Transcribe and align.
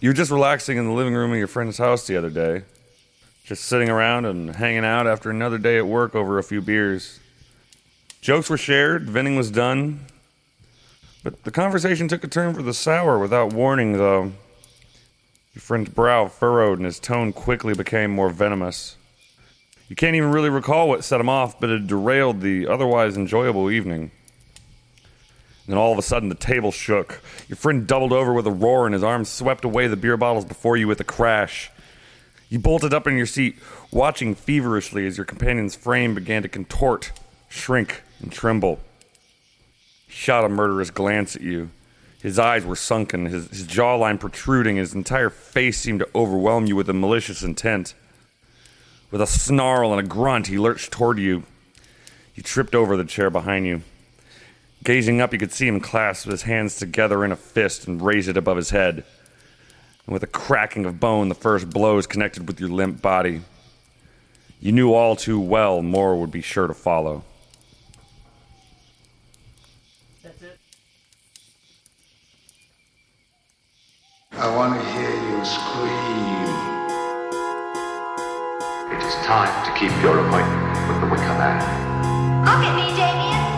You 0.00 0.08
were 0.08 0.14
just 0.14 0.30
relaxing 0.30 0.78
in 0.78 0.86
the 0.86 0.92
living 0.92 1.12
room 1.14 1.30
of 1.30 1.36
your 1.36 1.46
friend's 1.46 1.76
house 1.76 2.06
the 2.06 2.16
other 2.16 2.30
day. 2.30 2.64
Just 3.44 3.64
sitting 3.64 3.90
around 3.90 4.24
and 4.24 4.56
hanging 4.56 4.84
out 4.84 5.06
after 5.06 5.28
another 5.28 5.58
day 5.58 5.76
at 5.76 5.86
work 5.86 6.14
over 6.14 6.38
a 6.38 6.42
few 6.42 6.62
beers. 6.62 7.20
Jokes 8.22 8.48
were 8.48 8.56
shared, 8.56 9.10
venting 9.10 9.36
was 9.36 9.50
done. 9.50 10.06
But 11.22 11.44
the 11.44 11.50
conversation 11.50 12.08
took 12.08 12.24
a 12.24 12.28
turn 12.28 12.54
for 12.54 12.62
the 12.62 12.72
sour 12.72 13.18
without 13.18 13.52
warning, 13.52 13.98
though. 13.98 14.32
Your 15.52 15.60
friend's 15.60 15.90
brow 15.90 16.28
furrowed 16.28 16.78
and 16.78 16.86
his 16.86 16.98
tone 16.98 17.34
quickly 17.34 17.74
became 17.74 18.10
more 18.10 18.30
venomous. 18.30 18.96
You 19.88 19.96
can't 19.96 20.16
even 20.16 20.30
really 20.30 20.48
recall 20.48 20.88
what 20.88 21.04
set 21.04 21.20
him 21.20 21.28
off, 21.28 21.60
but 21.60 21.68
it 21.68 21.86
derailed 21.86 22.40
the 22.40 22.66
otherwise 22.66 23.18
enjoyable 23.18 23.70
evening. 23.70 24.12
Then 25.70 25.78
all 25.78 25.92
of 25.92 25.98
a 25.98 26.02
sudden, 26.02 26.28
the 26.28 26.34
table 26.34 26.72
shook. 26.72 27.22
Your 27.46 27.54
friend 27.54 27.86
doubled 27.86 28.12
over 28.12 28.32
with 28.32 28.44
a 28.44 28.50
roar, 28.50 28.86
and 28.86 28.92
his 28.92 29.04
arms 29.04 29.28
swept 29.28 29.64
away 29.64 29.86
the 29.86 29.96
beer 29.96 30.16
bottles 30.16 30.44
before 30.44 30.76
you 30.76 30.88
with 30.88 30.98
a 30.98 31.04
crash. 31.04 31.70
You 32.48 32.58
bolted 32.58 32.92
up 32.92 33.06
in 33.06 33.16
your 33.16 33.24
seat, 33.24 33.56
watching 33.92 34.34
feverishly 34.34 35.06
as 35.06 35.16
your 35.16 35.24
companion's 35.24 35.76
frame 35.76 36.12
began 36.12 36.42
to 36.42 36.48
contort, 36.48 37.12
shrink, 37.48 38.02
and 38.20 38.32
tremble. 38.32 38.80
He 40.08 40.12
shot 40.12 40.44
a 40.44 40.48
murderous 40.48 40.90
glance 40.90 41.36
at 41.36 41.42
you. 41.42 41.70
His 42.20 42.36
eyes 42.36 42.66
were 42.66 42.74
sunken, 42.74 43.26
his, 43.26 43.48
his 43.50 43.62
jawline 43.64 44.18
protruding, 44.18 44.74
his 44.74 44.92
entire 44.92 45.30
face 45.30 45.78
seemed 45.78 46.00
to 46.00 46.08
overwhelm 46.16 46.66
you 46.66 46.74
with 46.74 46.90
a 46.90 46.94
malicious 46.94 47.44
intent. 47.44 47.94
With 49.12 49.22
a 49.22 49.26
snarl 49.28 49.92
and 49.92 50.00
a 50.00 50.08
grunt, 50.08 50.48
he 50.48 50.58
lurched 50.58 50.90
toward 50.90 51.20
you. 51.20 51.44
You 52.34 52.42
tripped 52.42 52.74
over 52.74 52.96
the 52.96 53.04
chair 53.04 53.30
behind 53.30 53.68
you. 53.68 53.82
Gazing 54.82 55.20
up, 55.20 55.32
you 55.32 55.38
could 55.38 55.52
see 55.52 55.68
him 55.68 55.78
clasp 55.78 56.28
his 56.28 56.42
hands 56.42 56.76
together 56.76 57.22
in 57.24 57.32
a 57.32 57.36
fist 57.36 57.86
and 57.86 58.00
raise 58.00 58.28
it 58.28 58.36
above 58.36 58.56
his 58.56 58.70
head. 58.70 59.04
And 60.06 60.12
with 60.14 60.22
a 60.22 60.26
cracking 60.26 60.86
of 60.86 60.98
bone, 60.98 61.28
the 61.28 61.34
first 61.34 61.68
blows 61.68 62.06
connected 62.06 62.48
with 62.48 62.58
your 62.60 62.70
limp 62.70 63.02
body. 63.02 63.42
You 64.58 64.72
knew 64.72 64.94
all 64.94 65.16
too 65.16 65.38
well 65.38 65.82
more 65.82 66.18
would 66.18 66.30
be 66.30 66.40
sure 66.40 66.66
to 66.66 66.74
follow. 66.74 67.24
That's 70.22 70.42
it. 70.42 70.58
I 74.32 74.56
want 74.56 74.80
to 74.80 74.86
hear 74.92 75.10
you 75.10 75.44
scream. 75.44 75.90
It 78.92 79.06
is 79.06 79.14
time 79.26 79.64
to 79.66 79.78
keep 79.78 79.92
your 80.02 80.18
appointment 80.26 80.88
with 80.88 81.00
the 81.00 81.06
Wicker 81.06 81.38
Man. 81.38 82.44
Look 82.44 82.64
at 82.64 82.74
me, 82.76 82.96
Damien. 82.96 83.49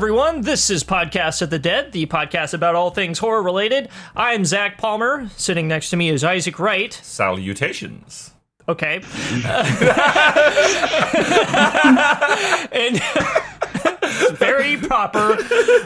Everyone. 0.00 0.40
This 0.40 0.70
is 0.70 0.82
Podcast 0.82 1.42
of 1.42 1.50
the 1.50 1.58
Dead, 1.58 1.92
the 1.92 2.06
podcast 2.06 2.54
about 2.54 2.74
all 2.74 2.90
things 2.90 3.18
horror 3.18 3.42
related. 3.42 3.90
I'm 4.16 4.46
Zach 4.46 4.78
Palmer. 4.78 5.28
Sitting 5.36 5.68
next 5.68 5.90
to 5.90 5.96
me 5.96 6.08
is 6.08 6.24
Isaac 6.24 6.58
Wright. 6.58 6.94
Salutations. 6.94 8.29
Okay. 8.70 8.96
and 12.70 13.02
very 14.38 14.76
proper. 14.76 15.36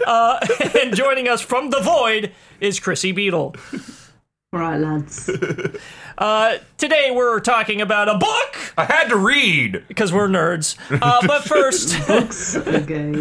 Uh, 0.06 0.46
and 0.82 0.94
joining 0.94 1.26
us 1.26 1.40
from 1.40 1.70
the 1.70 1.80
void 1.80 2.32
is 2.60 2.78
Chrissy 2.78 3.12
Beetle. 4.54 4.60
Right, 4.60 4.80
lads. 4.80 5.30
Uh, 6.16 6.58
today 6.78 7.10
we're 7.10 7.40
talking 7.40 7.80
about 7.80 8.08
a 8.08 8.16
book 8.16 8.56
I 8.78 8.84
had 8.84 9.08
to 9.08 9.16
read! 9.16 9.82
because 9.88 10.12
we're 10.12 10.28
nerds. 10.28 10.76
Uh, 11.02 11.18
but 11.26 11.42
first, 11.42 11.88
Books 12.06 12.54
are 12.54 12.78
gay. 12.82 13.14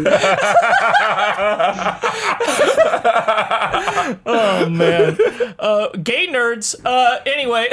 oh 4.26 4.68
man, 4.70 5.16
uh, 5.58 5.88
gay 6.04 6.28
nerds. 6.28 6.76
Uh, 6.84 7.18
anyway, 7.26 7.68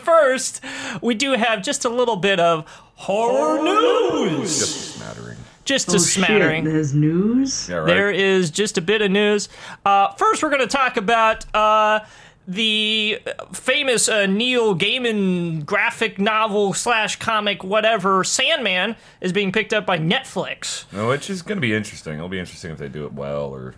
first 0.00 0.62
we 1.00 1.14
do 1.14 1.32
have 1.32 1.62
just 1.62 1.86
a 1.86 1.88
little 1.88 2.16
bit 2.16 2.38
of 2.38 2.66
horror 2.96 3.62
news. 3.62 4.94
Smattering. 4.94 5.38
Just 5.64 5.88
a 5.88 5.96
Oh, 5.96 5.98
smattering. 5.98 6.64
Shit, 6.64 6.72
there's 6.72 6.94
news. 6.94 7.68
Yeah, 7.68 7.76
right. 7.76 7.86
There 7.86 8.10
is 8.10 8.50
just 8.50 8.76
a 8.78 8.82
bit 8.82 9.02
of 9.02 9.10
news. 9.10 9.48
Uh, 9.84 10.12
first, 10.14 10.42
we're 10.42 10.48
going 10.50 10.60
to 10.60 10.66
talk 10.66 10.96
about 10.96 11.44
uh, 11.54 12.00
the 12.48 13.20
famous 13.52 14.08
uh, 14.08 14.24
Neil 14.24 14.74
Gaiman 14.74 15.66
graphic 15.66 16.18
novel 16.18 16.72
slash 16.72 17.16
comic, 17.16 17.62
whatever, 17.62 18.24
Sandman, 18.24 18.96
is 19.20 19.32
being 19.32 19.52
picked 19.52 19.74
up 19.74 19.84
by 19.84 19.98
Netflix. 19.98 20.90
No, 20.90 21.08
which 21.08 21.28
is 21.28 21.42
going 21.42 21.58
to 21.58 21.60
be 21.60 21.74
interesting. 21.74 22.14
It'll 22.14 22.30
be 22.30 22.38
interesting 22.38 22.70
if 22.70 22.78
they 22.78 22.88
do 22.88 23.04
it 23.04 23.12
well 23.12 23.54
or 23.54 23.74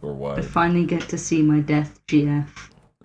or 0.00 0.14
what. 0.14 0.44
Finally 0.44 0.86
get 0.86 1.08
to 1.08 1.18
see 1.18 1.42
my 1.42 1.60
death 1.60 2.00
GF. 2.06 2.48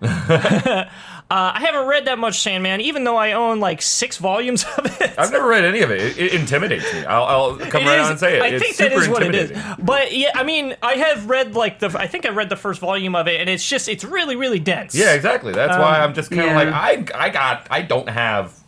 Uh, 1.30 1.52
I 1.54 1.60
haven't 1.60 1.86
read 1.86 2.06
that 2.06 2.18
much 2.18 2.40
Sandman, 2.40 2.80
even 2.80 3.04
though 3.04 3.16
I 3.16 3.32
own 3.32 3.60
like 3.60 3.80
six 3.82 4.16
volumes 4.16 4.64
of 4.76 4.86
it. 5.00 5.14
I've 5.16 5.30
never 5.30 5.46
read 5.46 5.64
any 5.64 5.80
of 5.82 5.90
it. 5.92 6.00
It, 6.00 6.18
it 6.18 6.34
intimidates 6.34 6.92
me. 6.92 7.04
I'll, 7.04 7.22
I'll 7.24 7.56
come 7.56 7.82
It 7.82 7.86
right 7.86 8.00
is- 8.00 8.04
on 8.06 8.10
and 8.12 8.18
say 8.20 8.38
it. 8.38 8.42
I 8.42 8.46
it's 8.48 8.64
think 8.64 8.76
that 8.78 8.90
super 8.90 9.02
is 9.02 9.08
what 9.08 9.22
it 9.22 9.34
is. 9.36 9.50
intimidating. 9.52 9.84
But 9.86 10.12
yeah, 10.16 10.30
I 10.34 10.42
mean, 10.42 10.74
I 10.82 10.94
have 10.94 11.30
read 11.30 11.54
like 11.54 11.78
the. 11.78 11.96
I 11.96 12.08
think 12.08 12.26
I 12.26 12.30
read 12.30 12.48
the 12.48 12.56
first 12.56 12.80
volume 12.80 13.14
of 13.14 13.28
it, 13.28 13.40
and 13.40 13.48
it's 13.48 13.68
just 13.68 13.88
it's 13.88 14.02
really 14.04 14.34
really 14.34 14.58
dense. 14.58 14.92
Yeah, 14.94 15.12
exactly. 15.14 15.52
That's 15.52 15.78
why 15.78 16.00
I'm 16.00 16.14
just 16.14 16.30
kind 16.30 16.40
of 16.42 16.46
yeah. 16.48 16.56
like 16.56 17.12
I 17.14 17.26
I 17.26 17.28
got 17.30 17.66
I 17.70 17.82
don't 17.82 18.08
have 18.08 18.58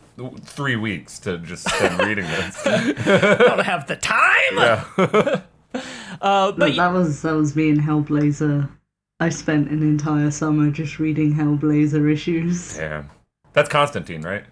three 0.43 0.77
weeks 0.77 1.19
to 1.19 1.39
just 1.39 1.67
spend 1.69 1.99
reading 1.99 2.23
this. 2.25 2.61
I 2.65 3.35
don't 3.39 3.59
have 3.65 3.87
the 3.87 3.97
time. 3.97 4.53
Yeah. 4.53 5.41
Uh, 6.21 6.51
but 6.51 6.59
But 6.59 6.75
that 6.75 6.93
was 6.93 7.23
that 7.23 7.31
was 7.33 7.55
me 7.55 7.69
in 7.69 7.77
Hellblazer. 7.79 8.69
I 9.23 9.29
spent 9.29 9.69
an 9.69 9.81
entire 9.81 10.29
summer 10.31 10.69
just 10.69 10.99
reading 10.99 11.33
Hellblazer 11.33 12.11
issues. 12.11 12.75
Damn. 12.77 13.09
That's 13.53 13.69
Constantine, 13.69 14.21
right? 14.21 14.43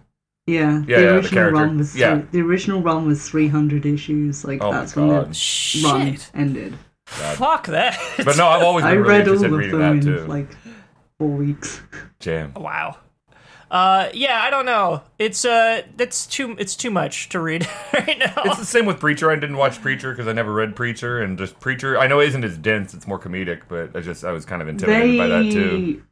Yeah, 0.47 0.79
Yeah, 0.79 0.79
the 0.79 0.91
yeah, 0.91 0.97
the 1.01 1.15
original 1.15 1.33
character. 1.33 1.53
run 1.59 1.77
was 1.77 1.95
Yeah. 1.95 2.21
the 2.31 2.41
original 2.41 2.81
run 2.81 3.05
was 3.05 3.27
300 3.29 3.85
issues. 3.85 4.45
Like 4.45 4.63
Oh 4.63 4.71
that's 4.71 4.95
when 4.95 5.07
the 5.09 5.13
God. 5.15 5.23
run 5.25 5.33
shit. 5.33 6.31
ended. 6.33 6.77
Fuck 7.05 7.67
that. 7.67 7.99
But 8.23 8.37
no, 8.37 8.47
I've 8.47 8.63
always 8.63 8.85
I 8.85 8.91
been 8.93 9.03
really 9.03 9.19
read 9.19 9.27
all 9.27 9.33
of 9.35 9.41
them 9.41 9.79
that 9.79 9.91
in 9.91 10.01
too. 10.01 10.25
like 10.27 10.47
four 11.19 11.29
weeks. 11.29 11.81
Jam. 12.19 12.53
Wow. 12.55 12.97
Uh, 13.71 14.09
yeah, 14.13 14.41
I 14.43 14.49
don't 14.49 14.65
know. 14.65 15.01
It's 15.17 15.45
uh, 15.45 15.83
that's 15.95 16.27
too. 16.27 16.57
It's 16.59 16.75
too 16.75 16.91
much 16.91 17.29
to 17.29 17.39
read 17.39 17.65
right 17.93 18.19
now. 18.19 18.33
It's 18.43 18.59
the 18.59 18.65
same 18.65 18.85
with 18.85 18.99
Preacher. 18.99 19.31
I 19.31 19.35
didn't 19.35 19.55
watch 19.55 19.81
Preacher 19.81 20.11
because 20.11 20.27
I 20.27 20.33
never 20.33 20.53
read 20.53 20.75
Preacher, 20.75 21.21
and 21.21 21.37
just 21.37 21.57
Preacher. 21.61 21.97
I 21.97 22.07
know 22.07 22.19
it 22.19 22.27
isn't 22.27 22.43
as 22.43 22.57
dense; 22.57 22.93
it's 22.93 23.07
more 23.07 23.17
comedic. 23.17 23.61
But 23.69 23.95
I 23.95 24.01
just 24.01 24.25
I 24.25 24.33
was 24.33 24.45
kind 24.45 24.61
of 24.61 24.67
intimidated 24.67 25.17
by 25.17 25.27
that 25.27 25.51
too. 25.53 26.03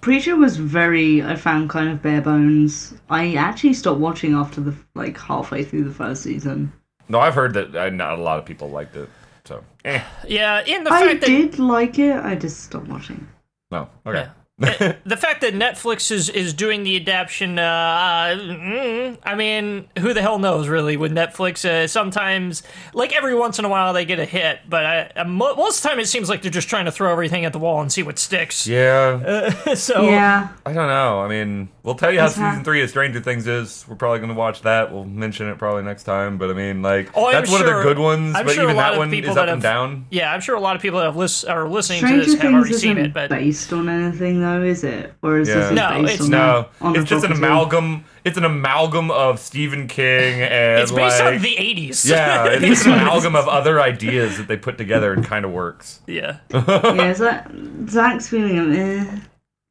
Preacher 0.00 0.34
was 0.36 0.56
very, 0.56 1.22
I 1.22 1.36
found 1.36 1.70
kind 1.70 1.88
of 1.88 2.02
bare 2.02 2.20
bones. 2.20 2.94
I 3.08 3.34
actually 3.34 3.74
stopped 3.74 4.00
watching 4.00 4.34
after 4.34 4.60
the 4.60 4.74
like 4.96 5.16
halfway 5.16 5.62
through 5.62 5.84
the 5.84 5.94
first 5.94 6.24
season. 6.24 6.72
No, 7.08 7.20
I've 7.20 7.34
heard 7.34 7.54
that 7.54 7.76
uh, 7.76 7.90
not 7.90 8.18
a 8.18 8.22
lot 8.22 8.40
of 8.40 8.44
people 8.44 8.68
liked 8.68 8.96
it. 8.96 9.08
So, 9.44 9.62
eh. 9.84 10.02
yeah, 10.26 10.64
in 10.64 10.82
the 10.82 10.92
I 10.92 11.06
fact 11.06 11.20
that 11.20 11.26
did 11.26 11.58
like 11.60 12.00
it. 12.00 12.16
I 12.16 12.34
just 12.34 12.64
stopped 12.64 12.88
watching. 12.88 13.28
No, 13.70 13.88
okay. 14.04 14.26
the 14.58 15.18
fact 15.18 15.42
that 15.42 15.52
Netflix 15.52 16.10
is 16.10 16.30
is 16.30 16.54
doing 16.54 16.82
the 16.82 16.96
adaptation. 16.96 17.58
Uh, 17.58 18.34
mm, 18.40 19.18
I 19.22 19.34
mean, 19.34 19.86
who 19.98 20.14
the 20.14 20.22
hell 20.22 20.38
knows 20.38 20.66
really 20.66 20.96
with 20.96 21.12
Netflix? 21.12 21.62
Uh, 21.62 21.86
sometimes, 21.86 22.62
like 22.94 23.14
every 23.14 23.34
once 23.34 23.58
in 23.58 23.66
a 23.66 23.68
while, 23.68 23.92
they 23.92 24.06
get 24.06 24.18
a 24.18 24.24
hit, 24.24 24.60
but 24.66 24.86
I, 24.86 25.00
uh, 25.14 25.24
mo- 25.24 25.56
most 25.56 25.78
of 25.78 25.82
the 25.82 25.88
time 25.90 25.98
it 25.98 26.06
seems 26.06 26.30
like 26.30 26.40
they're 26.40 26.50
just 26.50 26.70
trying 26.70 26.86
to 26.86 26.92
throw 26.92 27.12
everything 27.12 27.44
at 27.44 27.52
the 27.52 27.58
wall 27.58 27.82
and 27.82 27.92
see 27.92 28.02
what 28.02 28.18
sticks. 28.18 28.66
Yeah, 28.66 29.50
so 29.74 30.08
Yeah, 30.08 30.48
I 30.64 30.72
don't 30.72 30.88
know. 30.88 31.20
I 31.20 31.28
mean, 31.28 31.68
we'll 31.86 31.94
tell 31.94 32.12
you 32.12 32.18
how 32.20 32.26
It's 32.26 32.34
ha- 32.36 32.50
season 32.50 32.64
three 32.64 32.82
of 32.82 32.90
Stranger 32.90 33.20
Things 33.20 33.46
is. 33.46 33.86
We're 33.88 33.96
probably 33.96 34.18
going 34.18 34.28
to 34.28 34.34
watch 34.34 34.60
that. 34.62 34.92
We'll 34.92 35.04
mention 35.06 35.48
it 35.48 35.56
probably 35.56 35.84
next 35.84 36.02
time. 36.02 36.36
But 36.36 36.50
I 36.50 36.52
mean, 36.52 36.82
like, 36.82 37.10
Oh, 37.14 37.28
I'm 37.28 37.32
that's 37.32 37.50
one 37.50 37.62
of 37.62 37.66
the 37.66 37.82
good 37.82 37.98
ones. 37.98 38.34
I'm 38.36 38.44
but 38.44 38.52
sure 38.54 38.64
a 38.64 38.66
even 38.66 38.76
lot 38.76 38.90
that 38.92 38.98
one 38.98 39.14
is 39.14 39.34
that 39.34 39.48
up 39.48 39.54
and 39.54 39.62
down. 39.62 40.06
Yeah, 40.10 40.30
I'm 40.34 40.40
sure 40.42 40.54
a 40.56 40.60
lot 40.60 40.76
of 40.76 40.82
people 40.82 40.98
that 40.98 41.06
have 41.06 41.16
lis- 41.16 41.44
are 41.44 41.66
listening 41.66 42.00
to 42.02 42.06
Stranger 42.08 42.24
this 42.24 42.34
have 42.34 42.42
Things 42.42 42.54
already 42.54 42.70
isn't 42.74 42.80
seen 42.80 42.98
it, 42.98 43.14
but 43.14 43.30
based 43.30 43.72
on 43.72 43.88
anything 43.88 44.40
though, 44.42 44.62
is 44.62 44.84
it? 44.84 45.14
Or 45.22 45.38
is 45.38 45.48
Yeah. 45.48 45.54
this 45.54 45.70
No, 45.72 46.02
based 46.02 46.14
it's 46.14 46.24
on 46.24 46.30
No, 46.30 46.68
a, 46.80 46.84
on 46.84 46.96
it's 46.96 47.08
just 47.08 47.24
an 47.24 47.32
amalgam. 47.32 48.04
It's 48.24 48.36
an 48.36 48.44
amalgam 48.44 49.12
of 49.12 49.38
Stephen 49.38 49.86
King 49.86 50.42
and 50.42 50.80
it's 50.82 50.90
based 50.90 51.20
like, 51.20 51.36
on 51.36 51.42
the 51.42 51.54
80s. 51.56 52.04
yeah, 52.04 52.46
it's 52.50 52.60
Based 52.60 52.86
an 52.86 52.94
amalgam 52.94 53.36
of 53.36 53.46
other 53.46 53.80
ideas 53.80 54.36
that 54.38 54.48
they 54.48 54.56
put 54.56 54.76
together 54.78 55.12
and 55.12 55.24
kind 55.24 55.44
of 55.44 55.52
works. 55.52 56.00
Yeah. 56.08 56.38
yeah, 56.52 57.14
Zach, 57.14 57.48
Zach's 57.88 58.28
feeling 58.28 58.58
of 58.58 58.72
eh, 58.72 59.20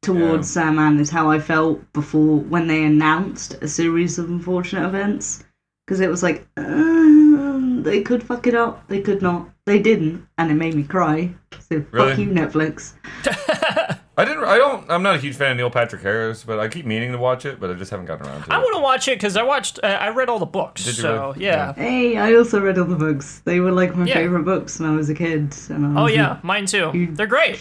towards 0.02 0.50
Sandman 0.50 1.00
is 1.00 1.10
how 1.10 1.30
I 1.30 1.38
felt 1.38 1.80
before 1.92 2.38
when 2.38 2.66
they 2.68 2.84
announced 2.84 3.54
a 3.62 3.68
series 3.68 4.18
of 4.18 4.28
unfortunate 4.30 4.86
events. 4.86 5.42
Because 5.86 6.00
it 6.00 6.10
was 6.10 6.22
like, 6.22 6.46
um, 6.56 7.82
they 7.84 8.02
could 8.02 8.22
fuck 8.22 8.46
it 8.48 8.54
up. 8.56 8.86
They 8.88 9.00
could 9.00 9.22
not. 9.22 9.48
They 9.66 9.78
didn't, 9.78 10.26
and 10.38 10.50
it 10.50 10.54
made 10.54 10.74
me 10.74 10.82
cry. 10.82 11.32
So 11.60 11.84
Really? 11.92 12.10
fuck 12.10 12.18
you, 12.18 12.26
Netflix. 12.28 12.94
I 14.18 14.24
didn't. 14.24 14.44
I 14.44 14.56
don't. 14.56 14.88
I'm 14.90 15.02
not 15.02 15.16
a 15.16 15.18
huge 15.18 15.36
fan 15.36 15.52
of 15.52 15.56
Neil 15.58 15.70
Patrick 15.70 16.02
Harris, 16.02 16.42
but 16.42 16.58
I 16.58 16.66
keep 16.68 16.86
meaning 16.86 17.12
to 17.12 17.18
watch 17.18 17.44
it, 17.44 17.60
but 17.60 17.70
I 17.70 17.74
just 17.74 17.90
haven't 17.90 18.06
gotten 18.06 18.26
around 18.26 18.44
to 18.44 18.50
it. 18.50 18.54
I 18.54 18.58
want 18.58 18.74
to 18.76 18.80
watch 18.80 19.06
it 19.08 19.16
because 19.18 19.36
I 19.36 19.42
watched. 19.42 19.78
Uh, 19.82 19.86
I 19.88 20.08
read 20.08 20.28
all 20.28 20.38
the 20.38 20.46
books. 20.46 20.84
Did 20.84 20.96
you 20.96 21.02
so 21.02 21.32
really? 21.32 21.44
yeah. 21.44 21.72
Hey, 21.74 22.16
I 22.16 22.34
also 22.34 22.60
read 22.60 22.78
all 22.78 22.84
the 22.86 22.96
books. 22.96 23.42
They 23.44 23.60
were 23.60 23.72
like 23.72 23.94
my 23.94 24.06
Yeah. 24.06 24.14
favorite 24.14 24.44
books 24.44 24.80
when 24.80 24.90
I 24.90 24.96
was 24.96 25.08
a 25.10 25.14
kid. 25.14 25.54
And 25.68 25.98
I 25.98 26.00
Oh 26.00 26.04
was 26.04 26.14
yeah, 26.14 26.38
mine 26.42 26.66
too. 26.66 27.08
They're 27.12 27.26
great. 27.26 27.58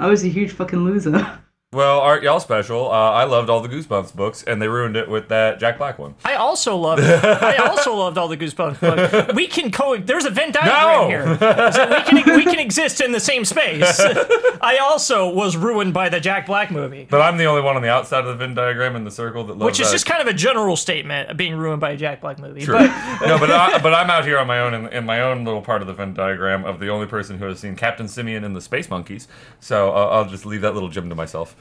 I 0.00 0.06
was 0.08 0.24
a 0.24 0.28
huge 0.28 0.50
fucking 0.52 0.80
loser. 0.84 1.38
Well, 1.74 2.00
Art 2.00 2.22
Y'all 2.22 2.40
special. 2.40 2.86
Uh, 2.90 2.94
I 3.10 3.24
loved 3.24 3.50
all 3.50 3.60
the 3.60 3.68
Goosebumps 3.68 4.16
books, 4.16 4.42
and 4.42 4.60
they 4.60 4.68
ruined 4.68 4.96
it 4.96 5.06
with 5.06 5.28
that 5.28 5.60
Jack 5.60 5.76
Black 5.76 5.98
one. 5.98 6.14
I 6.24 6.36
also 6.36 6.74
loved. 6.76 7.02
I 7.02 7.56
also 7.56 7.94
loved 7.94 8.16
all 8.16 8.26
the 8.26 8.38
Goosebumps 8.38 8.80
books. 8.80 9.34
We 9.34 9.46
can 9.48 9.70
co. 9.70 9.98
There's 9.98 10.24
a 10.24 10.30
Venn 10.30 10.50
diagram 10.50 11.02
No! 11.02 11.08
here. 11.08 11.72
So 11.72 11.88
we 11.90 12.02
can 12.04 12.36
we 12.36 12.44
can 12.44 12.58
exist 12.58 13.02
in 13.02 13.12
the 13.12 13.20
same 13.20 13.44
space. 13.44 14.00
I 14.00 14.78
also 14.80 15.28
was 15.28 15.58
ruined 15.58 15.92
by 15.92 16.08
the 16.08 16.20
Jack 16.20 16.46
Black 16.46 16.70
movie, 16.70 17.06
But 17.10 17.20
I'm 17.20 17.36
the 17.36 17.44
only 17.44 17.60
one 17.60 17.76
on 17.76 17.82
the 17.82 17.90
outside 17.90 18.20
of 18.20 18.28
the 18.28 18.34
Venn 18.36 18.54
diagram 18.54 18.96
in 18.96 19.04
the 19.04 19.10
circle 19.10 19.44
that 19.44 19.52
loves 19.58 19.64
which 19.66 19.80
is 19.80 19.88
that. 19.88 19.92
just 19.92 20.06
kind 20.06 20.22
of 20.22 20.26
a 20.26 20.32
general 20.32 20.74
statement 20.74 21.28
of 21.28 21.36
being 21.36 21.54
ruined 21.54 21.82
by 21.82 21.90
a 21.90 21.96
Jack 21.98 22.22
Black 22.22 22.38
movie. 22.38 22.62
True. 22.62 22.78
But 22.78 23.26
no, 23.26 23.38
but 23.38 23.50
I, 23.50 23.78
but 23.82 23.92
I'm 23.92 24.08
out 24.08 24.24
here 24.24 24.38
on 24.38 24.46
my 24.46 24.60
own 24.60 24.72
in, 24.72 24.86
in 24.88 25.04
my 25.04 25.20
own 25.20 25.44
little 25.44 25.60
part 25.60 25.82
of 25.82 25.86
the 25.86 25.92
Venn 25.92 26.14
diagram 26.14 26.64
of 26.64 26.80
the 26.80 26.88
only 26.88 27.06
person 27.06 27.36
who 27.38 27.44
has 27.44 27.58
seen 27.60 27.76
Captain 27.76 28.08
Simian 28.08 28.42
and 28.44 28.56
the 28.56 28.62
Space 28.62 28.88
Monkeys. 28.88 29.28
So 29.60 29.90
uh, 29.90 30.06
I'll 30.06 30.24
just 30.30 30.46
leave 30.46 30.62
that 30.62 30.72
little 30.72 30.88
gem 30.88 31.10
to 31.10 31.14
myself. 31.14 31.56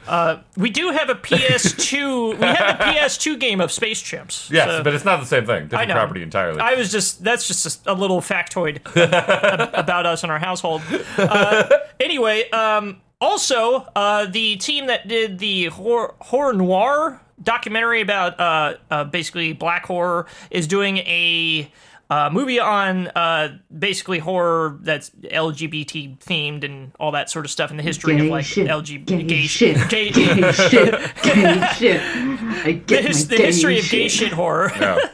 We 0.56 0.70
do 0.70 0.92
have 0.92 1.10
a 1.10 1.16
PS2. 1.16 2.38
we 2.40 2.46
have 2.46 2.80
a 2.80 2.84
PS2 2.84 3.40
game 3.40 3.62
of 3.62 3.72
Space 3.72 4.02
Chimps. 4.02 4.50
yes, 4.50 4.68
so- 4.68 4.84
but 4.84 4.94
it's 4.94 5.06
not 5.06 5.20
the 5.20 5.26
same 5.26 5.46
thing. 5.46 5.68
Different 5.68 5.92
property 5.92 6.22
entirely. 6.22 6.60
I 6.60 6.76
was 6.76 6.92
just 6.92 7.24
that's 7.24 7.48
just 7.48 7.86
a 7.88 7.94
little 7.94 8.22
factoid 8.22 8.80
about 9.74 10.06
us 10.06 10.24
and 10.24 10.32
our 10.32 10.40
household. 10.40 10.82
Uh, 11.18 11.68
anyway, 12.00 12.50
um, 12.52 13.02
also 13.20 13.88
uh, 13.96 14.26
the 14.26 14.56
team 14.58 14.88
that 14.88 15.08
did 15.08 15.40
the 15.40 15.66
horror, 15.66 16.14
horror 16.20 16.54
noir 16.54 17.22
documentary 17.42 18.02
about 18.02 18.40
uh, 18.40 18.74
uh, 18.90 19.04
basically 19.04 19.54
black 19.54 19.86
horror 19.86 20.28
is 20.52 20.68
doing 20.68 20.98
a. 21.00 21.72
Uh, 22.10 22.30
movie 22.32 22.60
on 22.60 23.08
uh, 23.10 23.58
basically 23.78 24.20
horror 24.20 24.78
that's 24.82 25.10
LGBT 25.10 26.18
themed 26.20 26.64
and 26.64 26.94
all 27.00 27.12
that 27.12 27.30
sort 27.30 27.44
of 27.44 27.52
stuff 27.52 27.70
in 27.70 27.76
the 27.76 27.84
history 27.84 28.16
Gay 28.18 28.26
of 28.28 28.32
like 28.32 28.46
shit. 28.46 28.68
LGBT 28.70 29.06
Gay, 29.06 29.24
gay 29.24 29.42
shit. 29.42 29.90
gay, 29.90 30.10
Gay 30.12 30.52
shit. 30.54 30.94
Gay 31.24 31.68
shit. 31.76 32.02
I 32.02 32.72
get 32.72 32.88
the, 32.88 33.08
his- 33.10 33.26
my 33.30 33.32
the 33.32 33.38
gay 33.38 33.46
history 33.48 33.78
of 33.80 33.84
shit. 33.86 33.92
gay 33.92 34.08
shit 34.08 34.32
horror. 34.32 34.72
Yeah. 34.80 34.98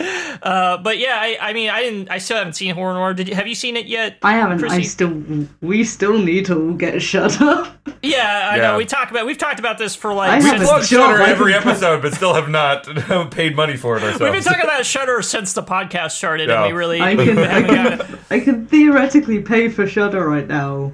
Uh, 0.00 0.78
but 0.78 0.98
yeah, 0.98 1.16
I, 1.20 1.36
I 1.40 1.52
mean, 1.52 1.70
I 1.70 1.82
didn't. 1.82 2.10
I 2.10 2.18
still 2.18 2.36
haven't 2.36 2.52
seen 2.54 2.74
Horror 2.74 2.94
Noir. 2.94 3.14
Did 3.14 3.28
you, 3.28 3.34
have 3.34 3.46
you 3.48 3.54
seen 3.54 3.76
it 3.76 3.86
yet? 3.86 4.18
I 4.22 4.34
haven't. 4.34 4.62
I 4.70 4.82
still. 4.82 5.22
We 5.60 5.82
still 5.84 6.18
need 6.18 6.46
to 6.46 6.76
get 6.76 7.02
shut 7.02 7.40
up. 7.40 7.74
Yeah, 8.02 8.50
I 8.52 8.56
Yeah. 8.56 8.62
know. 8.62 8.76
We 8.78 8.84
talk 8.84 9.10
about. 9.10 9.26
We've 9.26 9.36
talked 9.38 9.58
about 9.58 9.78
this 9.78 9.96
for 9.96 10.12
I 10.12 10.14
like. 10.14 10.30
haven't 10.42 10.58
since, 10.60 10.68
Plug 10.70 10.84
Sure, 10.84 11.00
Shudder 11.16 11.22
every 11.22 11.54
episode, 11.54 12.02
but 12.02 12.14
still 12.14 12.34
have 12.34 12.48
not 12.48 12.84
paid 13.32 13.56
money 13.56 13.76
for 13.76 13.96
it 13.96 14.02
ourselves. 14.04 14.20
we've 14.20 14.32
been 14.32 14.42
talking 14.42 14.62
about 14.64 14.86
Shudder 14.86 15.20
since 15.22 15.52
the 15.54 15.62
podcast 15.64 16.12
started, 16.12 16.48
Yeah. 16.48 16.64
and 16.64 16.72
we 16.72 16.78
really. 16.78 17.00
I 17.00 17.16
can. 17.16 17.38
I 17.38 17.42
haven't 17.48 17.74
got 17.74 17.92
it. 17.92 17.98
can. 18.06 18.18
I 18.30 18.40
can 18.40 18.66
theoretically 18.66 19.40
pay 19.40 19.68
for 19.68 19.86
Shudder 19.86 20.28
right 20.28 20.46
now. 20.46 20.92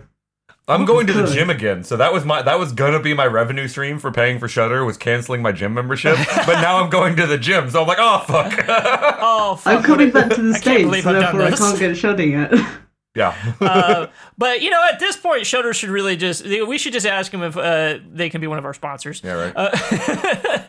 I'm 0.66 0.84
going 0.86 1.06
to 1.08 1.12
the 1.12 1.24
Good. 1.24 1.34
gym 1.34 1.50
again, 1.50 1.84
so 1.84 1.96
that 1.98 2.12
was 2.12 2.24
my 2.24 2.40
that 2.42 2.58
was 2.58 2.72
gonna 2.72 3.00
be 3.00 3.12
my 3.12 3.26
revenue 3.26 3.68
stream 3.68 3.98
for 3.98 4.10
paying 4.10 4.38
for 4.38 4.48
Shudder 4.48 4.84
was 4.84 4.96
canceling 4.96 5.42
my 5.42 5.52
gym 5.52 5.74
membership. 5.74 6.16
but 6.46 6.60
now 6.62 6.78
I'm 6.82 6.88
going 6.88 7.16
to 7.16 7.26
the 7.26 7.36
gym, 7.38 7.68
so 7.70 7.82
I'm 7.82 7.86
like, 7.88 7.98
oh 8.00 8.24
fuck. 8.26 8.64
Oh, 9.26 9.56
fuck. 9.56 9.76
I'm 9.78 9.82
coming 9.82 10.10
back 10.10 10.30
to 10.34 10.42
the 10.42 10.54
states, 10.54 10.82
believe 10.84 11.04
so 11.04 11.12
therefore 11.12 11.42
I 11.42 11.50
can't 11.50 11.78
get 11.78 11.96
Shudder 11.96 12.24
yet. 12.26 12.52
yeah. 13.14 13.34
Uh, 13.60 14.06
but 14.38 14.60
you 14.62 14.70
know, 14.70 14.82
at 14.92 14.98
this 14.98 15.16
point, 15.16 15.46
Shudder 15.46 15.72
should 15.74 15.88
really 15.90 16.16
just. 16.16 16.44
We 16.44 16.78
should 16.78 16.92
just 16.92 17.06
ask 17.06 17.30
them 17.32 17.42
if 17.42 17.56
uh, 17.56 17.98
they 18.10 18.28
can 18.30 18.40
be 18.40 18.46
one 18.46 18.58
of 18.58 18.64
our 18.64 18.74
sponsors. 18.74 19.20
yeah, 19.24 19.32
right. 19.52 19.52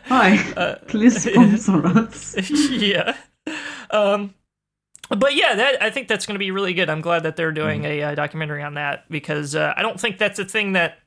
Hi, 0.06 0.52
Uh, 0.56 0.74
please 0.88 1.22
sponsor 1.22 1.86
us. 1.86 2.50
yeah. 2.70 3.16
Um, 3.90 4.34
but 5.08 5.34
yeah, 5.34 5.54
that 5.54 5.82
I 5.82 5.90
think 5.90 6.08
that's 6.08 6.26
going 6.26 6.34
to 6.34 6.38
be 6.38 6.50
really 6.50 6.74
good. 6.74 6.88
I'm 6.90 7.00
glad 7.00 7.22
that 7.24 7.36
they're 7.36 7.52
doing 7.52 7.82
Mm-hmm. 7.82 8.00
a 8.00 8.02
uh, 8.02 8.14
documentary 8.14 8.62
on 8.62 8.74
that 8.74 9.08
because 9.10 9.54
uh, 9.54 9.72
I 9.76 9.82
don't 9.82 10.00
think 10.00 10.18
that's 10.18 10.38
a 10.38 10.44
thing 10.44 10.72
that 10.72 10.98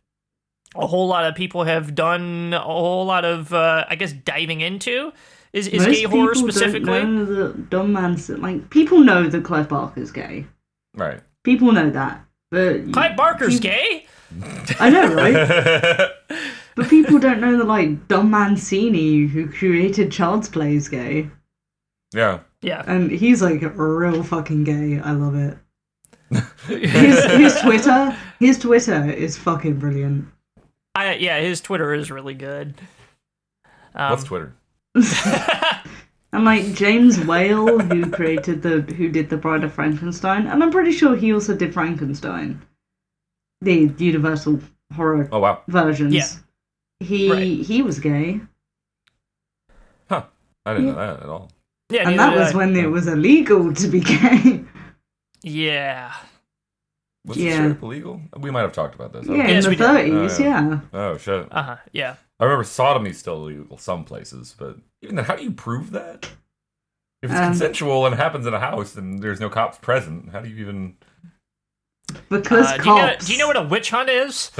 a 0.75 0.85
whole 0.87 1.07
lot 1.07 1.25
of 1.25 1.35
people 1.35 1.63
have 1.63 1.95
done 1.95 2.53
a 2.53 2.59
whole 2.59 3.05
lot 3.05 3.25
of, 3.25 3.53
uh, 3.53 3.85
I 3.89 3.95
guess, 3.95 4.13
diving 4.13 4.61
into. 4.61 5.11
Is, 5.51 5.67
is 5.67 5.85
Most 5.85 5.95
gay 5.95 6.03
horror 6.03 6.33
people 6.33 6.51
specifically? 6.51 6.99
Don't 6.99 7.15
know 7.15 7.25
that 7.25 7.69
dumb 7.71 7.91
man's 7.93 8.29
like 8.29 8.69
people 8.69 8.99
know 8.99 9.27
that 9.27 9.43
Clive 9.43 9.67
Barker's 9.67 10.11
gay. 10.11 10.45
right. 10.95 11.21
People 11.43 11.71
know 11.71 11.89
that, 11.89 12.23
but 12.51 12.91
Clive 12.93 13.15
Barker's 13.17 13.59
people- 13.59 13.71
gay? 13.71 14.05
I 14.79 14.89
know, 14.91 15.11
right? 15.15 16.11
but 16.75 16.87
people 16.87 17.17
don't 17.17 17.39
know 17.41 17.57
that 17.57 17.65
like 17.65 18.07
Don 18.09 18.29
Mancini, 18.29 19.25
who 19.25 19.49
created 19.51 20.11
Child's 20.11 20.47
Play, 20.49 20.75
is 20.75 20.87
gay, 20.87 21.27
yeah. 22.13 22.39
Yeah. 22.61 22.83
and 22.87 23.09
he's 23.11 23.41
like 23.41 23.61
real 23.75 24.23
fucking 24.23 24.63
gay. 24.65 24.99
I 24.99 25.11
love 25.11 25.35
it. 25.35 25.57
His 26.67 27.23
his 27.25 27.59
Twitter, 27.61 28.15
his 28.39 28.59
Twitter 28.59 29.09
is 29.09 29.35
fucking 29.37 29.79
brilliant. 29.79 30.27
I, 30.93 31.15
yeah, 31.15 31.39
his 31.39 31.59
Twitter 31.61 31.93
is 31.93 32.11
really 32.11 32.35
good. 32.35 32.75
Um, 33.95 34.11
What's 34.11 34.23
Twitter? 34.25 34.53
And 36.31 36.45
like 36.45 36.73
James 36.75 37.19
Whale, 37.25 37.79
who 37.79 38.11
created 38.11 38.61
the 38.61 38.81
who 38.81 39.09
did 39.09 39.31
the 39.31 39.37
Bride 39.37 39.63
of 39.63 39.73
Frankenstein, 39.73 40.45
and 40.45 40.61
I'm 40.61 40.69
pretty 40.69 40.91
sure 40.91 41.15
he 41.15 41.33
also 41.33 41.55
did 41.55 41.73
Frankenstein, 41.73 42.61
the 43.61 43.91
Universal 43.97 44.59
horror 44.95 45.27
Oh 45.31 45.39
wow. 45.39 45.63
versions. 45.67 46.13
Yeah. 46.13 46.27
He 46.99 47.31
Right. 47.31 47.65
he 47.65 47.81
was 47.81 47.99
gay, 47.99 48.41
Huh. 50.07 50.25
I 50.67 50.73
didn't 50.75 50.89
know 50.89 50.95
that 50.95 51.23
at 51.23 51.29
all. 51.29 51.49
Yeah, 51.89 52.07
and 52.09 52.19
that 52.19 52.35
was 52.35 52.53
I. 52.53 52.57
when 52.57 52.75
it 52.75 52.89
was 52.89 53.07
illegal 53.07 53.73
to 53.73 53.87
be 53.87 53.99
gay. 54.01 54.63
Yeah. 55.41 56.13
Was 57.25 57.37
Yeah. 57.37 57.51
it 57.51 57.53
straight 57.75 57.83
illegal? 57.83 58.21
We 58.37 58.51
might 58.51 58.61
have 58.61 58.73
talked 58.73 58.95
about 58.95 59.11
this. 59.13 59.25
yeah, 59.27 59.47
in 59.47 59.63
the 59.63 59.69
30s, 59.75 60.39
Oh, 60.39 60.43
yeah. 60.43 60.79
Oh 60.93 61.17
shit. 61.17 61.47
Uh 61.51 61.63
huh. 61.63 61.75
Yeah. 61.91 62.15
I 62.39 62.43
remember 62.45 62.63
sodomy's 62.63 63.17
still 63.17 63.35
illegal 63.47 63.77
some 63.77 64.03
places, 64.05 64.55
but 64.57 64.77
even 65.01 65.15
then, 65.15 65.25
how 65.25 65.35
do 65.35 65.43
you 65.43 65.51
prove 65.51 65.91
that? 65.91 66.29
If 67.21 67.31
it's 67.31 67.39
Um, 67.39 67.47
consensual 67.47 68.05
and 68.05 68.15
happens 68.15 68.45
in 68.47 68.53
a 68.53 68.59
house 68.59 68.95
and 68.95 69.21
there's 69.21 69.39
no 69.41 69.49
cops 69.49 69.77
present, 69.77 70.31
how 70.31 70.39
do 70.41 70.47
you 70.49 70.55
even? 70.61 70.95
Because 72.29 72.65
Uh, 72.67 72.77
do, 72.77 72.89
you 72.89 72.95
know, 72.95 73.07
cops. 73.07 73.25
do 73.27 73.33
you 73.33 73.39
know 73.39 73.47
what 73.47 73.57
a 73.57 73.63
witch 73.63 73.89
hunt 73.89 74.09
is? 74.09 74.51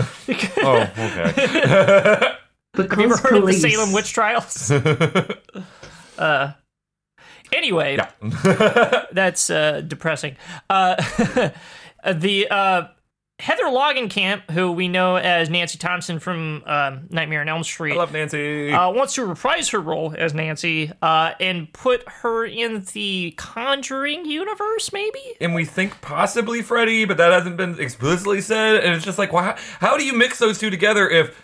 Oh, 0.58 0.82
okay. 0.98 1.32
because 2.74 2.90
Have 2.92 3.00
you 3.00 3.06
ever 3.06 3.18
heard 3.18 3.40
police, 3.42 3.58
of 3.58 3.62
the 3.64 3.70
Salem 3.72 3.94
witch 3.94 4.14
trials? 4.14 4.72
uh, 6.18 6.52
anyway, 7.54 7.98
yeah. 7.98 9.06
that's 9.12 9.50
uh, 9.50 9.82
depressing. 9.82 10.36
Uh, 10.70 10.96
the 12.14 12.48
uh, 12.50 12.88
Heather 13.40 13.64
Langenkamp, 13.66 14.52
who 14.52 14.74
we 14.74 14.90
know 14.90 15.16
as 15.16 15.50
Nancy 15.50 15.78
Thompson 15.78 16.20
from 16.20 16.62
um, 16.66 17.08
Nightmare 17.10 17.40
on 17.40 17.48
Elm 17.48 17.64
Street, 17.64 17.94
I 17.94 17.98
love 17.98 18.12
Nancy. 18.12 18.72
uh, 18.74 18.92
wants 18.92 19.14
to 19.16 19.26
reprise 19.26 19.70
her 19.70 19.80
role 19.80 20.14
as 20.18 20.34
Nancy 20.34 20.92
uh, 21.02 21.32
and 21.40 21.72
put 21.72 22.04
her 22.10 22.46
in 22.46 22.84
the 22.94 23.34
Conjuring 23.38 24.26
universe, 24.26 24.92
maybe? 24.92 25.22
and 25.40 25.56
we 25.56 25.64
think 25.64 26.02
possibly 26.02 26.62
Freddy, 26.62 27.06
but 27.06 27.16
that 27.18 27.32
hasn't 27.32 27.56
been 27.56 27.80
explicitly 27.80 28.42
said. 28.42 28.84
And 28.84 28.94
it's 28.94 29.06
just 29.06 29.18
like, 29.18 29.32
why? 29.32 29.58
How 29.80 29.98
do 29.98 30.04
you 30.04 30.14
mix 30.14 30.38
those 30.40 30.60
two 30.60 30.70
together 30.70 31.10
if 31.10 31.42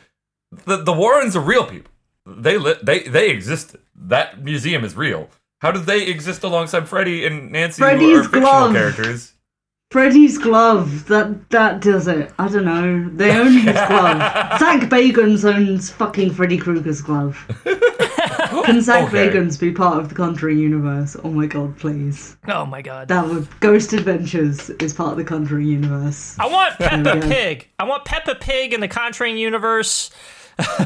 the 0.65 0.77
the 0.83 0.93
Warrens 0.93 1.35
are 1.37 1.41
real 1.41 1.65
people? 1.65 1.91
They 2.25 2.57
li- 2.57 2.75
they 2.83 3.03
they 3.03 3.29
exist. 3.29 3.77
That 3.95 4.43
museum 4.43 4.83
is 4.83 4.95
real. 4.95 5.29
How 5.65 5.71
do 5.71 5.79
they 5.79 6.05
exist 6.05 6.43
alongside 6.43 6.87
Freddy 6.87 7.25
and 7.25 7.51
Nancy, 7.51 7.81
who 7.81 7.87
are 7.87 7.97
fictional 8.23 8.41
glove. 8.41 8.73
characters? 8.73 9.33
Freddy's 9.89 10.37
glove. 10.37 11.07
That 11.07 11.49
that 11.49 11.81
does 11.81 12.07
it. 12.07 12.31
I 12.37 12.47
don't 12.49 12.65
know. 12.65 13.09
They 13.09 13.31
own 13.35 13.53
his 13.53 13.73
glove. 13.87 14.19
Zach 14.59 14.81
Bagans 14.89 15.43
owns 15.51 15.89
fucking 15.89 16.33
Freddy 16.33 16.59
Krueger's 16.59 17.01
glove. 17.01 17.43
Can 18.65 18.79
Zach 18.81 19.07
Okay. 19.07 19.29
Bagans 19.29 19.59
be 19.59 19.71
part 19.71 19.97
of 19.99 20.09
the 20.09 20.15
Conjuring 20.15 20.59
universe? 20.59 21.15
Oh 21.23 21.29
my 21.31 21.47
god, 21.47 21.77
please. 21.79 22.37
Oh 22.47 22.65
my 22.67 22.81
god. 22.83 23.07
That 23.07 23.27
would 23.27 23.47
Ghost 23.59 23.93
Adventures 23.93 24.69
is 24.69 24.93
part 24.93 25.11
of 25.13 25.17
the 25.17 25.23
Conjuring 25.23 25.65
universe. 25.67 26.35
I 26.39 26.45
want 26.47 26.77
Peppa 26.77 27.01
There 27.03 27.15
we 27.15 27.21
go. 27.21 27.27
Pig. 27.29 27.67
I 27.79 27.85
want 27.85 28.05
Peppa 28.05 28.35
Pig 28.35 28.71
in 28.73 28.81
the 28.81 28.87
Conjuring 28.87 29.37
universe. 29.37 30.11
Can 30.59 30.85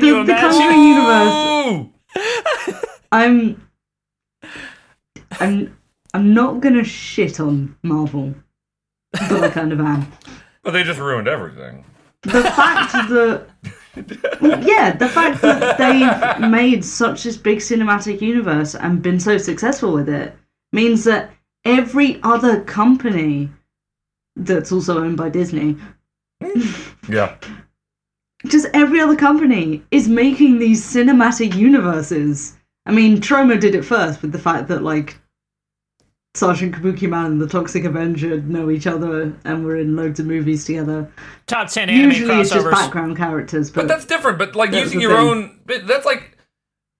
The- 0.00 0.06
you 0.06 0.24
the 0.24 0.32
imagine? 0.32 0.50
Conjuring 0.50 0.82
universe. 0.84 1.86
I'm 3.12 3.60
I'm 5.40 5.76
I'm 6.14 6.34
not 6.34 6.60
gonna 6.60 6.84
shit 6.84 7.40
on 7.40 7.76
Marvel. 7.82 8.34
But 9.12 9.44
I 9.44 9.48
kind 9.50 9.72
of 9.72 9.80
am. 9.80 10.10
But 10.62 10.72
they 10.72 10.84
just 10.84 11.00
ruined 11.00 11.26
everything. 11.26 11.86
the 12.22 12.42
fact 12.42 12.92
that 13.08 13.46
well, 14.42 14.62
yeah 14.62 14.94
the 14.94 15.08
fact 15.08 15.40
that 15.40 15.78
they've 15.78 16.50
made 16.50 16.84
such 16.84 17.22
this 17.24 17.38
big 17.38 17.58
cinematic 17.60 18.20
universe 18.20 18.74
and 18.74 19.00
been 19.00 19.18
so 19.18 19.38
successful 19.38 19.90
with 19.94 20.06
it 20.10 20.36
means 20.74 21.04
that 21.04 21.30
every 21.64 22.20
other 22.22 22.60
company 22.64 23.48
that's 24.36 24.70
also 24.70 25.02
owned 25.02 25.16
by 25.16 25.30
Disney, 25.30 25.76
Yeah. 27.08 27.36
just 28.46 28.66
every 28.74 29.00
other 29.00 29.16
company 29.16 29.82
is 29.90 30.08
making 30.08 30.58
these 30.58 30.84
cinematic 30.84 31.54
universes. 31.56 32.58
I 32.86 32.92
mean, 32.92 33.18
Troma 33.18 33.60
did 33.60 33.74
it 33.74 33.84
first 33.84 34.22
with 34.22 34.32
the 34.32 34.38
fact 34.38 34.68
that 34.68 34.82
like 34.82 35.18
Sergeant 36.34 36.74
Kabuki 36.74 37.08
Man 37.08 37.26
and 37.26 37.40
the 37.40 37.46
Toxic 37.48 37.84
Avenger 37.84 38.40
know 38.42 38.70
each 38.70 38.86
other 38.86 39.32
and 39.44 39.64
were 39.64 39.76
in 39.76 39.96
loads 39.96 40.20
of 40.20 40.26
movies 40.26 40.64
together. 40.64 41.10
Top 41.46 41.68
ten 41.68 41.88
anime 41.90 42.10
Usually 42.10 42.40
it's 42.40 42.50
just 42.50 42.70
background 42.70 43.16
characters, 43.16 43.70
but, 43.70 43.82
But 43.82 43.88
that's 43.88 44.04
different. 44.04 44.38
But 44.38 44.54
like 44.54 44.70
using 44.72 45.00
your 45.00 45.16
thing. 45.16 45.28
own, 45.28 45.60
but 45.66 45.86
that's 45.86 46.06
like, 46.06 46.36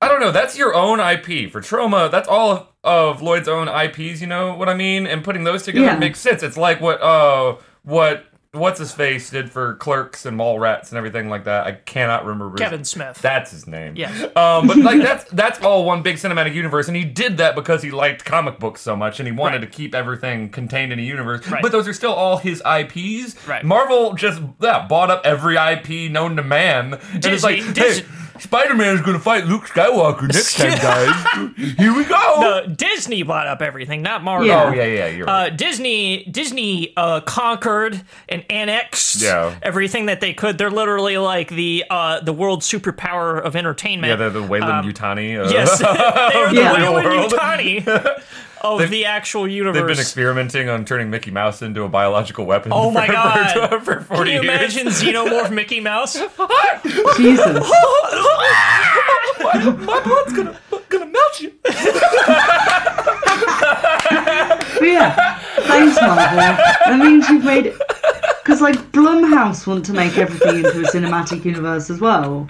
I 0.00 0.08
don't 0.08 0.20
know. 0.20 0.32
That's 0.32 0.58
your 0.58 0.74
own 0.74 0.98
IP 0.98 1.50
for 1.52 1.60
Troma. 1.60 2.10
That's 2.10 2.28
all 2.28 2.50
of, 2.52 2.66
of 2.82 3.22
Lloyd's 3.22 3.48
own 3.48 3.68
IPs. 3.68 4.20
You 4.20 4.26
know 4.26 4.54
what 4.54 4.68
I 4.68 4.74
mean? 4.74 5.06
And 5.06 5.22
putting 5.22 5.44
those 5.44 5.62
together 5.62 5.86
Yeah. 5.86 5.96
makes 5.98 6.18
sense. 6.18 6.42
It's 6.42 6.56
like 6.56 6.80
what 6.80 7.00
uh 7.00 7.56
what 7.84 8.24
what's 8.52 8.80
his 8.80 8.90
face 8.92 9.30
did 9.30 9.48
for 9.50 9.74
Clerks 9.74 10.26
and 10.26 10.36
Mallrats 10.38 10.88
and 10.88 10.98
everything 10.98 11.28
like 11.28 11.44
that. 11.44 11.66
I 11.66 11.72
cannot 11.72 12.24
remember. 12.24 12.50
his- 12.50 12.60
Kevin 12.60 12.84
Smith. 12.84 13.18
That's 13.22 13.52
his 13.52 13.66
name. 13.68 13.94
Yeah. 13.96 14.10
Um, 14.34 14.66
but 14.66 14.76
like 14.78 15.00
that's 15.00 15.24
that's 15.30 15.60
all 15.64 15.84
one 15.84 16.02
big 16.02 16.16
cinematic 16.16 16.54
universe, 16.54 16.88
and 16.88 16.96
he 16.96 17.04
did 17.04 17.36
that 17.38 17.54
because 17.54 17.82
he 17.82 17.90
liked 17.92 18.24
comic 18.24 18.58
books 18.58 18.80
so 18.80 18.96
much, 18.96 19.20
and 19.20 19.26
he 19.28 19.32
wanted 19.32 19.62
Right. 19.62 19.70
to 19.70 19.76
keep 19.76 19.94
everything 19.94 20.48
contained 20.48 20.92
in 20.92 20.98
a 20.98 21.02
universe. 21.02 21.46
Right. 21.48 21.62
But 21.62 21.70
those 21.72 21.86
are 21.86 21.92
still 21.92 22.12
all 22.12 22.38
his 22.38 22.60
IPs. 22.66 23.36
Right. 23.46 23.64
Marvel 23.64 24.14
just 24.14 24.42
yeah 24.60 24.86
bought 24.88 25.10
up 25.10 25.22
every 25.24 25.56
IP 25.56 26.10
known 26.10 26.34
to 26.36 26.42
man, 26.42 26.94
and 27.14 27.24
it's 27.24 27.44
like, 27.44 27.58
Dis- 27.74 28.00
hey, 28.00 28.06
Spider 28.40 28.74
Man 28.74 28.94
is 28.94 29.00
going 29.02 29.16
to 29.16 29.22
fight 29.22 29.46
Luke 29.46 29.64
Skywalker 29.64 30.22
next 30.32 30.56
time, 30.56 30.76
guys. 30.78 31.74
Here 31.76 31.94
we 31.94 32.04
go. 32.04 32.40
No, 32.40 32.66
Disney 32.66 33.22
bought 33.22 33.46
up 33.46 33.62
everything, 33.62 34.02
not 34.02 34.22
Marvel. 34.24 34.46
Yeah. 34.48 34.64
Oh 34.64 34.72
yeah, 34.72 34.84
yeah, 34.84 35.06
you're 35.08 35.26
right. 35.26 35.52
Uh, 35.52 35.56
Disney 35.56 36.24
Disney 36.24 36.92
uh, 36.96 37.20
conquered 37.20 38.02
and 38.28 38.44
annexed 38.50 39.22
Yeah. 39.22 39.54
everything 39.62 40.06
that 40.06 40.20
they 40.20 40.32
could. 40.32 40.58
They're 40.58 40.70
literally 40.70 41.18
like 41.18 41.48
the 41.50 41.84
uh, 41.90 42.20
the 42.20 42.32
world 42.32 42.62
superpower 42.62 43.40
of 43.40 43.54
entertainment. 43.56 44.10
yeah, 44.10 44.16
the 44.28 44.30
the 44.40 44.42
Weyland 44.42 44.86
Yutani. 44.86 45.38
Uh, 45.38 45.50
Yes, 45.50 45.78
they're 45.78 46.48
the 46.50 46.54
Yeah. 46.54 46.72
Weyland 46.72 47.04
World. 47.06 47.32
Yutani 47.32 48.22
of 48.62 48.90
the 48.90 49.04
actual 49.06 49.48
universe. 49.48 49.78
They've 49.78 49.86
been 49.86 49.98
experimenting 49.98 50.68
on 50.68 50.84
turning 50.84 51.10
Mickey 51.10 51.30
Mouse 51.30 51.62
into 51.62 51.82
a 51.84 51.88
biological 51.88 52.44
weapon. 52.46 52.72
Oh 52.74 52.90
my 52.92 53.06
for, 53.06 53.12
God. 53.12 53.68
For, 53.70 53.80
for 53.80 54.00
40 54.02 54.30
Can 54.32 54.42
you 54.42 54.50
years. 54.50 54.76
imagine 54.76 54.86
Xenomorph 54.88 55.50
Mickey 55.52 55.80
Mouse? 55.80 56.14
Jesus. 57.16 57.70
my, 59.40 59.74
my 59.78 60.00
blood's 60.02 60.32
gonna 60.32 60.58
gonna 60.88 61.06
melt 61.06 61.40
you. 61.40 61.52
Yeah, 64.82 65.38
thanks, 65.66 66.00
Marvel. 66.00 66.36
That 66.38 66.98
means 66.98 67.28
you've 67.28 67.44
made 67.44 67.66
it. 67.66 67.76
Because, 68.42 68.60
like, 68.62 68.76
Blumhouse 68.92 69.66
want 69.66 69.84
to 69.86 69.92
make 69.92 70.16
everything 70.16 70.56
into 70.64 70.80
a 70.80 70.84
cinematic 70.84 71.44
universe 71.44 71.90
as 71.90 72.00
well. 72.00 72.48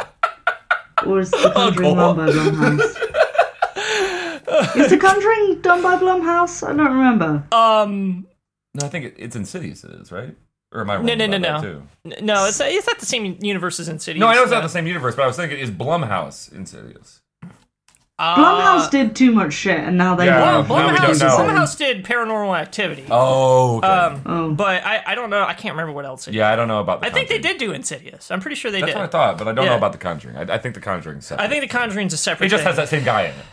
Or 1.07 1.21
is 1.21 1.31
The 1.33 1.51
Conjuring 1.55 1.95
go 1.95 2.15
run 2.15 2.17
by 2.17 2.27
Blumhouse? 2.33 2.97
Is 4.77 4.91
The 4.91 4.99
Conjuring 4.99 5.61
done 5.63 5.83
by 5.83 5.97
Blumhouse? 5.97 6.63
I 6.67 6.75
don't 6.75 6.93
remember. 6.97 7.45
Um, 7.53 8.27
No, 8.75 8.87
I 8.87 8.89
think 8.89 9.05
it, 9.07 9.15
it's 9.19 9.37
Insidious. 9.37 9.85
It 9.85 9.91
is 9.93 10.11
right. 10.13 10.35
Or 10.73 10.83
am 10.83 10.91
I 10.91 10.97
wrong? 10.97 11.07
no, 11.07 11.15
no, 11.15 11.27
no, 11.27 11.37
about 11.39 11.63
no. 11.65 11.83
that, 12.05 12.19
too? 12.21 12.25
No, 12.25 12.45
it's 12.47 12.61
it's 12.61 12.87
not 12.87 12.99
the 13.01 13.07
same 13.07 13.37
universe 13.41 13.81
as 13.81 13.89
Insidious. 13.89 14.21
No, 14.21 14.29
I 14.29 14.35
know 14.35 14.43
it's 14.43 14.53
not 14.53 14.63
the 14.63 14.69
same 14.69 14.87
universe, 14.87 15.17
but 15.17 15.23
I 15.25 15.27
was 15.27 15.37
thinking 15.37 15.59
is 15.59 15.71
Blumhouse 15.71 16.53
Insidious. 16.53 17.23
uh, 18.21 18.37
Blumhouse 18.37 18.89
did 18.91 19.17
too 19.17 19.33
much 19.33 19.53
shit, 19.53 19.79
and 19.81 19.99
now 19.99 20.15
they 20.15 20.27
Yeah, 20.27 20.59
want 20.59 20.69
now 20.69 20.77
we 20.93 20.93
Blumhouse, 20.99 21.19
don't 21.19 21.47
know. 21.47 21.53
Blumhouse 21.55 21.77
did 21.77 22.05
Paranormal 22.05 22.57
Activity. 22.57 23.05
Oh, 23.11 23.79
okay. 23.79 23.87
Um, 23.89 24.23
Oh. 24.27 24.53
but 24.55 24.85
I, 24.85 25.03
I 25.07 25.15
don't 25.17 25.31
know. 25.31 25.43
I 25.43 25.55
can't 25.55 25.73
remember 25.75 25.93
what 25.93 26.05
else. 26.05 26.29
It 26.29 26.35
yeah, 26.35 26.51
I 26.53 26.55
don't 26.57 26.69
know 26.69 26.79
about. 26.81 27.01
The 27.01 27.09
I 27.09 27.11
think 27.11 27.29
they 27.29 27.39
did 27.39 27.59
do 27.59 27.73
Insidious. 27.73 28.31
I'm 28.31 28.41
pretty 28.41 28.55
sure 28.55 28.71
they 28.71 28.81
That's 28.81 28.93
did. 28.93 28.99
what 28.99 29.07
I 29.07 29.09
thought, 29.09 29.39
but 29.39 29.49
I 29.49 29.53
don't 29.53 29.65
Yeah. 29.65 29.71
know 29.73 29.77
about 29.79 29.91
the 29.93 29.99
Conjuring. 29.99 30.37
I, 30.37 30.55
I 30.55 30.59
think 30.59 30.77
the 30.77 30.81
Conjuring's 30.81 31.27
separate. 31.27 31.45
I 31.45 31.49
think 31.49 31.63
The 31.63 31.69
Conjuring's 31.79 32.13
a 32.13 32.17
separate. 32.17 32.47
it 32.47 32.51
just 32.51 32.61
thing. 32.63 32.69
has 32.69 32.77
that 32.77 32.89
same 32.91 33.03
guy 33.05 33.23
in 33.23 33.31
it. 33.31 33.45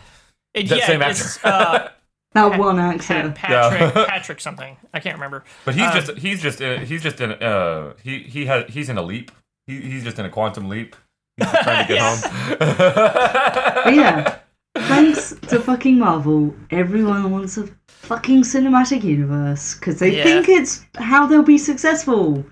It, 0.54 0.68
that 0.68 0.78
yeah, 0.78 0.86
same 0.86 1.02
it's, 1.02 1.44
uh, 1.44 1.90
that 2.32 2.58
one 2.58 2.76
Pat, 2.76 2.94
actor. 3.10 3.32
Patrick, 3.34 3.94
Yeah. 3.94 4.04
Patrick 4.08 4.40
something. 4.40 4.76
I 4.94 5.00
can't 5.00 5.14
remember. 5.16 5.44
But 5.64 5.74
he's 5.74 5.84
Um, 5.84 5.92
just 5.94 6.18
he's 6.18 6.42
just 6.42 6.60
uh, 6.62 6.78
he's 6.78 7.02
just 7.02 7.20
in 7.20 7.32
uh 7.32 7.94
he 8.02 8.20
he 8.20 8.46
has 8.46 8.64
he's 8.72 8.88
in 8.88 8.98
a 8.98 9.02
leap. 9.02 9.30
He, 9.66 9.80
he's 9.80 10.04
just 10.04 10.18
in 10.18 10.24
a 10.26 10.30
quantum 10.30 10.68
leap. 10.68 10.96
He's 11.36 11.50
trying 11.50 11.86
to 11.86 11.92
get 11.94 12.00
Yes. 12.00 12.24
home. 12.24 13.94
Yeah, 13.94 14.38
thanks 14.74 15.34
to 15.48 15.60
fucking 15.60 15.98
Marvel, 15.98 16.54
everyone 16.70 17.30
wants 17.30 17.56
a 17.58 17.68
fucking 17.88 18.42
cinematic 18.42 19.02
universe 19.04 19.74
because 19.74 19.98
they 19.98 20.16
Yeah. 20.16 20.24
think 20.24 20.48
it's 20.48 20.84
how 20.96 21.26
they'll 21.26 21.42
be 21.42 21.58
successful. 21.58 22.44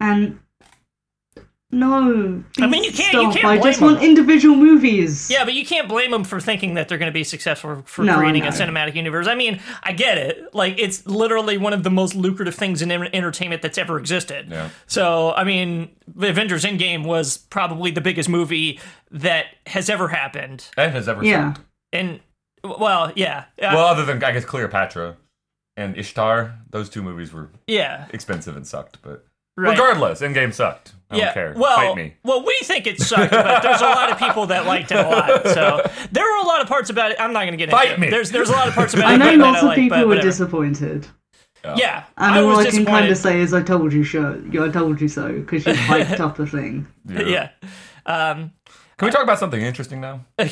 And 0.00 0.38
no, 1.74 2.42
I 2.60 2.66
mean, 2.66 2.84
you 2.84 2.92
can't- 2.92 3.12
you 3.14 3.30
can't 3.30 3.44
I 3.44 3.56
just 3.58 3.80
blame 3.80 3.90
want 3.92 4.00
them. 4.00 4.08
individual 4.10 4.56
movies. 4.56 5.30
Yeah, 5.30 5.44
but 5.44 5.54
you 5.54 5.64
can't 5.66 5.88
blame 5.88 6.10
them 6.10 6.24
for 6.24 6.40
thinking 6.40 6.74
that 6.74 6.88
they're 6.88 6.98
going 6.98 7.10
to 7.10 7.14
be 7.14 7.24
successful 7.24 7.82
for 7.86 8.04
No, 8.04 8.16
creating 8.16 8.44
a 8.46 8.50
cinematic 8.50 8.94
universe. 8.94 9.26
I 9.26 9.34
mean, 9.34 9.60
I 9.82 9.92
get 9.92 10.16
it. 10.18 10.54
Like, 10.54 10.78
it's 10.78 11.06
literally 11.06 11.58
one 11.58 11.72
of 11.72 11.82
the 11.82 11.90
most 11.90 12.14
lucrative 12.14 12.54
things 12.54 12.80
in 12.82 12.90
entertainment 12.90 13.60
that's 13.62 13.76
ever 13.78 13.98
existed. 13.98 14.48
Yeah. 14.50 14.70
So, 14.86 15.32
I 15.34 15.44
mean, 15.44 15.90
the 16.14 16.28
Avengers 16.30 16.64
Endgame 16.64 17.04
was 17.04 17.36
probably 17.36 17.90
the 17.90 18.00
biggest 18.00 18.28
movie 18.28 18.80
that 19.10 19.46
has 19.66 19.90
ever 19.90 20.08
happened. 20.08 20.66
and 20.76 20.92
has 20.92 21.08
ever 21.08 21.24
Yeah. 21.24 21.54
sucked. 21.54 21.66
And, 21.92 22.20
well, 22.64 23.12
yeah. 23.14 23.44
Uh, 23.60 23.70
Well, 23.74 23.86
other 23.86 24.04
than 24.04 24.24
I 24.24 24.32
guess 24.32 24.44
Cleopatra 24.44 25.16
and 25.76 25.96
Ishtar, 25.98 26.54
those 26.70 26.88
two 26.88 27.02
movies 27.02 27.32
were 27.32 27.50
yeah. 27.66 28.06
expensive 28.12 28.56
and 28.56 28.66
sucked. 28.66 28.98
But 29.02 29.26
Right. 29.56 29.70
regardless, 29.70 30.20
Endgame 30.20 30.52
sucked. 30.52 30.93
I 31.14 31.18
yeah. 31.18 31.24
don't 31.26 31.34
care. 31.34 31.54
Well, 31.56 31.76
Fight 31.76 31.96
me. 31.96 32.14
well, 32.22 32.44
we 32.44 32.56
think 32.64 32.86
it 32.86 33.00
sucked, 33.00 33.30
but 33.30 33.62
there's 33.62 33.80
a 33.80 33.84
lot 33.84 34.10
of 34.12 34.18
people 34.18 34.46
that 34.46 34.66
liked 34.66 34.92
it 34.92 34.98
a 34.98 35.08
lot. 35.08 35.44
So 35.48 35.82
there 36.12 36.24
are 36.30 36.42
a 36.44 36.46
lot 36.46 36.60
of 36.60 36.68
parts 36.68 36.90
about 36.90 37.10
it. 37.12 37.16
I'm 37.20 37.32
not 37.32 37.40
going 37.40 37.52
to 37.52 37.56
get 37.56 37.68
into 37.70 37.76
Fight 37.76 37.92
it. 37.92 37.98
me. 38.00 38.10
There's 38.10 38.30
there's 38.30 38.48
a 38.50 38.52
lot 38.52 38.68
of 38.68 38.74
parts 38.74 38.94
about 38.94 39.10
it. 39.12 39.14
I 39.14 39.16
know 39.34 39.38
that 39.38 39.38
lots 39.38 39.56
I 39.56 39.60
of 39.60 39.64
like, 39.66 39.76
people 39.78 40.06
were 40.06 40.20
disappointed. 40.20 41.06
Yeah, 41.76 42.04
And 42.18 42.34
I 42.34 42.40
all 42.42 42.48
was 42.58 42.66
I 42.66 42.70
can 42.70 42.84
kind 42.84 43.08
of 43.10 43.16
say 43.16 43.40
is 43.40 43.54
I 43.54 43.62
told 43.62 43.90
you 43.94 44.04
so. 44.04 44.38
I 44.60 44.68
told 44.68 45.00
you 45.00 45.08
so 45.08 45.32
because 45.32 45.64
you 45.64 45.72
hyped 45.72 46.20
up 46.20 46.36
the 46.36 46.46
thing. 46.46 46.86
yeah. 47.08 47.48
Um, 48.04 48.52
Can 48.98 49.06
we 49.06 49.10
talk 49.10 49.22
about 49.22 49.38
something 49.38 49.62
interesting 49.62 49.98
now? 50.02 50.26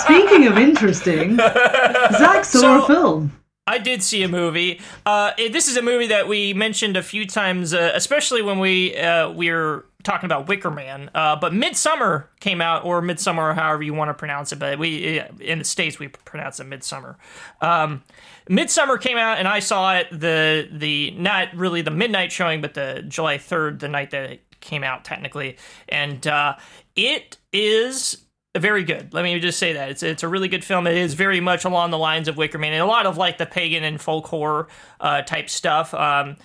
Speaking 0.00 0.46
of 0.48 0.58
interesting, 0.58 1.36
Zach 1.36 2.44
saw 2.44 2.58
So- 2.60 2.82
a 2.82 2.86
film. 2.86 3.32
I 3.66 3.78
did 3.78 4.02
see 4.02 4.22
a 4.22 4.28
movie. 4.28 4.80
Uh, 5.06 5.32
it- 5.38 5.52
this 5.52 5.68
is 5.68 5.76
a 5.76 5.82
movie 5.82 6.08
that 6.08 6.28
we 6.28 6.52
mentioned 6.52 6.96
a 6.96 7.02
few 7.02 7.26
times, 7.26 7.72
uh, 7.72 7.92
especially 7.94 8.42
when 8.42 8.58
we 8.58 8.94
uh, 8.96 9.30
we 9.30 9.50
were 9.50 9.86
talking 10.02 10.26
about 10.26 10.48
Wicker 10.48 10.70
Man. 10.70 11.10
Uh, 11.14 11.36
but 11.36 11.52
Midsommar 11.52 12.26
came 12.40 12.60
out, 12.60 12.84
or 12.84 13.00
Midsommar, 13.00 13.38
or 13.52 13.54
however 13.54 13.82
you 13.82 13.94
want 13.94 14.10
to 14.10 14.14
pronounce 14.14 14.52
it. 14.52 14.58
But 14.58 14.78
we 14.78 15.18
uh, 15.18 15.28
in 15.40 15.60
the 15.60 15.64
states 15.64 15.98
we 15.98 16.08
pronounce 16.08 16.60
it 16.60 16.68
Midsommar. 16.68 17.16
Um, 17.62 18.02
Midsommar 18.50 19.00
came 19.00 19.16
out, 19.16 19.38
and 19.38 19.48
I 19.48 19.60
saw 19.60 19.94
it 19.96 20.08
the 20.12 20.68
the 20.70 21.12
not 21.12 21.54
really 21.56 21.80
the 21.80 21.90
midnight 21.90 22.32
showing, 22.32 22.60
but 22.60 22.74
the 22.74 23.02
July 23.08 23.38
third, 23.38 23.80
the 23.80 23.88
night 23.88 24.10
that 24.10 24.30
it 24.30 24.60
came 24.60 24.84
out 24.84 25.04
technically, 25.04 25.56
and 25.88 26.26
uh, 26.26 26.56
it 26.96 27.38
is 27.52 28.23
very 28.60 28.84
good. 28.84 29.12
Let 29.12 29.24
me 29.24 29.38
just 29.40 29.58
say 29.58 29.72
that 29.72 29.90
it's 29.90 30.02
it's 30.02 30.22
a 30.22 30.28
really 30.28 30.48
good 30.48 30.64
film. 30.64 30.86
It 30.86 30.96
is 30.96 31.14
very 31.14 31.40
much 31.40 31.64
along 31.64 31.90
the 31.90 31.98
lines 31.98 32.28
of 32.28 32.36
Wicker 32.36 32.58
Man 32.58 32.72
and 32.72 32.82
a 32.82 32.86
lot 32.86 33.06
of 33.06 33.16
like 33.16 33.38
the 33.38 33.46
pagan 33.46 33.82
and 33.82 34.00
folk 34.00 34.26
horror 34.26 34.68
uh, 35.00 35.22
type 35.22 35.50
stuff. 35.50 35.92
Um, 35.92 36.36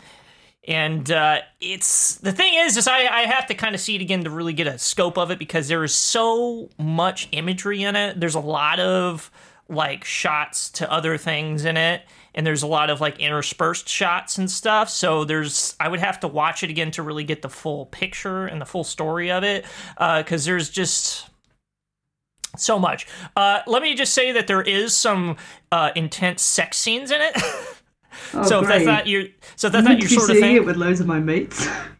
and 0.67 1.09
uh, 1.11 1.39
it's 1.61 2.15
the 2.15 2.31
thing 2.31 2.53
is, 2.53 2.77
is 2.77 2.87
I, 2.87 2.99
I 2.99 3.21
have 3.21 3.47
to 3.47 3.53
kind 3.53 3.75
of 3.75 3.81
see 3.81 3.95
it 3.95 4.01
again 4.01 4.23
to 4.23 4.29
really 4.29 4.53
get 4.53 4.67
a 4.67 4.77
scope 4.77 5.17
of 5.17 5.31
it 5.31 5.39
because 5.39 5.67
there 5.67 5.83
is 5.83 5.93
so 5.93 6.69
much 6.77 7.29
imagery 7.31 7.83
in 7.83 7.95
it. 7.95 8.19
There's 8.19 8.35
a 8.35 8.39
lot 8.39 8.79
of 8.79 9.31
like 9.69 10.03
shots 10.03 10.69
to 10.71 10.91
other 10.91 11.17
things 11.17 11.63
in 11.63 11.77
it, 11.77 12.01
and 12.33 12.45
there's 12.45 12.63
a 12.63 12.67
lot 12.67 12.89
of 12.89 12.99
like 13.01 13.19
interspersed 13.19 13.87
shots 13.87 14.37
and 14.37 14.49
stuff. 14.49 14.89
So 14.89 15.25
there's 15.25 15.75
I 15.79 15.87
would 15.87 15.99
have 15.99 16.19
to 16.21 16.27
watch 16.27 16.63
it 16.63 16.69
again 16.69 16.91
to 16.91 17.03
really 17.03 17.23
get 17.23 17.41
the 17.41 17.49
full 17.49 17.85
picture 17.85 18.45
and 18.45 18.59
the 18.59 18.65
full 18.65 18.83
story 18.83 19.31
of 19.31 19.43
it 19.43 19.65
because 19.97 20.45
there's 20.45 20.69
just 20.69 21.28
so 22.57 22.79
much. 22.79 23.07
Uh, 23.35 23.59
let 23.67 23.81
me 23.81 23.95
just 23.95 24.13
say 24.13 24.31
that 24.31 24.47
there 24.47 24.61
is 24.61 24.95
some 24.95 25.37
uh, 25.71 25.91
intense 25.95 26.41
sex 26.41 26.77
scenes 26.77 27.11
in 27.11 27.21
it. 27.21 27.35
Oh, 28.33 28.43
so 28.43 28.59
if 28.59 28.67
that's 28.67 28.85
not 28.85 29.07
your, 29.07 29.23
so 29.55 29.67
if 29.67 29.73
that's 29.73 29.87
not 29.87 29.97
your 29.97 30.09
sort 30.09 30.29
of 30.29 30.37
thing, 30.37 30.55
it 30.55 30.65
with 30.65 30.75
loads 30.75 30.99
of 30.99 31.07
my 31.07 31.19
mates. 31.19 31.67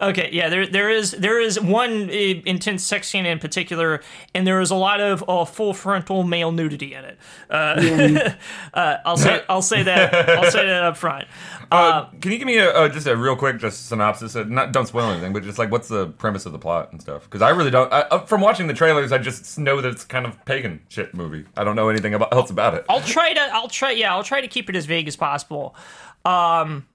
Okay, 0.00 0.30
yeah, 0.32 0.48
there 0.48 0.66
there 0.66 0.90
is 0.90 1.12
there 1.12 1.40
is 1.40 1.60
one 1.60 2.10
uh, 2.10 2.12
intense 2.12 2.84
sex 2.84 3.08
scene 3.08 3.26
in 3.26 3.38
particular, 3.38 4.00
and 4.34 4.46
there 4.46 4.60
is 4.60 4.70
a 4.70 4.74
lot 4.74 5.00
of 5.00 5.24
uh, 5.28 5.44
full 5.44 5.74
frontal 5.74 6.24
male 6.24 6.52
nudity 6.52 6.94
in 6.94 7.04
it. 7.04 7.18
Uh, 7.48 8.30
uh, 8.74 8.96
I'll 9.04 9.16
say 9.16 9.42
I'll 9.48 9.62
say 9.62 9.82
that 9.82 10.14
I'll 10.30 10.50
say 10.50 10.66
that 10.66 10.82
up 10.82 10.96
front. 10.96 11.26
Uh, 11.70 12.06
can 12.20 12.32
you 12.32 12.38
give 12.38 12.46
me 12.46 12.58
a, 12.58 12.70
uh, 12.70 12.88
just 12.88 13.06
a 13.06 13.16
real 13.16 13.36
quick 13.36 13.58
just 13.58 13.86
synopsis? 13.86 14.34
Uh, 14.34 14.44
Not 14.44 14.72
don't 14.72 14.86
spoil 14.86 15.10
anything, 15.10 15.32
but 15.32 15.44
just 15.44 15.58
like 15.58 15.70
what's 15.70 15.88
the 15.88 16.08
premise 16.08 16.46
of 16.46 16.52
the 16.52 16.58
plot 16.58 16.90
and 16.90 17.00
stuff? 17.00 17.24
Because 17.24 17.42
I 17.42 17.50
really 17.50 17.70
don't. 17.70 17.92
I, 17.92 18.00
uh, 18.02 18.24
from 18.26 18.40
watching 18.40 18.66
the 18.66 18.74
trailers, 18.74 19.12
I 19.12 19.18
just 19.18 19.58
know 19.58 19.80
that 19.80 19.88
it's 19.88 20.04
kind 20.04 20.26
of 20.26 20.44
pagan 20.44 20.80
shit 20.88 21.14
movie. 21.14 21.44
I 21.56 21.62
don't 21.64 21.76
know 21.76 21.88
anything 21.88 22.14
about 22.14 22.32
else 22.32 22.50
about 22.50 22.74
it. 22.74 22.84
I'll 22.88 23.00
try 23.00 23.32
to 23.32 23.40
I'll 23.40 23.68
try 23.68 23.92
yeah 23.92 24.12
I'll 24.12 24.24
try 24.24 24.40
to 24.40 24.48
keep 24.48 24.68
it 24.68 24.76
as 24.76 24.86
vague 24.86 25.06
as 25.06 25.16
possible. 25.16 25.76
Um, 26.24 26.86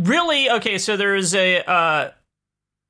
really 0.00 0.50
okay. 0.50 0.78
So 0.78 0.96
there's 0.96 1.34
a 1.34 1.62
uh, 1.64 2.10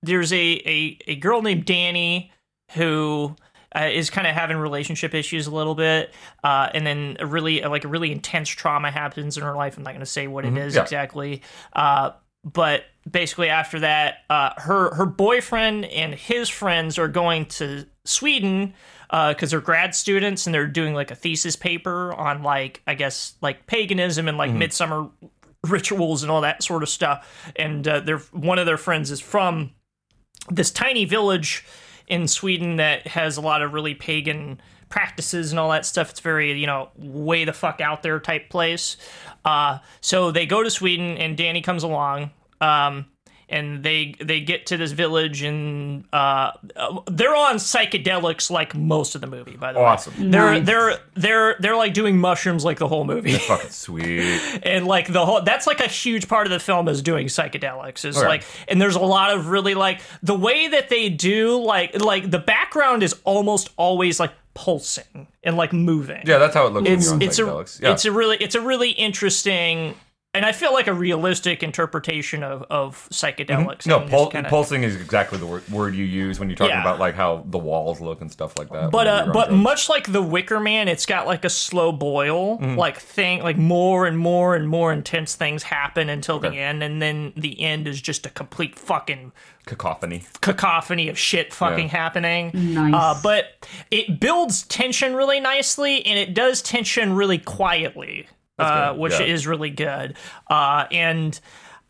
there's 0.03 0.33
a, 0.33 0.37
a 0.37 0.99
a 1.07 1.17
girl 1.17 1.43
named 1.43 1.65
Danny 1.65 2.33
who. 2.73 3.37
Uh, 3.75 3.91
is 3.93 4.09
kind 4.09 4.27
of 4.27 4.33
having 4.33 4.57
relationship 4.57 5.13
issues 5.13 5.47
a 5.47 5.51
little 5.51 5.75
bit, 5.75 6.15
uh, 6.43 6.71
and 6.73 6.87
then 6.87 7.19
a 7.21 7.27
really 7.27 7.61
like 7.61 7.85
a 7.85 7.89
really 7.89 8.11
intense 8.11 8.49
trauma 8.49 8.91
happens 8.91 9.37
in 9.37 9.43
her 9.43 9.55
life. 9.55 9.77
I'm 9.77 9.83
not 9.83 9.91
going 9.91 10.01
to 10.01 10.07
say 10.07 10.29
what 10.29 10.47
it 10.47 10.57
is 10.57 10.77
yeah. 10.77 10.83
exactly, 10.83 11.43
uh, 11.75 12.13
but 12.43 12.85
basically 13.11 13.51
after 13.51 13.81
that, 13.81 14.19
uh, 14.31 14.53
her 14.57 14.95
her 14.95 15.05
boyfriend 15.05 15.85
and 15.87 16.15
his 16.15 16.49
friends 16.49 16.99
are 16.99 17.09
going 17.09 17.47
to 17.47 17.85
Sweden 18.07 18.73
because 19.11 19.51
they're 19.51 19.61
grad 19.61 19.95
students 19.95 20.47
and 20.47 20.55
they're 20.55 20.67
doing 20.67 20.95
like 20.95 21.11
a 21.11 21.15
thesis 21.15 21.57
paper 21.57 22.15
on 22.15 22.43
like 22.43 22.83
I 22.87 22.95
guess 22.95 23.35
like 23.43 23.67
paganism 23.67 24.27
and 24.27 24.39
like 24.39 24.53
midsummer 24.53 25.11
rituals 25.71 26.23
and 26.23 26.31
all 26.31 26.41
that 26.41 26.63
sort 26.63 26.83
of 26.83 26.89
stuff. 26.89 27.53
And 27.57 27.87
uh, 27.87 28.01
they're 28.01 28.19
one 28.33 28.59
of 28.59 28.67
their 28.67 28.77
friends 28.77 29.11
is 29.11 29.21
from 29.21 29.73
this 30.51 30.71
tiny 30.71 31.05
village 31.05 31.65
in 32.07 32.29
Sweden 32.29 32.77
that 32.77 33.07
has 33.09 33.37
a 33.37 33.41
lot 33.41 33.63
of 33.63 33.73
really 33.73 33.95
pagan 33.95 34.61
practices 34.89 35.51
and 35.51 35.59
all 35.59 35.71
that 35.71 35.85
stuff. 35.85 36.11
It's 36.11 36.21
very, 36.21 36.53
you 36.59 36.67
know, 36.67 36.91
way 36.97 37.45
the 37.45 37.53
fuck 37.53 37.81
out 37.81 38.03
there 38.03 38.21
type 38.21 38.49
place. 38.49 38.97
Uh, 39.45 39.79
so 40.01 40.31
they 40.31 40.47
go 40.47 40.63
to 40.63 40.71
Sweden 40.71 41.17
and 41.19 41.37
Danny 41.37 41.63
comes 41.63 41.83
along. 41.83 42.31
Um, 42.61 43.07
and 43.49 43.85
they 43.85 44.17
they 44.21 44.41
get 44.41 44.67
to 44.67 44.77
this 44.77 44.91
village 44.93 45.43
and 45.43 46.05
uh, 46.13 46.51
they're 47.07 47.37
on 47.37 47.57
psychedelics 47.57 48.51
like 48.51 48.75
most 48.75 49.15
of 49.15 49.21
the 49.21 49.27
movie. 49.29 49.57
By 49.57 49.73
the 49.73 49.79
Awesome. 49.79 50.15
way, 50.25 50.29
they're 50.31 50.51
Nice. 50.55 50.67
they're 50.67 50.99
they're 51.15 51.57
they're 51.61 51.77
like 51.77 51.95
doing 51.95 52.19
mushrooms 52.19 52.65
like 52.65 52.79
the 52.79 52.89
whole 52.89 53.05
movie 53.05 53.33
Fucking 53.39 53.71
sweet. 53.71 54.39
and 54.65 54.87
like 54.87 55.13
the 55.13 55.25
whole 55.25 55.43
that's 55.43 55.67
like 55.67 55.81
a 55.81 55.87
huge 55.89 56.27
part 56.29 56.47
of 56.47 56.51
the 56.53 56.59
film 56.59 56.89
is 56.89 57.03
doing 57.03 57.29
psychedelics 57.29 58.05
is 58.05 58.17
Okay. 58.19 58.27
like 58.27 58.45
and 58.67 58.83
there's 58.83 58.97
a 58.97 59.01
lot 59.01 59.33
of 59.33 59.49
really 59.49 59.75
like 59.75 60.01
the 60.23 60.35
way 60.35 60.67
that 60.69 60.89
they 60.89 61.09
do 61.09 61.61
like 61.63 62.01
like 62.03 62.31
the 62.31 62.39
background 62.41 63.03
is 63.05 63.15
almost 63.25 63.71
always 63.77 64.19
like 64.19 64.33
pulsing 64.55 65.29
and 65.45 65.57
like 65.57 65.73
moving 65.73 66.23
Yeah, 66.25 66.39
that's 66.39 66.55
how 66.55 66.67
it 66.67 66.73
looks. 66.73 66.89
it's 66.89 67.11
when 67.11 67.21
you're 67.21 67.51
on 67.51 67.63
it's 67.63 67.79
a 67.79 67.83
yeah. 67.83 67.93
it's 67.93 68.05
a 68.07 68.11
really 68.13 68.37
it's 68.39 68.55
a 68.55 68.61
really 68.61 68.91
interesting 68.91 69.95
and 70.37 70.45
I 70.47 70.53
feel 70.53 70.73
like 70.73 70.87
a 70.87 70.95
realistic 70.95 71.63
interpretation 71.63 72.43
of 72.43 72.63
of 72.71 73.09
psychedelics 73.11 73.85
Mm-hmm. 73.85 73.91
no, 73.91 74.01
pul- 74.09 74.31
kinda- 74.31 74.49
pulsing 74.49 74.83
is 74.85 74.95
exactly 74.97 75.39
the 75.39 75.47
word, 75.47 75.69
word 75.69 75.95
you 75.95 76.05
use 76.05 76.39
when 76.39 76.49
you're 76.49 76.57
talking 76.57 76.75
Yeah. 76.75 76.83
about 76.83 76.99
like 77.01 77.15
how 77.15 77.45
the 77.47 77.59
walls 77.59 78.01
look 78.01 78.21
and 78.21 78.31
stuff 78.31 78.59
like 78.59 78.71
that. 78.71 78.91
But 78.91 79.07
uh, 79.07 79.31
but 79.33 79.49
drugs. 79.49 79.63
much 79.63 79.89
like 79.89 80.13
the 80.13 80.23
Wicker 80.23 80.61
Man, 80.61 80.89
it's 80.89 81.07
got 81.07 81.27
like 81.27 81.45
a 81.45 81.51
slow 81.51 81.93
boil, 81.93 82.59
Mm-hmm. 82.59 82.77
like 82.77 82.99
thing, 82.99 83.43
like 83.43 83.57
more 83.57 84.07
and 84.07 84.19
more 84.19 84.55
and 84.55 84.69
more 84.69 84.93
intense 84.93 85.35
things 85.35 85.63
happen 85.65 86.09
until 86.09 86.39
the 86.39 86.53
end, 86.57 86.83
and 86.83 87.01
then 87.03 87.33
the 87.37 87.61
end 87.61 87.89
is 87.89 88.01
just 88.01 88.27
a 88.27 88.31
complete 88.31 88.79
fucking 88.79 89.33
cacophony. 89.67 90.23
cacophony 90.41 91.09
of 91.09 91.19
shit 91.19 91.53
fucking 91.53 91.87
Yeah. 91.87 91.91
happening. 91.91 92.51
Nice. 92.55 92.95
Uh, 92.95 93.21
but 93.23 93.67
it 93.91 94.21
builds 94.21 94.63
tension 94.65 95.15
really 95.15 95.41
nicely, 95.41 96.05
and 96.07 96.19
it 96.19 96.35
does 96.35 96.63
tension 96.63 97.15
really 97.15 97.39
quietly, 97.39 98.29
uh, 98.59 98.95
which 98.95 99.19
yeah. 99.19 99.27
is 99.27 99.47
really 99.47 99.71
good. 99.71 100.17
Uh, 100.49 100.87
and 100.91 101.39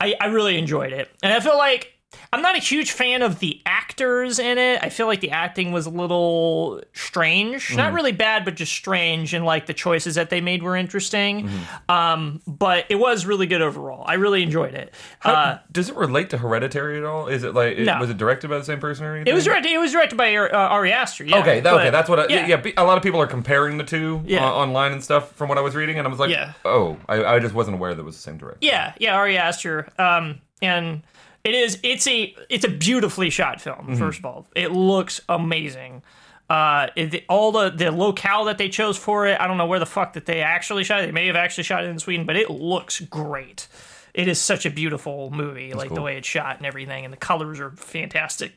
I, 0.01 0.15
I 0.21 0.27
really 0.27 0.59
enjoyed 0.59 0.93
it. 0.93 1.11
And 1.23 1.33
I 1.33 1.41
feel 1.41 1.57
like 1.57 1.96
I'm 2.33 2.43
not 2.43 2.57
a 2.57 2.59
huge 2.61 2.91
fan 2.93 3.23
of 3.23 3.39
the 3.39 3.61
actors 3.67 4.39
in 4.39 4.59
it. 4.59 4.81
I 4.83 4.89
feel 4.89 5.07
like 5.07 5.21
the 5.21 5.31
acting 5.31 5.73
was 5.73 5.87
a 5.87 5.91
little 5.91 6.83
strange. 6.93 7.69
Mm-hmm. 7.69 7.77
Not 7.77 7.93
really 7.93 8.13
bad, 8.13 8.45
but 8.45 8.55
just 8.57 8.73
strange. 8.73 9.33
And 9.35 9.45
like 9.45 9.67
the 9.67 9.75
choices 9.75 10.17
that 10.17 10.31
they 10.31 10.41
made 10.41 10.63
were 10.63 10.77
interesting. 10.77 11.49
Mm-hmm. 11.49 11.91
Um, 11.91 12.43
but 12.47 12.85
it 12.89 12.97
was 12.97 13.27
really 13.27 13.47
good 13.47 13.63
overall. 13.63 14.05
I 14.07 14.15
really 14.15 14.43
enjoyed 14.43 14.75
it. 14.75 14.93
Uh, 15.23 15.59
Does 15.73 15.89
it 15.89 15.97
relate 15.97 16.31
to 16.31 16.39
Hereditary 16.39 16.99
at 16.99 17.05
all? 17.05 17.29
Is 17.29 17.45
it 17.45 17.55
like 17.55 17.79
it, 17.79 17.85
No. 17.85 17.99
was 18.01 18.11
it 18.11 18.17
directed 18.17 18.49
by 18.49 18.59
the 18.59 18.65
same 18.65 18.81
person 18.81 19.05
or 19.07 19.15
anything? 19.15 19.31
it 19.33 19.35
was 19.35 19.45
directed. 19.45 19.71
It 19.73 19.79
was 19.79 19.93
directed 19.93 20.17
by 20.17 20.35
uh, 20.37 20.49
Ari 20.57 20.93
Aster. 20.93 21.25
Yeah, 21.25 21.39
Okay, 21.39 21.61
that, 21.61 21.71
but- 21.71 21.81
okay, 21.81 21.91
that's 21.91 22.09
what. 22.09 22.19
I, 22.21 22.27
yeah. 22.29 22.47
yeah. 22.47 22.73
a 22.77 22.85
lot 22.85 22.97
of 22.97 23.03
people 23.03 23.21
are 23.21 23.27
comparing 23.27 23.79
the 23.79 23.85
two 23.85 24.23
Yeah. 24.27 24.45
uh, 24.47 24.51
online 24.53 24.93
and 24.93 25.03
stuff 25.03 25.33
from 25.33 25.49
what 25.49 25.59
I 25.59 25.61
was 25.61 25.75
reading, 25.75 25.99
and 25.99 26.07
I 26.07 26.11
was 26.11 26.19
like, 26.19 26.31
Yeah. 26.31 26.53
oh, 26.65 26.97
I, 27.09 27.25
I 27.25 27.39
just 27.39 27.55
wasn't 27.55 27.77
aware 27.77 27.95
that 27.95 28.01
it 28.01 28.05
was 28.05 28.17
the 28.17 28.23
same 28.23 28.37
director. 28.39 28.59
Yeah, 28.63 28.95
yeah, 28.99 29.15
Ari 29.17 29.39
Aster. 29.39 29.89
Um, 29.99 30.41
and 30.63 31.03
it 31.47 31.55
is 31.55 31.79
it's 31.85 32.09
a 32.09 32.35
it's 32.49 32.65
a 32.65 32.69
beautifully 32.69 33.31
shot 33.31 33.61
film. 33.61 33.77
Mm-hmm. 33.77 33.95
First 33.95 34.19
of 34.19 34.25
all, 34.25 34.49
it 34.57 34.73
looks 34.73 35.21
amazing. 35.29 36.03
Uh, 36.51 36.89
it, 36.97 37.25
all 37.29 37.53
the 37.53 37.71
the 37.71 37.93
locale 37.93 38.47
that 38.47 38.59
they 38.59 38.69
chose 38.69 38.99
for 38.99 39.29
it, 39.29 39.41
I 39.41 39.47
don't 39.47 39.57
know 39.57 39.67
where 39.67 39.79
the 39.79 39.87
fuck 39.87 40.15
that 40.15 40.27
they 40.27 40.41
actually 40.41 40.83
shot 40.83 41.03
it. 41.03 41.07
They 41.07 41.13
may 41.13 41.29
have 41.29 41.37
actually 41.37 41.65
shot 41.65 41.85
it 41.85 41.89
in 41.89 42.01
Sweden, 42.01 42.27
but 42.27 42.35
it 42.37 42.51
looks 42.51 42.99
great. 43.01 43.69
It 44.13 44.27
is 44.27 44.41
such 44.41 44.67
a 44.67 44.71
beautiful 44.71 45.31
movie, 45.31 45.73
like 45.73 45.95
the 45.95 46.03
way 46.03 46.17
it's 46.17 46.27
shot 46.27 46.57
and 46.57 46.67
everything, 46.67 47.05
and 47.05 47.13
the 47.13 47.19
colors 47.19 47.61
are 47.61 47.71
fantastic. 47.73 48.53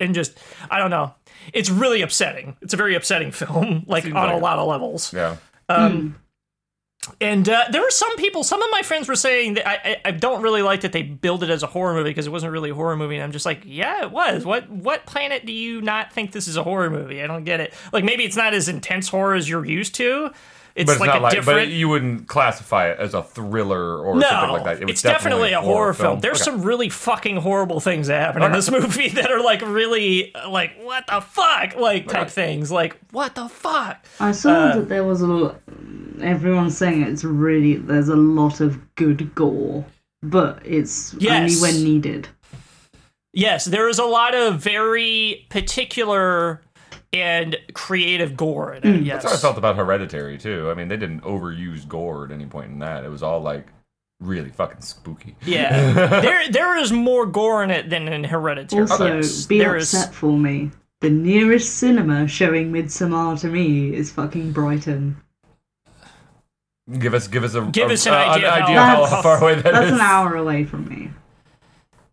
And 0.00 0.14
just, 0.14 0.38
I 0.70 0.78
don't 0.78 0.90
know, 0.90 1.14
it's 1.54 1.70
really 1.70 2.02
upsetting. 2.02 2.56
It's 2.60 2.74
a 2.74 2.76
very 2.76 2.94
upsetting 2.94 3.30
film, 3.32 3.84
like 3.86 4.04
on 4.04 4.12
like 4.12 4.34
a 4.34 4.36
it. 4.36 4.42
lot 4.42 4.58
of 4.58 4.68
levels. 4.68 5.14
Yeah. 5.14 5.36
And 7.20 7.48
uh, 7.48 7.64
there 7.70 7.80
were 7.80 7.90
some 7.90 8.16
people, 8.16 8.44
some 8.44 8.62
of 8.62 8.68
my 8.70 8.82
friends 8.82 9.08
were 9.08 9.16
saying 9.16 9.54
that 9.54 9.68
I, 9.68 9.74
I, 9.74 10.00
I 10.06 10.10
don't 10.12 10.42
really 10.42 10.62
like 10.62 10.82
that 10.82 10.92
they 10.92 11.02
build 11.02 11.42
it 11.42 11.50
as 11.50 11.62
a 11.62 11.66
horror 11.66 11.94
movie 11.94 12.10
because 12.10 12.26
it 12.26 12.30
wasn't 12.30 12.52
really 12.52 12.70
a 12.70 12.74
horror 12.74 12.96
movie. 12.96 13.16
And 13.16 13.24
I'm 13.24 13.32
just 13.32 13.46
like, 13.46 13.62
yeah, 13.64 14.02
it 14.02 14.10
was. 14.10 14.44
What 14.44 14.68
what 14.70 15.06
planet 15.06 15.44
do 15.46 15.52
you 15.52 15.80
not 15.80 16.12
think 16.12 16.32
this 16.32 16.48
is 16.48 16.56
a 16.56 16.62
horror 16.62 16.90
movie? 16.90 17.22
I 17.22 17.26
don't 17.26 17.44
get 17.44 17.60
it. 17.60 17.74
Like 17.92 18.04
maybe 18.04 18.24
it's 18.24 18.36
not 18.36 18.54
as 18.54 18.68
intense 18.68 19.08
horror 19.08 19.34
as 19.34 19.48
you're 19.48 19.64
used 19.64 19.94
to. 19.96 20.30
It's, 20.78 20.86
But 20.86 20.92
it's 20.92 21.00
like 21.00 21.08
not 21.08 21.18
a 21.18 21.22
like, 21.22 21.32
different. 21.34 21.58
but 21.60 21.68
you 21.68 21.88
wouldn't 21.88 22.28
classify 22.28 22.88
it 22.90 22.98
as 23.00 23.12
a 23.14 23.22
thriller 23.22 23.98
or 23.98 24.14
no, 24.14 24.28
something 24.28 24.50
like 24.50 24.64
that. 24.64 24.76
It 24.80 24.84
was 24.84 24.92
it's 24.92 25.02
definitely, 25.02 25.52
a 25.52 25.60
horror, 25.60 25.92
film. 25.92 26.20
There's 26.20 26.40
Okay. 26.40 26.50
some 26.52 26.62
really 26.62 26.88
fucking 26.88 27.36
horrible 27.38 27.80
things 27.80 28.06
that 28.06 28.20
happen 28.20 28.42
in 28.42 28.52
this 28.52 28.70
movie 28.78 29.08
that 29.10 29.30
are 29.30 29.42
like 29.42 29.60
really 29.62 30.32
like 30.48 30.72
what 30.82 31.06
the 31.08 31.20
fuck 31.20 31.76
like 31.76 32.06
type 32.08 32.30
things. 32.30 32.70
Like 32.70 32.96
what 33.10 33.34
the 33.34 33.48
fuck. 33.48 34.04
I 34.20 34.32
saw 34.32 34.50
Uh, 34.52 34.74
that 34.76 34.88
there 34.88 35.04
was 35.04 35.20
a. 35.22 35.26
l- 35.26 35.56
Everyone's 36.22 36.76
saying 36.76 37.02
it's 37.02 37.24
really. 37.24 37.76
There's 37.76 38.08
a 38.08 38.16
lot 38.16 38.60
of 38.60 38.78
good 38.96 39.34
gore, 39.34 39.84
but 40.22 40.60
it's 40.64 41.14
Yes. 41.18 41.62
only 41.62 41.72
when 41.74 41.84
needed. 41.84 42.28
Yes, 43.32 43.66
there 43.66 43.88
is 43.88 43.98
a 43.98 44.04
lot 44.04 44.34
of 44.34 44.60
very 44.60 45.46
particular 45.50 46.60
and 47.12 47.56
creative 47.74 48.36
gore 48.36 48.74
in 48.74 48.86
it. 48.96 49.02
Yes. 49.02 49.22
That's 49.22 49.32
how 49.34 49.38
I 49.38 49.42
felt 49.42 49.58
about 49.58 49.76
Hereditary 49.76 50.38
too. 50.38 50.70
I 50.70 50.74
mean, 50.74 50.88
they 50.88 50.96
didn't 50.96 51.20
overuse 51.22 51.86
gore 51.88 52.24
at 52.24 52.30
any 52.30 52.46
point 52.46 52.70
in 52.70 52.78
that. 52.80 53.04
It 53.04 53.08
was 53.10 53.22
all 53.22 53.40
like 53.40 53.66
really 54.20 54.50
fucking 54.50 54.80
spooky. 54.82 55.36
Yeah, 55.46 55.92
there 56.20 56.48
there 56.50 56.76
is 56.78 56.92
more 56.92 57.24
gore 57.26 57.62
in 57.64 57.70
it 57.70 57.88
than 57.90 58.08
in 58.08 58.24
Hereditary. 58.24 58.82
Also, 58.82 59.16
Yes, 59.16 59.46
be 59.46 59.58
there 59.58 59.76
is- 59.76 59.94
upset 59.94 60.14
for 60.14 60.36
me. 60.36 60.70
The 61.00 61.10
nearest 61.10 61.76
cinema 61.76 62.26
showing 62.26 62.72
Midsommar 62.72 63.38
to 63.42 63.46
me 63.48 63.94
is 63.94 64.10
fucking 64.10 64.50
Brighton. 64.50 65.16
Give 66.98 67.12
us, 67.14 67.28
give 67.28 67.44
us 67.44 67.54
a 67.54 67.60
Give 67.66 67.90
a- 67.90 67.92
us 67.92 68.06
an 68.06 68.14
uh, 68.14 68.16
idea 68.16 68.48
of 68.48 68.54
how- 68.58 68.64
idea 68.66 68.82
how, 68.82 69.02
That's- 69.04 69.22
far 69.22 69.38
away 69.42 69.54
that 69.56 69.64
That's 69.64 69.86
is. 69.86 69.92
an 69.92 70.00
hour 70.00 70.34
away 70.36 70.64
from 70.64 70.88
me. 70.88 71.10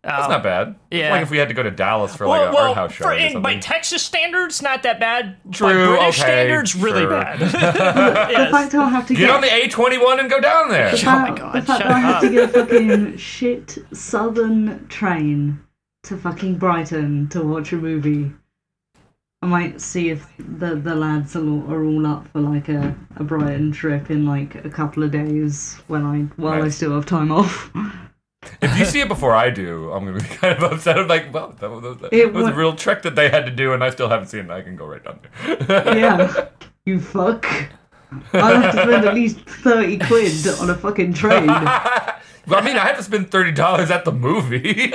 That's 0.06 0.24
um, 0.26 0.30
not 0.30 0.42
bad. 0.44 0.76
Yeah. 0.90 1.10
Like 1.10 1.22
if 1.22 1.30
we 1.30 1.36
had 1.38 1.48
to 1.48 1.54
go 1.54 1.62
to 1.64 1.70
Dallas 1.70 2.14
for 2.14 2.26
like 2.28 2.40
well, 2.40 2.48
an 2.48 2.54
well, 2.54 2.64
art 2.68 2.76
house 2.76 2.92
show 2.92 3.04
for, 3.06 3.10
or 3.10 3.14
in, 3.16 3.42
by. 3.42 3.56
Texas 3.56 4.02
standards, 4.02 4.62
not 4.62 4.84
that 4.84 5.00
bad. 5.00 5.36
by 5.44 5.50
True, 5.50 5.86
British 5.96 6.20
okay, 6.20 6.28
standards, 6.30 6.74
really 6.76 7.00
sure. 7.02 7.10
bad. 7.10 7.38
The 7.40 8.32
Yes. 8.32 8.50
fact 8.52 8.74
I'll 8.74 8.88
have 8.88 9.06
to 9.08 9.14
Get 9.14 9.20
get, 9.26 9.30
on 9.30 9.40
the 9.40 9.48
A21 9.48 10.20
and 10.20 10.30
go 10.30 10.40
down 10.40 10.68
there. 10.70 10.92
the 10.92 11.02
Oh 11.02 11.04
my 11.10 11.26
fact- 11.26 11.38
God, 11.40 11.52
the 11.54 11.62
fact 11.62 11.82
shut 11.82 11.88
that 11.88 11.96
I 11.96 11.98
have 11.98 12.20
to 12.22 12.30
get 12.30 12.44
a 12.44 12.48
fucking 12.66 13.16
shit 13.16 13.78
southern 13.92 14.86
train 14.88 15.58
to 16.04 16.16
fucking 16.16 16.56
Brighton 16.56 17.28
to 17.30 17.42
watch 17.42 17.72
a 17.72 17.76
movie. 17.76 18.30
I 19.42 19.46
might 19.46 19.80
see 19.80 20.08
if 20.10 20.26
the 20.38 20.76
the 20.76 20.94
lads 20.94 21.34
are 21.36 21.46
all, 21.46 21.70
are 21.70 21.84
all 21.84 22.06
up 22.06 22.28
for 22.28 22.40
like 22.40 22.68
a, 22.68 22.94
a 23.16 23.24
Brighton 23.24 23.72
trip 23.72 24.08
in 24.10 24.24
like 24.24 24.54
a 24.64 24.70
couple 24.70 25.02
of 25.02 25.10
days 25.10 25.74
when 25.88 26.04
I 26.06 26.20
while 26.40 26.62
I 26.62 26.68
still 26.68 26.92
have 26.94 27.06
time 27.06 27.32
off. 27.32 27.70
If 28.62 28.78
you 28.78 28.84
see 28.84 29.00
it 29.00 29.08
before 29.08 29.34
I 29.34 29.50
do, 29.50 29.90
I'm 29.92 30.04
gonna 30.04 30.18
be 30.18 30.24
kind 30.36 30.56
of 30.56 30.72
upset. 30.72 30.98
I'm 30.98 31.08
like, 31.08 31.32
well, 31.32 31.54
that 31.60 31.70
was, 31.70 31.98
that 31.98 32.12
It 32.12 32.32
was 32.32 32.46
a 32.46 32.50
wa- 32.50 32.56
real 32.56 32.74
trick 32.76 33.02
that 33.02 33.14
they 33.14 33.28
had 33.28 33.44
to 33.46 33.52
do, 33.52 33.72
and 33.72 33.82
I 33.84 33.90
still 33.90 34.08
haven't 34.08 34.28
seen 34.28 34.46
it. 34.46 34.50
I 34.50 34.62
can 34.62 34.76
go 34.76 34.86
right 34.86 35.02
down 35.04 35.20
there. 35.68 35.96
yeah, 35.98 36.46
you 36.84 37.00
fuck. 37.00 37.46
I'll 38.32 38.60
have 38.60 38.74
to 38.74 38.82
spend 38.82 39.04
at 39.04 39.14
least 39.14 39.40
thirty 39.40 39.98
quid 39.98 40.46
on 40.60 40.70
a 40.70 40.74
fucking 40.74 41.14
train. 41.14 41.48
Well, 42.48 42.60
I 42.60 42.64
mean, 42.64 42.76
I 42.76 42.86
had 42.86 42.94
to 42.96 43.02
spend 43.02 43.32
thirty 43.32 43.50
dollars 43.50 43.90
at 43.90 44.04
the 44.04 44.12
movie. 44.12 44.92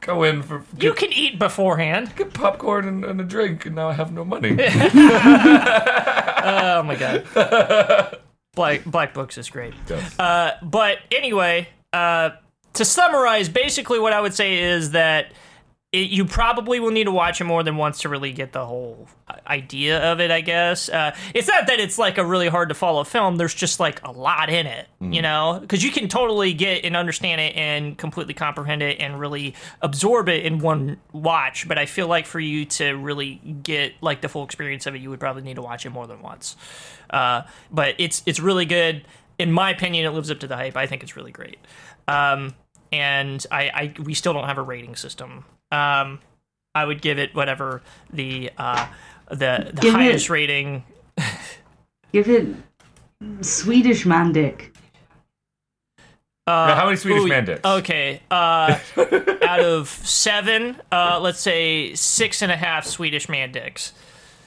go 0.00 0.22
in 0.22 0.42
for 0.42 0.64
You 0.78 0.92
can 0.94 1.12
eat 1.12 1.36
beforehand. 1.36 2.14
get 2.14 2.32
popcorn 2.32 2.86
and, 2.86 3.04
and 3.04 3.20
a 3.20 3.24
drink, 3.24 3.66
and 3.66 3.74
now 3.74 3.88
I 3.88 3.94
have 3.94 4.12
no 4.12 4.24
money. 4.24 4.56
Oh 5.44 6.82
my 6.84 6.94
god. 6.96 8.18
Black 8.54 8.84
Black 8.84 9.14
Books 9.14 9.38
is 9.38 9.48
great. 9.50 9.74
Yes. 9.88 10.18
Uh, 10.18 10.52
but 10.62 10.98
anyway, 11.10 11.68
uh, 11.92 12.30
to 12.74 12.84
summarize, 12.84 13.48
basically 13.48 13.98
what 13.98 14.12
I 14.12 14.20
would 14.20 14.34
say 14.34 14.58
is 14.58 14.92
that 14.92 15.32
it, 15.92 16.08
you 16.08 16.24
probably 16.24 16.80
will 16.80 16.90
need 16.90 17.04
to 17.04 17.12
watch 17.12 17.40
it 17.40 17.44
more 17.44 17.62
than 17.62 17.76
once 17.76 18.00
to 18.00 18.08
really 18.08 18.32
get 18.32 18.52
the 18.52 18.64
whole 18.64 19.08
idea 19.46 20.00
of 20.10 20.20
it. 20.20 20.30
I 20.30 20.40
guess 20.40 20.88
uh, 20.88 21.14
it's 21.34 21.48
not 21.48 21.66
that 21.66 21.80
it's 21.80 21.98
like 21.98 22.16
a 22.16 22.24
really 22.24 22.48
hard 22.48 22.70
to 22.70 22.74
follow 22.74 23.04
film. 23.04 23.36
There's 23.36 23.54
just 23.54 23.78
like 23.78 24.02
a 24.02 24.10
lot 24.10 24.48
in 24.48 24.66
it, 24.66 24.88
you 25.00 25.20
know, 25.20 25.58
because 25.60 25.84
you 25.84 25.90
can 25.90 26.08
totally 26.08 26.54
get 26.54 26.86
and 26.86 26.96
understand 26.96 27.42
it 27.42 27.54
and 27.56 27.98
completely 27.98 28.32
comprehend 28.32 28.82
it 28.82 29.00
and 29.00 29.20
really 29.20 29.54
absorb 29.82 30.30
it 30.30 30.46
in 30.46 30.60
one 30.60 30.96
watch. 31.12 31.68
But 31.68 31.76
I 31.76 31.84
feel 31.84 32.06
like 32.06 32.24
for 32.24 32.40
you 32.40 32.64
to 32.64 32.92
really 32.92 33.34
get 33.34 33.92
like 34.00 34.22
the 34.22 34.30
full 34.30 34.44
experience 34.44 34.86
of 34.86 34.94
it, 34.94 35.02
you 35.02 35.10
would 35.10 35.20
probably 35.20 35.42
need 35.42 35.56
to 35.56 35.62
watch 35.62 35.84
it 35.84 35.90
more 35.90 36.06
than 36.06 36.22
once. 36.22 36.56
Uh, 37.10 37.42
but 37.70 37.96
it's 37.98 38.22
it's 38.24 38.40
really 38.40 38.64
good. 38.64 39.04
In 39.38 39.52
my 39.52 39.70
opinion, 39.70 40.06
it 40.06 40.10
lives 40.10 40.30
up 40.30 40.40
to 40.40 40.46
the 40.46 40.56
hype. 40.56 40.76
I 40.76 40.86
think 40.86 41.02
it's 41.02 41.16
really 41.16 41.32
great. 41.32 41.58
Um, 42.08 42.54
and 42.92 43.44
I, 43.50 43.62
I 43.96 44.02
we 44.02 44.14
still 44.14 44.32
don't 44.34 44.44
have 44.46 44.58
a 44.58 44.62
rating 44.62 44.94
system. 44.96 45.44
Um, 45.72 46.20
I 46.74 46.84
would 46.84 47.02
give 47.02 47.18
it 47.18 47.34
whatever 47.34 47.82
the 48.12 48.50
uh, 48.58 48.86
the, 49.28 49.70
the 49.72 49.80
Give 49.80 49.94
it- 49.94 49.98
highest 49.98 50.30
rating. 50.30 50.84
Give 52.12 52.28
it 52.28 52.46
Swedish 53.40 54.04
man 54.04 54.32
dick. 54.32 54.74
Now, 56.46 56.74
how 56.74 56.84
many 56.86 56.96
Swedish 56.96 57.22
Ooh, 57.22 57.28
man 57.28 57.44
dicks? 57.44 57.60
Okay, 57.64 58.20
uh, 58.30 58.78
out 59.46 59.60
of 59.60 59.88
seven, 59.88 60.76
uh, 60.90 61.20
let's 61.22 61.38
say 61.38 61.94
six 61.94 62.42
and 62.42 62.50
a 62.50 62.56
half 62.56 62.84
Swedish 62.84 63.28
man 63.28 63.52
dicks. 63.52 63.92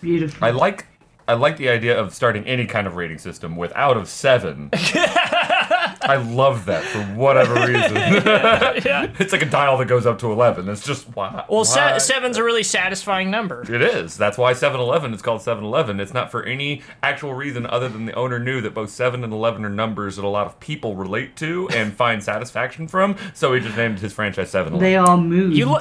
Beautiful. 0.02 0.46
I 0.46 0.52
like 0.52 0.86
I 1.28 1.34
like 1.34 1.58
the 1.58 1.70
idea 1.70 2.00
of 2.00 2.14
starting 2.14 2.46
any 2.46 2.66
kind 2.68 2.86
of 2.86 2.96
rating 2.96 3.18
system 3.18 3.56
with 3.56 3.72
out 3.76 3.98
of 3.98 4.08
seven. 4.08 4.70
I 4.74 6.18
love 6.30 6.66
that 6.66 6.84
for 6.84 7.00
whatever 7.16 7.54
reason. 7.68 7.96
Yeah, 7.96 9.12
It's 9.20 9.32
like 9.34 9.42
a 9.42 9.46
dial 9.50 9.78
that 9.80 9.86
goes 9.88 10.06
up 10.06 10.20
to 10.20 10.32
eleven. 10.32 10.70
It's 10.70 10.86
just 10.86 11.16
wow. 11.16 11.46
Well, 11.50 11.64
why? 11.66 11.98
se- 11.98 12.00
seven's 12.14 12.38
a 12.38 12.44
really 12.44 12.62
satisfying 12.64 13.32
number. 13.32 13.62
It 13.64 13.82
is. 13.82 14.18
That's 14.18 14.38
why 14.38 14.54
7-Eleven 14.54 15.14
is 15.14 15.22
called 15.22 15.42
7-Eleven. 15.42 16.00
It's 16.00 16.14
not 16.14 16.30
for 16.32 16.44
any 16.44 16.84
actual 17.02 17.34
reason 17.34 17.66
other 17.66 17.90
than 17.90 18.06
the 18.06 18.14
owner 18.14 18.38
knew 18.40 18.62
that 18.62 18.74
both 18.74 18.90
7 18.92 19.24
and 19.24 19.34
11 19.34 19.66
are 19.66 19.70
numbers 19.70 20.18
that 20.18 20.26
a 20.26 20.28
lot 20.28 20.46
of 20.46 20.60
people 20.60 20.96
relate 20.96 21.36
to 21.38 21.68
and 21.70 21.94
find 21.94 22.24
satisfaction 22.24 22.88
from, 22.88 23.16
so 23.34 23.54
he 23.54 23.60
just 23.62 23.76
named 23.76 24.00
his 24.00 24.14
franchise 24.14 24.52
7-Eleven. 24.52 24.80
they 24.80 24.96
are 24.96 25.18
moods. 25.18 25.58
You 25.58 25.66
lo- 25.66 25.80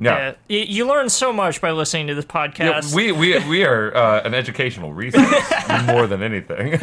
yeah. 0.00 0.34
Yeah, 0.48 0.48
you, 0.48 0.58
you 0.60 0.86
learn 0.86 1.08
so 1.08 1.32
much 1.32 1.60
by 1.60 1.70
listening 1.70 2.08
to 2.08 2.14
this 2.14 2.24
Yeah, 2.24 2.48
podcast. 2.48 2.94
we, 2.94 3.12
we, 3.12 3.38
we 3.48 3.64
are 3.64 3.94
uh, 3.96 4.22
an 4.22 4.34
educational 4.34 4.92
resource 4.92 5.52
more 5.86 6.06
than 6.06 6.22
anything. 6.22 6.78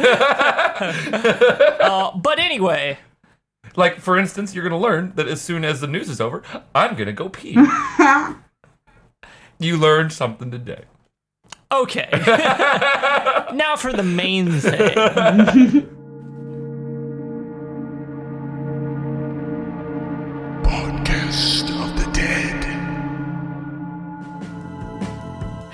Uh, 0.80 2.10
but 2.16 2.38
anyway, 2.38 2.98
like, 3.76 3.98
for 4.00 4.18
instance, 4.18 4.54
you're 4.54 4.66
going 4.68 4.80
to 4.80 4.88
learn 4.88 5.12
that 5.16 5.28
as 5.28 5.40
soon 5.40 5.64
as 5.64 5.80
the 5.80 5.86
news 5.86 6.08
is 6.08 6.20
over, 6.20 6.42
I'm 6.74 6.94
going 6.94 7.06
to 7.06 7.12
go 7.12 7.28
pee. 7.28 7.52
you 9.58 9.76
learned 9.76 10.12
something 10.12 10.50
today. 10.50 10.84
okay. 11.72 12.08
now 13.54 13.76
for 13.76 13.92
the 13.92 14.02
main 14.02 14.52
thing. 14.60 15.96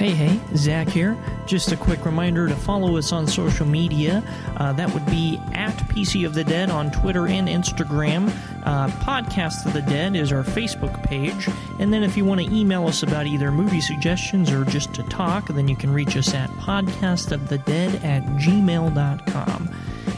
Hey, 0.07 0.29
hey, 0.29 0.41
Zach 0.55 0.89
here. 0.89 1.19
Just 1.47 1.73
a 1.73 1.77
quick 1.77 2.05
reminder 2.05 2.47
to 2.47 2.55
follow 2.55 2.97
us 2.97 3.11
on 3.11 3.27
social 3.27 3.67
media. 3.67 4.23
Uh, 4.57 4.73
that 4.75 4.95
would 4.95 5.05
be 5.07 5.37
at 5.53 5.75
PC 5.89 6.25
of 6.25 6.33
the 6.33 6.45
Dead 6.45 6.71
on 6.71 6.93
Twitter 6.93 7.27
and 7.27 7.49
Instagram. 7.49 8.29
Uh, 8.65 8.87
Podcast 9.01 9.67
of 9.67 9.73
the 9.73 9.83
Dead 9.83 10.15
is 10.15 10.31
our 10.31 10.45
Facebook 10.45 11.03
page. 11.03 11.49
And 11.81 11.93
then 11.93 12.05
if 12.05 12.17
you 12.17 12.25
want 12.25 12.41
to 12.41 12.47
email 12.55 12.87
us 12.87 13.03
about 13.03 13.27
either 13.27 13.51
movie 13.51 13.81
suggestions 13.81 14.53
or 14.53 14.65
just 14.65 14.95
to 14.95 15.03
talk, 15.03 15.49
then 15.49 15.67
you 15.67 15.75
can 15.75 15.93
reach 15.93 16.17
us 16.17 16.33
at 16.35 16.51
podcastofthedead 16.51 18.05
at 18.05 18.23
gmail.com. 18.27 19.75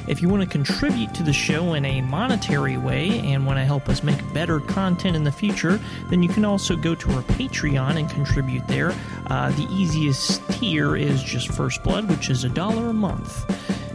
If 0.09 0.23
you 0.23 0.31
want 0.31 0.43
to 0.43 0.49
contribute 0.49 1.13
to 1.17 1.23
the 1.23 1.35
show 1.35 1.75
in 1.75 1.85
a 1.85 2.01
monetary 2.01 2.79
way 2.79 3.19
and 3.19 3.45
want 3.45 3.59
to 3.59 3.65
help 3.67 3.91
us 3.91 4.03
make 4.03 4.33
better 4.33 4.59
content 4.59 5.15
in 5.15 5.23
the 5.23 5.31
future, 5.31 5.79
then 6.09 6.23
you 6.23 6.31
can 6.31 6.47
also 6.47 6.77
go 6.77 6.95
to 6.95 7.13
our 7.13 7.23
Patreon 7.23 7.99
and 7.99 8.09
contribute 8.09 8.67
there. 8.67 8.95
Uh, 9.27 9.51
the 9.51 9.69
easiest 9.71 10.43
tier 10.53 10.97
is 10.97 11.23
just 11.23 11.53
First 11.53 11.83
Blood, 11.83 12.09
which 12.09 12.31
is 12.31 12.45
a 12.45 12.49
dollar 12.49 12.89
a 12.89 12.93
month. 12.95 13.45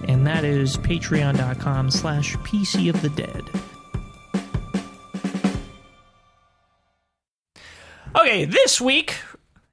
And 0.07 0.27
that 0.27 0.43
is 0.43 0.77
patreon.com 0.77 1.89
slash 1.89 2.35
PC 2.37 2.93
of 2.93 3.01
the 3.01 3.09
Dead. 3.09 3.49
Okay, 8.15 8.45
this 8.45 8.79
week, 8.79 9.15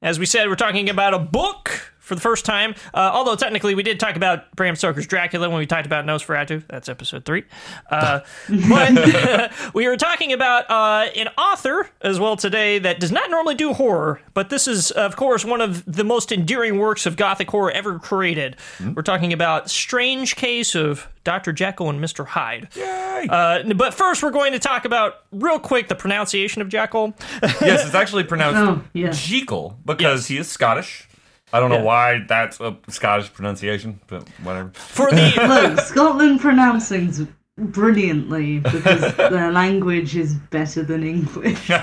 as 0.00 0.18
we 0.18 0.24
said, 0.24 0.48
we're 0.48 0.54
talking 0.54 0.88
about 0.88 1.12
a 1.12 1.18
book 1.18 1.89
for 2.10 2.16
the 2.16 2.20
first 2.20 2.44
time. 2.44 2.74
Uh, 2.92 3.08
although 3.14 3.36
technically, 3.36 3.76
we 3.76 3.84
did 3.84 4.00
talk 4.00 4.16
about 4.16 4.50
Bram 4.56 4.74
Stoker's 4.74 5.06
Dracula 5.06 5.48
when 5.48 5.58
we 5.58 5.64
talked 5.66 5.86
about 5.86 6.04
Nosferatu. 6.04 6.64
That's 6.68 6.88
episode 6.88 7.24
three. 7.24 7.44
Uh, 7.88 8.18
but 8.68 9.52
we 9.74 9.86
were 9.86 9.96
talking 9.96 10.32
about 10.32 10.68
uh, 10.68 11.08
an 11.16 11.28
author 11.38 11.88
as 12.02 12.18
well 12.18 12.36
today 12.36 12.80
that 12.80 12.98
does 12.98 13.12
not 13.12 13.30
normally 13.30 13.54
do 13.54 13.72
horror, 13.72 14.20
but 14.34 14.50
this 14.50 14.66
is, 14.66 14.90
of 14.90 15.14
course, 15.14 15.44
one 15.44 15.60
of 15.60 15.84
the 15.86 16.02
most 16.02 16.32
endearing 16.32 16.78
works 16.78 17.06
of 17.06 17.16
gothic 17.16 17.48
horror 17.48 17.70
ever 17.70 18.00
created. 18.00 18.56
We're 18.94 19.02
talking 19.02 19.32
about 19.32 19.70
Strange 19.70 20.34
Case 20.34 20.74
of 20.74 21.06
Dr. 21.22 21.52
Jekyll 21.52 21.88
and 21.90 22.02
Mr. 22.02 22.26
Hyde. 22.26 22.68
Uh, 22.76 23.62
but 23.76 23.94
first, 23.94 24.20
we're 24.22 24.30
going 24.32 24.52
to 24.52 24.58
talk 24.58 24.84
about 24.84 25.22
real 25.30 25.60
quick 25.60 25.86
the 25.86 25.94
pronunciation 25.94 26.60
of 26.60 26.68
Jekyll. 26.68 27.14
yes, 27.42 27.86
it's 27.86 27.94
actually 27.94 28.24
pronounced 28.34 28.58
Oh, 28.60 28.82
yeah. 28.94 29.10
Jekyll 29.12 29.78
because 29.84 30.22
Yes. 30.22 30.26
he 30.26 30.36
is 30.38 30.48
Scottish. 30.48 31.06
I 31.52 31.60
don't 31.60 31.70
know 31.70 31.76
Yeah. 31.78 31.82
why 31.82 32.24
that's 32.28 32.60
a 32.60 32.76
Scottish 32.88 33.32
pronunciation, 33.32 34.00
but 34.06 34.28
whatever. 34.42 34.70
For 34.74 35.10
the 35.10 35.32
Look, 35.76 35.80
Scotland 35.80 36.40
pronouncings 36.40 37.26
brilliantly 37.58 38.60
because 38.60 39.14
their 39.16 39.50
language 39.52 40.16
is 40.16 40.34
better 40.34 40.82
than 40.82 41.02
English. 41.02 41.70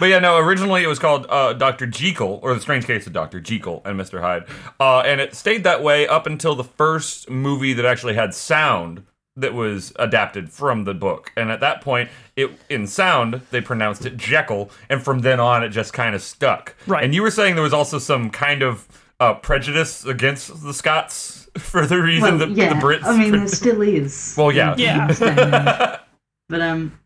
But 0.00 0.08
yeah, 0.08 0.18
no. 0.18 0.38
Originally, 0.38 0.82
it 0.82 0.88
was 0.88 0.98
called 0.98 1.24
uh, 1.30 1.52
Doctor 1.52 1.86
Jekyll, 1.86 2.40
or 2.42 2.52
the 2.52 2.60
Strange 2.60 2.84
Case 2.84 3.06
of 3.06 3.12
Doctor 3.12 3.38
Jekyll 3.40 3.80
and 3.84 3.96
Mister 3.96 4.20
Hyde, 4.20 4.42
uh, 4.80 5.00
and 5.00 5.20
it 5.20 5.36
stayed 5.36 5.62
that 5.64 5.84
way 5.84 6.06
up 6.08 6.26
until 6.26 6.56
the 6.56 6.64
first 6.64 7.30
movie 7.30 7.72
that 7.74 7.84
actually 7.86 8.14
had 8.14 8.34
sound 8.34 9.04
that 9.36 9.52
was 9.52 9.92
adapted 9.96 10.50
from 10.50 10.84
the 10.84 10.94
book. 10.94 11.32
And 11.36 11.50
at 11.50 11.60
that 11.60 11.80
point, 11.80 12.08
it 12.36 12.50
in 12.68 12.86
sound 12.86 13.42
they 13.50 13.60
pronounced 13.60 14.06
it 14.06 14.16
Jekyll, 14.16 14.70
and 14.88 15.02
from 15.02 15.20
then 15.20 15.40
on, 15.40 15.62
it 15.62 15.70
just 15.70 15.92
kind 15.92 16.14
of 16.14 16.22
stuck. 16.22 16.74
Right. 16.86 17.04
And 17.04 17.14
you 17.14 17.22
were 17.22 17.30
saying 17.30 17.54
there 17.54 17.64
was 17.64 17.74
also 17.74 17.98
some 17.98 18.30
kind 18.30 18.62
of 18.62 18.86
uh, 19.20 19.34
prejudice 19.34 20.04
against 20.04 20.62
the 20.62 20.72
Scots 20.72 21.48
for 21.58 21.86
the 21.86 22.00
reason 22.00 22.38
well, 22.38 22.48
that 22.48 22.50
yeah, 22.50 22.74
the 22.74 22.80
Brits. 22.80 23.04
I 23.04 23.18
mean, 23.18 23.32
there 23.32 23.48
still 23.48 23.82
is. 23.82 24.34
Well, 24.36 24.52
yeah. 24.52 24.74
Yeah. 24.76 25.06
this 25.06 25.18
day 25.18 25.28
and 25.36 25.54
age. 25.54 26.00
but 26.48 26.60
um, 26.60 26.98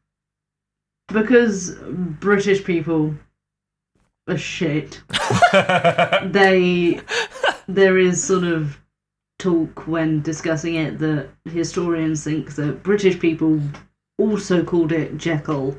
because 1.08 1.76
British 1.80 2.64
people 2.64 3.14
are 4.28 4.38
shit, 4.38 5.00
they 5.52 7.00
there 7.68 7.98
is 7.98 8.22
sort 8.22 8.44
of 8.44 8.78
talk 9.38 9.86
when 9.86 10.20
discussing 10.22 10.74
it 10.74 10.98
that 10.98 11.28
historians 11.44 12.24
think 12.24 12.54
that 12.56 12.82
British 12.82 13.18
people 13.18 13.60
also 14.18 14.64
called 14.64 14.92
it 14.92 15.16
Jekyll 15.16 15.76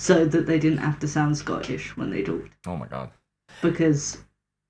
so 0.00 0.24
that 0.24 0.46
they 0.46 0.58
didn't 0.58 0.78
have 0.78 0.98
to 1.00 1.08
sound 1.08 1.36
Scottish 1.36 1.96
when 1.96 2.10
they 2.10 2.22
talked 2.22 2.50
oh 2.66 2.76
my 2.76 2.86
god. 2.86 3.10
because 3.62 4.18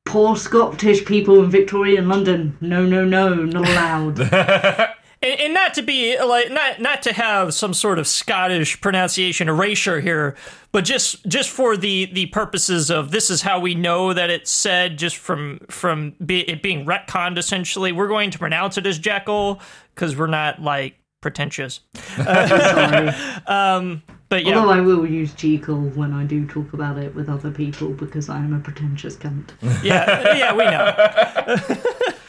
poor 0.04 0.36
Scottish 0.36 1.04
people 1.04 1.42
in 1.42 1.50
Victorian 1.50 2.08
London 2.08 2.56
no 2.60 2.84
no 2.84 3.04
no 3.04 3.34
not 3.34 3.68
allowed 3.68 4.94
and, 5.22 5.40
and 5.40 5.54
not 5.54 5.74
to 5.74 5.82
be 5.82 6.18
like 6.20 6.50
not 6.50 6.80
not 6.80 7.02
to 7.02 7.12
have 7.12 7.54
some 7.54 7.74
sort 7.74 7.98
of 7.98 8.06
Scottish 8.06 8.80
pronunciation 8.80 9.48
erasure 9.48 10.00
here, 10.00 10.36
but 10.72 10.84
just 10.84 11.26
just 11.26 11.50
for 11.50 11.76
the 11.76 12.06
the 12.06 12.26
purposes 12.26 12.90
of 12.90 13.10
this 13.10 13.30
is 13.30 13.42
how 13.42 13.58
we 13.60 13.74
know 13.74 14.12
that 14.12 14.30
it's 14.30 14.50
said 14.50 14.96
just 14.98 15.16
from 15.16 15.60
from 15.68 16.14
be, 16.24 16.40
it 16.40 16.62
being 16.62 16.86
retconned 16.86 17.38
essentially. 17.38 17.92
We're 17.92 18.08
going 18.08 18.30
to 18.30 18.38
pronounce 18.38 18.78
it 18.78 18.86
as 18.86 18.98
Jekyll 18.98 19.60
because 19.94 20.16
we're 20.16 20.26
not 20.26 20.62
like 20.62 20.98
pretentious. 21.20 21.80
sorry 22.16 23.12
Um, 23.46 24.02
but 24.28 24.44
yeah, 24.44 24.58
Although 24.58 24.72
I 24.72 24.80
will 24.80 25.06
use 25.06 25.32
Jekyll 25.32 25.80
when 25.80 26.12
I 26.12 26.24
do 26.24 26.46
talk 26.46 26.74
about 26.74 26.98
it 26.98 27.14
with 27.14 27.30
other 27.30 27.50
people 27.50 27.88
because 27.90 28.28
I 28.28 28.36
am 28.36 28.52
a 28.52 28.60
pretentious 28.60 29.16
cunt. 29.16 29.50
yeah, 29.82 30.36
yeah, 30.36 30.54
we 30.54 30.64
know. 30.64 32.14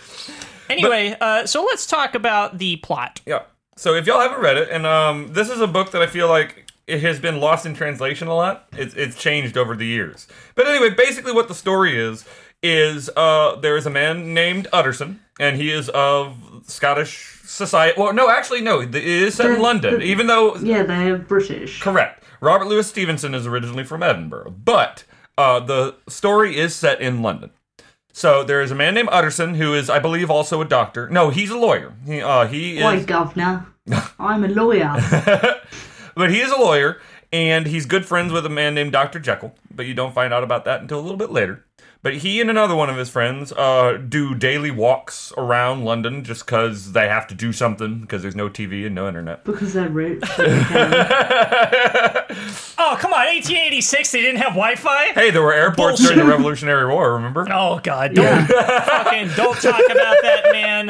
anyway, 0.69 1.15
uh, 1.19 1.45
so 1.45 1.63
let's 1.63 1.85
talk 1.85 2.15
about 2.15 2.57
the 2.57 2.77
plot. 2.77 3.21
Yeah. 3.25 3.43
So 3.77 3.95
if 3.95 4.05
y'all 4.07 4.19
haven't 4.19 4.41
read 4.41 4.57
it, 4.57 4.69
and 4.69 4.85
um, 4.85 5.33
this 5.33 5.49
is 5.49 5.61
a 5.61 5.67
book 5.67 5.91
that 5.91 6.01
I 6.01 6.07
feel 6.07 6.27
like 6.27 6.69
it 6.87 7.01
has 7.01 7.19
been 7.19 7.39
lost 7.39 7.65
in 7.65 7.73
translation 7.75 8.27
a 8.27 8.35
lot. 8.35 8.67
It's 8.73 8.93
it's 8.95 9.15
changed 9.17 9.57
over 9.57 9.75
the 9.75 9.85
years. 9.85 10.27
But 10.55 10.67
anyway, 10.67 10.89
basically 10.89 11.31
what 11.31 11.47
the 11.47 11.53
story 11.55 11.97
is 11.97 12.25
is 12.61 13.09
uh 13.15 13.55
there 13.57 13.77
is 13.77 13.85
a 13.85 13.89
man 13.89 14.33
named 14.33 14.67
Utterson, 14.73 15.21
and 15.39 15.55
he 15.55 15.71
is 15.71 15.87
of 15.89 16.35
Scottish 16.67 17.39
society. 17.43 17.93
Well, 17.99 18.11
no, 18.13 18.29
actually, 18.29 18.61
no, 18.61 18.81
it 18.81 18.93
is 18.95 19.35
set 19.35 19.49
in 19.49 19.61
London, 19.61 19.99
the- 19.99 20.05
even 20.05 20.27
though 20.27 20.55
Yeah, 20.57 20.83
they're 20.83 21.17
British. 21.17 21.81
Correct. 21.81 22.23
Robert 22.41 22.67
Louis 22.67 22.87
Stevenson 22.87 23.33
is 23.33 23.45
originally 23.47 23.83
from 23.83 24.01
Edinburgh, 24.03 24.55
but 24.63 25.03
uh, 25.37 25.59
the 25.59 25.95
story 26.07 26.57
is 26.57 26.75
set 26.75 26.99
in 27.01 27.21
London. 27.21 27.51
So 28.19 28.43
there 28.43 28.61
is 28.61 28.69
a 28.69 28.75
man 28.75 28.95
named 28.95 29.07
Utterson 29.13 29.55
who 29.55 29.73
is, 29.73 29.89
I 29.89 29.99
believe, 29.99 30.29
also 30.29 30.59
a 30.59 30.65
doctor. 30.65 31.07
No, 31.07 31.29
he's 31.29 31.51
a 31.51 31.57
lawyer. 31.57 31.93
He, 32.05 32.21
uh, 32.21 32.47
he 32.47 32.81
Why, 32.81 32.95
is, 32.95 33.05
governor? 33.05 33.65
I'm 34.19 34.43
a 34.43 34.49
lawyer. 34.49 34.93
but 36.15 36.29
he 36.29 36.41
is 36.41 36.51
a 36.51 36.57
lawyer, 36.57 36.99
and 37.31 37.65
he's 37.65 37.85
good 37.85 38.05
friends 38.05 38.33
with 38.33 38.45
a 38.45 38.49
man 38.49 38.75
named 38.75 38.91
Doctor 38.91 39.21
Jekyll. 39.21 39.55
But 39.73 39.85
you 39.85 39.93
don't 39.93 40.13
find 40.13 40.33
out 40.33 40.43
about 40.43 40.65
that 40.65 40.81
until 40.81 40.99
a 40.99 41.01
little 41.01 41.15
bit 41.15 41.31
later. 41.31 41.63
But 42.01 42.15
he 42.17 42.39
and 42.39 42.49
another 42.49 42.75
one 42.77 42.89
of 42.89 42.95
his 42.95 43.09
friends 43.09 43.51
uh, 43.51 43.97
do 44.07 44.33
daily 44.33 44.71
walks 44.71 45.33
around 45.37 45.83
London 45.83 46.23
just 46.23 46.45
because 46.45 46.93
they 46.93 47.09
have 47.09 47.27
to 47.27 47.35
do 47.35 47.51
something 47.51 47.99
because 47.99 48.21
there's 48.21 48.37
no 48.37 48.49
TV 48.49 48.85
and 48.85 48.95
no 48.95 49.07
internet. 49.09 49.43
because 49.43 49.73
they're 49.73 49.89
rich. 49.89 50.23
Oh, 52.81 52.95
come 52.97 53.11
on. 53.11 53.25
1886, 53.27 54.11
they 54.11 54.21
didn't 54.21 54.37
have 54.37 54.53
Wi 54.53 54.75
Fi? 54.75 55.07
Hey, 55.07 55.31
there 55.31 55.41
were 55.43 55.53
airports 55.53 56.01
during 56.01 56.17
the 56.17 56.23
Revolutionary 56.25 56.87
War. 56.91 57.13
Remember? 57.15 57.45
Oh, 57.51 57.79
God. 57.83 58.13
Don't, 58.15 58.45
fucking, 58.47 59.29
don't 59.35 59.55
talk 59.59 59.81
about 59.91 60.15
that, 60.21 60.49
man. 60.51 60.87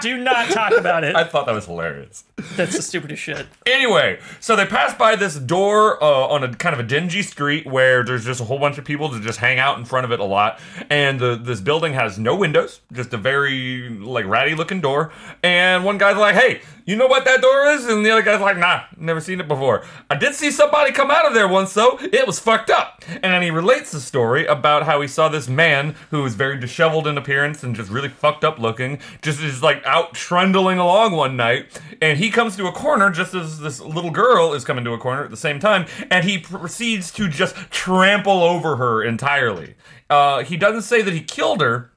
Do 0.00 0.16
not 0.18 0.48
talk 0.50 0.72
about 0.76 1.04
it. 1.04 1.14
I 1.14 1.24
thought 1.24 1.46
that 1.46 1.52
was 1.54 1.66
hilarious. 1.66 2.24
That's 2.56 2.74
the 2.76 2.82
stupidest 2.82 3.22
shit. 3.22 3.46
Anyway, 3.66 4.18
so 4.40 4.56
they 4.56 4.66
pass 4.66 4.94
by 4.94 5.14
this 5.16 5.36
door 5.36 6.02
uh, 6.02 6.06
on 6.06 6.42
a 6.42 6.54
kind 6.54 6.72
of 6.74 6.80
a 6.80 6.82
dingy 6.82 7.22
street 7.22 7.66
where 7.66 8.02
there's 8.02 8.24
just 8.24 8.40
a 8.40 8.44
whole 8.44 8.58
bunch 8.58 8.78
of 8.78 8.84
people 8.84 9.10
to 9.10 9.20
just 9.20 9.38
hang 9.38 9.58
out 9.60 9.78
in 9.78 9.84
front 9.84 10.04
of 10.04 10.12
it 10.12 10.18
a 10.18 10.24
lot, 10.32 10.58
and 10.90 11.20
the, 11.20 11.36
this 11.36 11.60
building 11.60 11.92
has 11.92 12.18
no 12.18 12.34
windows, 12.34 12.80
just 12.92 13.12
a 13.14 13.16
very 13.16 13.88
like 13.88 14.26
ratty 14.26 14.54
looking 14.54 14.80
door. 14.80 15.12
And 15.42 15.84
one 15.84 15.98
guy's 15.98 16.16
like, 16.16 16.34
"Hey, 16.34 16.62
you 16.84 16.96
know 16.96 17.06
what 17.06 17.24
that 17.24 17.40
door 17.40 17.66
is?" 17.66 17.86
And 17.86 18.04
the 18.04 18.10
other 18.10 18.22
guy's 18.22 18.40
like, 18.40 18.56
"Nah, 18.56 18.82
never 18.96 19.20
seen 19.20 19.40
it 19.40 19.48
before. 19.48 19.84
I 20.10 20.16
did 20.16 20.34
see 20.34 20.50
somebody 20.50 20.92
come 20.92 21.10
out 21.10 21.26
of 21.26 21.34
there 21.34 21.48
once 21.48 21.74
though. 21.74 21.98
It 22.00 22.26
was 22.26 22.38
fucked 22.38 22.70
up." 22.70 23.04
And 23.08 23.32
then 23.32 23.42
he 23.42 23.50
relates 23.50 23.92
the 23.92 24.00
story 24.00 24.46
about 24.46 24.84
how 24.84 25.00
he 25.00 25.08
saw 25.08 25.28
this 25.28 25.48
man 25.48 25.94
who 26.10 26.22
was 26.22 26.34
very 26.34 26.58
disheveled 26.58 27.06
in 27.06 27.18
appearance 27.18 27.62
and 27.62 27.76
just 27.76 27.90
really 27.90 28.08
fucked 28.08 28.44
up 28.44 28.58
looking, 28.58 28.98
just 29.20 29.40
is 29.40 29.62
like 29.62 29.84
out 29.84 30.14
trundling 30.14 30.78
along 30.78 31.12
one 31.12 31.36
night, 31.36 31.80
and 32.00 32.18
he 32.18 32.30
comes 32.30 32.56
to 32.56 32.66
a 32.66 32.72
corner 32.72 33.10
just 33.10 33.34
as 33.34 33.60
this 33.60 33.80
little 33.80 34.10
girl 34.10 34.52
is 34.52 34.64
coming 34.64 34.84
to 34.84 34.92
a 34.92 34.98
corner 34.98 35.24
at 35.24 35.30
the 35.30 35.36
same 35.36 35.60
time, 35.60 35.86
and 36.10 36.24
he 36.24 36.38
proceeds 36.38 37.10
to 37.12 37.28
just 37.28 37.54
trample 37.70 38.42
over 38.42 38.76
her 38.76 39.02
entirely. 39.02 39.74
Uh, 40.12 40.44
he 40.44 40.58
doesn't 40.58 40.82
say 40.82 41.00
that 41.00 41.14
he 41.14 41.22
killed 41.22 41.62
her, 41.62 41.90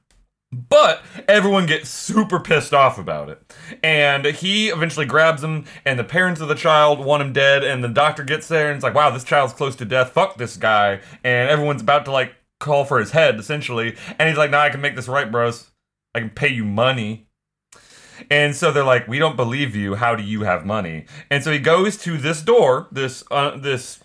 but 0.50 1.02
everyone 1.28 1.66
gets 1.66 1.90
super 1.90 2.40
pissed 2.40 2.72
off 2.72 2.98
about 2.98 3.28
it. 3.28 3.54
And 3.82 4.24
he 4.24 4.68
eventually 4.68 5.04
grabs 5.04 5.44
him, 5.44 5.66
and 5.84 5.98
the 5.98 6.04
parents 6.04 6.40
of 6.40 6.48
the 6.48 6.54
child 6.54 6.98
want 6.98 7.22
him 7.22 7.34
dead, 7.34 7.62
and 7.62 7.84
the 7.84 7.88
doctor 7.88 8.24
gets 8.24 8.48
there 8.48 8.68
and 8.68 8.76
it's 8.76 8.82
like, 8.82 8.94
wow, 8.94 9.10
this 9.10 9.22
child's 9.22 9.52
close 9.52 9.76
to 9.76 9.84
death. 9.84 10.12
Fuck 10.12 10.38
this 10.38 10.56
guy. 10.56 11.00
And 11.22 11.50
everyone's 11.50 11.82
about 11.82 12.06
to 12.06 12.10
like 12.10 12.34
call 12.58 12.86
for 12.86 12.98
his 12.98 13.10
head, 13.10 13.38
essentially. 13.38 13.96
And 14.18 14.30
he's 14.30 14.38
like, 14.38 14.50
nah, 14.50 14.62
I 14.62 14.70
can 14.70 14.80
make 14.80 14.96
this 14.96 15.08
right, 15.08 15.30
bros. 15.30 15.70
I 16.14 16.20
can 16.20 16.30
pay 16.30 16.48
you 16.48 16.64
money. 16.64 17.28
And 18.30 18.56
so 18.56 18.72
they're 18.72 18.82
like, 18.82 19.06
"We 19.06 19.18
don't 19.18 19.36
believe 19.36 19.76
you. 19.76 19.96
How 19.96 20.16
do 20.16 20.22
you 20.22 20.44
have 20.44 20.64
money?" 20.64 21.04
And 21.30 21.44
so 21.44 21.52
he 21.52 21.58
goes 21.58 21.98
to 21.98 22.16
this 22.16 22.40
door, 22.40 22.88
this 22.90 23.22
uh, 23.30 23.58
this 23.58 24.00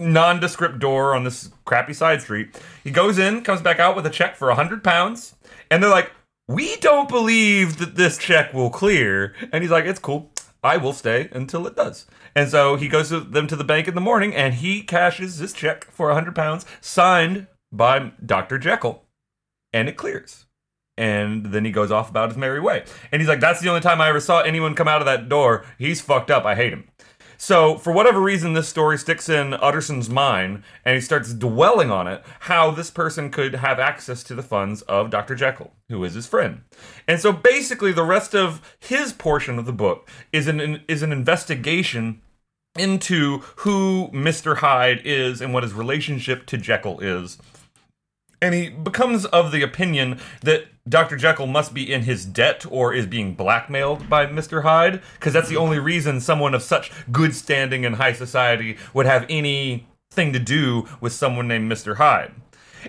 nondescript 0.00 0.78
door 0.78 1.14
on 1.14 1.24
this 1.24 1.50
crappy 1.64 1.92
side 1.92 2.22
street. 2.22 2.60
He 2.82 2.90
goes 2.90 3.18
in, 3.18 3.42
comes 3.42 3.60
back 3.60 3.78
out 3.78 3.94
with 3.94 4.06
a 4.06 4.10
check 4.10 4.36
for 4.36 4.50
a 4.50 4.54
hundred 4.54 4.82
pounds, 4.82 5.36
and 5.70 5.82
they're 5.82 5.90
like, 5.90 6.12
"We 6.48 6.76
don't 6.76 7.08
believe 7.08 7.78
that 7.78 7.96
this 7.96 8.18
check 8.18 8.52
will 8.52 8.70
clear." 8.70 9.34
And 9.52 9.62
he's 9.62 9.70
like, 9.70 9.84
"It's 9.84 9.98
cool. 9.98 10.30
I 10.62 10.76
will 10.76 10.92
stay 10.92 11.28
until 11.32 11.66
it 11.66 11.76
does." 11.76 12.06
And 12.34 12.48
so 12.48 12.76
he 12.76 12.88
goes 12.88 13.08
to 13.10 13.20
them 13.20 13.46
to 13.48 13.56
the 13.56 13.64
bank 13.64 13.88
in 13.88 13.94
the 13.94 14.00
morning, 14.00 14.34
and 14.34 14.54
he 14.54 14.82
cashes 14.82 15.38
this 15.38 15.52
check 15.52 15.84
for 15.84 16.10
a 16.10 16.14
hundred 16.14 16.34
pounds, 16.34 16.66
signed 16.80 17.46
by 17.72 18.12
Doctor 18.24 18.58
Jekyll, 18.58 19.04
and 19.72 19.88
it 19.88 19.96
clears 19.96 20.46
and 21.00 21.46
then 21.46 21.64
he 21.64 21.70
goes 21.70 21.90
off 21.90 22.10
about 22.10 22.28
his 22.28 22.36
merry 22.36 22.60
way. 22.60 22.84
And 23.10 23.22
he's 23.22 23.28
like, 23.28 23.40
"That's 23.40 23.60
the 23.60 23.70
only 23.70 23.80
time 23.80 24.02
I 24.02 24.10
ever 24.10 24.20
saw 24.20 24.42
anyone 24.42 24.74
come 24.74 24.86
out 24.86 25.00
of 25.00 25.06
that 25.06 25.30
door. 25.30 25.64
He's 25.78 26.02
fucked 26.02 26.30
up. 26.30 26.44
I 26.44 26.54
hate 26.54 26.74
him." 26.74 26.89
So, 27.42 27.78
for 27.78 27.90
whatever 27.90 28.20
reason, 28.20 28.52
this 28.52 28.68
story 28.68 28.98
sticks 28.98 29.26
in 29.26 29.54
Utterson's 29.54 30.10
mind, 30.10 30.62
and 30.84 30.94
he 30.94 31.00
starts 31.00 31.32
dwelling 31.32 31.90
on 31.90 32.06
it 32.06 32.22
how 32.40 32.70
this 32.70 32.90
person 32.90 33.30
could 33.30 33.54
have 33.54 33.78
access 33.78 34.22
to 34.24 34.34
the 34.34 34.42
funds 34.42 34.82
of 34.82 35.08
Dr. 35.08 35.34
Jekyll, 35.34 35.72
who 35.88 36.04
is 36.04 36.12
his 36.12 36.26
friend. 36.26 36.60
And 37.08 37.18
so, 37.18 37.32
basically, 37.32 37.92
the 37.92 38.04
rest 38.04 38.34
of 38.34 38.76
his 38.78 39.14
portion 39.14 39.58
of 39.58 39.64
the 39.64 39.72
book 39.72 40.06
is 40.34 40.48
an 40.48 40.82
is 40.86 41.02
an 41.02 41.12
investigation 41.12 42.20
into 42.78 43.38
who 43.56 44.10
Mr. 44.12 44.58
Hyde 44.58 45.00
is 45.06 45.40
and 45.40 45.54
what 45.54 45.62
his 45.62 45.72
relationship 45.72 46.44
to 46.44 46.58
Jekyll 46.58 47.00
is 47.00 47.38
and 48.42 48.54
he 48.54 48.70
becomes 48.70 49.24
of 49.26 49.52
the 49.52 49.62
opinion 49.62 50.18
that 50.42 50.66
Dr. 50.88 51.16
Jekyll 51.16 51.46
must 51.46 51.74
be 51.74 51.92
in 51.92 52.02
his 52.02 52.24
debt 52.24 52.64
or 52.68 52.92
is 52.92 53.06
being 53.06 53.34
blackmailed 53.34 54.08
by 54.08 54.26
Mr. 54.26 54.62
Hyde, 54.62 55.02
because 55.14 55.32
that's 55.32 55.48
the 55.48 55.56
only 55.56 55.78
reason 55.78 56.20
someone 56.20 56.54
of 56.54 56.62
such 56.62 56.90
good 57.12 57.34
standing 57.34 57.84
in 57.84 57.94
high 57.94 58.12
society 58.12 58.76
would 58.94 59.06
have 59.06 59.26
anything 59.28 60.32
to 60.32 60.38
do 60.38 60.88
with 61.00 61.12
someone 61.12 61.48
named 61.48 61.70
Mr. 61.70 61.96
Hyde. 61.96 62.32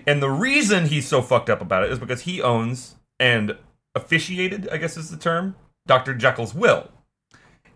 And 0.08 0.22
the 0.22 0.30
reason 0.30 0.86
he's 0.86 1.08
so 1.08 1.22
fucked 1.22 1.50
up 1.50 1.62
about 1.62 1.84
it 1.84 1.92
is 1.92 2.00
because 2.00 2.22
he 2.22 2.42
owns 2.42 2.96
and 3.20 3.58
officiated, 3.94 4.70
I 4.70 4.78
guess 4.78 4.96
is 4.96 5.12
the 5.12 5.18
term, 5.18 5.56
Dr. 5.86 6.14
Jekyll's 6.14 6.56
will. 6.56 6.90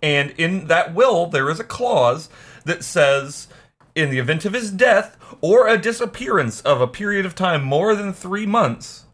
And 0.02 0.32
in 0.38 0.68
that 0.68 0.94
will, 0.94 1.28
there 1.28 1.50
is 1.50 1.60
a 1.60 1.64
clause 1.64 2.30
that 2.64 2.84
says 2.84 3.48
in 3.96 4.10
the 4.10 4.20
event 4.20 4.46
of 4.46 4.54
his 4.54 4.72
death 4.72 5.18
or 5.42 5.68
a 5.68 5.78
disappearance 5.78 6.62
of 6.62 6.82
a 6.82 6.88
period 6.88 7.26
of 7.26 7.36
time 7.36 7.64
more 7.64 7.96
than 7.96 8.14
three 8.14 8.46
months, 8.46 9.06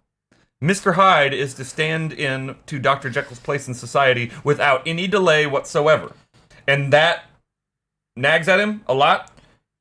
Mr. 0.61 0.93
Hyde 0.93 1.33
is 1.33 1.53
to 1.55 1.65
stand 1.65 2.13
in 2.13 2.55
to 2.67 2.77
Dr. 2.77 3.09
Jekyll's 3.09 3.39
place 3.39 3.67
in 3.67 3.73
society 3.73 4.31
without 4.43 4.87
any 4.87 5.07
delay 5.07 5.47
whatsoever. 5.47 6.13
And 6.67 6.93
that 6.93 7.25
nags 8.15 8.47
at 8.47 8.59
him 8.59 8.81
a 8.87 8.93
lot. 8.93 9.31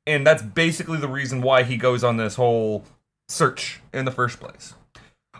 And 0.07 0.25
that's 0.25 0.41
basically 0.41 0.97
the 0.97 1.07
reason 1.07 1.41
why 1.41 1.63
he 1.63 1.77
goes 1.77 2.03
on 2.03 2.17
this 2.17 2.35
whole 2.35 2.83
search 3.27 3.81
in 3.93 4.05
the 4.05 4.11
first 4.11 4.39
place. 4.39 4.73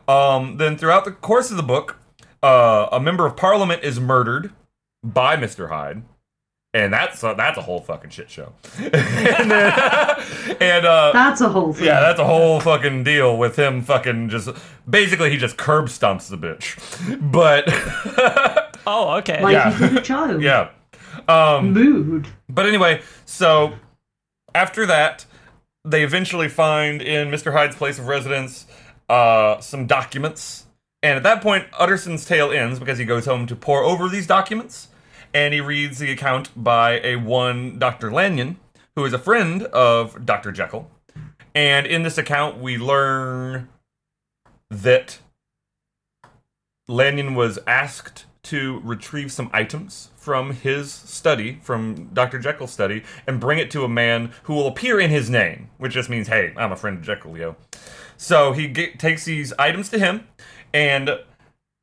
Um, 0.08 0.58
then, 0.58 0.78
throughout 0.78 1.06
the 1.06 1.12
course 1.12 1.50
of 1.50 1.58
the 1.58 1.64
book, 1.64 1.98
uh, 2.44 2.88
a 2.92 3.00
member 3.00 3.26
of 3.26 3.36
parliament 3.36 3.84
is 3.84 4.00
murdered 4.00 4.52
by 5.04 5.36
Mr. 5.36 5.70
Hyde 5.70 6.04
and 6.74 6.94
that's 6.94 7.22
a, 7.24 7.34
that's 7.38 7.58
a 7.58 7.62
whole 7.62 7.82
fucking 7.82 8.10
shit 8.12 8.30
show. 8.30 8.54
and 8.80 9.52
then, 9.52 9.74
and 10.62 10.86
uh, 10.86 11.12
That's 11.14 11.42
a 11.42 11.50
whole 11.50 11.74
thing. 11.74 11.86
yeah, 11.88 12.00
that's 12.00 12.20
a 12.20 12.26
whole 12.26 12.60
fucking 12.60 13.04
deal 13.04 13.38
with 13.38 13.58
him 13.58 13.82
fucking 13.82 14.30
just 14.30 14.50
basically 14.90 15.30
he 15.30 15.38
just 15.38 15.58
curb 15.58 15.88
stomps 15.88 16.30
the 16.30 16.38
bitch. 16.38 16.78
But 17.32 17.68
Oh, 18.88 19.18
okay. 19.18 19.42
like 19.44 19.54
yeah. 19.54 19.74
you 19.80 19.88
did 19.90 19.98
a 19.98 20.02
child. 20.02 20.42
yeah. 20.42 20.70
Um 21.28 21.74
Mood. 21.74 22.28
but 22.50 22.66
anyway, 22.66 23.02
so 23.26 23.74
after 24.56 24.86
that, 24.86 25.26
they 25.86 26.04
eventually 26.04 26.48
find 26.50 27.02
in 27.02 27.30
Mr. 27.30 27.52
Hyde's 27.54 27.76
place 27.76 28.00
of 28.00 28.08
residence 28.08 28.66
uh, 29.10 29.60
some 29.60 29.88
documents. 29.88 30.66
And 31.04 31.18
at 31.18 31.24
that 31.24 31.42
point, 31.42 31.66
Utterson's 31.78 32.24
tale 32.26 32.52
ends 32.52 32.80
because 32.80 32.98
he 32.98 33.06
goes 33.06 33.26
home 33.26 33.46
to 33.48 33.56
pour 33.56 33.84
over 33.84 34.08
these 34.08 34.28
documents. 34.28 34.88
And 35.34 35.54
he 35.54 35.62
reads 35.62 36.00
the 36.00 36.12
account 36.12 36.50
by 36.56 37.00
a 37.00 37.16
one 37.16 37.80
Dr. 37.80 38.12
Lanyon, 38.12 38.58
who 38.96 39.06
is 39.06 39.14
a 39.14 39.20
friend 39.20 39.64
of 39.64 40.26
Dr. 40.26 40.52
Jekyll. 40.52 40.90
And 41.56 41.86
in 41.86 42.04
this 42.04 42.18
account, 42.18 42.60
we 42.60 42.78
learn 42.78 43.70
that 44.70 45.20
Lanyon 46.88 47.36
was 47.36 47.60
asked 47.68 48.26
to 48.44 48.82
retrieve 48.84 49.32
some 49.32 49.50
items 49.54 50.10
from 50.16 50.52
his 50.52 50.92
study, 50.92 51.60
from 51.62 52.10
Dr. 52.14 52.40
Jekyll's 52.40 52.72
study, 52.72 53.04
and 53.28 53.40
bring 53.40 53.60
it 53.60 53.70
to 53.72 53.84
a 53.84 53.90
man 53.90 54.32
who 54.44 54.54
will 54.54 54.68
appear 54.68 55.00
in 55.00 55.10
his 55.10 55.30
name, 55.30 55.70
which 55.78 55.94
just 55.94 56.10
means, 56.10 56.28
hey, 56.28 56.54
I'm 56.58 56.72
a 56.72 56.76
friend 56.76 56.98
of 56.98 57.04
Jekyll, 57.04 57.38
yo. 57.38 57.56
So 58.18 58.52
he 58.52 58.68
ge- 58.68 58.98
takes 58.98 59.26
these 59.26 59.54
items 59.60 59.90
to 59.90 60.00
him, 60.00 60.28
and 60.74 61.20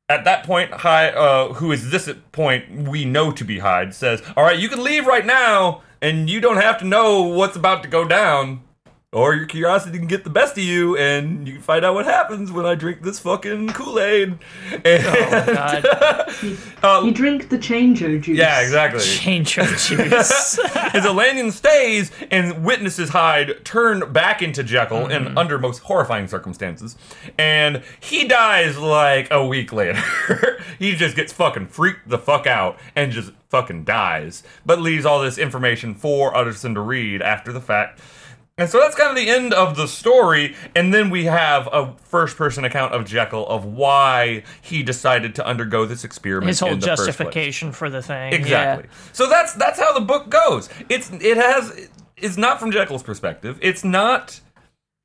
at 0.09 0.25
that 0.25 0.43
point, 0.43 0.71
Hyde, 0.71 1.13
uh, 1.13 1.53
who 1.53 1.71
is 1.71 1.91
this 1.91 2.09
point 2.31 2.89
we 2.89 3.05
know 3.05 3.31
to 3.31 3.43
be 3.43 3.59
Hyde, 3.59 3.93
says, 3.93 4.21
All 4.35 4.43
right, 4.43 4.57
you 4.57 4.67
can 4.67 4.83
leave 4.83 5.05
right 5.05 5.25
now, 5.25 5.83
and 6.01 6.29
you 6.29 6.41
don't 6.41 6.57
have 6.57 6.79
to 6.79 6.85
know 6.85 7.21
what's 7.21 7.55
about 7.55 7.83
to 7.83 7.89
go 7.89 8.05
down. 8.05 8.61
Or 9.11 9.33
your 9.33 9.47
curiosity 9.47 9.97
can 9.97 10.05
get 10.07 10.23
the 10.23 10.29
best 10.29 10.55
of 10.55 10.63
you, 10.63 10.95
and 10.95 11.47
you 11.47 11.53
can 11.55 11.63
find 11.63 11.83
out 11.83 11.95
what 11.95 12.05
happens 12.05 12.51
when 12.51 12.67
I 12.67 12.75
drink 12.75 13.01
this 13.01 13.17
fucking 13.17 13.69
Kool 13.69 13.99
Aid. 13.99 14.37
And, 14.85 15.03
Oh 15.03 16.33
God, 16.83 17.03
You 17.05 17.11
drink 17.11 17.49
the 17.49 17.57
chango 17.57 18.21
juice. 18.21 18.37
yeah, 18.37 18.61
exactly. 18.61 19.01
change 19.01 19.57
your 19.57 19.65
juice. 19.65 20.59
As 20.75 21.05
Lanyon 21.05 21.51
stays 21.51 22.11
and 22.29 22.63
witnesses 22.63 23.09
Hyde 23.09 23.65
turn 23.65 24.13
back 24.13 24.43
into 24.43 24.61
Jekyll 24.63 25.07
Mm-hmm. 25.07 25.27
in 25.29 25.37
under 25.39 25.57
most 25.57 25.79
horrifying 25.79 26.27
circumstances, 26.27 26.95
and 27.39 27.81
he 27.99 28.27
dies 28.27 28.77
like 28.77 29.27
a 29.31 29.43
week 29.43 29.73
later. 29.73 29.99
he 30.77 30.93
just 30.93 31.15
gets 31.15 31.33
fucking 31.33 31.65
freaked 31.69 32.07
the 32.09 32.19
fuck 32.19 32.45
out 32.45 32.77
and 32.95 33.11
just 33.11 33.31
fucking 33.49 33.85
dies, 33.85 34.43
but 34.67 34.79
leaves 34.79 35.03
all 35.03 35.19
this 35.19 35.39
information 35.39 35.95
for 35.95 36.37
Utterson 36.37 36.75
to 36.75 36.81
read 36.81 37.23
after 37.23 37.51
the 37.51 37.61
fact. 37.61 37.99
And 38.59 38.69
so 38.69 38.79
that's 38.79 38.95
kind 38.95 39.09
of 39.09 39.15
the 39.15 39.29
end 39.29 39.53
of 39.53 39.77
the 39.77 39.87
story. 39.87 40.55
And 40.75 40.93
then 40.93 41.09
we 41.09 41.25
have 41.25 41.67
a 41.71 41.95
first 42.03 42.37
person 42.37 42.65
account 42.65 42.93
of 42.93 43.05
Jekyll 43.05 43.47
of 43.47 43.65
why 43.65 44.43
he 44.61 44.83
decided 44.83 45.33
to 45.35 45.45
undergo 45.45 45.85
this 45.85 46.03
experiment. 46.03 46.49
His 46.49 46.59
whole 46.59 46.73
in 46.73 46.79
the 46.79 46.87
first 46.87 46.97
place. 46.97 47.07
justification 47.07 47.71
for 47.71 47.89
the 47.89 48.01
thing. 48.01 48.33
Exactly. 48.33 48.89
So 49.13 49.27
that's 49.29 49.53
that's 49.53 49.79
how 49.79 49.93
the 49.93 50.05
book 50.05 50.29
goes. 50.29 50.69
It's 50.89 51.09
it 51.11 51.37
has 51.37 51.89
it's 52.17 52.37
not 52.37 52.59
from 52.59 52.71
Jekyll's 52.71 53.03
perspective. 53.03 53.57
It's 53.61 53.83
not 53.83 54.41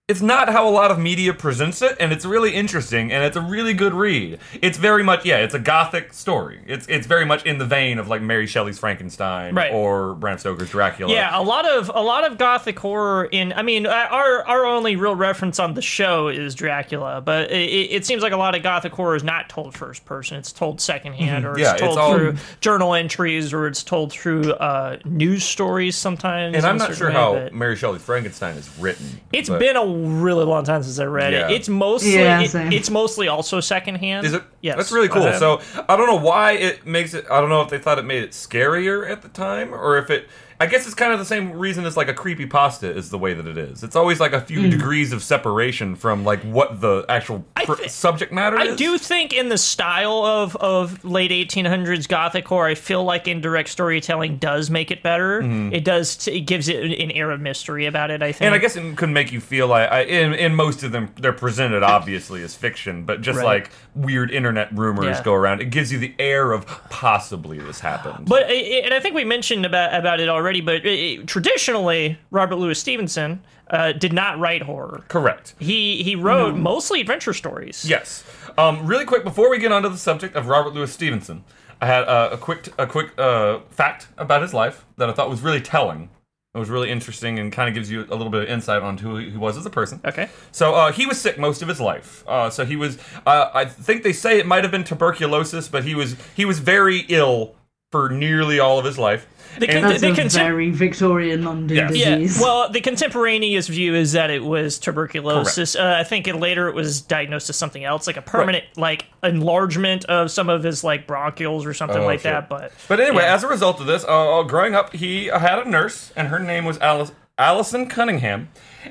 it's 0.07 0.21
not 0.21 0.51
how 0.51 0.69
a 0.69 0.71
lot 0.71 0.91
of 0.91 0.99
media 0.99 1.33
presents 1.33 1.81
it, 1.81 1.97
and 1.99 2.13
it's 2.13 2.27
really 2.27 2.53
interesting, 2.55 3.11
and 3.11 3.25
it's 3.25 3.39
a 3.39 3.41
really 3.41 3.73
good 3.73 3.95
read. 3.95 4.39
It's 4.61 4.77
very 4.77 5.03
much 5.03 5.25
yeah, 5.25 5.39
it's 5.39 5.55
a 5.55 5.59
gothic 5.59 6.13
story. 6.13 6.61
It's 6.67 6.87
it's 6.89 7.07
very 7.07 7.25
much 7.25 7.47
in 7.47 7.57
the 7.57 7.65
vein 7.65 7.99
of 7.99 8.07
like 8.07 8.21
Mary 8.21 8.47
Shelley's 8.47 8.79
Frankenstein 8.79 9.55
Right. 9.55 9.73
or 9.73 10.15
Bram 10.15 10.37
Stoker's 10.37 10.69
Dracula. 10.69 11.11
Yeah, 11.11 11.31
a 11.33 11.41
lot 11.41 11.67
of 11.67 11.91
a 11.95 12.03
lot 12.03 12.31
of 12.31 12.37
gothic 12.37 12.79
horror 12.79 13.25
in. 13.25 13.55
I 13.55 13.63
mean, 13.63 13.87
uh, 13.87 14.09
our 14.11 14.47
our 14.47 14.67
only 14.67 14.95
real 14.97 15.15
reference 15.17 15.59
on 15.59 15.73
the 15.73 15.81
show 15.81 16.29
is 16.29 16.55
Dracula, 16.55 17.23
but 17.23 17.51
it, 17.51 17.55
it 17.91 18.05
seems 18.05 18.23
like 18.23 18.35
a 18.35 18.37
lot 18.37 18.55
of 18.55 18.63
gothic 18.63 18.93
horror 18.93 19.17
is 19.17 19.25
not 19.25 19.49
told 19.49 19.75
first 19.75 20.05
person. 20.05 20.37
It's 20.37 20.53
told 20.53 20.83
secondhand, 20.83 21.47
or 21.47 21.53
it's 21.53 21.61
Mm-hmm. 21.61 21.65
Yeah, 21.65 21.73
it's 21.73 21.81
told 21.81 21.99
all- 21.99 22.15
through 22.15 22.37
journal 22.61 22.93
entries, 22.93 23.55
or 23.55 23.67
it's 23.67 23.83
told 23.83 24.13
through 24.13 24.53
uh, 24.53 24.99
news 25.07 25.45
stories 25.45 25.97
sometimes. 25.97 26.57
And 26.57 26.67
I'm 26.67 26.77
not 26.77 26.95
sure 26.95 27.09
way, 27.09 27.15
how 27.15 27.49
Mary 27.53 27.75
Shelley's 27.77 28.03
Frankenstein 28.03 28.59
is 28.59 28.69
written. 28.79 29.07
It's 29.33 29.49
been 29.49 29.77
a 29.77 29.94
really 29.95 30.45
long 30.45 30.65
time 30.65 30.83
since 30.83 30.99
I 30.99 31.05
read 31.05 31.33
Yeah. 31.33 31.49
it. 31.49 31.53
It's 31.55 31.69
mostly 31.69 32.15
Yeah, 32.15 32.41
it- 32.41 32.55
it's 32.73 32.91
mostly 32.91 33.29
also 33.29 33.61
secondhand. 33.61 34.27
Is 34.27 34.33
it? 34.35 34.43
Yes, 34.61 34.77
That's 34.77 34.93
really 34.93 35.09
cool. 35.09 35.23
Uh, 35.23 35.39
so 35.39 35.61
I 35.89 35.97
don't 35.97 36.07
know 36.07 36.17
why 36.19 36.53
it 36.53 36.87
makes 36.87 37.15
it. 37.15 37.25
I 37.31 37.41
don't 37.41 37.49
know 37.51 37.61
if 37.63 37.69
they 37.71 37.79
thought 37.79 37.99
it 37.99 38.05
made 38.05 38.23
it 38.23 38.31
scarier 38.31 39.09
at 39.09 39.23
the 39.23 39.29
time, 39.29 39.73
or 39.75 39.97
if 39.99 40.11
it. 40.11 40.29
I 40.61 40.67
guess 40.67 40.87
it's 40.87 40.95
kind 40.95 41.13
of 41.13 41.19
the 41.19 41.25
same 41.25 41.53
reason 41.53 41.85
as 41.85 41.97
like 41.97 42.09
a 42.09 42.15
creepy 42.15 42.47
pasta 42.47 42.91
is 42.91 43.11
the 43.11 43.19
way 43.19 43.35
that 43.35 43.47
it 43.47 43.59
is. 43.59 43.83
It's 43.83 43.97
always 43.97 44.21
like 44.21 44.33
a 44.33 44.41
few 44.41 44.63
hmm. 44.63 44.71
degrees 44.71 45.13
of 45.13 45.23
separation 45.23 45.97
from 45.97 46.25
like 46.25 46.43
what 46.43 46.81
the 46.81 47.05
actual 47.09 47.45
pr- 47.55 47.75
thi- 47.75 47.89
subject 47.89 48.33
matter 48.33 48.61
is. 48.61 48.69
I 48.69 48.73
is. 48.73 48.77
do 48.77 48.99
think 48.99 49.33
in 49.33 49.49
the 49.49 49.59
style 49.59 50.25
of, 50.25 50.57
of 50.57 51.05
late 51.05 51.31
1800s 51.31 52.09
gothic 52.09 52.47
horror, 52.47 52.69
I 52.69 52.75
feel 52.75 53.05
like 53.05 53.27
indirect 53.27 53.69
storytelling 53.69 54.39
does 54.39 54.71
make 54.71 54.91
it 54.91 55.03
better. 55.03 55.41
Mm-hmm. 55.43 55.75
It 55.75 55.85
does. 55.85 56.17
T- 56.17 56.39
it 56.39 56.43
gives 56.43 56.69
it 56.69 56.85
an 57.01 57.11
air 57.11 57.31
of 57.31 57.41
mystery 57.41 57.87
about 57.87 58.11
it. 58.11 58.23
I 58.23 58.33
think. 58.33 58.43
And 58.43 58.55
I 58.55 58.59
guess 58.59 58.77
it 58.77 58.97
could 58.97 59.11
make 59.11 59.33
you 59.33 59.41
feel 59.41 59.67
like 59.67 59.91
I, 59.91 60.03
in 60.03 60.35
in 60.35 60.55
most 60.55 60.83
of 60.83 60.93
them 60.93 61.11
they're 61.17 61.33
presented 61.33 61.83
obviously 61.83 62.43
as 62.43 62.55
fiction, 62.55 63.05
but 63.05 63.21
just 63.21 63.39
Right. 63.39 63.45
like 63.45 63.71
weird 63.95 64.31
internet 64.31 64.69
rumors 64.77 65.05
Yeah. 65.19 65.23
go 65.23 65.35
around, 65.35 65.61
it 65.61 65.67
gives 65.71 65.93
you 65.93 65.99
the 65.99 66.15
air 66.19 66.53
of 66.53 66.67
possibly 66.91 67.59
this 67.59 67.81
happened. 67.81 68.27
But 68.29 68.51
and 68.51 68.93
I 68.95 69.01
think 69.01 69.15
we 69.15 69.25
mentioned 69.25 69.65
about 69.67 69.95
about 69.95 70.21
it 70.21 70.29
already. 70.29 70.61
But 70.61 70.83
i 70.85 70.89
i 70.89 71.19
traditionally, 71.27 72.19
Robert 72.31 72.57
Louis 72.57 72.79
Stevenson 72.79 73.43
uh, 73.71 73.93
did 73.93 74.13
not 74.13 74.39
write 74.39 74.63
horror. 74.63 75.05
correct. 75.09 75.55
He 75.59 76.03
he 76.03 76.17
wrote 76.17 76.55
mostly 76.57 77.01
adventure 77.01 77.33
stories. 77.33 77.85
Yes. 77.89 78.25
Um, 78.59 78.87
really 78.87 79.05
quick 79.05 79.25
before 79.25 79.49
we 79.51 79.59
get 79.59 79.73
onto 79.73 79.89
the 79.89 79.97
subject 79.99 80.37
of 80.37 80.47
Robert 80.49 80.75
Louis 80.75 80.93
Stevenson, 80.93 81.45
I 81.81 81.87
had 81.87 82.05
uh, 82.05 82.31
a 82.33 82.37
quick 82.39 82.69
a 82.79 82.87
quick 82.87 83.19
uh, 83.19 83.61
fact 83.71 84.09
about 84.19 84.43
his 84.43 84.53
life 84.55 84.85
that 84.97 85.09
I 85.09 85.13
thought 85.13 85.31
was 85.31 85.41
really 85.41 85.61
telling. 85.61 86.09
It 86.55 86.59
was 86.59 86.71
really 86.71 86.89
interesting 86.89 87.41
and 87.41 87.51
kind 87.51 87.69
of 87.69 87.75
gives 87.75 87.91
you 87.91 88.03
a 88.03 88.15
little 88.15 88.31
bit 88.31 88.45
of 88.45 88.49
insight 88.49 88.81
on 88.81 88.97
who 88.97 89.17
he 89.17 89.37
was 89.37 89.57
as 89.57 89.67
a 89.67 89.71
person. 89.71 90.01
Okay. 90.05 90.29
So 90.53 90.73
uh, 90.73 90.93
he 90.93 91.05
was 91.05 91.21
sick 91.21 91.37
most 91.37 91.63
of 91.63 91.69
his 91.69 91.81
life. 91.81 92.23
Uh, 92.29 92.49
so 92.49 92.65
he 92.65 92.77
was. 92.77 92.97
Uh, 93.27 93.51
I 93.53 93.65
think 93.65 94.05
they 94.05 94.13
say 94.13 94.39
it 94.39 94.47
might 94.47 94.63
have 94.63 94.71
been 94.71 94.85
tuberculosis, 94.85 95.67
but 95.67 95.83
he 95.83 95.97
was 95.97 96.15
he 96.37 96.45
was 96.45 96.61
very 96.61 97.07
ill 97.09 97.57
for 97.93 98.09
nearly 98.09 98.59
all 98.59 98.79
of 98.79 98.85
his 98.85 98.99
life. 98.99 99.27
The 99.61 99.69
con- 99.69 99.83
That's 99.83 100.01
They 100.01 100.11
a 100.11 100.15
can- 100.15 100.29
very 100.29 100.71
Victorian 100.71 101.45
London 101.45 101.77
Yes. 101.77 101.95
Yeah, 101.95 102.17
disease. 102.19 102.41
well, 102.43 102.69
the 102.71 102.81
contemporaneous 102.81 103.69
view 103.69 103.95
is 103.95 104.11
that 104.13 104.31
it 104.31 104.43
was 104.43 104.81
tuberculosis. 104.81 105.77
Uh, 105.77 105.97
I 106.01 106.03
think 106.03 106.27
it, 106.27 106.35
later 106.35 106.69
it 106.69 106.75
was 106.75 107.01
diagnosed 107.01 107.49
as 107.51 107.57
something 107.57 107.85
else, 107.85 108.09
like 108.09 108.17
a 108.17 108.23
permanent 108.23 108.65
like 108.77 109.05
enlargement 109.23 110.07
of 110.07 110.33
some 110.33 110.49
of 110.49 110.65
his 110.65 110.83
like 110.83 111.07
bronchioles 111.07 111.65
or 111.67 111.73
something 111.75 112.03
Oh, 112.03 112.07
like 112.07 112.19
shit. 112.21 112.33
that. 112.33 112.49
But 112.49 112.73
But 112.89 112.99
anyway, 112.99 113.23
yeah. 113.23 113.35
as 113.35 113.45
a 113.45 113.49
result 113.49 113.81
of 113.81 113.87
this, 113.87 114.05
uh, 114.09 114.43
growing 114.43 114.75
up, 114.75 114.93
he 114.93 115.27
had 115.27 115.61
a 115.61 115.69
nurse, 115.71 116.13
and 116.17 116.29
her 116.29 116.41
name 116.41 116.65
was 116.65 116.79
Alice, 116.79 117.13
Alison 117.39 117.87
Cunningham, 117.87 118.49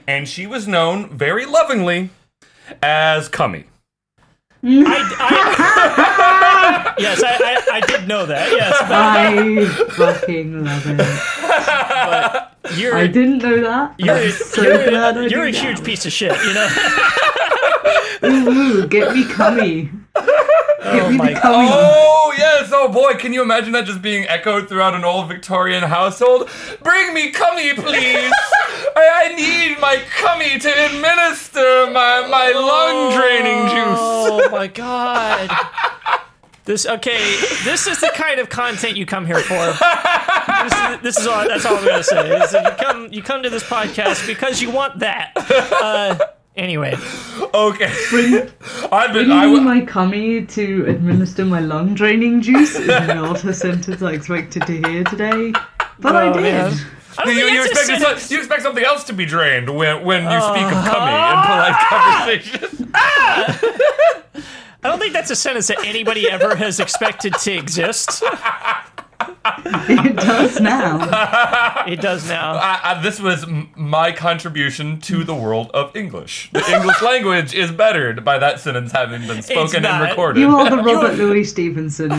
and 0.08 0.30
she 0.30 0.48
was 0.48 0.66
known 0.66 1.10
very 1.10 1.46
lovingly 1.46 2.10
as 2.82 3.28
Cummy. 3.28 3.66
I, 4.66 5.16
I, 5.20 6.96
yes, 7.00 7.22
I, 7.22 7.34
I, 7.34 7.78
I 7.78 7.80
did 7.82 8.08
know 8.08 8.26
that. 8.26 8.50
Yes, 8.52 8.78
but 8.82 8.92
I 8.94 9.66
fucking 9.92 10.64
love 10.64 10.84
it. 10.88 12.78
you're 12.80 12.96
I 12.96 13.08
didn't 13.08 13.40
know 13.40 13.60
that. 13.62 13.96
you're, 14.00 14.16
I'm 14.16 14.32
so 14.32 14.62
you're, 14.62 14.90
glad 14.90 15.18
I 15.18 15.28
you're 15.28 15.46
a 15.46 15.52
huge 15.52 15.78
that. 15.80 15.86
piece 15.86 16.06
of 16.06 16.14
shit. 16.14 16.32
You 16.46 16.54
know. 16.54 16.70
Ooh, 18.24 18.88
get 18.88 19.14
me 19.14 19.26
cummy. 19.26 19.90
Get 20.16 21.10
me 21.10 21.18
my 21.18 21.34
the 21.34 21.40
cummy. 21.40 21.68
Oh 21.72 22.34
yes! 22.38 22.72
Oh 22.74 22.92
boy, 22.92 23.14
can 23.16 23.34
you 23.34 23.42
imagine 23.42 23.72
that 23.74 23.86
just 23.86 24.02
being 24.02 24.28
echoed 24.28 24.70
throughout 24.70 24.94
an 24.94 25.04
old 25.04 25.28
Victorian 25.28 25.84
household? 25.84 26.50
Bring 26.84 27.14
me 27.14 27.32
cummy, 27.32 27.74
please. 27.74 28.32
I, 28.96 29.26
I 29.26 29.36
need 29.36 29.80
my 29.80 29.98
cummy 30.18 30.60
to 30.60 30.86
administer 30.86 31.92
my 31.92 32.28
my 32.30 32.52
lung 32.52 33.12
draining 33.18 33.68
juice. 33.70 34.00
Oh 34.00 34.50
my 34.52 34.68
god. 34.68 35.50
This 36.66 36.86
okay. 36.86 37.20
This 37.64 37.88
is 37.88 38.00
the 38.00 38.12
kind 38.14 38.40
of 38.40 38.50
content 38.50 38.96
you 38.96 39.06
come 39.06 39.26
here 39.26 39.40
for. 39.40 39.74
This 40.64 40.74
is, 40.74 41.02
this 41.02 41.18
is 41.20 41.28
all. 41.28 41.46
That's 41.48 41.66
all 41.66 41.78
I'm 41.78 41.86
gonna 41.86 42.04
say. 42.04 42.38
Is 42.38 42.54
you 42.54 42.62
come 42.78 43.12
you 43.12 43.22
come 43.22 43.44
to 43.44 43.50
this 43.50 43.64
podcast 43.64 44.26
because 44.28 44.62
you 44.62 44.72
want 44.72 45.00
that. 45.00 45.34
Uh, 45.36 46.18
anyway, 46.56 46.96
Okay. 47.54 47.86
I've 48.92 49.14
been. 49.14 49.28
Bringing 49.28 49.32
I, 49.32 49.46
me 49.48 49.56
w- 49.56 49.62
my 49.62 49.82
cummy 49.86 50.46
to 50.46 50.86
administer 50.88 51.46
my 51.46 51.60
lung 51.60 51.94
draining 51.94 52.42
juice 52.42 52.76
is 52.76 52.88
not 52.88 53.44
a 53.46 53.54
sentence 53.54 54.02
I 54.02 54.12
expected 54.14 54.64
to 54.68 54.74
hear 54.88 55.04
today, 55.04 55.54
but 56.00 56.16
I 56.16 56.28
Oh, 56.30 56.34
did. 56.34 56.42
man. 56.44 56.74
I 57.16 57.26
don't 57.26 57.36
you, 57.36 57.42
think 57.42 57.52
you, 57.54 57.58
that's 57.58 57.68
a 57.68 57.72
expect 57.72 57.86
sentence. 58.02 58.22
some- 58.24 58.34
you 58.36 58.40
expect 58.40 58.62
something 58.64 58.84
else 58.84 59.04
to 59.06 59.14
be 59.14 59.26
drained 59.26 59.70
when, 59.70 60.04
when 60.04 60.24
you 60.24 60.42
speak 60.42 60.64
of 60.66 60.74
Uh-huh. 60.74 60.92
cummy 60.92 61.14
in 61.30 61.38
polite 61.46 62.50
conversation. 62.74 62.92
I 64.86 64.90
don't 64.90 65.00
think 65.00 65.14
that's 65.14 65.30
a 65.32 65.36
sentence 65.36 65.68
that 65.68 65.78
anybody 65.86 66.30
ever 66.30 66.56
has 66.56 66.80
expected 66.80 67.34
to 67.36 67.52
exist. 67.54 68.24
It 69.46 70.16
does 70.16 70.60
now. 70.60 71.84
It 71.86 72.02
does 72.02 72.28
now. 72.28 72.54
I, 72.54 72.80
I, 72.84 73.02
this 73.02 73.20
was 73.20 73.44
m- 73.44 73.70
my 73.76 74.12
contribution 74.12 75.00
to 75.02 75.24
the 75.24 75.36
world 75.36 75.70
of 75.74 75.96
English. 75.96 76.50
The 76.54 76.64
English 76.72 77.02
language 77.02 77.54
is 77.54 77.72
bettered 77.72 78.24
by 78.24 78.38
that 78.40 78.60
sentence 78.60 78.92
having 78.92 79.28
been 79.28 79.42
spoken 79.42 79.86
and 79.86 80.04
recorded. 80.10 80.40
You 80.40 80.56
are 80.56 80.70
the 80.70 80.78
Robert 80.78 81.16
Louis 81.16 81.44
Stevenson 81.44 82.12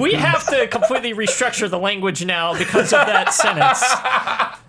We 0.00 0.12
have 0.14 0.46
to 0.48 0.66
completely 0.68 1.12
restructure 1.14 1.68
the 1.68 1.78
language 1.78 2.24
now 2.24 2.56
because 2.56 2.92
of 2.92 3.06
that 3.06 3.32
sentence. 3.34 3.82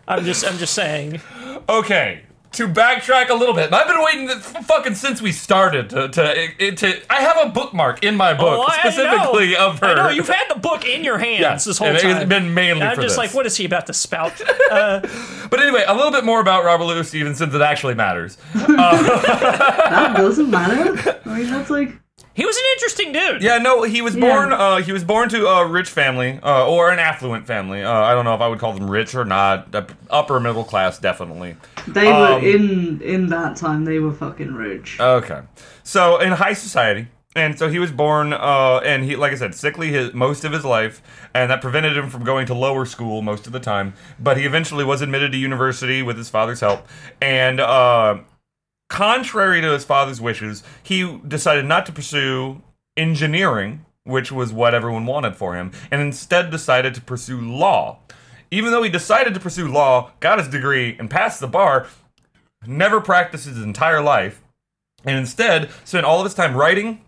I'm 0.08 0.26
just 0.26 0.46
I'm 0.46 0.58
just 0.58 0.74
saying. 0.74 1.22
Okay, 1.70 2.22
to 2.54 2.68
backtrack 2.68 3.30
a 3.30 3.34
little 3.34 3.56
bit, 3.56 3.72
I've 3.72 3.88
been 3.88 4.04
waiting 4.04 4.28
to, 4.28 4.36
fucking 4.64 4.96
since 4.96 5.22
we 5.22 5.32
started 5.32 5.90
to 5.92 6.10
to, 6.10 6.34
it- 6.60 6.78
to 6.80 7.02
I 7.10 7.22
have 7.22 7.38
a 7.48 7.50
bookmark 7.50 8.04
in 8.04 8.16
my 8.18 8.34
book 8.34 8.60
Oh, 8.60 8.66
I 8.68 8.80
specifically 8.80 9.54
know. 9.54 9.68
of 9.70 9.80
her. 9.80 9.88
I 9.88 9.96
know 9.96 10.10
you've 10.10 10.28
had 10.28 10.54
the 10.54 10.60
book 10.60 10.86
in 10.86 11.04
your 11.04 11.18
hands 11.18 11.40
Yes, 11.40 11.66
this 11.66 11.78
whole 11.78 11.88
and 11.88 11.98
time. 12.00 12.18
it's 12.18 12.28
been 12.30 12.54
mainly 12.54 12.82
And 12.82 12.90
I'm 12.90 12.96
for 12.96 13.02
just 13.04 13.14
this. 13.14 13.18
like, 13.18 13.34
what 13.34 13.46
is 13.46 13.56
he 13.56 13.66
about 13.66 13.88
to 13.88 13.94
spout? 13.94 14.34
Uh, 14.72 15.02
but 15.50 15.62
anyway, 15.62 15.84
a 15.86 15.94
little 15.94 16.12
bit 16.12 16.24
more 16.24 16.40
about 16.40 16.64
Robert 16.64 16.86
Louis 16.86 17.06
Stevenson 17.06 17.50
that 17.50 17.62
actually 17.62 17.94
matters. 17.94 18.38
Uh, 18.56 18.68
that 19.90 20.14
doesn't 20.16 20.50
matter. 20.50 21.20
I 21.26 21.40
mean, 21.40 21.50
that's 21.50 21.70
like 21.70 21.92
he 22.34 22.46
was 22.46 22.56
an 22.58 22.64
interesting 22.74 23.12
dude. 23.12 23.42
Yeah, 23.44 23.58
no, 23.58 23.84
he 23.84 24.02
was 24.02 24.16
Yeah. 24.16 24.22
born. 24.22 24.54
Uh, 24.54 24.78
he 24.78 24.92
was 24.92 25.04
born 25.04 25.30
to 25.30 25.48
a 25.48 25.66
rich 25.66 25.90
family, 25.90 26.40
uh, 26.42 26.66
or 26.68 26.92
an 26.92 27.00
affluent 27.00 27.46
family. 27.48 27.84
Uh, 27.84 27.92
I 27.92 28.14
don't 28.14 28.26
know 28.26 28.36
if 28.36 28.42
I 28.42 28.48
would 28.48 28.60
call 28.60 28.74
them 28.74 28.90
rich 28.90 29.14
or 29.16 29.26
not. 29.26 29.74
Uh, 29.76 29.84
Upper 30.10 30.40
middle 30.40 30.64
class, 30.64 30.98
definitely. 31.00 31.56
they 31.88 32.08
were 32.08 32.34
Um, 32.34 32.44
in 32.44 33.02
in 33.04 33.28
that 33.28 33.56
time. 33.56 33.86
They 33.86 34.00
were 34.00 34.14
fucking 34.14 34.54
rich. 34.54 34.98
Okay, 35.00 35.40
so 35.84 36.18
in 36.20 36.32
high 36.34 36.54
society, 36.54 37.08
and 37.36 37.58
so 37.58 37.70
he 37.70 37.80
was 37.80 37.92
born, 37.92 38.34
uh, 38.34 38.82
and 38.84 39.04
he, 39.06 39.16
like 39.16 39.32
I 39.32 39.36
said, 39.36 39.56
sickly 39.56 39.88
his, 39.90 40.14
most 40.14 40.44
of 40.44 40.52
his 40.52 40.66
life, 40.66 41.02
and 41.34 41.50
that 41.50 41.62
prevented 41.62 41.96
him 41.98 42.10
from 42.10 42.24
going 42.26 42.46
to 42.48 42.54
lower 42.54 42.86
school 42.86 43.22
most 43.22 43.48
of 43.48 43.54
the 43.54 43.60
time. 43.60 43.94
But 44.20 44.36
he 44.38 44.44
eventually 44.46 44.84
was 44.84 45.02
admitted 45.02 45.32
to 45.32 45.38
university 45.38 46.02
with 46.04 46.18
his 46.18 46.30
father's 46.30 46.60
help, 46.60 46.88
and 47.22 47.60
uh, 47.62 48.18
contrary 48.92 49.62
to 49.62 49.72
his 49.72 49.86
father's 49.86 50.20
wishes, 50.20 50.64
he 50.84 51.18
decided 51.26 51.66
not 51.66 51.86
to 51.86 51.94
pursue 51.94 52.62
engineering, 52.98 53.86
which 54.04 54.34
was 54.34 54.52
what 54.52 54.76
everyone 54.76 55.06
wanted 55.06 55.38
for 55.38 55.56
him, 55.56 55.72
and 55.90 56.02
instead 56.02 56.52
decided 56.52 56.94
to 56.94 57.02
pursue 57.02 57.40
law. 57.40 58.00
Even 58.52 58.70
though 58.70 58.84
he 58.84 58.90
decided 58.90 59.34
to 59.34 59.40
pursue 59.40 59.72
law, 59.72 60.12
got 60.20 60.40
his 60.40 60.50
degree, 60.50 60.98
and 61.00 61.10
passed 61.10 61.40
the 61.40 61.48
bar, 61.48 61.88
never 62.68 63.00
practiced 63.00 63.46
his 63.46 63.64
entire 63.64 64.02
life, 64.02 64.42
and 65.06 65.18
instead 65.18 65.70
spent 65.86 66.06
all 66.06 66.20
of 66.20 66.26
his 66.26 66.34
time 66.34 66.54
writing 66.54 67.00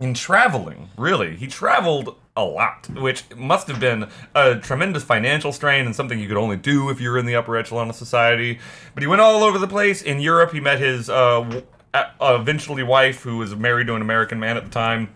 and 0.00 0.16
traveling. 0.16 0.88
Really, 0.98 1.36
he 1.36 1.46
traveled 1.46 2.16
a 2.40 2.48
lot, 2.50 2.88
which 2.90 3.24
must 3.36 3.68
have 3.68 3.80
been 3.80 4.08
a 4.34 4.56
tremendous 4.56 5.02
financial 5.04 5.52
strain 5.52 5.86
and 5.86 5.94
something 5.94 6.18
you 6.18 6.28
could 6.28 6.36
only 6.36 6.56
do 6.56 6.90
if 6.90 7.00
you 7.00 7.10
were 7.10 7.18
in 7.18 7.26
the 7.26 7.36
upper 7.36 7.56
echelon 7.56 7.88
of 7.90 7.96
society. 7.96 8.58
But 8.94 9.02
he 9.02 9.06
went 9.06 9.20
all 9.20 9.42
over 9.42 9.58
the 9.58 9.68
place. 9.68 10.02
In 10.02 10.20
Europe, 10.20 10.52
he 10.52 10.60
met 10.60 10.78
his 10.80 11.08
uh, 11.10 11.62
uh, 11.94 12.04
eventually 12.20 12.82
wife, 12.82 13.22
who 13.22 13.38
was 13.38 13.54
married 13.54 13.86
to 13.88 13.94
an 13.94 14.02
American 14.02 14.38
man 14.40 14.56
at 14.56 14.64
the 14.64 14.70
time. 14.70 15.08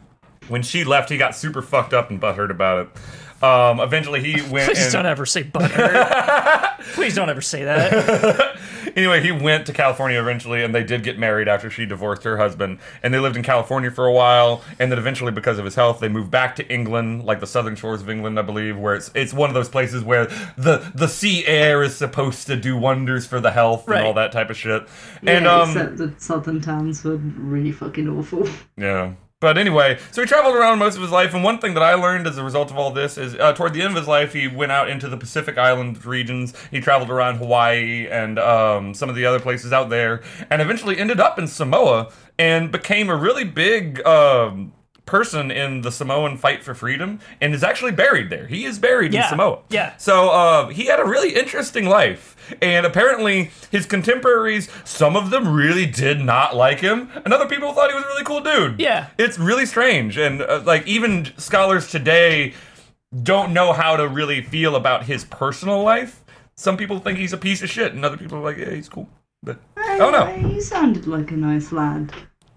When 0.48 0.62
she 0.62 0.84
left, 0.84 1.08
he 1.10 1.16
got 1.16 1.34
super 1.34 1.62
fucked 1.62 1.94
up 1.94 2.10
and 2.10 2.20
butthurt 2.20 2.50
about 2.50 2.86
it. 2.86 3.42
Um, 3.42 3.80
eventually, 3.80 4.20
he 4.22 4.42
went. 4.50 4.66
Please 4.68 4.84
and- 4.84 4.92
don't 4.92 5.06
ever 5.06 5.26
say 5.26 5.44
butthurt. 5.44 6.78
Please 6.94 7.14
don't 7.14 7.30
ever 7.30 7.40
say 7.40 7.64
that. 7.64 8.58
anyway, 8.97 9.20
he 9.20 9.32
went 9.32 9.66
to 9.66 9.72
California 9.72 10.20
eventually, 10.20 10.62
and 10.62 10.74
they 10.74 10.84
did 10.84 11.03
get 11.03 11.18
married 11.18 11.49
after 11.49 11.70
she 11.70 11.86
divorced 11.86 12.24
her 12.24 12.36
husband. 12.36 12.78
And 13.03 13.12
they 13.12 13.18
lived 13.18 13.36
in 13.36 13.42
California 13.42 13.90
for 13.90 14.07
a 14.07 14.12
while, 14.12 14.62
and 14.78 14.90
then 14.90 14.99
eventually, 14.99 15.32
because 15.32 15.59
of 15.59 15.64
his 15.64 15.74
health, 15.74 16.01
they 16.01 16.09
moved 16.09 16.30
back 16.30 16.57
to 16.57 16.68
England, 16.72 17.24
like 17.24 17.40
the 17.40 17.47
southern 17.47 17.76
shores 17.76 18.03
of 18.03 18.11
England, 18.11 18.38
I 18.38 18.42
believe, 18.42 18.78
where 18.78 18.95
it's 18.95 19.11
it's 19.14 19.32
one 19.32 19.51
of 19.51 19.55
those 19.55 19.68
places 19.68 20.03
where 20.05 20.26
the 20.57 20.90
the 20.95 21.09
sea 21.09 21.47
air 21.47 21.82
is 21.82 21.95
supposed 21.97 22.47
to 22.47 22.57
do 22.57 22.76
wonders 22.76 23.26
for 23.26 23.40
the 23.40 23.51
health 23.51 23.86
Right. 23.88 23.99
and 23.99 24.07
all 24.07 24.14
that 24.14 24.32
type 24.32 24.51
of 24.51 24.57
shit. 24.57 24.86
Yeah, 25.22 25.32
and 25.38 25.47
um, 25.47 25.68
except 25.70 25.97
the 25.99 26.12
southern 26.18 26.61
towns 26.61 27.05
were 27.05 27.16
really 27.16 27.72
fucking 27.72 28.09
awful. 28.09 28.49
yeah. 28.76 29.12
But 29.45 29.59
anyway, 29.59 29.99
so 30.11 30.22
he 30.22 30.26
traveled 30.26 30.57
around 30.57 30.78
most 30.78 30.97
of 30.97 31.03
his 31.03 31.11
life, 31.11 31.34
and 31.34 31.45
one 31.45 31.59
thing 31.59 31.74
that 31.74 31.82
I 31.82 31.92
learned 31.92 32.26
as 32.26 32.38
a 32.38 32.42
result 32.42 32.70
of 32.70 32.78
all 32.78 32.90
this 32.90 33.18
is 33.18 33.34
uh, 33.34 33.53
toward 33.53 33.74
the 33.74 33.82
end 33.82 33.90
of 33.90 33.97
his 33.97 34.09
life, 34.09 34.32
he 34.32 34.49
went 34.49 34.72
out 34.72 34.88
into 34.88 35.07
the 35.07 35.18
Pacific 35.18 35.59
Island 35.59 36.03
regions. 36.07 36.55
He 36.70 36.80
traveled 36.80 37.11
around 37.11 37.36
Hawaii 37.36 38.09
and 38.09 38.38
um, 38.38 38.95
some 38.95 39.11
of 39.11 39.16
the 39.16 39.26
other 39.26 39.38
places 39.38 39.70
out 39.70 39.90
there, 39.90 40.22
and 40.49 40.62
eventually 40.62 40.97
ended 40.97 41.20
up 41.20 41.38
in 41.38 41.47
Samoa 41.47 42.11
and 42.38 42.72
became 42.72 43.11
a 43.11 43.16
really 43.16 43.45
big 43.45 44.05
um, 44.07 44.72
person 45.07 45.50
in 45.50 45.82
the 45.82 45.92
Samoan 45.92 46.36
fight 46.38 46.62
for 46.64 46.74
freedom, 46.74 47.20
and 47.40 47.55
is 47.55 47.62
actually 47.62 47.92
buried 47.92 48.30
there. 48.30 48.46
He 48.46 48.64
is 48.64 48.78
buried 48.78 49.12
Yeah, 49.12 49.24
in 49.24 49.28
Samoa. 49.30 49.59
yeah. 49.68 49.96
So 49.98 50.30
uh, 50.30 50.68
he 50.68 50.86
had 50.86 50.98
a 51.00 51.05
really 51.05 51.34
interesting 51.34 51.86
life, 51.86 52.34
and 52.62 52.86
apparently 52.86 53.50
his 53.70 53.84
contemporaries, 53.86 54.70
some 54.84 55.14
of 55.16 55.30
them 55.30 55.52
really 55.55 55.86
did 55.86 56.20
not 56.20 56.57
like 56.57 56.80
him, 56.80 57.11
and 57.24 57.34
other 57.34 57.46
people 57.46 57.72
thought 57.74 57.90
he 57.90 57.94
was 57.94 58.05
a 58.05 58.09
really 58.09 58.24
cool 58.24 58.40
dude. 58.40 58.80
Yeah. 58.80 59.09
it's 59.18 59.38
really 59.38 59.66
strange, 59.66 60.16
and 60.16 60.40
uh, 60.42 60.62
like 60.64 60.86
even 60.86 61.32
scholars 61.36 61.90
today 61.90 62.55
don't 63.22 63.52
know 63.52 63.72
how 63.72 63.96
to 63.96 64.09
really 64.09 64.42
feel 64.42 64.74
about 64.74 65.05
his 65.05 65.24
personal 65.26 65.82
life. 65.82 66.24
Some 66.57 66.76
people 66.76 66.98
think 66.98 67.18
he's 67.18 67.32
a 67.32 67.36
piece 67.38 67.62
of 67.62 67.70
shit, 67.70 67.92
and 67.92 68.05
other 68.05 68.16
people 68.16 68.38
are 68.38 68.42
like, 68.42 68.57
yeah, 68.57 68.70
he's 68.70 68.88
cool. 68.88 69.09
But 69.42 69.59
I 69.76 69.98
don't 69.98 70.12
know. 70.12 70.48
He 70.48 70.61
sounded 70.61 71.07
like 71.07 71.30
a 71.30 71.36
nice 71.36 71.70
lad. 71.72 72.12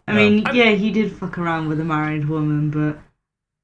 I 0.08 0.14
mean, 0.14 0.46
yeah, 0.54 0.72
he 0.72 0.92
did 0.92 1.12
fuck 1.12 1.38
around 1.38 1.68
with 1.68 1.80
a 1.80 1.84
married 1.84 2.30
woman, 2.30 2.70
but 2.72 2.98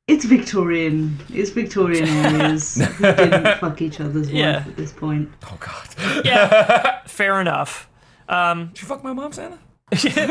it's 0.08 0.26
Victorian. 0.26 1.18
It's 1.34 1.52
Victorian 1.52 2.08
areas. 2.10 2.76
Who 2.76 3.04
didn't 3.14 3.58
fuck 3.60 3.82
each 3.82 4.00
other's 4.02 4.30
wife 4.32 4.68
at 4.68 4.76
this 4.76 4.92
point? 4.92 5.30
Oh 5.46 5.58
God. 5.60 6.26
Yeah, 6.26 7.02
fair 7.08 7.40
enough. 7.40 7.90
Um, 8.28 8.68
Did 8.74 8.82
you 8.82 8.88
fuck 8.88 9.04
my 9.04 9.14
mom, 9.14 9.32
Santa? 9.32 9.58
did 9.92 10.04
you- 10.04 10.12
did 10.12 10.28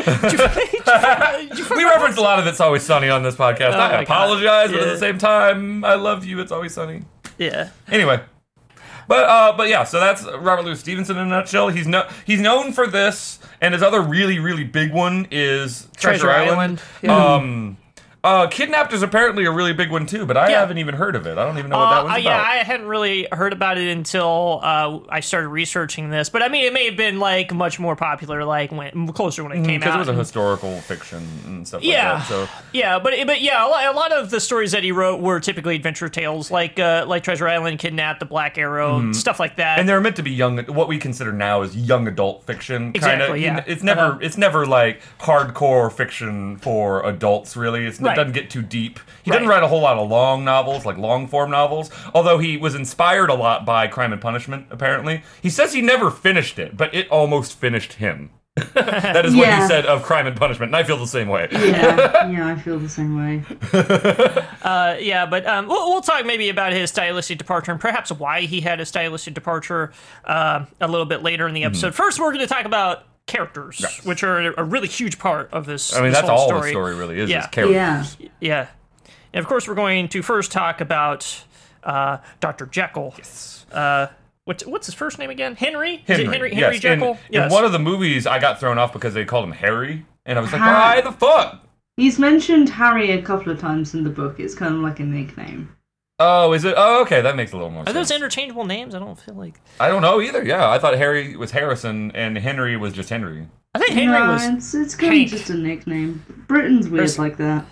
you 1.57 1.63
fuck 1.63 1.77
we 1.77 1.83
reference 1.85 2.17
a 2.17 2.21
lot 2.21 2.37
of 2.39 2.45
It's 2.47 2.59
Always 2.59 2.83
Sunny 2.83 3.09
on 3.09 3.23
this 3.23 3.35
podcast. 3.35 3.69
Oh 3.73 3.79
I 3.79 3.87
my 3.87 3.91
God. 3.91 4.03
apologize, 4.03 4.71
but 4.71 4.81
at 4.81 4.85
the 4.89 4.97
same 4.97 5.17
time, 5.17 5.83
I 5.85 5.93
love 5.95 6.25
you. 6.25 6.39
It's 6.41 6.51
Always 6.51 6.73
Sunny. 6.73 7.03
Yeah. 7.37 7.69
Anyway. 7.87 8.21
But 9.07 9.23
uh, 9.25 9.53
but 9.57 9.69
yeah, 9.69 9.83
so 9.83 9.99
that's 9.99 10.23
Robert 10.23 10.63
Louis 10.65 10.79
Stevenson 10.79 11.17
in 11.17 11.23
a 11.27 11.29
nutshell. 11.29 11.69
He's 11.69 11.87
no 11.87 12.07
he's 12.25 12.39
known 12.39 12.71
for 12.73 12.87
this, 12.87 13.39
and 13.61 13.73
his 13.73 13.83
other 13.83 14.01
really 14.01 14.39
really 14.39 14.63
big 14.63 14.93
one 14.93 15.27
is 15.31 15.87
Treasure, 15.97 16.25
Treasure 16.25 16.31
Island. 16.31 16.81
Island, 17.03 17.11
Um, 17.11 17.77
uh, 18.23 18.47
Kidnapped 18.47 18.93
is 18.93 19.01
apparently 19.01 19.43
a 19.43 19.51
really 19.51 19.73
big 19.73 19.91
one 19.91 20.05
too, 20.05 20.25
but 20.25 20.37
I 20.37 20.49
Yeah. 20.49 20.59
haven't 20.61 20.77
even 20.77 20.95
heard 20.95 21.15
of 21.17 21.27
it. 21.27 21.37
I 21.37 21.43
don't 21.45 21.57
even 21.57 21.69
know 21.69 21.77
what 21.77 21.89
that 21.89 21.99
Uh, 21.99 22.03
one's 22.05 22.17
uh, 22.17 22.19
about. 22.21 22.23
yeah, 22.23 22.41
I 22.41 22.55
hadn't 22.63 22.85
really 22.87 23.27
heard 23.33 23.51
about 23.51 23.77
it 23.77 23.89
until 23.89 24.61
uh, 24.63 24.99
I 25.09 25.19
started 25.19 25.49
researching 25.49 26.09
this. 26.09 26.29
But 26.29 26.41
I 26.41 26.47
mean, 26.47 26.63
it 26.65 26.71
may 26.71 26.85
have 26.85 26.95
been 26.95 27.19
like 27.19 27.53
much 27.53 27.79
more 27.81 27.97
popular, 27.97 28.45
like 28.45 28.71
when 28.71 29.11
closer 29.11 29.43
when 29.43 29.51
it 29.51 29.65
came 29.65 29.81
because 29.81 29.93
out. 29.93 29.93
Mm, 29.93 29.95
it 29.95 29.99
was 29.99 30.09
a 30.09 30.13
historical 30.13 30.79
fiction 30.81 31.27
and 31.45 31.67
stuff 31.67 31.83
yeah, 31.83 32.13
like 32.13 32.19
that. 32.19 32.27
So 32.29 32.47
yeah, 32.71 32.97
but 32.99 33.13
but 33.25 33.41
yeah, 33.41 33.65
a 33.65 33.67
lot, 33.67 33.85
a 33.85 33.91
lot 33.97 34.11
of 34.13 34.29
the 34.29 34.39
stories 34.39 34.71
that 34.71 34.83
he 34.83 34.93
wrote 34.93 35.19
were 35.19 35.41
typically 35.41 35.75
adventure 35.75 36.07
tales, 36.07 36.49
like 36.49 36.79
uh, 36.79 37.03
like 37.05 37.23
Treasure 37.23 37.47
Island, 37.49 37.79
Kidnapped, 37.79 38.21
The 38.21 38.25
Black 38.25 38.57
Arrow, 38.57 39.11
stuff 39.11 39.37
like 39.39 39.57
that. 39.57 39.79
And 39.79 39.89
they're 39.89 39.99
meant 39.99 40.15
to 40.15 40.23
be 40.23 40.31
young 40.31 40.59
what 40.67 40.87
we 40.87 40.97
consider 40.97 41.33
now 41.33 41.61
is 41.61 41.75
young 41.75 42.07
adult 42.07 42.45
fiction 42.45 42.93
kind 42.93 43.21
of 43.21 43.35
Exactly, 43.35 43.43
yeah. 43.43 43.63
it's 43.67 43.83
never 43.83 44.01
Uh-huh. 44.01 44.17
it's 44.21 44.37
never 44.37 44.65
like 44.65 45.01
hardcore 45.19 45.91
fiction 45.91 46.55
for 46.57 47.05
adults 47.05 47.57
really 47.57 47.85
it's, 47.85 47.99
Right. 47.99 48.12
It 48.13 48.15
doesn't 48.15 48.33
get 48.33 48.49
too 48.49 48.61
deep 48.61 48.99
he 49.23 49.31
Right. 49.31 49.37
didn't 49.37 49.49
write 49.49 49.63
a 49.63 49.67
whole 49.67 49.81
lot 49.81 49.97
of 49.97 50.09
long 50.09 50.43
novels 50.45 50.85
like 50.85 50.97
long 50.97 51.27
form 51.27 51.51
novels 51.51 51.89
although 52.13 52.37
he 52.37 52.57
was 52.57 52.75
inspired 52.75 53.29
a 53.29 53.33
lot 53.35 53.65
by 53.65 53.87
crime 53.87 54.11
and 54.13 54.21
punishment 54.21 54.67
apparently 54.69 55.23
he 55.41 55.49
says 55.49 55.73
he 55.73 55.81
never 55.81 56.09
finished 56.11 56.57
it 56.59 56.77
but 56.77 56.93
it 56.93 57.07
almost 57.09 57.57
finished 57.57 57.93
him 57.93 58.29
that 58.75 59.25
is 59.25 59.35
what 59.35 59.51
he 59.51 59.67
said 59.67 59.83
of 59.87 60.03
crime 60.03 60.27
and 60.27 60.35
punishment 60.37 60.69
and 60.69 60.75
i 60.75 60.83
feel 60.83 60.97
the 60.97 61.07
same 61.07 61.27
way 61.27 61.47
Yeah, 61.51 62.27
yeah, 62.29 62.47
I 62.47 62.55
feel 62.55 62.77
the 62.77 62.87
same 62.89 63.17
way. 63.17 63.41
Uh, 64.63 64.95
yeah, 64.99 65.25
but 65.25 65.45
um, 65.45 65.67
we'll, 65.67 65.89
we'll 65.91 66.01
talk 66.01 66.25
maybe 66.25 66.47
about 66.49 66.71
his 66.71 66.89
stylistic 66.89 67.37
departure 67.37 67.71
and 67.71 67.81
perhaps 67.81 68.11
why 68.11 68.41
he 68.41 68.61
had 68.61 68.79
a 68.79 68.85
stylistic 68.85 69.33
departure 69.33 69.91
uh, 70.23 70.65
a 70.79 70.87
little 70.87 71.05
bit 71.05 71.21
later 71.21 71.47
in 71.47 71.53
the 71.53 71.61
Mm-hmm. 71.63 71.67
episode. 71.67 71.93
First, 71.95 72.17
we're 72.19 72.29
going 72.31 72.39
to 72.39 72.47
talk 72.47 72.65
about 72.65 73.03
characters, 73.27 73.83
which 74.03 74.23
are 74.23 74.53
a 74.57 74.63
really 74.63 74.87
huge 74.87 75.17
part 75.19 75.49
of 75.53 75.65
this. 75.65 75.93
i 75.93 76.01
mean 76.01 76.11
this 76.11 76.17
that's 76.19 76.29
whole 76.29 76.39
all 76.39 76.47
story. 76.47 76.61
the 76.61 76.69
story 76.69 76.95
really 76.95 77.19
is 77.19 77.29
Yeah. 77.29 77.41
is 77.41 77.47
characters 77.47 78.17
Yeah. 78.19 78.29
Yeah. 78.39 78.67
And 79.33 79.39
of 79.43 79.47
course, 79.47 79.67
we're 79.67 79.73
going 79.75 80.09
to 80.09 80.21
first 80.21 80.51
talk 80.51 80.79
about 80.81 81.43
uh, 81.83 82.17
Dr. 82.39 82.67
Jekyll. 82.67 83.15
Yes. 83.17 83.65
Uh, 83.71 84.07
what's, 84.45 84.63
what's 84.65 84.85
his 84.85 84.93
first 84.93 85.17
name 85.17 85.31
again? 85.31 85.55
Henry? 85.55 86.03
Is 86.07 86.19
it 86.19 86.27
Henry, 86.27 86.53
Henry 86.53 86.75
yes. 86.75 86.79
Jekyll? 86.79 87.17
In, 87.31 87.41
in 87.43 87.49
one 87.51 87.65
of 87.65 87.71
the 87.71 87.79
movies, 87.79 88.27
I 88.27 88.37
got 88.39 88.59
thrown 88.59 88.77
off 88.77 88.93
because 88.93 89.15
they 89.15 89.25
called 89.25 89.45
him 89.45 89.51
Harry, 89.53 90.05
and 90.27 90.37
I 90.37 90.41
was 90.41 90.51
like, 90.51 90.61
Har- 90.61 90.73
why 90.73 91.01
the 91.01 91.11
fuck? 91.11 91.65
He's 91.97 92.19
mentioned 92.19 92.69
Harry 92.69 93.11
a 93.11 93.21
couple 93.23 93.51
of 93.51 93.59
times 93.59 93.93
in 93.95 94.03
the 94.03 94.09
book. 94.11 94.39
It's 94.39 94.53
kind 94.53 94.75
of 94.75 94.81
like 94.81 94.99
a 94.99 95.03
nickname. 95.03 95.75
Oh, 96.19 96.53
is 96.53 96.63
it? 96.63 96.75
Oh, 96.77 97.01
okay, 97.01 97.21
that 97.21 97.35
makes 97.35 97.51
a 97.53 97.55
little 97.55 97.71
more 97.71 97.81
sense. 97.85 97.89
Are 97.89 97.93
sense. 97.99 98.09
those 98.09 98.15
interchangeable 98.15 98.65
names? 98.65 98.93
I 98.95 98.99
don't 98.99 99.19
feel 99.19 99.35
like. 99.35 99.59
I 99.79 99.87
don't 99.89 100.01
know 100.01 100.21
either. 100.21 100.43
Yeah, 100.43 100.69
I 100.69 100.77
thought 100.79 100.95
Harry 100.95 101.35
was 101.35 101.51
Harrison 101.51 102.11
and 102.11 102.37
Henry 102.37 102.77
was 102.77 102.93
just 102.93 103.09
Henry. 103.09 103.47
I 103.75 103.79
think 103.79 103.91
Henry 103.93 104.19
no, 104.19 104.33
was. 104.33 104.45
it's, 104.45 104.73
it's 104.75 104.95
kind 104.95 105.13
Hank. 105.13 105.31
of 105.31 105.37
just 105.39 105.49
a 105.49 105.55
nickname. 105.55 106.23
Britain's 106.47 106.87
weird 106.87 106.99
There's- 106.99 107.17
like 107.19 107.37
that. 107.37 107.65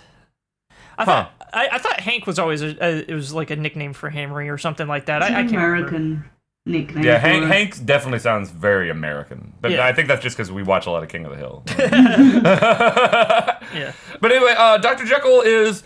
I 0.98 1.06
thought. 1.06 1.34
I, 1.54 1.70
I 1.74 1.78
thought 1.80 2.00
Hank 2.00 2.26
was 2.28 2.40
always 2.40 2.62
a, 2.62 2.76
a. 2.84 3.12
It 3.12 3.14
was 3.14 3.34
like 3.34 3.50
a 3.52 3.56
nickname 3.56 3.94
for 3.94 4.10
Henry 4.10 4.50
or 4.50 4.58
something 4.58 4.88
like 4.88 5.06
that. 5.06 5.22
It's 5.22 5.32
I, 5.32 5.34
I 5.34 5.42
can't 5.44 5.52
remember. 5.54 5.76
American 5.76 6.30
nickname. 6.66 7.04
Yeah, 7.04 7.20
for 7.20 7.28
Hank. 7.28 7.46
Hank 7.46 7.86
definitely 7.86 8.20
sounds 8.20 8.50
very 8.52 8.90
American, 8.90 9.54
but 9.62 9.72
Yeah. 9.72 9.86
I 9.86 9.94
think 9.94 10.08
that's 10.08 10.22
just 10.24 10.36
because 10.38 10.52
we 10.52 10.64
watch 10.64 10.86
a 10.86 10.92
lot 10.92 11.04
of 11.04 11.10
King 11.10 11.26
of 11.26 11.32
the 11.32 11.38
Hill. 11.38 11.64
Yeah. 13.74 13.94
But 14.20 14.32
anyway, 14.32 14.54
uh, 14.58 14.78
Dr. 14.80 15.06
Jekyll 15.06 15.42
is 15.42 15.84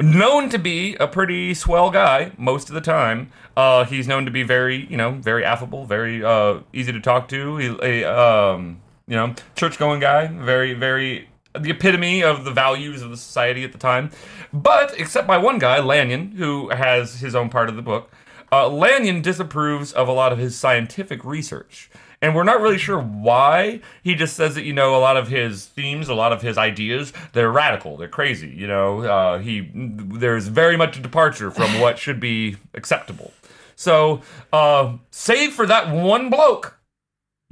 known 0.00 0.48
to 0.50 0.58
be 0.58 0.96
a 0.96 1.06
pretty 1.06 1.54
swell 1.54 1.90
guy 1.90 2.32
most 2.36 2.68
of 2.68 2.74
the 2.74 2.80
time. 2.80 3.30
Uh, 3.56 3.84
he's 3.84 4.08
known 4.08 4.24
to 4.24 4.30
be 4.30 4.42
very, 4.42 4.86
you 4.86 4.96
know, 4.96 5.12
very 5.12 5.44
affable, 5.44 5.84
very 5.84 6.24
uh, 6.24 6.60
easy 6.72 6.92
to 6.92 7.00
talk 7.00 7.28
to. 7.28 7.56
He, 7.56 8.02
a, 8.02 8.04
um, 8.04 8.80
you 9.06 9.16
know, 9.16 9.34
church-going 9.56 10.00
guy, 10.00 10.28
very, 10.28 10.74
very 10.74 11.28
the 11.58 11.70
epitome 11.70 12.22
of 12.22 12.44
the 12.44 12.52
values 12.52 13.02
of 13.02 13.10
the 13.10 13.16
society 13.16 13.64
at 13.64 13.72
the 13.72 13.78
time. 13.78 14.10
But 14.52 14.98
except 14.98 15.26
by 15.26 15.38
one 15.38 15.58
guy, 15.58 15.80
Lanyon, 15.80 16.32
who 16.32 16.68
has 16.70 17.20
his 17.20 17.34
own 17.34 17.48
part 17.48 17.68
of 17.68 17.76
the 17.76 17.82
book, 17.82 18.10
uh, 18.52 18.68
Lanyon 18.68 19.22
disapproves 19.22 19.92
of 19.92 20.08
a 20.08 20.12
lot 20.12 20.32
of 20.32 20.38
his 20.38 20.56
scientific 20.56 21.24
research. 21.24 21.90
And 22.22 22.34
we're 22.34 22.44
not 22.44 22.60
really 22.60 22.76
sure 22.76 23.00
why. 23.00 23.80
He 24.02 24.14
just 24.14 24.36
says 24.36 24.54
that, 24.54 24.64
you 24.64 24.74
know, 24.74 24.94
a 24.94 25.00
lot 25.00 25.16
of 25.16 25.28
his 25.28 25.66
themes, 25.66 26.08
a 26.08 26.14
lot 26.14 26.32
of 26.32 26.42
his 26.42 26.58
ideas, 26.58 27.14
they're 27.32 27.50
radical, 27.50 27.96
they're 27.96 28.08
crazy. 28.08 28.48
You 28.50 28.66
know, 28.66 29.00
uh, 29.00 29.38
he 29.38 29.70
there's 29.74 30.48
very 30.48 30.76
much 30.76 30.98
a 30.98 31.00
departure 31.00 31.50
from 31.50 31.80
what 31.80 31.98
should 31.98 32.20
be 32.20 32.56
acceptable. 32.74 33.32
So, 33.74 34.20
uh, 34.52 34.98
save 35.10 35.54
for 35.54 35.64
that 35.64 35.90
one 35.90 36.28
bloke, 36.28 36.78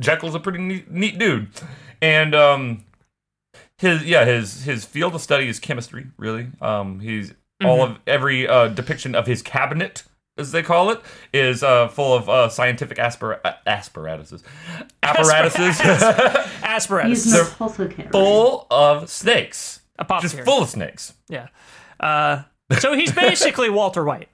Jekyll's 0.01 0.35
a 0.35 0.41
pretty 0.41 0.59
neat, 0.59 0.91
neat 0.91 1.19
dude. 1.19 1.49
And 2.03 2.35
um, 2.35 2.85
his 3.79 4.05
yeah 4.05 4.27
his 4.27 4.65
his 4.65 4.85
field 4.85 5.15
of 5.15 5.23
study 5.23 5.49
is 5.49 5.59
chemistry. 5.59 6.09
Really, 6.19 6.49
um, 6.61 7.01
he's 7.01 7.33
all 7.65 7.83
of 7.83 7.99
every 8.07 8.47
uh, 8.47 8.69
depiction 8.69 9.15
of 9.15 9.27
his 9.27 9.43
cabinet. 9.43 10.05
As 10.39 10.53
they 10.53 10.63
call 10.63 10.91
it, 10.91 11.01
is 11.33 11.63
uh, 11.63 11.89
full 11.89 12.15
of 12.15 12.29
uh, 12.29 12.49
scientific 12.49 12.97
aspir- 12.99 13.41
uh, 13.45 13.53
apparatuses, 13.67 14.43
apparatuses, 15.03 15.81
Asparagus. 16.63 17.25
He's 17.25 17.35
an 17.35 17.47
apothecary. 17.47 18.09
full 18.11 18.67
of 18.71 19.11
snakes, 19.11 19.81
just 20.21 20.39
full 20.41 20.63
of 20.63 20.69
snakes. 20.69 21.13
Yeah. 21.29 21.49
Uh, 21.99 22.43
so 22.79 22.93
he's 22.95 23.11
basically 23.13 23.69
Walter 23.71 24.05
White. 24.05 24.29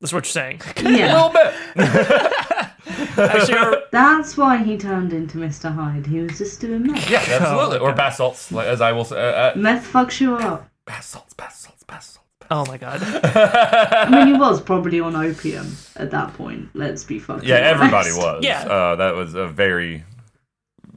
That's 0.00 0.12
what 0.12 0.24
you're 0.24 0.30
saying. 0.30 0.62
A 0.76 0.82
Yeah, 0.90 1.14
little 1.14 1.30
bit. 1.30 1.54
Actually, 3.18 3.58
or- 3.58 3.82
that's 3.92 4.36
why 4.36 4.58
he 4.62 4.76
turned 4.78 5.12
into 5.12 5.38
Mr. 5.38 5.72
Hyde. 5.74 6.06
He 6.06 6.20
was 6.20 6.38
just 6.38 6.60
doing 6.60 6.86
meth. 6.86 7.10
Yeah, 7.10 7.22
absolutely. 7.28 7.78
Or 7.78 7.92
bath 7.92 8.14
salts, 8.16 8.50
like, 8.52 8.66
as 8.66 8.80
I 8.80 8.92
will 8.92 9.04
say. 9.04 9.16
Uh, 9.16 9.20
uh, 9.20 9.52
Meth 9.56 9.86
fucks 9.92 10.20
you 10.20 10.36
up. 10.36 10.68
bath 10.86 11.04
salts, 11.04 11.34
bath 11.34 11.54
salts, 11.56 11.82
bath 11.84 12.02
salts. 12.04 12.28
Oh 12.50 12.64
my 12.66 12.76
god. 12.78 13.00
I 13.24 14.08
mean, 14.10 14.26
he 14.34 14.40
was 14.40 14.60
probably 14.60 15.00
on 15.00 15.16
opium 15.16 15.76
at 15.96 16.10
that 16.10 16.34
point. 16.34 16.68
Let's 16.74 17.04
be 17.04 17.18
fucking 17.18 17.48
Yeah, 17.48 17.56
everybody 17.56 18.10
honest. 18.10 18.18
was. 18.18 18.44
Yeah. 18.44 18.62
Uh, 18.62 18.96
that 18.96 19.14
was 19.14 19.34
a 19.34 19.46
very. 19.48 20.04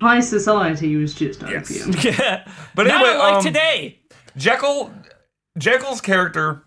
High 0.02 0.20
society 0.22 0.96
was 0.98 1.14
just 1.14 1.42
Yes. 1.42 1.72
opium. 1.72 1.92
Yeah. 2.02 2.48
But 2.76 2.88
Not 2.88 2.96
anyway, 2.96 3.12
unlike 3.14 3.34
um, 3.36 3.44
today. 3.44 4.00
Jekyll, 4.36 4.92
Jekyll's 5.58 6.02
character, 6.02 6.64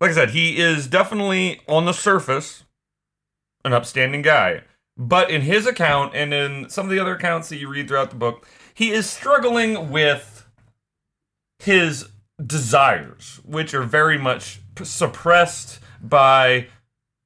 like 0.00 0.10
I 0.10 0.14
said, 0.14 0.30
he 0.30 0.58
is 0.58 0.86
definitely 0.88 1.60
on 1.68 1.84
the 1.84 1.92
surface 1.92 2.64
an 3.64 3.72
upstanding 3.72 4.22
guy. 4.22 4.62
But 4.96 5.30
in 5.30 5.42
his 5.42 5.66
account 5.66 6.14
and 6.14 6.32
in 6.32 6.70
some 6.70 6.86
of 6.86 6.90
the 6.90 6.98
other 6.98 7.14
accounts 7.16 7.50
that 7.50 7.56
you 7.56 7.68
read 7.68 7.88
throughout 7.88 8.08
the 8.10 8.16
book, 8.16 8.46
he 8.72 8.92
is 8.92 9.08
struggling 9.08 9.90
with 9.90 10.46
his 11.58 12.08
desires, 12.44 13.40
which 13.44 13.74
are 13.74 13.82
very 13.82 14.18
much 14.18 14.60
suppressed 14.82 15.80
by 16.02 16.68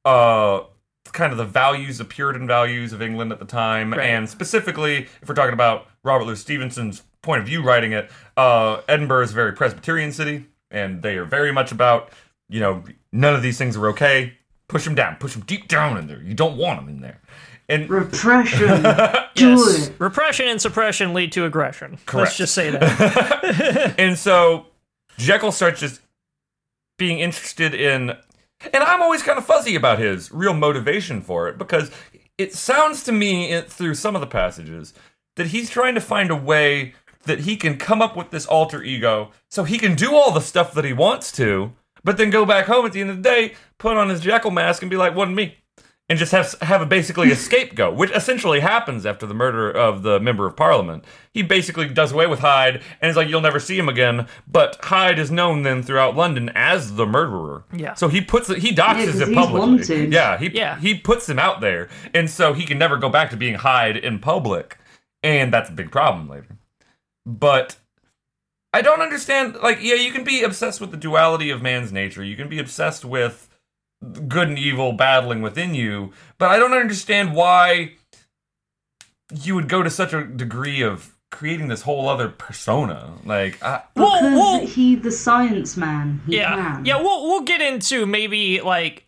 uh 0.04 0.60
kind 1.12 1.32
of 1.32 1.38
the 1.38 1.44
values, 1.44 1.98
the 1.98 2.04
Puritan 2.04 2.46
values 2.46 2.92
of 2.92 3.02
England 3.02 3.32
at 3.32 3.40
the 3.40 3.44
time, 3.44 3.92
Right. 3.92 4.00
and 4.08 4.28
specifically, 4.28 5.08
if 5.20 5.28
we're 5.28 5.34
talking 5.34 5.54
about 5.54 5.86
Robert 6.04 6.24
Louis 6.24 6.40
Stevenson's 6.40 7.02
point 7.22 7.40
of 7.40 7.46
view 7.48 7.62
writing 7.62 7.92
it, 7.92 8.08
uh, 8.36 8.80
Edinburgh 8.88 9.24
is 9.24 9.32
a 9.32 9.34
very 9.34 9.52
Presbyterian 9.52 10.12
city, 10.12 10.46
and 10.70 11.02
they 11.02 11.16
are 11.16 11.24
very 11.24 11.52
much 11.52 11.72
about, 11.72 12.10
you 12.48 12.60
know, 12.60 12.84
none 13.12 13.34
of 13.34 13.42
these 13.42 13.58
things 13.58 13.76
are 13.76 13.88
okay. 13.88 14.34
Push 14.68 14.84
them 14.84 14.94
down, 14.94 15.16
push 15.16 15.32
them 15.32 15.42
deep 15.42 15.66
down 15.66 15.98
in 15.98 16.06
there. 16.06 16.22
You 16.22 16.32
don't 16.34 16.56
want 16.56 16.78
them 16.78 16.88
in 16.88 17.00
there. 17.00 17.20
And 17.68 17.90
Repression. 17.90 18.82
Do 19.34 19.50
Yes. 19.56 19.88
it. 19.88 19.94
Repression 19.98 20.46
and 20.46 20.60
suppression 20.62 21.12
lead 21.12 21.32
to 21.32 21.44
aggression. 21.44 21.98
Let's 22.12 22.36
just 22.36 22.54
say 22.54 22.70
that. 22.70 23.94
and 23.98 24.16
so 24.16 24.66
Jekyll 25.20 25.52
starts 25.52 25.80
just 25.80 26.00
being 26.98 27.18
interested 27.18 27.74
in 27.74 28.10
and 28.72 28.82
I'm 28.82 29.02
always 29.02 29.22
kind 29.22 29.38
of 29.38 29.46
fuzzy 29.46 29.74
about 29.74 29.98
his 29.98 30.30
real 30.32 30.54
motivation 30.54 31.20
for 31.22 31.48
it 31.48 31.58
because 31.58 31.90
it 32.36 32.54
sounds 32.54 33.02
to 33.04 33.12
me 33.12 33.60
through 33.62 33.94
some 33.94 34.14
of 34.14 34.20
the 34.20 34.26
passages 34.26 34.92
that 35.36 35.48
he's 35.48 35.70
trying 35.70 35.94
to 35.94 36.00
find 36.00 36.30
a 36.30 36.36
way 36.36 36.94
that 37.24 37.40
he 37.40 37.56
can 37.56 37.76
come 37.76 38.02
up 38.02 38.16
with 38.16 38.30
this 38.30 38.46
alter 38.46 38.82
ego 38.82 39.30
so 39.50 39.64
he 39.64 39.78
can 39.78 39.94
do 39.94 40.14
all 40.14 40.32
the 40.32 40.40
stuff 40.40 40.72
that 40.74 40.84
he 40.84 40.92
wants 40.92 41.32
to 41.32 41.72
but 42.02 42.16
then 42.16 42.30
go 42.30 42.46
back 42.46 42.66
home 42.66 42.86
at 42.86 42.92
the 42.92 43.00
end 43.00 43.10
of 43.10 43.16
the 43.16 43.22
day 43.22 43.54
put 43.78 43.96
on 43.96 44.08
his 44.08 44.20
Jekyll 44.20 44.50
mask 44.50 44.82
and 44.82 44.90
be 44.90 44.96
like 44.96 45.14
wasn't 45.14 45.36
me 45.36 45.56
and 46.10 46.18
just 46.18 46.32
have 46.32 46.54
have 46.60 46.82
a 46.82 46.86
basically 46.86 47.30
a 47.30 47.36
scapegoat, 47.36 47.94
which 47.94 48.10
essentially 48.10 48.60
happens 48.60 49.06
after 49.06 49.24
the 49.26 49.32
murder 49.32 49.70
of 49.70 50.02
the 50.02 50.20
member 50.20 50.44
of 50.46 50.56
parliament. 50.56 51.04
He 51.32 51.42
basically 51.42 51.88
does 51.88 52.12
away 52.12 52.26
with 52.26 52.40
Hyde 52.40 52.82
and 53.00 53.08
is 53.08 53.16
like, 53.16 53.28
"You'll 53.28 53.40
never 53.40 53.60
see 53.60 53.78
him 53.78 53.88
again." 53.88 54.26
But 54.46 54.76
Hyde 54.82 55.18
is 55.18 55.30
known 55.30 55.62
then 55.62 55.82
throughout 55.82 56.16
London 56.16 56.50
as 56.54 56.96
the 56.96 57.06
murderer. 57.06 57.64
Yeah. 57.72 57.94
So 57.94 58.08
he 58.08 58.20
puts 58.20 58.50
it, 58.50 58.58
he 58.58 58.70
Yeah, 58.74 58.74
doxes 58.94 59.04
'cause 59.06 59.20
it 59.20 59.34
publicly. 59.34 59.60
wanted. 59.60 60.12
Yeah. 60.12 60.36
He 60.36 60.48
Yeah. 60.48 60.78
he 60.80 60.94
puts 60.96 61.28
him 61.28 61.38
out 61.38 61.60
there, 61.60 61.88
and 62.12 62.28
so 62.28 62.52
he 62.52 62.66
can 62.66 62.76
never 62.76 62.96
go 62.98 63.08
back 63.08 63.30
to 63.30 63.36
being 63.36 63.54
Hyde 63.54 63.96
in 63.96 64.18
public, 64.18 64.76
and 65.22 65.52
that's 65.52 65.70
a 65.70 65.72
big 65.72 65.92
problem 65.92 66.28
later. 66.28 66.56
But 67.24 67.76
I 68.72 68.82
don't 68.82 69.00
understand. 69.00 69.56
Like, 69.62 69.78
yeah, 69.80 69.94
you 69.94 70.10
can 70.12 70.24
be 70.24 70.42
obsessed 70.42 70.80
with 70.80 70.90
the 70.90 70.96
duality 70.96 71.50
of 71.50 71.62
man's 71.62 71.92
nature. 71.92 72.24
You 72.24 72.36
can 72.36 72.48
be 72.48 72.58
obsessed 72.58 73.04
with 73.04 73.48
good 74.28 74.48
and 74.48 74.58
evil 74.58 74.92
battling 74.92 75.42
within 75.42 75.74
you, 75.74 76.12
but 76.38 76.50
I 76.50 76.58
don't 76.58 76.72
understand 76.72 77.34
why 77.34 77.92
you 79.32 79.54
would 79.54 79.68
go 79.68 79.82
to 79.82 79.90
such 79.90 80.12
a 80.12 80.24
degree 80.24 80.82
of 80.82 81.14
creating 81.30 81.68
this 81.68 81.82
whole 81.82 82.08
other 82.08 82.28
persona. 82.28 83.12
Like, 83.24 83.62
I, 83.62 83.82
Well, 83.94 84.10
Because 84.20 84.32
well- 84.34 84.66
he, 84.66 84.94
the 84.96 85.12
science 85.12 85.76
man, 85.76 86.20
he 86.26 86.36
yeah. 86.36 86.54
can. 86.54 86.84
Yeah, 86.84 86.96
we'll 87.00 87.24
we'll 87.28 87.42
get 87.42 87.60
into 87.60 88.06
maybe 88.06 88.60
like 88.60 89.06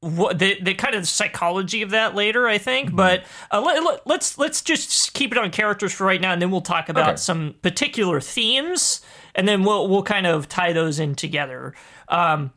what 0.00 0.38
the 0.38 0.58
the 0.62 0.72
kind 0.74 0.94
of 0.94 1.06
psychology 1.06 1.82
of 1.82 1.90
that 1.90 2.14
later, 2.14 2.48
I 2.48 2.58
think. 2.58 2.88
Mm-hmm. 2.88 2.96
But 2.96 3.24
uh, 3.52 3.60
let, 3.60 3.84
let, 3.84 4.06
let's 4.06 4.38
let's 4.38 4.62
just 4.62 5.12
keep 5.14 5.30
it 5.30 5.38
on 5.38 5.50
characters 5.50 5.92
for 5.92 6.04
right 6.06 6.20
now, 6.20 6.32
and 6.32 6.40
then 6.42 6.50
we'll 6.50 6.62
talk 6.62 6.88
about 6.88 7.08
Okay. 7.10 7.16
some 7.18 7.54
particular 7.62 8.20
themes, 8.20 9.02
and 9.36 9.46
then 9.46 9.62
we'll 9.62 9.86
we'll 9.88 10.02
kind 10.02 10.26
of 10.26 10.48
tie 10.48 10.72
those 10.72 10.98
in 10.98 11.14
together. 11.14 11.74
Um, 12.08 12.50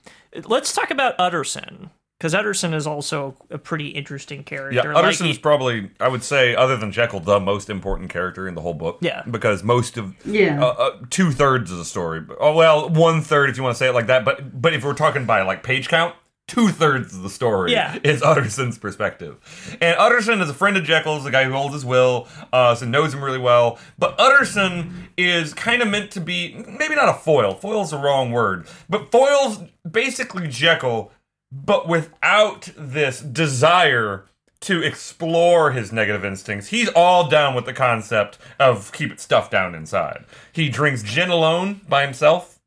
let's 0.46 0.74
talk 0.74 0.92
about 0.92 1.16
Utterson 1.20 1.90
because 2.20 2.34
Utterson 2.34 2.74
is 2.74 2.88
also 2.88 3.36
a 3.50 3.58
pretty 3.58 3.90
interesting 3.90 4.44
character. 4.44 4.76
Yeah, 4.76 4.94
Like, 4.94 5.04
Utterson's 5.04 5.38
probably, 5.38 5.92
I 6.00 6.08
would 6.08 6.24
say, 6.24 6.56
other 6.56 6.78
than 6.78 6.92
Jekyll, 6.92 7.20
the 7.20 7.40
most 7.40 7.70
important 7.70 8.10
character 8.10 8.48
in 8.48 8.56
the 8.56 8.62
whole 8.62 8.74
book. 8.74 9.00
Yeah. 9.02 9.24
Because 9.30 9.62
most 9.62 9.98
of, 9.98 10.16
Yeah. 10.26 10.64
uh, 10.64 10.68
uh, 10.70 10.92
two 11.10 11.32
thirds 11.32 11.70
of 11.72 11.78
the 11.80 11.86
story. 11.86 12.22
Oh, 12.40 12.54
well, 12.56 12.88
one 12.90 13.22
third 13.22 13.50
if 13.50 13.58
you 13.58 13.64
want 13.64 13.76
to 13.76 13.78
say 13.78 13.90
it 13.90 13.94
like 13.94 14.08
that. 14.08 14.24
But 14.24 14.62
but 14.62 14.74
if 14.74 14.86
we're 14.86 14.94
talking 14.94 15.26
by 15.26 15.42
like 15.42 15.64
page 15.64 15.90
count, 15.90 16.16
two 16.48 16.70
thirds 16.70 17.16
of 17.16 17.24
the 17.24 17.30
story 17.30 17.72
Yeah. 17.72 17.98
is 18.04 18.22
Utterson's 18.24 18.78
perspective. 18.78 19.38
And 19.82 19.96
Utterson 19.98 20.42
is 20.42 20.50
a 20.50 20.54
friend 20.54 20.76
of 20.78 20.84
Jekyll's, 20.84 21.24
the 21.24 21.32
guy 21.32 21.46
who 21.46 21.54
holds 21.54 21.74
his 21.74 21.86
will, 21.86 22.28
uh, 22.52 22.76
so 22.76 22.86
knows 22.86 23.14
him 23.14 23.24
really 23.24 23.40
well. 23.40 23.80
But 23.98 24.20
Utterson 24.20 25.10
is 25.18 25.54
kind 25.54 25.82
of 25.82 25.88
meant 25.88 26.12
to 26.12 26.20
be 26.22 26.64
maybe 26.78 26.96
not 26.96 27.10
a 27.10 27.14
foil. 27.14 27.54
Foil's 27.56 27.92
the 27.92 27.98
wrong 27.98 28.32
word, 28.32 28.68
but 28.90 29.12
foil's 29.12 29.64
basically 29.90 30.48
Jekyll, 30.48 31.12
but 31.52 31.88
without 31.88 32.70
this 32.78 33.20
desire 33.22 34.26
to 34.62 34.82
explore 34.82 35.72
his 35.74 35.92
negative 35.92 36.24
instincts. 36.24 36.68
He's 36.70 36.88
all 36.90 37.28
down 37.28 37.54
with 37.54 37.66
the 37.66 37.74
concept 37.74 38.38
of 38.60 38.94
keep 38.94 39.12
it 39.12 39.20
stuffed 39.20 39.52
down 39.52 39.76
inside. 39.76 40.24
He 40.54 40.70
drinks 40.70 41.04
gin 41.04 41.30
alone 41.30 41.82
by 41.90 42.04
himself, 42.06 42.60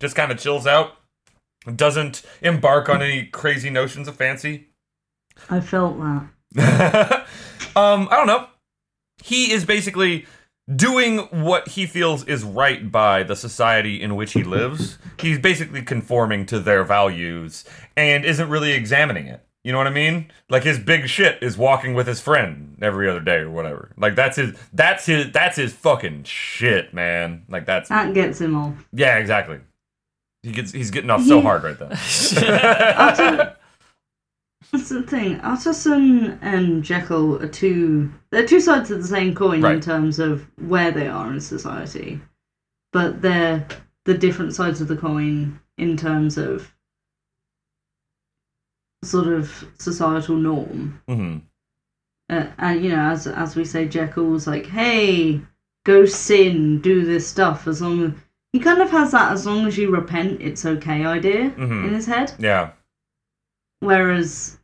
just 0.00 0.14
kind 0.14 0.30
of 0.30 0.38
chills 0.38 0.66
out, 0.66 0.96
doesn't 1.76 2.22
embark 2.42 2.88
on 2.88 3.02
any 3.02 3.26
crazy 3.26 3.70
notions 3.70 4.08
of 4.08 4.16
fancy. 4.16 4.68
I 5.48 5.60
felt 5.60 5.98
that. 5.98 6.28
um, 7.76 8.08
I 8.10 8.16
don't 8.16 8.26
know. 8.26 8.46
He 9.22 9.52
is 9.52 9.64
basically 9.64 10.26
doing 10.74 11.18
what 11.30 11.68
he 11.68 11.86
feels 11.86 12.24
is 12.26 12.44
right 12.44 12.90
by 12.90 13.22
the 13.22 13.36
society 13.36 14.00
in 14.00 14.16
which 14.16 14.32
he 14.32 14.42
lives. 14.44 14.98
He's 15.18 15.38
basically 15.38 15.82
conforming 15.82 16.46
to 16.46 16.60
their 16.60 16.84
values 16.84 17.64
and 17.96 18.24
isn't 18.24 18.48
really 18.48 18.72
examining 18.72 19.26
it. 19.26 19.44
You 19.64 19.72
know 19.72 19.78
what 19.78 19.88
I 19.88 19.90
mean? 19.90 20.30
Like 20.48 20.62
his 20.64 20.78
big 20.78 21.06
shit 21.08 21.42
is 21.42 21.58
walking 21.58 21.92
with 21.92 22.06
his 22.06 22.18
friend 22.20 22.78
every 22.80 23.08
other 23.08 23.20
day 23.20 23.36
or 23.36 23.50
whatever. 23.50 23.90
Like 23.98 24.14
that's 24.14 24.36
his 24.36 24.56
that's 24.72 25.04
his 25.04 25.30
that's 25.32 25.56
his 25.56 25.72
fucking 25.74 26.24
shit, 26.24 26.94
man. 26.94 27.44
Like 27.48 27.66
that's 27.66 27.90
That 27.90 28.14
gets 28.14 28.40
him 28.40 28.56
off. 28.56 28.86
yeah, 28.92 29.16
exactly. 29.18 29.60
He 30.42 30.52
gets 30.52 30.72
he's 30.72 30.90
getting 30.90 31.10
off 31.10 31.22
so 31.22 31.36
Yeah. 31.36 31.42
hard 31.42 31.64
right 31.64 31.78
then. 31.78 31.92
Utter- 32.96 33.56
That's 34.72 34.88
the 34.88 35.02
thing. 35.02 35.40
Utterson 35.40 36.38
and 36.42 36.82
Jekyll 36.82 37.42
are 37.42 37.48
two. 37.48 38.10
They're 38.30 38.46
two 38.46 38.60
sides 38.60 38.90
of 38.90 39.02
the 39.02 39.08
same 39.08 39.34
coin 39.34 39.64
in 39.64 39.80
terms 39.80 40.18
of 40.18 40.46
where 40.66 40.90
they 40.92 41.08
are 41.08 41.32
in 41.32 41.40
society, 41.40 42.20
but 42.92 43.20
they're 43.20 43.66
the 44.06 44.14
different 44.16 44.54
sides 44.54 44.80
of 44.80 44.88
the 44.88 44.96
coin 44.96 45.60
in 45.76 45.96
terms 45.96 46.38
of 46.38 46.72
sort 49.04 49.28
of 49.28 49.66
societal 49.78 50.36
norm. 50.36 51.00
hmm 51.08 51.38
Uh, 52.30 52.46
and 52.58 52.84
you 52.84 52.90
know, 52.90 53.10
as 53.10 53.26
as 53.26 53.56
we 53.56 53.64
say, 53.64 53.88
Jekyll's 53.88 54.46
like, 54.46 54.66
"Hey, 54.66 55.40
go 55.84 56.04
sin, 56.06 56.80
do 56.80 57.04
this 57.04 57.26
stuff." 57.26 57.66
As 57.66 57.82
long 57.82 58.04
as 58.04 58.12
he 58.52 58.58
kind 58.58 58.80
of 58.80 58.90
has 58.90 59.12
that, 59.12 59.32
as 59.32 59.46
long 59.46 59.66
as 59.66 59.78
you 59.78 59.90
repent, 59.90 60.40
it's 60.40 60.64
okay 60.66 61.04
idea 61.04 61.50
Mhm. 61.50 61.86
in 61.88 61.94
his 61.94 62.06
head. 62.06 62.32
Yeah. 62.38 62.72
Whereas 63.80 64.58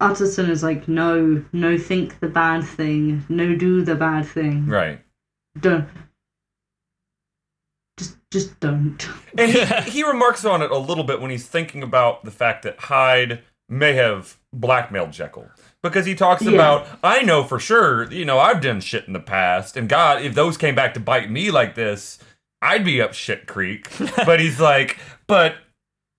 Utterson 0.00 0.50
is 0.50 0.62
like, 0.62 0.88
no, 0.88 1.42
no, 1.52 1.78
think 1.78 2.20
the 2.20 2.28
bad 2.28 2.62
thing, 2.64 3.24
no, 3.28 3.54
do 3.56 3.82
the 3.82 3.94
bad 3.94 4.26
thing, 4.26 4.66
Right. 4.66 5.00
don't, 5.58 5.88
just, 7.98 8.16
just 8.30 8.60
don't. 8.60 9.08
And 9.38 9.50
he, 9.50 9.90
he 9.90 10.02
remarks 10.02 10.44
on 10.44 10.60
it 10.62 10.70
a 10.70 10.78
little 10.78 11.04
bit 11.04 11.20
when 11.20 11.30
he's 11.30 11.46
thinking 11.46 11.82
about 11.82 12.24
the 12.24 12.30
fact 12.30 12.62
that 12.64 12.78
Hyde 12.78 13.42
may 13.68 13.94
have 13.94 14.36
blackmailed 14.52 15.12
Jekyll. 15.12 15.50
Because 15.88 16.06
he 16.06 16.14
talks 16.14 16.42
Yeah. 16.42 16.52
about 16.52 16.86
I 17.02 17.22
know 17.22 17.44
for 17.44 17.58
sure, 17.58 18.10
you 18.12 18.24
know, 18.24 18.38
I've 18.38 18.60
done 18.60 18.80
shit 18.80 19.06
in 19.06 19.12
the 19.12 19.20
past, 19.20 19.76
and 19.76 19.88
God, 19.88 20.22
if 20.22 20.34
those 20.34 20.56
came 20.56 20.74
back 20.74 20.94
to 20.94 21.00
bite 21.00 21.30
me 21.30 21.50
like 21.50 21.74
this, 21.74 22.18
I'd 22.62 22.84
be 22.84 23.00
up 23.00 23.12
shit 23.14 23.46
creek. 23.46 23.88
but 24.26 24.40
he's 24.40 24.60
like, 24.60 24.98
but 25.26 25.56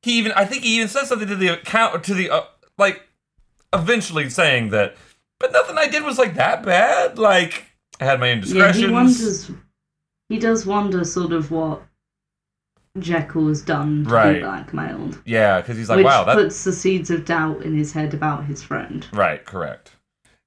he 0.03 0.17
even 0.19 0.31
I 0.33 0.45
think 0.45 0.63
he 0.63 0.75
even 0.77 0.87
says 0.87 1.09
something 1.09 1.27
to 1.27 1.35
the 1.35 1.49
account 1.49 2.03
to 2.05 2.13
the 2.13 2.29
uh, 2.29 2.41
like 2.77 3.01
eventually 3.73 4.29
saying 4.29 4.69
that, 4.69 4.95
but 5.39 5.51
nothing 5.51 5.77
I 5.77 5.87
did 5.87 6.03
was 6.03 6.17
like 6.17 6.35
that 6.35 6.63
bad. 6.63 7.17
Like 7.17 7.65
I 7.99 8.05
had 8.05 8.19
my 8.19 8.27
Yeah, 8.27 8.33
indiscretions. 8.33 8.77
he 8.85 8.91
wonders. 8.91 9.51
He 10.29 10.39
does 10.39 10.65
wonder 10.65 11.03
sort 11.05 11.31
of 11.31 11.51
what 11.51 11.81
Jekyll 12.99 13.47
has 13.47 13.61
done 13.61 14.05
to 14.05 14.09
Right. 14.09 14.33
be 14.33 14.39
blackmailed, 14.39 15.21
Yeah, 15.25 15.61
because 15.61 15.77
he's 15.77 15.89
like, 15.89 15.97
which 15.97 16.05
wow, 16.05 16.23
that 16.23 16.35
puts 16.35 16.63
the 16.63 16.73
seeds 16.73 17.09
of 17.09 17.25
doubt 17.25 17.61
in 17.63 17.75
his 17.75 17.93
head 17.93 18.13
about 18.13 18.45
his 18.45 18.63
friend. 18.63 19.05
Right, 19.13 19.43
correct. 19.45 19.91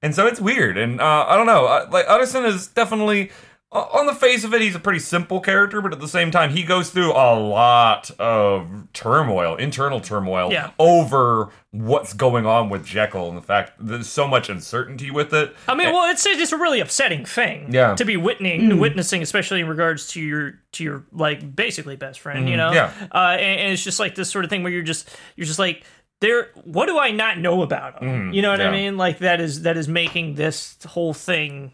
And 0.01 0.15
so 0.15 0.25
it's 0.27 0.41
weird, 0.41 0.77
and 0.77 0.99
uh, 0.99 1.25
I 1.27 1.35
don't 1.37 1.45
know. 1.45 1.65
Uh, 1.65 1.87
like 1.91 2.05
Utterson 2.07 2.43
is 2.45 2.67
definitely, 2.67 3.31
on 3.71 4.05
the 4.05 4.13
face 4.13 4.43
of 4.43 4.53
it, 4.53 4.61
he's 4.61 4.75
a 4.75 4.79
pretty 4.79 4.99
simple 4.99 5.39
character, 5.39 5.79
but 5.81 5.93
at 5.93 5.99
the 6.01 6.07
same 6.07 6.29
time, 6.29 6.49
he 6.49 6.63
goes 6.63 6.89
through 6.89 7.11
a 7.13 7.39
lot 7.39 8.11
of 8.19 8.67
turmoil, 8.91 9.55
internal 9.55 10.01
turmoil, 10.01 10.51
Yeah. 10.51 10.71
over 10.77 11.51
what's 11.71 12.11
going 12.13 12.45
on 12.45 12.69
with 12.69 12.85
Jekyll, 12.85 13.29
and 13.29 13.37
the 13.37 13.41
fact 13.41 13.73
there's 13.79 14.07
so 14.09 14.27
much 14.27 14.49
uncertainty 14.49 15.09
with 15.09 15.33
it. 15.33 15.55
I 15.69 15.75
mean, 15.75 15.93
well, 15.93 16.11
it's 16.11 16.25
it's 16.25 16.51
a 16.51 16.57
really 16.57 16.81
upsetting 16.81 17.23
thing, 17.23 17.67
Yeah. 17.71 17.95
to 17.95 18.03
be 18.03 18.17
witnessing, 18.17 18.77
witnessing, 18.77 19.21
especially 19.21 19.61
in 19.61 19.67
regards 19.69 20.07
to 20.09 20.21
your 20.21 20.55
to 20.73 20.83
your 20.83 21.05
like 21.13 21.55
basically 21.55 21.95
best 21.95 22.19
friend, 22.19 22.49
you 22.49 22.57
know, 22.57 22.71
Mm-hmm. 22.71 23.03
yeah. 23.03 23.07
Uh, 23.13 23.31
and, 23.39 23.59
and 23.61 23.71
it's 23.73 23.83
just 23.83 23.99
like 24.01 24.15
this 24.15 24.29
sort 24.29 24.43
of 24.43 24.49
thing 24.49 24.63
where 24.63 24.71
you're 24.73 24.81
just 24.83 25.09
you're 25.37 25.47
just 25.47 25.59
like 25.59 25.83
there. 26.19 26.49
What 26.65 26.87
do 26.87 26.99
I 26.99 27.11
not 27.11 27.37
know 27.39 27.61
about 27.61 28.03
him? 28.03 28.33
you 28.33 28.41
know 28.41 28.51
what 28.51 28.59
I 28.59 28.65
Mm-hmm. 28.65 28.73
mean? 28.73 28.97
Like 28.97 29.19
that 29.19 29.39
is 29.39 29.61
that 29.61 29.77
is 29.77 29.87
making 29.87 30.35
this 30.35 30.77
whole 30.85 31.13
thing 31.13 31.71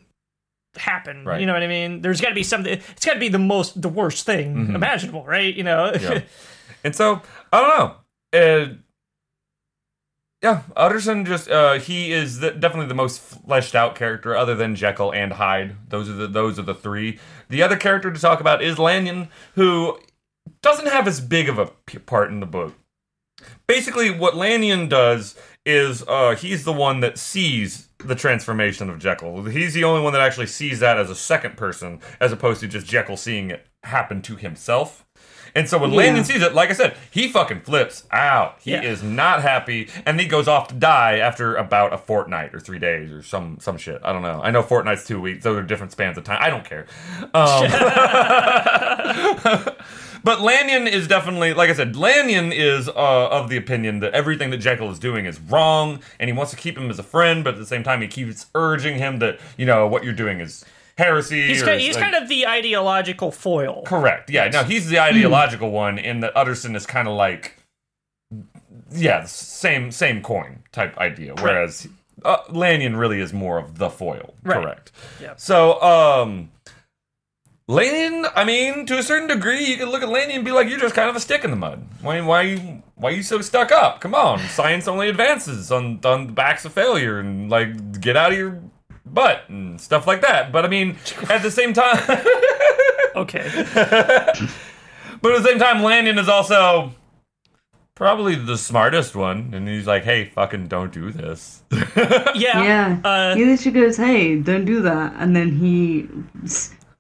happen. 0.78 1.26
Right. 1.26 1.40
You 1.40 1.46
know 1.46 1.54
what 1.54 1.64
I 1.64 1.68
mean? 1.68 2.02
There's 2.02 2.22
got 2.22 2.30
to 2.30 2.36
be 2.36 2.44
something. 2.44 2.74
It's 2.74 3.06
got 3.06 3.14
to 3.14 3.20
be 3.20 3.30
the 3.30 3.40
most 3.40 3.82
the 3.82 3.90
worst 3.90 4.26
thing 4.26 4.74
imaginable, 4.76 5.26
right? 5.26 5.54
You 5.54 5.64
know. 5.64 5.92
Mm-hmm. 5.94 6.14
Yeah. 6.14 6.22
And 6.84 6.96
so 6.96 7.22
I 7.52 7.60
don't 7.60 7.78
know. 8.34 8.40
Uh, 8.40 8.74
yeah, 10.42 10.62
Utterson 10.76 11.26
just 11.26 11.50
uh, 11.50 11.80
he 11.80 12.12
is 12.12 12.40
the, 12.40 12.52
definitely 12.52 12.88
the 12.88 12.94
most 12.94 13.20
fleshed 13.20 13.74
out 13.74 13.96
character, 13.96 14.36
other 14.36 14.54
than 14.56 14.76
Jekyll 14.76 15.12
and 15.12 15.34
Hyde. 15.34 15.76
Those 15.90 16.10
are 16.10 16.14
the 16.14 16.28
those 16.28 16.60
are 16.60 16.64
the 16.64 16.76
three. 16.76 17.20
The 17.50 17.64
other 17.64 17.76
character 17.76 18.12
to 18.12 18.20
talk 18.20 18.40
about 18.40 18.62
is 18.62 18.78
Lanyon, 18.78 19.30
who 19.56 19.98
doesn't 20.62 20.88
have 20.88 21.08
as 21.08 21.20
big 21.20 21.50
of 21.50 21.58
a 21.58 21.66
part 22.06 22.30
in 22.30 22.40
the 22.40 22.46
book. 22.46 22.76
Basically, 23.66 24.12
what 24.12 24.36
Lanyon 24.36 24.88
does 24.88 25.36
is 25.66 26.04
uh, 26.08 26.36
he's 26.36 26.64
the 26.64 26.74
one 26.74 27.00
that 27.00 27.18
sees 27.18 27.87
the 28.08 28.16
transformation 28.16 28.89
of 28.89 28.99
Jekyll. 28.99 29.43
He's 29.45 29.74
the 29.74 29.84
only 29.84 30.01
one 30.01 30.14
that 30.14 30.22
actually 30.22 30.47
sees 30.47 30.80
that 30.80 30.97
as 30.97 31.10
a 31.10 31.16
second 31.16 31.58
person, 31.58 31.99
as 32.20 32.32
opposed 32.32 32.62
to 32.62 32.68
just 32.68 32.88
Jekyll 32.88 33.18
seeing 33.18 33.51
it 33.51 33.68
happen 33.84 34.22
to 34.24 34.36
himself. 34.36 35.03
And 35.55 35.68
so 35.68 35.80
when 35.80 35.91
Yeah. 35.91 35.97
Lanyon 35.97 36.24
sees 36.26 36.41
it, 36.43 36.53
like 36.53 36.70
I 36.70 36.74
said, 36.74 36.95
he 37.10 37.28
fucking 37.30 37.62
flips 37.62 38.03
out. 38.12 38.58
He 38.62 38.72
Yeah. 38.72 38.84
is 38.84 39.01
not 39.01 39.41
happy, 39.41 39.89
and 40.05 40.20
he 40.20 40.28
goes 40.28 40.47
off 40.47 40.68
to 40.68 40.76
die 40.76 41.18
after 41.18 41.55
about 41.55 41.93
a 41.93 41.97
fortnight 41.97 42.53
or 42.53 42.60
three 42.60 42.78
days 42.80 43.12
or 43.12 43.24
some 43.24 43.58
some 43.60 43.78
shit. 43.78 43.99
I 44.03 44.14
don't 44.14 44.22
know. 44.22 44.39
I 44.43 44.51
know 44.51 44.62
fortnight's 44.62 45.08
two 45.08 45.20
weeks; 45.20 45.43
those 45.43 45.58
are 45.58 45.64
different 45.64 45.91
spans 45.93 46.18
of 46.18 46.26
time. 46.26 46.38
I 46.41 46.49
don't 46.51 46.66
care. 46.66 46.86
Um, 47.34 47.64
but 50.28 50.42
Lanyon 50.42 50.88
is 50.90 51.08
definitely, 51.08 51.54
like 51.54 51.70
I 51.70 51.74
said, 51.74 51.96
Lanyon 51.96 52.52
is 52.52 52.90
uh, 52.90 52.92
of 53.30 53.48
the 53.48 53.56
opinion 53.56 54.02
that 54.02 54.14
everything 54.14 54.50
that 54.50 54.58
Jekyll 54.58 54.92
is 54.92 55.00
doing 55.00 55.26
is 55.26 55.40
wrong, 55.40 56.02
and 56.20 56.30
he 56.30 56.34
wants 56.34 56.52
to 56.52 56.58
keep 56.58 56.78
him 56.78 56.90
as 56.90 57.00
a 57.00 57.04
friend, 57.04 57.46
but 57.46 57.54
at 57.54 57.60
the 57.62 57.66
same 57.66 57.82
time, 57.82 58.02
he 58.02 58.10
keeps 58.10 58.48
urging 58.54 58.98
him 58.98 59.20
that 59.20 59.40
you 59.56 59.66
know 59.66 59.88
what 59.88 60.04
you're 60.04 60.12
doing 60.12 60.42
is 60.42 60.66
heresy. 60.98 61.48
He's 61.48 61.64
or 61.64 61.68
kind, 61.68 61.80
he's 61.80 61.96
like- 61.96 62.04
kind 62.04 62.16
of 62.22 62.28
the 62.28 62.46
ideological 62.46 63.32
foil. 63.32 63.84
Correct. 63.86 64.30
Yeah. 64.30 64.50
No, 64.50 64.64
he's 64.64 64.90
the 64.90 65.00
ideological 65.00 65.72
one, 65.72 65.98
in 65.98 66.20
that 66.20 66.36
Utterson 66.36 66.76
is 66.76 66.86
kind 66.86 67.08
of 67.08 67.14
like, 67.14 67.56
yeah, 68.92 69.24
same 69.24 69.94
same 69.94 70.22
coin 70.22 70.64
type 70.74 70.98
idea. 70.98 71.36
Whereas 71.36 71.88
uh, 72.26 72.40
Lanyon 72.50 72.98
really 72.98 73.22
is 73.22 73.32
more 73.32 73.58
of 73.58 73.78
the 73.78 73.90
foil. 73.90 74.34
Right. 74.44 74.62
Correct. 74.62 74.92
Yeah. 75.22 75.36
So, 75.38 75.82
um, 75.82 76.52
Lanyon, 77.70 78.26
I 78.34 78.45
mean, 78.45 78.86
to 78.86 78.97
a 78.97 79.03
certain 79.03 79.28
degree, 79.28 79.65
you 79.65 79.76
can 79.76 79.89
look 79.89 80.01
at 80.01 80.07
Lanyon 80.07 80.38
and 80.38 80.45
be 80.45 80.51
like, 80.51 80.70
you're 80.70 80.80
just 80.80 80.95
kind 80.95 81.09
of 81.09 81.18
a 81.18 81.20
stick 81.20 81.43
in 81.43 81.49
the 81.51 81.57
mud. 81.57 81.86
Why, 82.01 82.22
why, 82.22 82.41
you, 82.43 82.84
why 82.95 83.09
you 83.09 83.22
so 83.22 83.41
stuck 83.41 83.74
up? 83.74 83.99
Come 83.99 84.15
on, 84.15 84.39
science 84.39 84.88
only 84.88 85.09
advances 85.09 85.70
on 85.70 85.99
on 86.05 86.28
the 86.28 86.34
backs 86.34 86.63
of 86.63 86.72
failure, 86.72 87.20
and 87.20 87.49
like 87.49 87.99
get 87.99 88.15
out 88.15 88.32
of 88.32 88.38
your 88.38 88.61
butt 89.05 89.43
and 89.49 89.82
stuff 89.82 90.07
like 90.07 90.22
that. 90.22 90.53
But 90.53 90.63
I 90.63 90.70
mean, 90.70 90.95
at 91.30 91.41
the 91.41 91.51
same 91.51 91.74
time. 91.74 91.97
Okay. 93.15 93.49
But 93.74 95.32
at 95.34 95.41
the 95.41 95.43
same 95.43 95.57
time, 95.57 95.82
Lanyon 95.82 96.20
is 96.20 96.30
also 96.30 96.91
probably 97.95 98.36
the 98.36 98.55
smartest 98.57 99.15
one, 99.15 99.55
and 99.55 99.68
he's 99.68 99.88
like, 99.88 100.03
"Hey, 100.03 100.26
fucking 100.26 100.68
don't 100.68 100.93
do 100.93 101.09
this." 101.11 101.63
Yeah. 102.36 102.61
Yeah. 102.63 102.99
Uh, 103.03 103.36
he 103.36 103.43
literally 103.43 103.82
goes, 103.82 103.97
"Hey, 103.97 104.38
don't 104.39 104.65
do 104.65 104.82
that," 104.84 105.15
and 105.18 105.36
then 105.36 105.55
he, 105.57 106.07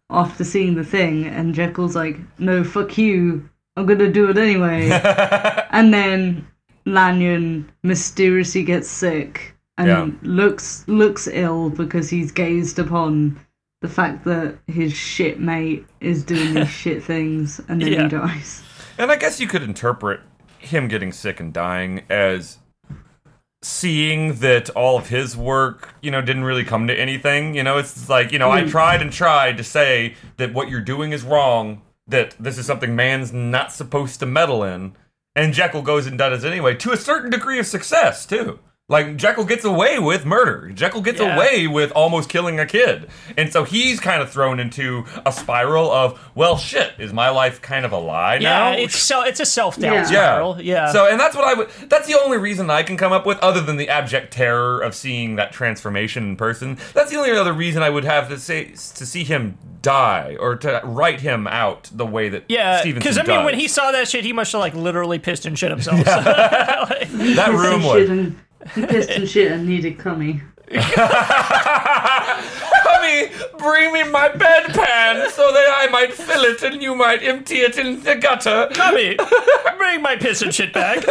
after 0.09 0.43
seeing 0.43 0.75
the 0.75 0.83
thing, 0.83 1.25
and 1.25 1.53
Jekyll's 1.55 1.95
like, 1.95 2.17
"No, 2.39 2.63
fuck 2.63 2.97
you. 2.97 3.47
I'm 3.75 3.85
gonna 3.85 4.11
do 4.11 4.29
it 4.29 4.37
anyway." 4.37 4.89
and 5.71 5.93
then 5.93 6.47
Lanyon 6.85 7.69
mysteriously 7.83 8.63
gets 8.63 8.87
sick 8.89 9.53
and 9.77 9.87
Yeah. 9.87 10.09
looks 10.23 10.85
looks 10.87 11.27
ill 11.27 11.69
because 11.69 12.09
he's 12.09 12.31
gazed 12.31 12.79
upon 12.79 13.39
the 13.81 13.87
fact 13.89 14.23
that 14.25 14.55
his 14.67 14.91
shit 14.93 15.39
mate 15.39 15.85
is 15.99 16.23
doing 16.23 16.53
these 16.55 16.69
shit 16.81 17.03
things, 17.03 17.59
and 17.67 17.81
then 17.81 17.91
Yeah. 17.93 18.03
he 18.03 18.09
dies. 18.09 18.63
and 18.97 19.11
I 19.11 19.15
guess 19.17 19.39
you 19.39 19.47
could 19.47 19.61
interpret 19.61 20.21
him 20.57 20.87
getting 20.87 21.11
sick 21.11 21.39
and 21.39 21.53
dying 21.53 22.01
as 22.09 22.57
seeing 23.61 24.35
that 24.35 24.69
all 24.71 24.97
of 24.97 25.09
his 25.09 25.35
work, 25.35 25.93
you 26.01 26.11
know, 26.11 26.21
didn't 26.21 26.43
really 26.43 26.63
come 26.63 26.87
to 26.87 26.99
anything. 26.99 27.55
You 27.55 27.63
know, 27.63 27.77
it's 27.77 28.09
like, 28.09 28.31
you 28.31 28.39
know, 28.39 28.51
I 28.51 28.63
hmm. 28.63 28.69
tried 28.69 29.01
and 29.01 29.11
tried 29.11 29.57
to 29.57 29.63
say 29.63 30.15
that 30.37 30.53
what 30.53 30.69
you're 30.69 30.81
doing 30.81 31.11
is 31.11 31.23
wrong, 31.23 31.81
that 32.07 32.35
this 32.39 32.57
is 32.57 32.65
something 32.65 32.95
man's 32.95 33.33
not 33.33 33.71
supposed 33.71 34.19
to 34.19 34.25
meddle 34.25 34.63
in. 34.63 34.95
And 35.35 35.53
Jekyll 35.53 35.81
goes 35.81 36.07
and 36.07 36.17
does 36.17 36.43
it 36.43 36.47
anyway, 36.47 36.75
to 36.75 36.91
a 36.91 36.97
certain 36.97 37.29
degree 37.29 37.59
of 37.59 37.67
success, 37.67 38.25
too. 38.25 38.59
Like, 38.89 39.17
Jekyll 39.17 39.43
gets 39.43 39.65
away 39.65 39.99
with 39.99 40.25
murder. 40.25 40.69
Jekyll 40.73 41.01
gets 41.01 41.19
Yeah. 41.19 41.35
away 41.35 41.67
with 41.67 41.91
almost 41.91 42.29
killing 42.29 42.57
a 42.57 42.65
kid. 42.65 43.09
And 43.35 43.51
so 43.51 43.65
he's 43.65 43.99
kind 43.99 44.21
of 44.21 44.31
thrown 44.31 44.61
into 44.61 45.03
a 45.25 45.33
spiral 45.33 45.91
of, 45.91 46.17
well, 46.35 46.55
shit, 46.57 46.93
is 46.97 47.11
my 47.11 47.27
life 47.27 47.61
kind 47.61 47.83
of 47.85 47.91
a 47.91 47.97
lie 47.97 48.37
now? 48.37 48.71
yeah. 48.71 48.77
It's 48.77 48.97
so 48.97 49.23
it's 49.23 49.41
a 49.41 49.45
self 49.45 49.77
doubt 49.77 49.93
Yeah. 49.93 49.99
Yeah. 49.99 50.05
spiral. 50.05 50.61
Yeah. 50.61 50.91
So, 50.93 51.05
and 51.05 51.19
that's 51.19 51.35
what 51.35 51.43
I 51.43 51.53
would. 51.55 51.69
That's 51.89 52.07
the 52.07 52.17
only 52.17 52.37
reason 52.37 52.69
I 52.69 52.81
can 52.81 52.95
come 52.95 53.11
up 53.11 53.25
with, 53.25 53.37
other 53.39 53.59
than 53.59 53.75
the 53.75 53.89
abject 53.89 54.31
terror 54.31 54.79
of 54.79 54.95
seeing 54.95 55.35
that 55.35 55.51
transformation 55.51 56.23
in 56.23 56.35
person. 56.37 56.77
That's 56.93 57.11
the 57.11 57.17
only 57.17 57.31
other 57.31 57.51
reason 57.51 57.83
I 57.83 57.89
would 57.89 58.05
have 58.05 58.29
to 58.29 58.39
say 58.39 58.67
to 58.71 59.05
see 59.05 59.25
him 59.25 59.57
die 59.81 60.37
or 60.39 60.55
to 60.55 60.79
write 60.85 61.19
him 61.19 61.45
out 61.45 61.89
the 61.93 62.05
way 62.05 62.29
that 62.29 62.45
yeah, 62.47 62.79
Stevenson 62.79 62.99
because 62.99 63.17
I 63.17 63.23
mean, 63.23 63.39
does. 63.39 63.45
when 63.47 63.55
he 63.59 63.67
saw 63.67 63.91
that 63.91 64.07
shit, 64.07 64.23
he 64.23 64.31
must 64.31 64.53
have 64.53 64.61
like 64.61 64.73
literally 64.75 65.19
pissed 65.19 65.45
and 65.45 65.59
shit 65.59 65.71
himself. 65.71 66.05
that 66.05 67.49
room 67.53 67.83
was. 67.83 68.31
Shit 68.65 68.75
and, 68.75 68.85
he 68.85 68.85
pissed 68.85 69.09
and 69.09 69.29
shit 69.29 69.51
and 69.51 69.67
needed 69.67 69.97
cummy. 69.97 70.41
Honey, 72.79 73.31
bring 73.57 73.93
me 73.93 74.03
my 74.11 74.27
bedpan 74.29 75.29
so 75.29 75.51
that 75.51 75.67
I 75.71 75.87
might 75.91 76.13
fill 76.13 76.43
it 76.43 76.61
and 76.61 76.81
you 76.81 76.93
might 76.93 77.23
empty 77.23 77.59
it 77.59 77.77
in 77.77 78.03
the 78.03 78.15
gutter. 78.15 78.67
Tommy, 78.73 79.15
bring 79.77 80.01
my 80.01 80.17
piss 80.17 80.41
and 80.41 80.53
shit 80.53 80.73
back. 80.73 81.05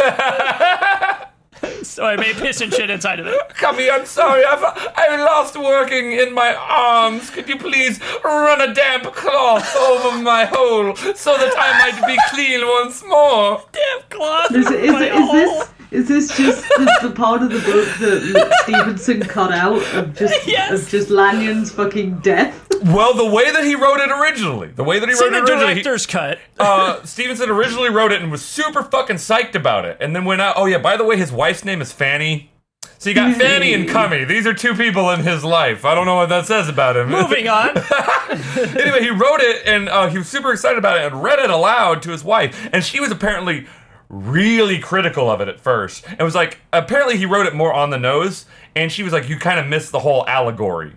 so 1.81 2.05
I 2.05 2.15
made 2.17 2.35
piss 2.35 2.61
and 2.61 2.71
shit 2.71 2.91
inside 2.91 3.19
of 3.19 3.25
it. 3.25 3.49
Cummy, 3.55 3.89
I'm 3.89 4.05
sorry. 4.05 4.45
I've 4.45 4.63
I 4.95 5.23
lost 5.23 5.57
working 5.57 6.11
in 6.11 6.35
my 6.35 6.53
arms. 6.53 7.31
Could 7.31 7.49
you 7.49 7.57
please 7.57 7.99
run 8.23 8.61
a 8.61 8.71
damp 8.75 9.05
cloth 9.15 9.75
over 9.75 10.21
my 10.21 10.45
hole 10.45 10.95
so 11.15 11.35
that 11.35 11.55
I 11.57 11.79
might 11.79 12.05
be 12.05 12.15
clean 12.29 12.63
once 12.67 13.03
more? 13.07 13.63
Damn 13.71 14.01
cloth. 14.09 14.53
Is, 14.53 14.69
is, 14.69 14.91
my 14.91 15.05
is 15.05 15.11
hole. 15.13 15.33
this 15.33 15.69
is 15.91 16.07
this 16.07 16.35
just 16.37 16.63
the, 16.69 16.99
the 17.03 17.11
part 17.11 17.41
of 17.41 17.49
the 17.49 17.59
book 17.59 17.87
that 17.99 18.53
Stevenson 18.63 19.21
cut 19.21 19.51
out 19.53 19.81
of 19.95 20.15
just 20.15 20.47
Yes. 20.47 20.83
of 20.83 20.89
just 20.89 21.09
Lanyon's 21.09 21.71
fucking 21.71 22.19
death? 22.19 22.67
Well, 22.85 23.13
the 23.15 23.25
way 23.25 23.51
that 23.51 23.63
he 23.63 23.75
wrote 23.75 23.99
it 23.99 24.11
originally, 24.11 24.67
the 24.67 24.83
way 24.83 24.99
that 24.99 25.07
he 25.07 25.13
It's 25.13 25.21
wrote 25.21 25.31
the 25.31 25.37
it 25.37 25.41
originally, 25.49 25.75
he- 25.75 25.81
director's 25.81 26.05
cut. 26.05 26.39
uh, 26.59 27.03
Stevenson 27.03 27.49
originally 27.49 27.89
wrote 27.89 28.11
it 28.11 28.21
and 28.21 28.31
was 28.31 28.43
super 28.43 28.83
fucking 28.83 29.15
psyched 29.15 29.55
about 29.55 29.85
it, 29.85 29.97
and 29.99 30.15
then 30.15 30.25
went 30.25 30.41
out. 30.41 30.55
Oh 30.57 30.65
yeah, 30.65 30.77
by 30.77 30.97
the 30.97 31.03
way, 31.03 31.17
his 31.17 31.31
wife's 31.31 31.63
name 31.65 31.81
is 31.81 31.91
Fanny. 31.91 32.51
So 32.99 33.09
you 33.11 33.15
got 33.15 33.35
Fanny 33.35 33.73
and 33.75 33.87
Cummy. 33.87 34.23
These 34.23 34.47
are 34.47 34.55
two 34.55 34.73
people 34.73 35.11
in 35.11 35.19
his 35.21 35.43
life. 35.43 35.85
I 35.85 35.93
don't 35.93 36.07
know 36.07 36.15
what 36.15 36.29
that 36.29 36.47
says 36.47 36.67
about 36.67 36.97
him. 36.97 37.09
Moving 37.09 37.47
on. 37.59 37.69
anyway, 37.77 39.01
he 39.01 39.09
wrote 39.11 39.39
it 39.39 39.67
and 39.67 39.87
uh, 39.87 40.07
he 40.07 40.17
was 40.17 40.27
super 40.27 40.51
excited 40.51 40.77
about 40.79 40.97
it 40.97 41.11
and 41.11 41.21
read 41.21 41.37
it 41.39 41.49
aloud 41.51 42.01
to 42.03 42.11
his 42.11 42.23
wife, 42.23 42.67
and 42.73 42.83
she 42.83 42.99
was 42.99 43.11
apparently 43.11 43.67
really 44.09 44.79
critical 44.79 45.29
of 45.29 45.41
it 45.41 45.47
at 45.47 45.59
first. 45.59 46.05
It 46.19 46.23
was 46.23 46.35
like 46.35 46.59
apparently 46.73 47.17
he 47.17 47.25
wrote 47.25 47.45
it 47.47 47.53
more 47.55 47.73
on 47.73 47.89
the 47.89 47.97
nose, 47.97 48.45
and 48.75 48.91
she 48.91 49.03
was 49.03 49.13
like, 49.13 49.29
"You 49.29 49.37
kind 49.37 49.59
of 49.59 49.67
missed 49.67 49.91
the 49.91 49.99
whole 49.99 50.27
allegory 50.27 50.93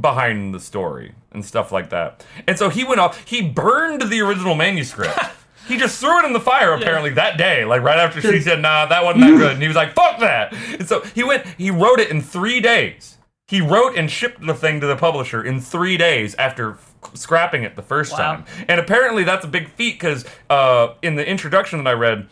behind 0.00 0.54
the 0.54 0.60
story 0.60 1.14
and 1.32 1.44
stuff 1.44 1.72
like 1.72 1.90
that." 1.90 2.24
And 2.46 2.58
so 2.58 2.68
he 2.68 2.84
went 2.84 3.00
off. 3.00 3.22
He 3.26 3.42
burned 3.42 4.02
the 4.02 4.20
original 4.20 4.54
manuscript. 4.54 5.18
He 5.68 5.76
just 5.76 6.00
threw 6.00 6.20
it 6.20 6.24
in 6.24 6.32
the 6.32 6.40
fire 6.40 6.72
apparently 6.72 7.10
that 7.10 7.36
day, 7.36 7.62
like 7.66 7.82
right 7.82 7.98
after 7.98 8.22
she 8.22 8.40
said, 8.40 8.62
"Nah, 8.62 8.86
that 8.86 9.04
wasn't 9.04 9.24
that 9.24 9.36
good." 9.36 9.52
And 9.52 9.60
he 9.60 9.68
was 9.68 9.76
like, 9.76 9.92
"Fuck 9.92 10.18
that!" 10.20 10.54
And 10.78 10.88
so 10.88 11.02
he 11.14 11.22
went. 11.22 11.44
He 11.58 11.70
wrote 11.70 12.00
it 12.00 12.10
in 12.10 12.22
three 12.22 12.58
days. 12.58 13.18
He 13.48 13.60
wrote 13.60 13.94
and 13.94 14.10
shipped 14.10 14.40
the 14.46 14.54
thing 14.54 14.80
to 14.80 14.86
the 14.86 14.96
publisher 14.96 15.42
in 15.44 15.60
three 15.60 15.98
days 15.98 16.34
after 16.36 16.78
scrapping 17.12 17.64
it 17.64 17.76
the 17.76 17.82
first 17.82 18.12
Wow. 18.12 18.16
time. 18.16 18.44
And 18.66 18.80
apparently 18.80 19.24
that's 19.24 19.44
a 19.44 19.48
big 19.48 19.68
feat 19.68 19.96
because 20.00 20.24
uh, 20.48 20.94
in 21.02 21.16
the 21.16 21.28
introduction 21.28 21.84
that 21.84 21.90
I 21.90 21.92
read, 21.92 22.28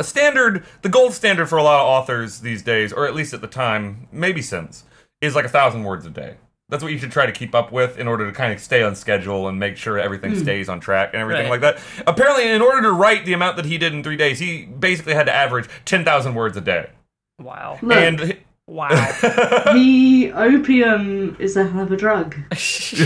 a 0.00 0.04
standard, 0.04 0.64
the 0.82 0.88
gold 0.88 1.12
standard 1.12 1.46
for 1.48 1.58
a 1.58 1.62
lot 1.62 1.80
of 1.80 1.86
authors 1.86 2.40
these 2.40 2.62
days, 2.62 2.92
or 2.92 3.06
at 3.06 3.14
least 3.14 3.32
at 3.34 3.40
the 3.40 3.46
time, 3.46 4.08
maybe 4.10 4.42
since, 4.42 4.84
is 5.20 5.34
like 5.36 5.44
a 5.44 5.48
thousand 5.48 5.84
words 5.84 6.04
a 6.06 6.10
day. 6.10 6.34
That's 6.68 6.82
what 6.82 6.92
you 6.92 6.98
should 6.98 7.10
try 7.10 7.26
to 7.26 7.32
keep 7.32 7.54
up 7.54 7.72
with 7.72 7.98
in 7.98 8.06
order 8.06 8.26
to 8.26 8.32
kind 8.32 8.52
of 8.52 8.60
stay 8.60 8.82
on 8.82 8.94
schedule 8.94 9.48
and 9.48 9.58
make 9.58 9.76
sure 9.76 9.98
everything 9.98 10.36
stays 10.36 10.68
on 10.68 10.78
track 10.80 11.10
and 11.12 11.20
everything 11.20 11.50
Right. 11.50 11.60
like 11.60 11.76
that. 11.76 11.82
Apparently, 12.06 12.48
in 12.48 12.62
order 12.62 12.82
to 12.82 12.92
write 12.92 13.24
the 13.24 13.32
amount 13.32 13.56
that 13.56 13.64
he 13.64 13.76
did 13.76 13.92
in 13.92 14.02
three 14.04 14.16
days, 14.16 14.38
he 14.38 14.66
basically 14.66 15.14
had 15.14 15.26
to 15.26 15.32
average 15.34 15.68
10,000 15.84 16.34
words 16.34 16.56
a 16.56 16.60
day. 16.60 16.90
Wow. 17.40 17.78
Look, 17.82 17.96
And 17.96 18.36
Wow. 18.68 18.88
the 19.74 20.30
opium 20.32 21.36
is 21.40 21.56
a 21.56 21.66
hell 21.66 21.82
of 21.82 21.90
a 21.90 21.96
drug. 21.96 22.36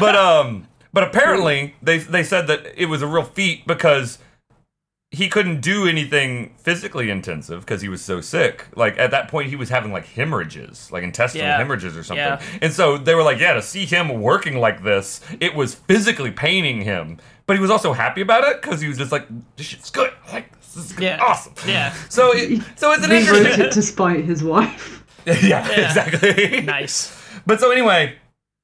but 0.00 0.16
um 0.16 0.66
but 0.92 1.02
apparently 1.04 1.74
they 1.82 1.98
they 1.98 2.22
said 2.22 2.46
that 2.46 2.66
it 2.76 2.86
was 2.86 3.02
a 3.02 3.06
real 3.06 3.22
feat 3.24 3.66
because 3.66 4.18
he 5.12 5.28
couldn't 5.28 5.60
do 5.60 5.88
anything 5.88 6.54
physically 6.58 7.10
intensive 7.10 7.60
because 7.60 7.82
he 7.82 7.88
was 7.88 8.00
so 8.00 8.20
sick. 8.20 8.66
Like 8.76 8.96
at 8.98 9.10
that 9.10 9.26
point, 9.28 9.48
he 9.50 9.56
was 9.56 9.68
having 9.68 9.92
like 9.92 10.06
hemorrhages, 10.06 10.90
like 10.92 11.02
intestinal 11.02 11.46
Yeah. 11.48 11.56
hemorrhages 11.58 11.96
or 11.96 12.04
something. 12.04 12.24
Yeah. 12.24 12.40
And 12.62 12.72
so 12.72 12.96
they 12.96 13.14
were 13.16 13.24
like, 13.24 13.40
yeah, 13.40 13.54
to 13.54 13.62
see 13.62 13.86
him 13.86 14.20
working 14.22 14.58
like 14.58 14.84
this, 14.84 15.20
it 15.40 15.54
was 15.56 15.74
physically 15.74 16.30
paining 16.30 16.82
him. 16.82 17.18
But 17.46 17.56
he 17.56 17.60
was 17.60 17.70
also 17.72 17.92
happy 17.92 18.20
about 18.20 18.44
it 18.44 18.62
because 18.62 18.80
he 18.80 18.86
was 18.86 18.98
just 18.98 19.10
like, 19.10 19.26
this 19.56 19.66
shit's 19.66 19.90
good. 19.90 20.12
I 20.28 20.32
like 20.32 20.52
this. 20.60 20.74
This 20.74 20.90
is 20.92 21.00
Yeah. 21.00 21.18
awesome. 21.20 21.54
Yeah. 21.66 21.92
So, 22.08 22.30
it, 22.32 22.62
so 22.76 22.92
it's 22.92 23.04
an 23.04 23.10
He 23.10 23.28
wrote 23.28 23.38
interesting. 23.38 23.64
it 23.66 23.72
to 23.72 23.82
spite 23.82 24.24
his 24.24 24.44
wife. 24.44 25.04
yeah, 25.26 25.68
exactly. 25.68 26.60
Nice. 26.60 27.16
But 27.46 27.58
so 27.58 27.72
anyway, 27.72 28.14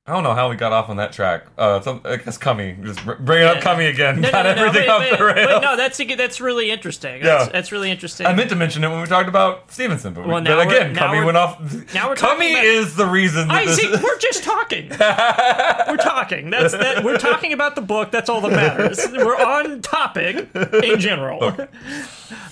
I 0.09 0.13
don't 0.13 0.23
know 0.23 0.35
how 0.35 0.49
we 0.49 0.55
got 0.55 0.71
off 0.73 0.89
on 0.89 0.99
that 0.99 1.13
track. 1.13 1.47
Uh, 1.59 1.81
so 1.81 2.01
I 2.05 2.15
guess 2.19 2.39
Cummy, 2.39 2.77
just 2.85 3.05
br- 3.05 3.15
bringing 3.15 3.49
up. 3.49 3.61
Cummy 3.61 3.87
again, 3.87 4.21
No, 4.21 4.31
got 4.31 4.45
no, 4.45 4.55
no, 4.55 4.55
no, 4.63 4.67
everything 4.69 4.87
but- 4.89 5.13
off 5.13 5.19
the 5.19 5.25
rails. 5.25 5.63
No, 5.63 5.77
that's 5.77 5.99
that's 5.99 6.41
really 6.41 6.71
interesting. 6.71 7.25
That's, 7.25 7.47
Yeah. 7.47 7.53
that's 7.53 7.73
really 7.73 7.91
interesting. 7.91 8.25
I 8.25 8.33
meant 8.33 8.51
to 8.51 8.55
mention 8.57 8.85
it 8.85 8.89
when 8.89 9.01
we 9.01 9.07
talked 9.09 9.29
about 9.29 9.69
Stevenson, 9.73 10.15
but, 10.15 10.25
Well, 10.29 10.41
now 10.41 10.57
but 10.59 10.69
again, 10.69 10.95
Cummy 10.95 11.25
went 11.25 11.37
off. 11.37 11.59
now 11.93 12.09
we're 12.09 12.15
talking 12.15 12.37
Cummy 12.39 12.53
about- 12.53 12.65
is 12.65 12.95
the 12.95 13.07
reason 13.07 13.49
that 13.49 13.57
I 13.57 13.67
see. 13.67 13.85
is. 13.89 14.01
We're 14.07 14.19
just 14.19 14.45
talking. 14.45 14.91
we're 14.91 15.97
talking. 15.97 16.51
That's 16.51 16.73
that. 16.73 17.03
We're 17.03 17.19
talking 17.19 17.53
about 17.53 17.75
the 17.75 17.81
book. 17.83 18.13
That's 18.13 18.29
all 18.31 18.41
that 18.43 18.53
matters. 18.53 19.01
We're 19.13 19.35
on 19.37 19.83
topic 19.83 20.49
in 20.55 21.01
general. 21.01 21.57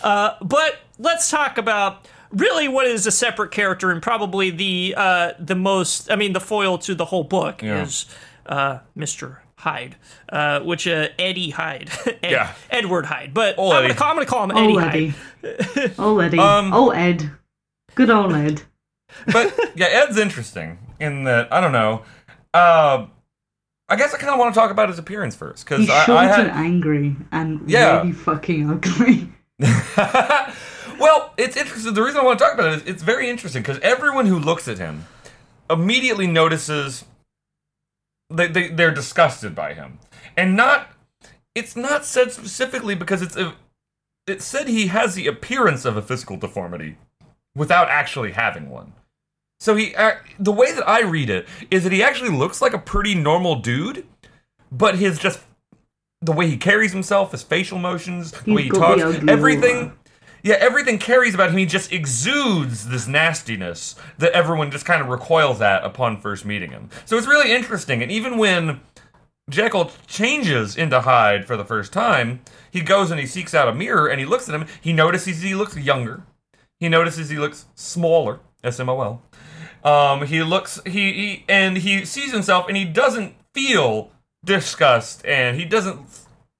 Uh, 0.02 0.34
but 0.42 0.78
let's 0.98 1.30
talk 1.30 1.59
about 1.59 2.05
really 2.35 2.68
what 2.68 2.87
is 2.87 3.07
a 3.07 3.11
separate 3.11 3.51
character 3.51 3.91
and 3.91 4.03
probably 4.03 4.51
the 4.51 4.95
uh, 4.97 5.32
the 5.39 5.55
most. 5.55 6.11
I 6.11 6.16
mean, 6.16 6.32
the 6.32 6.41
foil 6.41 6.78
to 6.78 6.95
the 6.95 7.05
whole 7.07 7.24
book 7.24 7.62
Yeah. 7.62 7.82
is 7.82 8.07
uh, 8.47 8.78
Mister 8.95 9.43
Hyde, 9.59 9.97
uh, 10.30 10.61
which 10.61 10.87
uh, 10.87 11.09
Eddie 11.18 11.51
Hyde, 11.51 11.91
Ed- 12.07 12.18
Yeah. 12.30 12.53
Edward 12.70 13.07
Hyde. 13.07 13.32
But 13.32 13.59
Old 13.59 13.72
I'm 13.74 13.82
gonna, 13.82 13.95
call, 13.95 14.11
I'm 14.11 14.16
gonna 14.16 14.26
call 14.26 14.45
him 14.45 14.51
Eddie 14.51 14.72
Old 14.72 14.82
Hyde. 14.82 15.14
Eddie. 15.43 15.95
Old 15.99 16.22
Eddie. 16.22 16.39
Um, 16.39 16.72
old 16.74 16.95
Ed. 16.95 17.30
Good 17.95 18.11
old 18.11 18.32
Ed. 18.35 18.62
but 19.32 19.59
yeah, 19.76 19.87
Ed's 19.87 20.18
interesting 20.18 20.78
in 21.01 21.24
that 21.24 21.53
I 21.53 21.61
don't 21.61 21.72
know. 21.72 22.03
Uh, 22.53 23.07
I 23.89 23.97
guess 23.97 24.14
I 24.14 24.18
kind 24.18 24.32
of 24.32 24.39
want 24.39 24.55
to 24.55 24.59
talk 24.61 24.70
about 24.70 24.89
his 24.89 24.99
appearance 24.99 25.37
first 25.37 25.64
because 25.64 25.80
He's 25.80 25.91
I, 25.91 26.05
short 26.05 26.18
I 26.18 26.24
had 26.26 26.41
and 26.41 26.51
angry 26.51 27.16
and 27.32 27.68
Yeah. 27.70 27.99
really 27.99 28.12
fucking 28.12 28.70
ugly. 28.70 29.28
well, 30.99 31.32
it's 31.36 31.57
interesting. 31.57 31.95
The 31.95 32.03
reason 32.03 32.20
I 32.20 32.24
want 32.24 32.38
to 32.38 32.45
talk 32.45 32.55
about 32.55 32.72
it 32.72 32.82
is 32.82 32.86
it's 32.86 33.03
very 33.03 33.28
interesting 33.28 33.62
because 33.62 33.78
everyone 33.80 34.26
who 34.26 34.38
looks 34.38 34.68
at 34.68 34.78
him 34.78 35.07
immediately 35.70 36.26
notices 36.26 37.05
they, 38.30 38.49
they 38.49 38.68
they're 38.68 38.95
disgusted 38.95 39.55
by 39.55 39.74
him, 39.74 39.99
and 40.36 40.57
not. 40.57 40.88
It's 41.55 41.76
not 41.76 42.05
said 42.05 42.32
specifically 42.32 42.95
because 42.95 43.22
it's 43.22 43.36
a. 43.36 43.55
It 44.26 44.42
said 44.42 44.68
he 44.68 44.88
has 44.88 45.14
the 45.14 45.26
appearance 45.26 45.84
of 45.84 45.97
a 45.97 46.03
physical 46.03 46.36
deformity, 46.36 46.97
without 47.55 47.88
actually 47.88 48.32
having 48.32 48.70
one. 48.70 48.92
So 49.61 49.76
he, 49.76 49.95
uh, 49.95 50.16
the 50.38 50.53
way 50.53 50.72
that 50.72 50.86
I 50.88 51.03
read 51.03 51.30
it 51.30 51.47
is 51.70 51.84
that 51.84 51.92
he 51.92 52.03
actually 52.03 52.36
looks 52.36 52.61
like 52.61 52.74
a 52.74 52.78
pretty 52.78 53.14
normal 53.14 53.57
dude, 53.57 54.07
but 54.72 54.99
his 54.99 55.18
just 55.18 55.40
the 56.20 56.32
way 56.32 56.49
he 56.49 56.57
carries 56.57 56.92
himself, 56.92 57.32
his 57.32 57.42
facial 57.42 57.78
motions, 57.78 58.32
the 58.32 58.55
way 58.55 58.62
he 58.64 58.70
talks, 58.70 59.01
everything. 59.28 59.92
Yeah, 60.45 60.57
everything 60.61 60.99
carries 60.99 61.34
about 61.34 61.51
him. 61.51 61.57
He 61.57 61.64
just 61.64 61.90
exudes 61.90 62.88
this 62.88 63.09
nastiness 63.09 63.97
that 64.18 64.32
everyone 64.32 64.70
just 64.70 64.84
kind 64.84 65.01
of 65.01 65.09
recoils 65.09 65.62
at 65.62 65.82
upon 65.82 66.20
first 66.20 66.45
meeting 66.45 66.70
him. 66.70 66.90
So 67.07 67.16
it's 67.16 67.26
really 67.26 67.51
interesting. 67.51 68.03
And 68.03 68.12
even 68.12 68.36
when 68.36 68.82
Jekyll 69.49 69.90
changes 70.07 70.76
into 70.76 71.01
Hyde 71.01 71.47
for 71.47 71.57
the 71.57 71.64
first 71.64 71.95
time, 71.95 72.42
he 72.70 72.82
goes 72.82 73.11
and 73.11 73.18
he 73.18 73.26
seeks 73.26 73.55
out 73.55 73.68
a 73.68 73.74
mirror 73.74 74.07
and 74.07 74.20
he 74.20 74.26
looks 74.26 74.47
at 74.47 74.55
him. 74.55 74.66
He 74.82 74.92
notices 74.92 75.40
he 75.40 75.55
looks 75.55 75.78
younger. 75.78 76.24
He 76.78 76.90
notices 76.90 77.30
he 77.30 77.38
looks 77.38 77.64
smaller. 77.74 78.40
S 78.62 78.78
M 78.78 78.90
O 78.90 79.01
L. 79.01 79.22
Um, 79.90 80.26
he 80.26 80.42
looks 80.42 80.78
he, 80.84 81.12
he 81.12 81.45
and 81.49 81.78
he 81.78 82.05
sees 82.05 82.32
himself 82.32 82.68
and 82.68 82.76
he 82.76 82.84
doesn't 82.84 83.34
feel 83.55 84.11
disgust 84.45 85.24
and 85.24 85.59
he 85.59 85.64
doesn't 85.64 86.01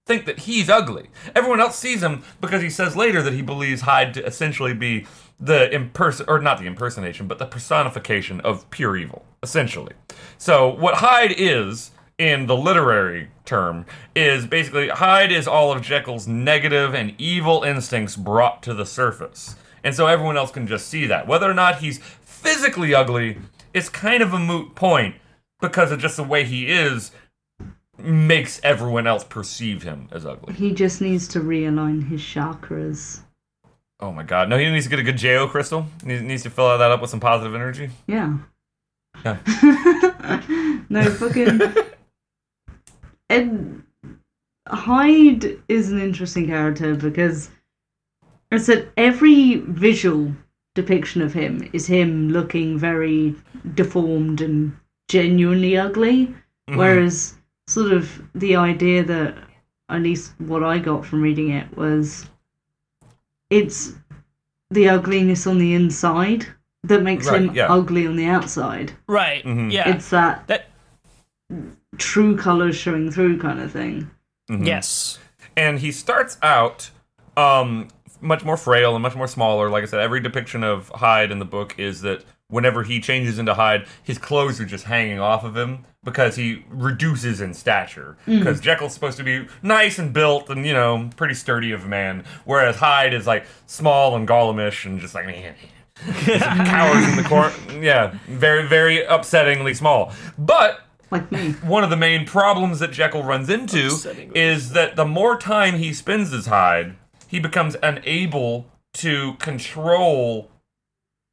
think 0.07 0.27
that 0.27 0.41
he's 0.41 0.69
ugly. 0.69 1.09
Everyone 1.35 1.61
else 1.61 1.79
sees 1.79 2.03
him 2.03 2.23
because 2.41 2.63
he 2.63 2.71
says 2.71 2.97
later 2.97 3.23
that 3.23 3.33
he 3.33 3.43
believes 3.43 3.83
Hyde 3.83 4.15
to 4.15 4.27
essentially 4.27 4.75
be 4.75 5.07
the 5.41 5.69
imperson 5.73 6.25
or 6.29 6.41
not 6.41 6.59
the 6.59 6.67
impersonation, 6.67 7.27
but 7.27 7.39
the 7.39 7.47
personification 7.47 8.41
of 8.41 8.69
pure 8.71 8.97
evil, 8.97 9.25
essentially. 9.43 9.93
So 10.39 10.69
what 10.69 10.97
Hyde 10.97 11.35
is 11.37 11.91
in 12.19 12.47
the 12.47 12.57
literary 12.57 13.29
term 13.45 13.87
is 14.15 14.47
basically 14.47 14.89
Hyde 14.89 15.33
is 15.33 15.49
all 15.49 15.73
of 15.73 15.83
Jekyll's 15.83 16.29
negative 16.29 16.95
and 16.95 17.15
evil 17.19 17.63
instincts 17.63 18.17
brought 18.17 18.63
to 18.65 18.75
the 18.75 18.87
surface. 18.87 19.57
And 19.83 19.95
so 19.95 20.07
everyone 20.07 20.37
else 20.37 20.51
can 20.51 20.67
just 20.67 20.89
see 20.89 21.07
that. 21.07 21.27
Whether 21.27 21.51
or 21.51 21.55
not 21.55 21.79
he's 21.79 21.99
physically 21.99 22.95
ugly 22.95 23.39
is 23.73 23.89
kind 23.89 24.23
of 24.23 24.33
a 24.33 24.39
moot 24.39 24.75
point 24.75 25.17
because 25.61 25.91
of 25.91 25.99
just 25.99 26.17
the 26.17 26.23
way 26.23 26.45
he 26.45 26.67
is 26.67 27.11
makes 27.99 28.61
everyone 28.63 29.07
else 29.07 29.25
perceive 29.25 29.83
him 29.83 30.09
as 30.13 30.27
ugly. 30.27 30.55
He 30.55 30.73
just 30.73 31.01
needs 31.01 31.29
to 31.29 31.41
realign 31.41 32.07
his 32.07 32.21
chakras. 32.21 33.21
Oh 34.01 34.13
my 34.13 34.23
god. 34.23 34.49
No, 34.49 34.59
he 34.59 34.69
needs 34.71 34.87
to 34.87 34.91
get 34.91 34.99
a 34.99 35.03
good 35.03 35.17
JO 35.17 35.49
crystal. 35.49 35.87
He 36.05 36.19
needs 36.21 36.43
to 36.43 36.51
fill 36.51 36.77
that 36.77 36.91
up 36.91 37.01
with 37.01 37.11
some 37.11 37.21
positive 37.21 37.55
energy. 37.55 37.91
Yeah. 38.07 38.39
Yeah. 39.25 39.39
no, 40.89 41.11
fucking. 41.11 41.61
Ed 43.31 43.83
Hyde 44.69 45.63
is 45.69 45.91
an 45.91 46.01
interesting 46.01 46.47
character 46.47 46.95
because 46.95 47.51
I 48.51 48.59
said 48.59 48.91
every 48.97 49.57
visual 49.57 50.33
depiction 50.75 51.23
of 51.23 51.33
him 51.33 51.69
is 51.73 51.87
him 51.87 52.31
looking 52.31 52.79
very 52.79 53.35
deformed 53.75 54.41
and 54.41 54.77
genuinely 55.09 55.77
ugly, 55.77 56.27
mm-hmm. 56.27 56.77
whereas 56.77 57.34
sort 57.67 57.93
of 57.93 58.23
the 58.35 58.57
idea 58.57 59.03
that 59.05 59.35
at 59.89 60.03
least 60.03 60.33
what 60.39 60.63
I 60.63 60.79
got 60.79 61.05
from 61.05 61.23
reading 61.23 61.51
it 61.51 61.77
was 61.77 62.27
it's 63.51 63.93
the 64.71 64.89
ugliness 64.89 65.47
on 65.47 65.59
the 65.59 65.75
inside 65.75 66.47
that 66.85 67.03
makes 67.03 67.27
Right, 67.27 67.43
him 67.43 67.55
yeah. 67.55 67.73
ugly 67.73 68.07
on 68.07 68.17
the 68.17 68.27
outside. 68.27 68.93
Right. 69.09 69.45
Mhm. 69.45 69.73
Yeah. 69.73 69.89
It's 69.89 70.11
that 70.11 70.47
that. 70.49 70.67
true 71.99 72.37
colors 72.37 72.77
showing 72.77 73.11
through 73.11 73.39
kind 73.39 73.61
of 73.61 73.71
thing. 73.73 74.11
Yes. 74.49 75.19
And 75.57 75.79
he 75.79 75.93
starts 75.93 76.37
out 76.43 76.91
um 77.37 77.89
much 78.21 78.45
more 78.45 78.57
frail 78.57 78.95
and 78.95 79.03
much 79.03 79.15
more 79.15 79.29
smaller. 79.29 79.69
Like 79.71 79.83
I 79.83 79.87
said, 79.87 80.01
every 80.01 80.21
depiction 80.21 80.65
of 80.65 80.89
Hyde 80.91 81.31
in 81.31 81.39
the 81.39 81.45
book 81.45 81.75
is 81.79 82.01
that 82.03 82.25
whenever 82.49 82.83
he 82.83 83.01
changes 83.01 83.39
into 83.39 83.55
Hyde, 83.55 83.87
his 84.03 84.19
clothes 84.19 84.61
are 84.61 84.65
just 84.67 84.85
hanging 84.85 85.19
off 85.21 85.45
of 85.45 85.57
him 85.57 85.85
because 86.05 86.37
he 86.37 86.65
reduces 86.69 87.41
in 87.41 87.55
stature. 87.55 88.17
Mm. 88.27 88.39
Because 88.41 88.61
Jekyll's 88.61 88.95
supposed 88.95 89.17
to 89.19 89.25
be 89.25 89.47
nice 89.63 89.99
and 89.99 90.13
built 90.13 90.51
and, 90.51 90.67
you 90.67 90.73
know, 90.75 91.11
pretty 91.17 91.35
sturdy 91.35 91.73
of 91.73 91.85
a 91.85 91.89
man, 91.89 92.25
whereas 92.45 92.77
Hyde 92.77 93.15
is 93.15 93.27
like 93.27 93.47
small 93.67 94.15
and 94.17 94.29
Gollumish 94.29 94.85
and 94.85 95.01
just 95.01 95.15
like 95.15 95.27
cowers 95.97 97.09
in 97.09 97.17
the 97.17 97.25
corner. 97.29 97.53
Yeah, 97.81 98.15
very, 98.27 98.67
very 98.67 98.99
upsettingly 98.99 99.77
small. 99.77 100.13
But 100.37 100.81
Like 101.11 101.31
me. 101.33 101.53
one 101.63 101.85
of 101.85 101.91
the 101.91 101.97
main 101.97 102.27
problems 102.27 102.81
that 102.81 102.91
Jekyll 102.93 103.23
runs 103.23 103.49
into 103.49 103.91
is 104.35 104.71
that 104.73 104.97
the 104.97 105.05
more 105.07 105.39
time 105.39 105.77
he 105.79 105.93
spends 105.93 106.33
as 106.33 106.47
Hyde, 106.47 106.97
he 107.29 107.39
becomes 107.41 107.77
unable 107.83 108.67
to 108.95 109.35
control 109.35 110.51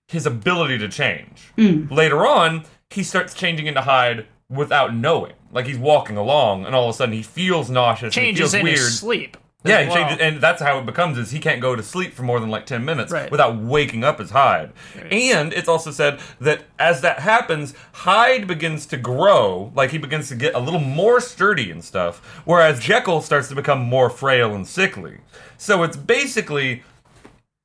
his 0.08 0.26
ability 0.26 0.78
to 0.78 0.90
change. 0.90 1.52
Mm. 1.58 1.90
Later 1.92 2.26
on, 2.26 2.66
he 2.90 3.04
starts 3.04 3.34
changing 3.34 3.68
into 3.68 3.82
Hyde 3.82 4.26
without 4.52 4.94
knowing. 4.94 5.34
Like 5.52 5.66
he's 5.66 5.78
walking 5.78 6.18
along, 6.18 6.66
and 6.66 6.76
all 6.76 6.90
of 6.90 6.96
a 6.96 6.98
sudden 6.98 7.14
he 7.14 7.24
feels 7.24 7.70
nauseous. 7.70 8.16
and 8.16 8.26
he 8.26 8.32
Changes 8.34 8.52
feels 8.52 8.54
in 8.56 8.64
weird. 8.64 8.78
his 8.78 9.00
sleep. 9.00 9.38
Yeah, 9.64 9.84
he 9.84 9.90
well. 9.90 9.96
changes, 9.98 10.18
and 10.20 10.42
that's 10.42 10.60
how 10.60 10.80
it 10.80 10.88
becomes. 10.88 11.20
Is 11.20 11.30
he 11.30 11.40
can't 11.40 11.62
go 11.62 11.76
to 11.76 11.84
sleep 11.84 12.14
for 12.14 12.24
more 12.24 12.40
than 12.40 12.50
like 12.50 12.66
ten 12.66 12.84
minutes 12.84 13.12
Right. 13.12 13.30
without 13.30 13.58
waking 13.58 14.04
up 14.04 14.20
as 14.20 14.32
Hyde. 14.32 14.72
And 15.12 15.54
it's 15.54 15.68
also 15.70 15.92
said 15.92 16.20
that 16.40 16.64
as 16.80 17.02
that 17.02 17.20
happens, 17.20 17.76
Hyde 17.92 18.48
begins 18.48 18.88
to 18.88 18.98
grow, 18.98 19.72
like 19.76 19.92
he 19.92 20.00
begins 20.00 20.30
to 20.30 20.36
get 20.36 20.56
a 20.56 20.60
little 20.60 20.80
more 20.80 21.20
sturdy 21.22 21.70
and 21.70 21.84
stuff, 21.84 22.42
whereas 22.44 22.80
Jekyll 22.80 23.22
starts 23.22 23.50
to 23.50 23.56
become 23.56 23.82
more 23.82 24.10
frail 24.10 24.56
and 24.56 24.66
sickly. 24.68 25.18
So 25.58 25.84
it's 25.84 25.98
basically 25.98 26.82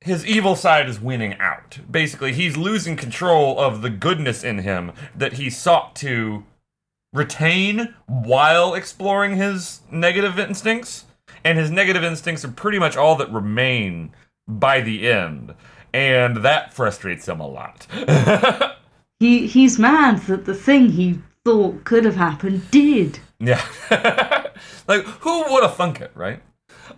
his 0.01 0.23
evil 0.23 0.55
side 0.55 0.87
is 0.87 0.99
winning 0.99 1.33
out. 1.39 1.79
Basically, 1.89 2.31
he's 2.31 2.55
losing 2.55 2.95
control 2.95 3.59
of 3.59 3.81
the 3.81 3.89
goodness 3.89 4.43
in 4.43 4.59
him 4.59 4.91
that 5.15 5.33
he 5.33 5.49
sought 5.49 5.95
to 5.95 6.43
retain 7.17 7.93
while 8.05 8.73
exploring 8.73 9.35
his 9.35 9.81
negative 9.91 10.39
instincts. 10.39 11.05
And 11.43 11.57
his 11.57 11.71
negative 11.71 12.03
instincts 12.03 12.43
are 12.43 12.51
pretty 12.51 12.79
much 12.79 12.97
all 12.97 13.15
that 13.17 13.31
remain 13.31 14.13
by 14.47 14.81
the 14.81 15.07
end. 15.09 15.53
And 15.93 16.37
that 16.37 16.73
frustrates 16.73 17.27
him 17.27 17.39
a 17.39 17.47
lot. 17.47 17.87
He 19.19 19.47
he's 19.47 19.79
mad 19.79 20.19
that 20.23 20.45
the 20.45 20.53
thing 20.53 20.89
he 20.89 21.19
thought 21.43 21.83
could 21.85 22.05
have 22.05 22.15
happened 22.15 22.69
did. 22.69 23.19
yeah. 23.39 23.65
like, 24.87 25.03
who 25.05 25.51
would 25.51 25.63
have 25.63 25.75
thunk 25.75 26.01
it, 26.01 26.11
right? 26.13 26.41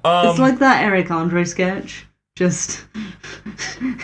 Um, 0.03 0.28
it's 0.28 0.39
like 0.39 0.59
that 0.59 0.84
Eric 0.84 1.11
Andre 1.11 1.45
sketch. 1.45 2.07
Just 2.36 2.86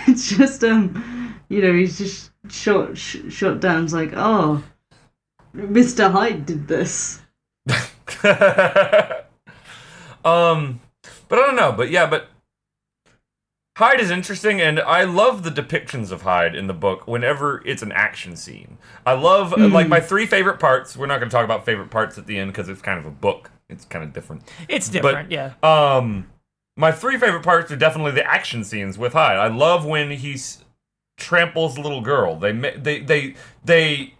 it's 0.07 0.29
just 0.29 0.63
um 0.63 1.35
you 1.49 1.61
know 1.61 1.73
he's 1.73 1.97
just 1.97 2.31
shot 2.49 2.97
sh- 2.97 3.29
shot 3.29 3.59
down. 3.59 3.83
It's 3.83 3.93
like 3.93 4.13
oh, 4.15 4.63
Mister 5.55 6.09
Hyde 6.09 6.45
did 6.45 6.67
this. 6.67 7.21
um, 7.67 7.73
but 11.27 11.39
I 11.39 11.39
don't 11.45 11.55
know. 11.55 11.71
But 11.71 11.89
yeah, 11.89 12.05
but 12.05 12.29
Hyde 13.77 13.99
is 13.99 14.09
interesting, 14.09 14.61
and 14.61 14.79
I 14.79 15.03
love 15.03 15.43
the 15.43 15.49
depictions 15.49 16.11
of 16.11 16.21
Hyde 16.21 16.55
in 16.55 16.67
the 16.67 16.73
book 16.73 17.07
whenever 17.07 17.61
it's 17.65 17.81
an 17.81 17.91
action 17.91 18.37
scene. 18.37 18.77
I 19.05 19.13
love 19.13 19.57
like 19.57 19.89
my 19.89 19.99
three 19.99 20.25
favorite 20.25 20.59
parts. 20.59 20.95
We're 20.95 21.07
not 21.07 21.19
going 21.19 21.29
to 21.29 21.35
talk 21.35 21.43
about 21.43 21.65
favorite 21.65 21.89
parts 21.89 22.17
at 22.17 22.25
the 22.25 22.37
end 22.37 22.51
because 22.51 22.69
it's 22.69 22.81
kind 22.81 22.99
of 22.99 23.05
a 23.05 23.11
book. 23.11 23.51
It's 23.69 23.83
kind 23.83 24.03
of 24.03 24.13
different. 24.13 24.43
It's 24.69 24.87
different, 24.87 25.31
yeah. 25.31 25.53
Um, 25.61 26.27
my 26.77 26.91
three 26.91 27.17
favorite 27.17 27.43
parts 27.43 27.71
are 27.71 27.75
definitely 27.75 28.11
the 28.11 28.25
action 28.25 28.63
scenes 28.63 28.97
with 28.97 29.13
Hyde. 29.13 29.37
I 29.37 29.47
love 29.47 29.85
when 29.85 30.11
he 30.11 30.37
tramples 31.17 31.75
the 31.75 31.81
little 31.81 32.01
girl. 32.01 32.37
They 32.37 32.53
ma- 32.53 32.69
they 32.77 32.99
they 32.99 33.35
they. 33.63 34.14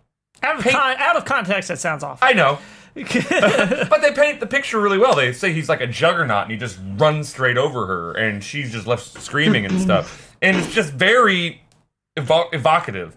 Out 0.45 0.57
of, 0.57 0.61
Paint- 0.63 0.75
con- 0.75 0.95
out 0.97 1.15
of 1.15 1.25
context, 1.25 1.67
that 1.69 1.79
sounds 1.79 2.03
awful. 2.03 2.25
I 2.27 2.33
know. 2.33 2.59
but 2.95 4.01
they 4.01 4.13
paint 4.13 4.39
the 4.39 4.47
picture 4.49 4.79
really 4.79 4.97
well. 4.97 5.15
They 5.15 5.33
say 5.33 5.51
he's 5.51 5.67
like 5.67 5.81
a 5.81 5.87
juggernaut 5.87 6.43
and 6.43 6.51
he 6.51 6.57
just 6.57 6.79
runs 6.97 7.27
straight 7.27 7.57
over 7.57 7.85
her 7.87 8.13
and 8.13 8.41
she's 8.41 8.71
just 8.71 8.87
left 8.87 9.21
screaming 9.21 9.65
and 9.65 9.81
stuff. 9.87 10.35
And 10.41 10.55
it's 10.55 10.73
just 10.73 10.93
very 10.93 11.61
evo- 12.17 12.53
evocative. 12.53 13.15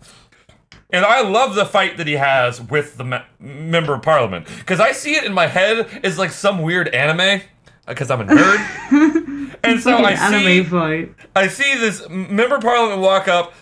And 0.91 1.05
I 1.05 1.21
love 1.21 1.55
the 1.55 1.65
fight 1.67 1.97
that 1.99 2.07
he 2.09 2.15
has 2.15 2.61
with 2.61 2.97
the 2.97 3.05
me- 3.05 3.23
member 3.39 3.95
of 3.95 4.03
parliament 4.03 4.49
because 4.59 4.81
I 4.81 4.93
see 4.93 5.15
it 5.15 5.23
in 5.25 5.33
my 5.33 5.47
head 5.47 6.01
as 6.03 6.19
like 6.19 6.33
some 6.33 6.63
weird 6.63 6.89
anime 6.89 7.21
uh, 7.21 7.39
because 7.87 8.11
I'm 8.11 8.23
a 8.23 8.25
nerd. 8.25 9.57
and 9.65 9.81
so 9.81 9.97
I 9.97 10.01
Like 10.01 10.17
an 10.19 10.35
anime 10.35 10.45
see 10.45 10.65
fight. 10.65 11.15
I 11.37 11.47
see 11.47 11.77
this 11.79 12.09
member 12.09 12.57
of 12.57 12.63
parliament 12.63 13.01
walk 13.01 13.29
up 13.29 13.53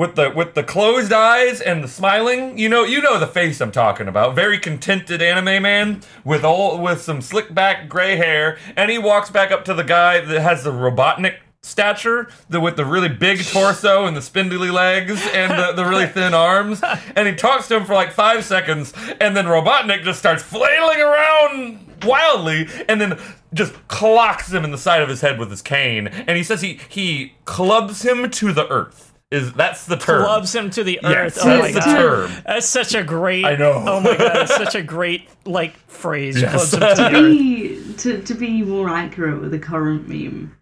with 0.00 0.14
the 0.14 0.30
with 0.30 0.54
the 0.54 0.62
closed 0.62 1.12
eyes 1.12 1.60
and 1.60 1.84
the 1.84 1.88
smiling. 1.88 2.56
You 2.56 2.70
know, 2.70 2.84
you 2.84 3.02
know 3.02 3.18
the 3.18 3.26
face 3.26 3.60
I'm 3.60 3.70
talking 3.70 4.08
about. 4.08 4.34
Very 4.34 4.58
contented 4.58 5.20
anime 5.20 5.62
man 5.62 6.00
with 6.24 6.42
all 6.42 6.80
with 6.80 7.02
some 7.02 7.20
slick 7.20 7.52
back 7.52 7.86
gray 7.86 8.16
hair, 8.16 8.56
and 8.76 8.90
he 8.90 8.96
walks 8.96 9.28
back 9.28 9.52
up 9.52 9.62
to 9.66 9.74
the 9.74 9.84
guy 9.84 10.18
that 10.22 10.40
has 10.40 10.64
the 10.64 10.72
Robotnik 10.72 11.36
stature, 11.62 12.30
the 12.48 12.60
with 12.60 12.76
the 12.76 12.86
really 12.86 13.10
big 13.10 13.44
torso 13.44 14.06
and 14.06 14.16
the 14.16 14.22
spindly 14.22 14.70
legs 14.70 15.20
and 15.34 15.52
the, 15.52 15.72
the 15.72 15.84
really 15.86 16.06
thin 16.06 16.32
arms, 16.32 16.80
and 17.14 17.28
he 17.28 17.34
talks 17.34 17.68
to 17.68 17.76
him 17.76 17.84
for 17.84 17.92
like 17.92 18.10
five 18.10 18.42
seconds, 18.42 18.94
and 19.20 19.36
then 19.36 19.44
Robotnik 19.44 20.02
just 20.02 20.18
starts 20.18 20.42
flailing 20.42 21.02
around 21.02 21.86
wildly 22.04 22.66
and 22.88 22.98
then 22.98 23.18
just 23.52 23.74
clocks 23.88 24.50
him 24.50 24.64
in 24.64 24.70
the 24.70 24.78
side 24.78 25.02
of 25.02 25.10
his 25.10 25.20
head 25.20 25.38
with 25.38 25.50
his 25.50 25.60
cane 25.60 26.06
and 26.06 26.38
he 26.38 26.42
says 26.42 26.62
he 26.62 26.80
he 26.88 27.34
clubs 27.44 28.00
him 28.00 28.30
to 28.30 28.54
the 28.54 28.66
earth 28.68 29.09
is 29.30 29.52
that's 29.52 29.86
the 29.86 29.96
term 29.96 30.22
Loves 30.24 30.54
him 30.54 30.70
to 30.70 30.82
the 30.84 30.98
Yes, 31.02 31.38
earth. 31.38 31.44
oh 31.44 31.58
my 31.58 31.70
that's 31.72 31.74
the 31.86 31.92
god. 31.92 31.96
term. 31.96 32.30
That's 32.46 32.68
such 32.68 32.94
a 32.94 33.02
great. 33.04 33.44
I 33.44 33.56
know. 33.56 33.72
Oh 33.86 34.00
my 34.00 34.16
god, 34.16 34.36
it's 34.42 34.54
such 34.56 34.74
a 34.74 34.82
great 34.96 35.28
like 35.44 35.76
phrase. 35.88 36.40
Yes. 36.40 36.74
Clubs 36.74 36.98
him 36.98 37.12
to 37.12 37.12
the 37.12 37.12
to 37.12 37.22
be 37.22 37.94
to, 37.94 38.22
to 38.22 38.34
be 38.34 38.62
more 38.62 38.88
accurate 38.88 39.40
with 39.40 39.52
the 39.52 39.58
current 39.58 40.08
meme, 40.08 40.56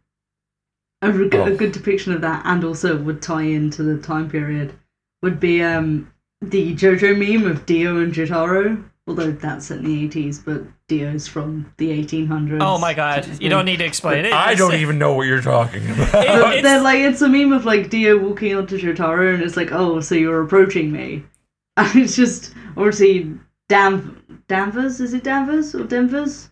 a, 1.02 1.10
re- 1.10 1.30
Oh. 1.32 1.44
a 1.44 1.54
good 1.56 1.72
depiction 1.72 2.12
of 2.12 2.20
that, 2.20 2.42
and 2.44 2.64
also 2.64 2.96
would 2.98 3.22
tie 3.22 3.42
into 3.42 3.82
the 3.82 3.96
time 4.02 4.28
period, 4.30 4.74
would 5.22 5.40
be 5.40 5.62
um 5.62 6.12
the 6.42 6.74
JoJo 6.74 7.16
meme 7.18 7.50
of 7.50 7.64
Dio 7.66 7.96
and 7.98 8.12
Jotaro. 8.12 8.84
Although 9.08 9.32
that's 9.32 9.70
in 9.70 9.82
the 9.84 10.04
eighties, 10.04 10.38
but 10.38 10.62
Dio's 10.86 11.26
from 11.26 11.72
the 11.78 11.90
eighteen 11.90 12.26
hundreds. 12.26 12.62
Oh 12.62 12.76
my 12.78 12.92
god, 12.92 13.26
you 13.40 13.48
don't 13.48 13.64
need 13.64 13.78
to 13.78 13.84
explain 13.86 14.26
it. 14.26 14.32
i 14.34 14.54
don't 14.54 14.74
even 14.74 14.98
know 14.98 15.14
what 15.14 15.26
you're 15.26 15.40
talking 15.40 15.82
about 15.90 16.02
it- 16.08 16.12
But 16.12 16.26
it's- 16.56 16.62
then, 16.62 16.82
like, 16.82 16.98
it's 16.98 17.22
a 17.22 17.28
meme 17.28 17.52
of 17.54 17.64
like 17.64 17.88
Dio 17.88 18.18
walking 18.18 18.54
onto 18.54 18.78
Jotaro, 18.78 19.32
and 19.32 19.42
it's 19.42 19.56
like, 19.56 19.72
oh, 19.72 20.00
so 20.00 20.14
you're 20.14 20.42
approaching 20.42 20.92
me, 20.92 21.24
and 21.78 21.96
it's 21.96 22.14
just, 22.14 22.52
or 22.76 22.92
see, 22.92 23.32
Dam 23.70 24.42
Danvers? 24.46 25.00
Is 25.00 25.14
it 25.14 25.24
Danvers 25.24 25.74
or 25.74 25.84
Denvers? 25.84 26.50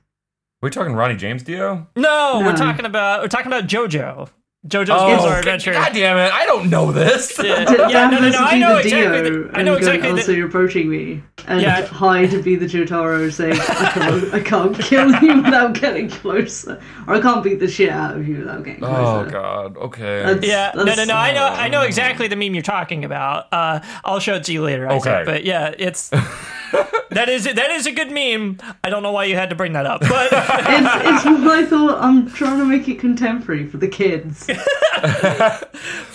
we 0.63 0.71
talking 0.71 0.95
ronnie 0.95 1.15
james 1.15 1.43
dio 1.45 1.87
no, 1.95 2.41
we're 2.43 2.57
talking 2.57 2.87
about 2.87 3.21
we're 3.21 3.29
talking 3.29 3.47
about 3.49 3.67
JoJo. 3.67 4.29
JoJo's 4.69 4.91
oh 4.91 5.17
Bizarre 5.17 5.39
Adventure. 5.39 5.73
god 5.73 5.93
damn 5.93 6.17
it 6.17 6.33
i 6.33 6.45
don't 6.47 6.69
know 6.71 6.91
this 6.93 7.39
Yeah, 7.39 7.61
yeah, 7.89 8.09
no, 8.11 8.19
no, 8.21 8.29
no. 8.31 8.39
I 8.39 8.59
know 8.59 8.75
the 8.75 8.81
exactly. 8.81 9.31
The, 9.31 9.51
I 9.55 9.63
know 9.63 9.73
go, 9.73 9.79
exactly. 9.79 10.09
Oh, 10.11 10.17
the- 10.17 10.23
so 10.23 10.33
you're 10.33 10.49
approaching 10.49 10.89
me, 10.91 11.23
and 11.47 11.61
Yeah. 11.61 11.87
Hyde 11.87 12.31
to 12.31 12.43
be 12.43 12.57
the 12.57 12.67
Jotaro 12.67 13.33
saying, 13.33 13.53
I 13.61 13.91
can't, 13.93 14.35
I 14.35 14.41
can't 14.41 14.79
kill 14.81 15.11
you 15.23 15.43
without 15.43 15.75
getting 15.81 16.09
closer, 16.09 16.81
or 17.07 17.15
I 17.15 17.21
can't 17.21 17.45
beat 17.45 17.61
the 17.61 17.69
shit 17.69 17.91
out 17.91 18.17
of 18.17 18.27
you 18.27 18.39
without 18.39 18.65
getting 18.65 18.81
closer." 18.81 19.27
oh 19.29 19.31
god 19.31 19.77
okay 19.77 20.23
That's- 20.25 20.45
Yeah, 20.47 20.73
no, 20.75 20.85
no, 20.85 21.05
no. 21.05 21.15
I 21.15 21.33
know, 21.33 21.45
I 21.47 21.69
know 21.69 21.83
exactly 21.83 22.27
the 22.29 22.37
meme 22.37 22.55
you're 22.55 22.63
talking 22.63 23.05
about. 23.05 23.47
Uh, 23.53 23.81
I'll 24.05 24.21
show 24.21 24.35
it 24.35 24.45
to 24.45 24.53
you 24.53 24.63
later. 24.63 24.89
Isaac. 24.89 25.07
Okay. 25.13 25.23
but 25.25 25.45
yeah, 25.45 25.75
it's 25.79 26.11
that 27.11 27.29
is 27.29 27.45
that 27.45 27.71
is 27.71 27.87
a 27.87 27.93
good 27.93 28.11
meme. 28.11 28.59
I 28.83 28.91
don't 28.91 29.03
know 29.03 29.13
why 29.13 29.25
you 29.25 29.35
had 29.35 29.51
to 29.51 29.57
bring 29.57 29.73
that 29.75 29.87
up, 29.87 30.01
but 30.01 30.29
It's, 30.33 31.25
it's 31.25 31.25
what 31.25 31.59
I 31.59 31.65
thought. 31.67 32.03
I'm 32.03 32.31
trying 32.31 32.59
to 32.59 32.65
make 32.65 32.89
it 32.89 32.99
contemporary 32.99 33.67
for 33.67 33.79
the 33.79 33.89
kids. 33.89 34.47
but 34.47 35.69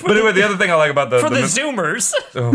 anyway 0.09 0.31
the 0.31 0.43
other 0.43 0.57
thing 0.57 0.71
i 0.71 0.75
like 0.75 0.91
about 0.91 1.09
the, 1.09 1.19
for 1.19 1.29
the 1.29 1.41
the 1.41 1.41
Zoomers, 1.43 2.13
oh. 2.35 2.53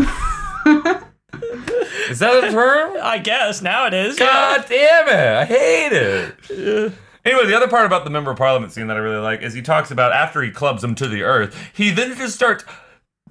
is 2.09 2.19
that 2.19 2.43
a 2.43 2.51
term 2.51 2.97
I 3.01 3.17
guess 3.17 3.61
now 3.61 3.87
it 3.87 3.93
is. 3.93 4.17
God 4.17 4.65
damn 4.67 5.07
it! 5.07 5.37
I 5.37 5.45
hate 5.45 5.93
it. 5.93 6.93
Anyway, 7.25 7.45
the 7.45 7.55
other 7.57 7.67
part 7.67 7.85
about 7.85 8.05
the 8.05 8.09
member 8.09 8.31
of 8.31 8.37
parliament 8.37 8.71
scene 8.71 8.87
that 8.87 8.95
I 8.95 9.01
really 9.01 9.21
like 9.21 9.41
is 9.41 9.53
he 9.53 9.61
talks 9.61 9.91
about 9.91 10.13
after 10.13 10.41
he 10.41 10.49
clubs 10.49 10.81
him 10.81 10.95
to 10.95 11.09
the 11.09 11.23
earth, 11.23 11.53
he 11.73 11.91
then 11.91 12.15
just 12.15 12.35
starts 12.35 12.63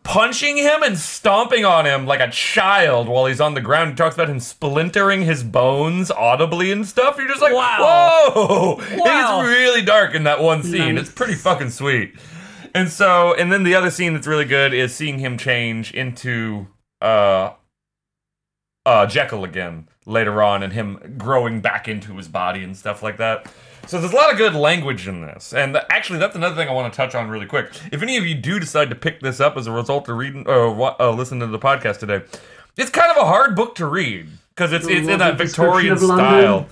punching 0.06 0.56
him 0.56 0.82
and 0.82 0.96
stomping 0.96 1.64
on 1.64 1.84
him 1.84 2.06
like 2.06 2.20
a 2.20 2.30
child 2.30 3.08
while 3.08 3.26
he's 3.26 3.40
on 3.40 3.54
the 3.54 3.60
ground. 3.60 3.90
He 3.90 3.96
talks 3.96 4.14
about 4.14 4.28
him 4.30 4.38
splintering 4.40 5.22
his 5.22 5.42
bones 5.42 6.10
audibly 6.10 6.70
and 6.70 6.86
stuff. 6.86 7.18
You're 7.18 7.28
just 7.28 7.42
like, 7.42 7.52
Wow. 7.52 8.30
whoa! 8.34 8.74
Wow. 8.96 9.40
It's 9.40 9.48
really 9.48 9.82
dark 9.82 10.14
in 10.14 10.24
that 10.24 10.40
one 10.40 10.62
scene. 10.62 10.94
Nice. 10.94 11.06
It's 11.06 11.12
pretty 11.14 11.34
fucking 11.34 11.70
sweet. 11.70 12.14
And 12.74 12.88
so, 12.88 13.34
and 13.34 13.52
then 13.52 13.64
the 13.64 13.74
other 13.74 13.90
scene 13.90 14.14
that's 14.14 14.26
really 14.26 14.44
good 14.44 14.72
is 14.72 14.94
seeing 14.94 15.18
him 15.18 15.36
change 15.36 15.92
into 15.92 16.68
uh 17.02 17.50
uh, 18.86 19.04
Jekyll 19.06 19.42
again 19.42 19.88
later 20.06 20.40
on 20.40 20.62
and 20.62 20.72
him 20.72 21.16
growing 21.18 21.60
back 21.60 21.88
into 21.88 22.16
his 22.16 22.28
body 22.28 22.62
and 22.62 22.76
stuff 22.76 23.02
like 23.02 23.16
that. 23.16 23.52
So 23.86 24.00
there's 24.00 24.12
a 24.12 24.16
lot 24.16 24.32
of 24.32 24.36
good 24.36 24.54
language 24.54 25.06
in 25.06 25.20
this. 25.20 25.52
And 25.52 25.76
actually, 25.90 26.18
that's 26.18 26.34
another 26.34 26.54
thing 26.56 26.68
I 26.68 26.72
want 26.72 26.92
to 26.92 26.96
touch 26.96 27.14
on 27.14 27.28
really 27.28 27.46
quick. 27.46 27.70
If 27.92 28.02
any 28.02 28.16
of 28.16 28.26
you 28.26 28.34
do 28.34 28.58
decide 28.58 28.90
to 28.90 28.96
pick 28.96 29.20
this 29.20 29.40
up 29.40 29.56
as 29.56 29.66
a 29.66 29.72
result 29.72 30.08
of 30.08 30.16
reading 30.16 30.46
or 30.48 30.72
wa- 30.72 30.96
uh, 30.98 31.10
listening 31.12 31.40
to 31.40 31.46
the 31.46 31.58
podcast 31.58 31.98
today, 31.98 32.22
it's 32.76 32.90
kind 32.90 33.10
of 33.10 33.16
a 33.16 33.24
hard 33.24 33.54
book 33.54 33.74
to 33.76 33.86
read 33.86 34.28
because 34.50 34.72
it's, 34.72 34.86
it's 34.86 35.08
in 35.08 35.18
that 35.18 35.38
Victorian 35.38 35.96
style. 35.98 36.68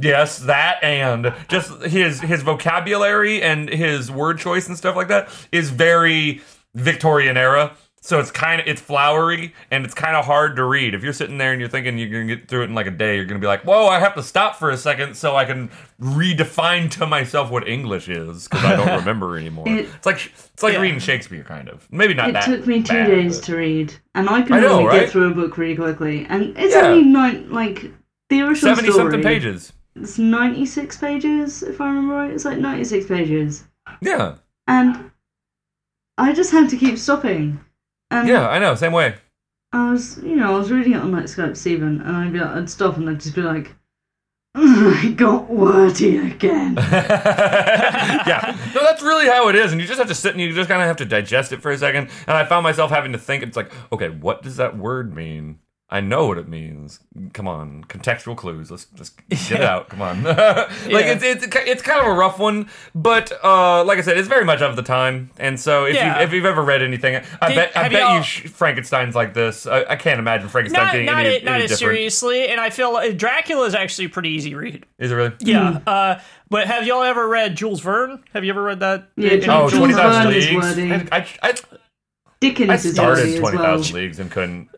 Yes, 0.00 0.38
that 0.40 0.78
and 0.84 1.34
just 1.48 1.82
his 1.82 2.20
his 2.20 2.42
vocabulary 2.42 3.42
and 3.42 3.68
his 3.68 4.10
word 4.12 4.38
choice 4.38 4.68
and 4.68 4.76
stuff 4.76 4.94
like 4.94 5.08
that 5.08 5.28
is 5.50 5.70
very 5.70 6.40
Victorian 6.74 7.36
era. 7.36 7.76
So 8.00 8.20
it's 8.20 8.30
kind 8.30 8.60
of 8.60 8.66
it's 8.66 8.80
flowery 8.80 9.52
and 9.70 9.84
it's 9.84 9.92
kind 9.92 10.16
of 10.16 10.24
hard 10.24 10.56
to 10.56 10.64
read. 10.64 10.94
If 10.94 11.02
you're 11.02 11.12
sitting 11.12 11.36
there 11.36 11.52
and 11.52 11.60
you're 11.60 11.68
thinking 11.68 11.98
you're 11.98 12.08
gonna 12.08 12.26
get 12.36 12.48
through 12.48 12.62
it 12.62 12.66
in 12.66 12.74
like 12.74 12.86
a 12.86 12.90
day, 12.92 13.16
you're 13.16 13.24
gonna 13.24 13.40
be 13.40 13.46
like, 13.46 13.64
"Whoa, 13.64 13.86
I 13.86 13.98
have 13.98 14.14
to 14.14 14.22
stop 14.22 14.56
for 14.56 14.70
a 14.70 14.76
second 14.76 15.14
so 15.16 15.36
I 15.36 15.44
can 15.44 15.68
redefine 16.00 16.90
to 16.92 17.06
myself 17.06 17.50
what 17.50 17.66
English 17.68 18.08
is 18.08 18.46
because 18.48 18.64
I 18.64 18.76
don't 18.76 18.98
remember 19.00 19.36
anymore." 19.36 19.68
It- 19.68 19.86
it's 19.96 20.06
like 20.06 20.32
it's 20.54 20.62
like 20.62 20.74
Yeah. 20.74 20.80
reading 20.80 21.00
Shakespeare, 21.00 21.42
kind 21.44 21.68
of. 21.68 21.86
Maybe 21.90 22.14
not 22.14 22.30
It 22.30 22.32
that. 22.34 22.44
took 22.44 22.66
me 22.66 22.82
two 22.82 22.94
bad, 22.94 23.06
days 23.08 23.38
but- 23.38 23.46
to 23.46 23.56
read, 23.56 23.94
and 24.14 24.28
I 24.30 24.42
can 24.42 24.54
I 24.54 24.60
know, 24.60 24.68
only 24.74 24.86
right? 24.86 25.00
get 25.00 25.10
through 25.10 25.30
a 25.30 25.34
book 25.34 25.58
really 25.58 25.76
quickly. 25.76 26.26
And 26.28 26.56
it's 26.56 26.74
Yeah. 26.74 26.82
only 26.86 27.02
nine, 27.04 27.50
like 27.50 27.90
the 28.30 28.42
original 28.42 28.74
seventy 28.76 28.90
story. 28.92 29.04
something 29.10 29.22
pages. 29.22 29.72
It's 29.96 30.18
ninety 30.18 30.64
six 30.66 30.96
pages, 30.96 31.62
if 31.62 31.80
I 31.80 31.88
remember 31.88 32.14
right. 32.14 32.30
It's 32.30 32.44
like 32.44 32.58
ninety 32.58 32.84
six 32.84 33.06
pages, 33.06 33.64
Yeah, 34.00 34.34
and 34.68 35.10
I 36.16 36.32
just 36.32 36.52
had 36.52 36.68
to 36.70 36.76
keep 36.76 36.96
stopping. 36.98 37.60
And 38.10 38.28
yeah, 38.28 38.48
I 38.48 38.58
know. 38.58 38.74
Same 38.74 38.92
way. 38.92 39.16
I 39.72 39.92
was, 39.92 40.18
you 40.22 40.36
know, 40.36 40.54
I 40.54 40.58
was 40.58 40.70
reading 40.70 40.94
it 40.94 41.00
on 41.00 41.12
like 41.12 41.24
Skype 41.24 41.56
Stephen, 41.56 42.00
and 42.00 42.16
I'd 42.16 42.32
be 42.32 42.38
like, 42.38 42.50
I'd 42.56 42.70
stop 42.70 42.96
and 42.96 43.08
I'd 43.08 43.20
just 43.20 43.34
be 43.34 43.42
like, 43.42 43.74
I 44.54 45.12
got 45.14 45.50
wordy 45.50 46.16
again. 46.16 46.74
yeah, 46.76 48.56
no, 48.74 48.82
that's 48.82 49.02
really 49.02 49.26
how 49.26 49.48
it 49.48 49.54
is, 49.56 49.72
and 49.72 49.80
you 49.80 49.86
just 49.86 49.98
have 49.98 50.08
to 50.08 50.14
sit 50.14 50.32
and 50.32 50.40
you 50.40 50.54
just 50.54 50.68
kind 50.68 50.80
of 50.80 50.88
have 50.88 50.96
to 50.96 51.04
digest 51.04 51.52
it 51.52 51.60
for 51.60 51.70
a 51.70 51.76
second. 51.76 52.08
And 52.26 52.36
I 52.36 52.44
found 52.44 52.64
myself 52.64 52.90
having 52.90 53.12
to 53.12 53.18
think. 53.18 53.42
It's 53.42 53.56
like, 53.56 53.70
okay, 53.92 54.08
what 54.08 54.42
does 54.42 54.56
that 54.56 54.78
word 54.78 55.14
mean? 55.14 55.58
I 55.90 56.02
know 56.02 56.26
what 56.26 56.36
it 56.36 56.48
means. 56.48 57.00
Come 57.32 57.48
on, 57.48 57.82
contextual 57.84 58.36
clues. 58.36 58.70
Let's 58.70 58.84
just 58.94 59.16
get 59.30 59.52
it 59.52 59.60
out. 59.62 59.88
Come 59.88 60.02
on. 60.02 60.22
like 60.24 60.36
Yeah. 60.36 60.98
it's, 61.14 61.24
it's 61.24 61.46
it's 61.56 61.80
kind 61.82 61.98
of 62.00 62.06
a 62.08 62.12
rough 62.12 62.38
one, 62.38 62.68
but 62.94 63.32
uh, 63.42 63.84
like 63.84 63.96
I 63.98 64.02
said, 64.02 64.18
it's 64.18 64.28
very 64.28 64.44
much 64.44 64.60
of 64.60 64.76
the 64.76 64.82
time. 64.82 65.30
And 65.38 65.58
so 65.58 65.86
if 65.86 65.94
Yeah. 65.94 66.18
you 66.18 66.24
if 66.26 66.32
you've 66.34 66.44
ever 66.44 66.62
read 66.62 66.82
anything, 66.82 67.16
I 67.40 67.48
Did- 67.48 67.54
bet 67.56 67.76
I 67.76 67.88
bet 67.88 67.92
y'all- 68.02 68.20
sh- 68.22 68.48
Frankenstein's 68.48 69.14
like 69.14 69.32
this. 69.32 69.66
I, 69.66 69.84
I 69.84 69.96
can't 69.96 70.18
imagine 70.18 70.48
Frankenstein 70.50 70.84
Not 70.84 70.92
being 70.92 71.06
not, 71.06 71.24
any, 71.24 71.36
it, 71.36 71.44
not 71.44 71.54
any 71.54 71.64
as 71.64 71.70
different. 71.70 71.94
seriously, 71.96 72.48
and 72.48 72.60
I 72.60 72.68
feel 72.68 72.92
like 72.92 73.16
Dracula 73.16 73.64
is 73.64 73.74
actually 73.74 74.04
a 74.04 74.10
pretty 74.10 74.28
easy 74.28 74.54
read. 74.54 74.84
Is 74.98 75.10
it 75.10 75.14
really? 75.14 75.32
Yeah. 75.40 75.80
Uh, 75.86 76.20
but 76.50 76.66
have 76.66 76.86
y'all 76.86 77.02
ever 77.02 77.26
read 77.26 77.56
Jules 77.56 77.80
Verne? 77.80 78.22
Have 78.34 78.44
you 78.44 78.50
ever 78.50 78.62
read 78.62 78.80
that? 78.80 79.08
Yeah, 79.16 79.30
It- 79.30 79.40
Jules- 79.42 79.72
Oh, 79.72 79.76
Jules 79.78 79.92
20,000 79.92 80.22
Verne 80.22 80.34
is 80.34 80.50
Leagues. 80.50 80.62
wordy. 80.64 80.92
I, 81.12 81.16
I, 81.18 81.26
I, 81.42 81.54
Dickens 82.40 82.70
I 82.70 82.74
is 82.74 82.84
wordy 82.84 82.94
started 82.94 83.28
as 83.28 83.40
Twenty 83.40 83.56
well. 83.56 83.66
Thousand 83.66 83.96
Leagues 83.96 84.18
and 84.20 84.30
couldn't. 84.30 84.68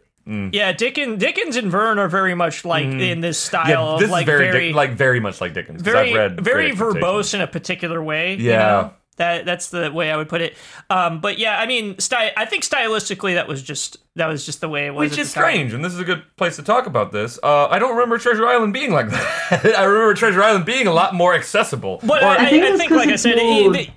Yeah, 0.52 0.72
Dickens, 0.72 1.18
Dickens 1.18 1.56
and 1.56 1.70
Verne 1.70 1.98
are 1.98 2.08
very 2.08 2.34
much 2.34 2.64
like 2.64 2.84
in 2.86 3.20
this 3.20 3.38
style 3.38 3.64
Mm. 3.64 3.68
Yeah, 3.68 3.98
this 3.98 4.04
of 4.06 4.10
like 4.10 4.22
is 4.22 4.26
very, 4.26 4.50
very, 4.50 4.66
Dick- 4.68 4.76
like 4.76 4.92
very 4.92 5.20
much 5.20 5.40
like 5.40 5.54
Dickens. 5.54 5.82
'cause 5.82 5.92
very, 5.92 6.10
I've 6.10 6.16
read 6.16 6.40
very 6.40 6.72
verbose 6.72 7.34
in 7.34 7.40
a 7.40 7.46
particular 7.46 8.02
way. 8.02 8.34
you 8.34 8.50
Yeah. 8.50 8.58
know? 8.58 8.90
that 9.16 9.44
that's 9.44 9.68
the 9.68 9.92
way 9.92 10.10
I 10.10 10.16
would 10.16 10.30
put 10.30 10.40
it. 10.40 10.56
Um, 10.88 11.20
but 11.20 11.38
yeah, 11.38 11.58
I 11.60 11.66
mean, 11.66 11.98
sty- 11.98 12.32
I 12.38 12.46
think 12.46 12.64
stylistically 12.64 13.34
that 13.34 13.46
was 13.48 13.62
just 13.62 13.98
that 14.16 14.28
was 14.28 14.46
just 14.46 14.62
the 14.62 14.68
way 14.68 14.86
it 14.86 14.94
was. 14.94 15.10
Which 15.10 15.18
at 15.18 15.22
is 15.26 15.34
the 15.34 15.40
time. 15.40 15.50
strange, 15.50 15.72
and 15.74 15.84
this 15.84 15.92
is 15.92 15.98
a 16.00 16.04
good 16.04 16.22
place 16.38 16.56
to 16.56 16.62
talk 16.62 16.86
about 16.86 17.12
this. 17.12 17.38
Uh, 17.42 17.66
I 17.66 17.78
don't 17.78 17.90
remember 17.92 18.16
Treasure 18.16 18.46
Island 18.46 18.72
being 18.72 18.92
like 18.92 19.10
that. 19.50 19.74
I 19.76 19.84
remember 19.84 20.14
Treasure 20.14 20.42
Island 20.42 20.64
being 20.64 20.86
a 20.86 20.92
lot 20.92 21.14
more 21.14 21.34
accessible. 21.34 22.00
But 22.02 22.22
Or- 22.22 22.28
I, 22.28 22.46
I, 22.46 22.50
think 22.50 22.64
I 22.64 22.68
it's 22.68 22.78
think, 22.78 22.88
'cause 22.92 22.98
like 22.98 23.08
I 23.10 23.16
said, 23.16 23.36
more- 23.36 23.74
it, 23.76 23.80
it, 23.80 23.90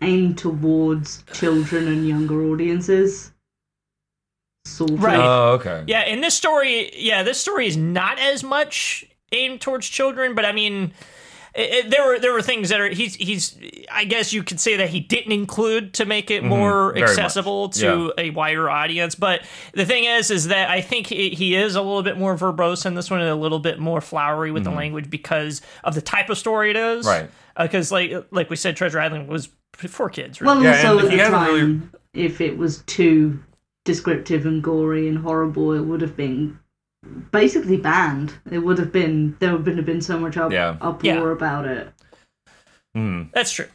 Aimed 0.00 0.38
towards 0.38 1.22
children 1.34 1.88
and 1.88 2.08
younger 2.08 2.42
audiences. 2.50 3.31
Sort. 4.64 4.92
Right. 4.92 5.18
Oh, 5.18 5.52
okay. 5.54 5.84
Yeah, 5.86 6.04
in 6.04 6.20
this 6.20 6.34
story, 6.34 6.90
yeah, 6.96 7.22
this 7.22 7.40
story 7.40 7.66
is 7.66 7.76
not 7.76 8.18
as 8.18 8.44
much 8.44 9.04
aimed 9.32 9.60
towards 9.60 9.88
children, 9.88 10.34
but 10.34 10.44
I 10.44 10.52
mean, 10.52 10.92
it, 11.54 11.60
it- 11.86 11.90
there 11.90 12.06
were 12.06 12.18
there 12.20 12.32
were 12.32 12.42
things 12.42 12.68
that 12.68 12.80
are 12.80 12.88
he's 12.88 13.14
he's 13.16 13.58
I 13.90 14.04
guess 14.04 14.32
you 14.32 14.42
could 14.44 14.60
say 14.60 14.76
that 14.76 14.88
he 14.90 15.00
didn't 15.00 15.32
include 15.32 15.94
to 15.94 16.04
make 16.04 16.30
it 16.30 16.44
more 16.44 16.72
Mm-hmm. 16.92 16.94
very 16.98 17.00
much. 17.08 17.10
accessible 17.18 17.68
to 17.70 18.12
a 18.16 18.30
wider 18.30 18.70
audience. 18.70 19.14
But 19.16 19.42
the 19.74 19.84
thing 19.84 20.04
is, 20.04 20.30
is 20.30 20.46
that 20.48 20.70
I 20.70 20.80
think 20.80 21.08
he, 21.08 21.30
he 21.30 21.56
is 21.56 21.74
a 21.74 21.82
little 21.82 22.02
bit 22.04 22.16
more 22.16 22.36
verbose 22.36 22.86
in 22.86 22.94
this 22.94 23.10
one 23.10 23.20
and 23.20 23.28
a 23.30 23.34
little 23.34 23.58
bit 23.58 23.78
more 23.80 24.00
flowery 24.00 24.52
with 24.52 24.62
the 24.64 24.70
language 24.70 25.10
because 25.10 25.60
of 25.84 25.94
the 25.96 26.02
type 26.02 26.30
of 26.30 26.38
story 26.38 26.70
it 26.70 26.76
is. 26.76 27.04
Mm-hmm. 27.04 27.22
Right. 27.22 27.30
Because 27.66 27.90
like 27.90 28.12
like 28.30 28.48
we 28.48 28.56
said, 28.56 28.76
Treasure 28.76 29.00
Island 29.00 29.28
was 29.28 29.48
for 29.72 30.08
kids. 30.08 30.40
Really. 30.40 30.54
Well, 30.54 30.62
Yeah, 30.62 30.88
also 30.88 31.04
at 31.06 31.10
the 31.10 31.16
time, 31.18 31.46
really- 32.14 32.26
if 32.26 32.40
it 32.40 32.56
was 32.56 32.82
too 32.82 33.42
descriptive 33.84 34.46
and 34.46 34.62
gory 34.62 35.08
and 35.08 35.18
horrible, 35.18 35.72
it 35.72 35.80
would 35.80 36.00
have 36.00 36.16
been 36.16 36.58
basically 37.32 37.76
banned. 37.76 38.34
It 38.50 38.58
would 38.58 38.78
have 38.78 38.92
been 38.92 39.36
there 39.40 39.56
would 39.56 39.76
have 39.76 39.86
been 39.86 40.00
so 40.00 40.18
much 40.18 40.36
up, 40.36 40.52
Yeah. 40.52 40.76
uproar 40.80 41.02
Yeah. 41.28 41.32
about 41.32 41.66
it. 41.66 41.92
Hmm. 42.94 43.24
That's 43.32 43.52
true. 43.52 43.68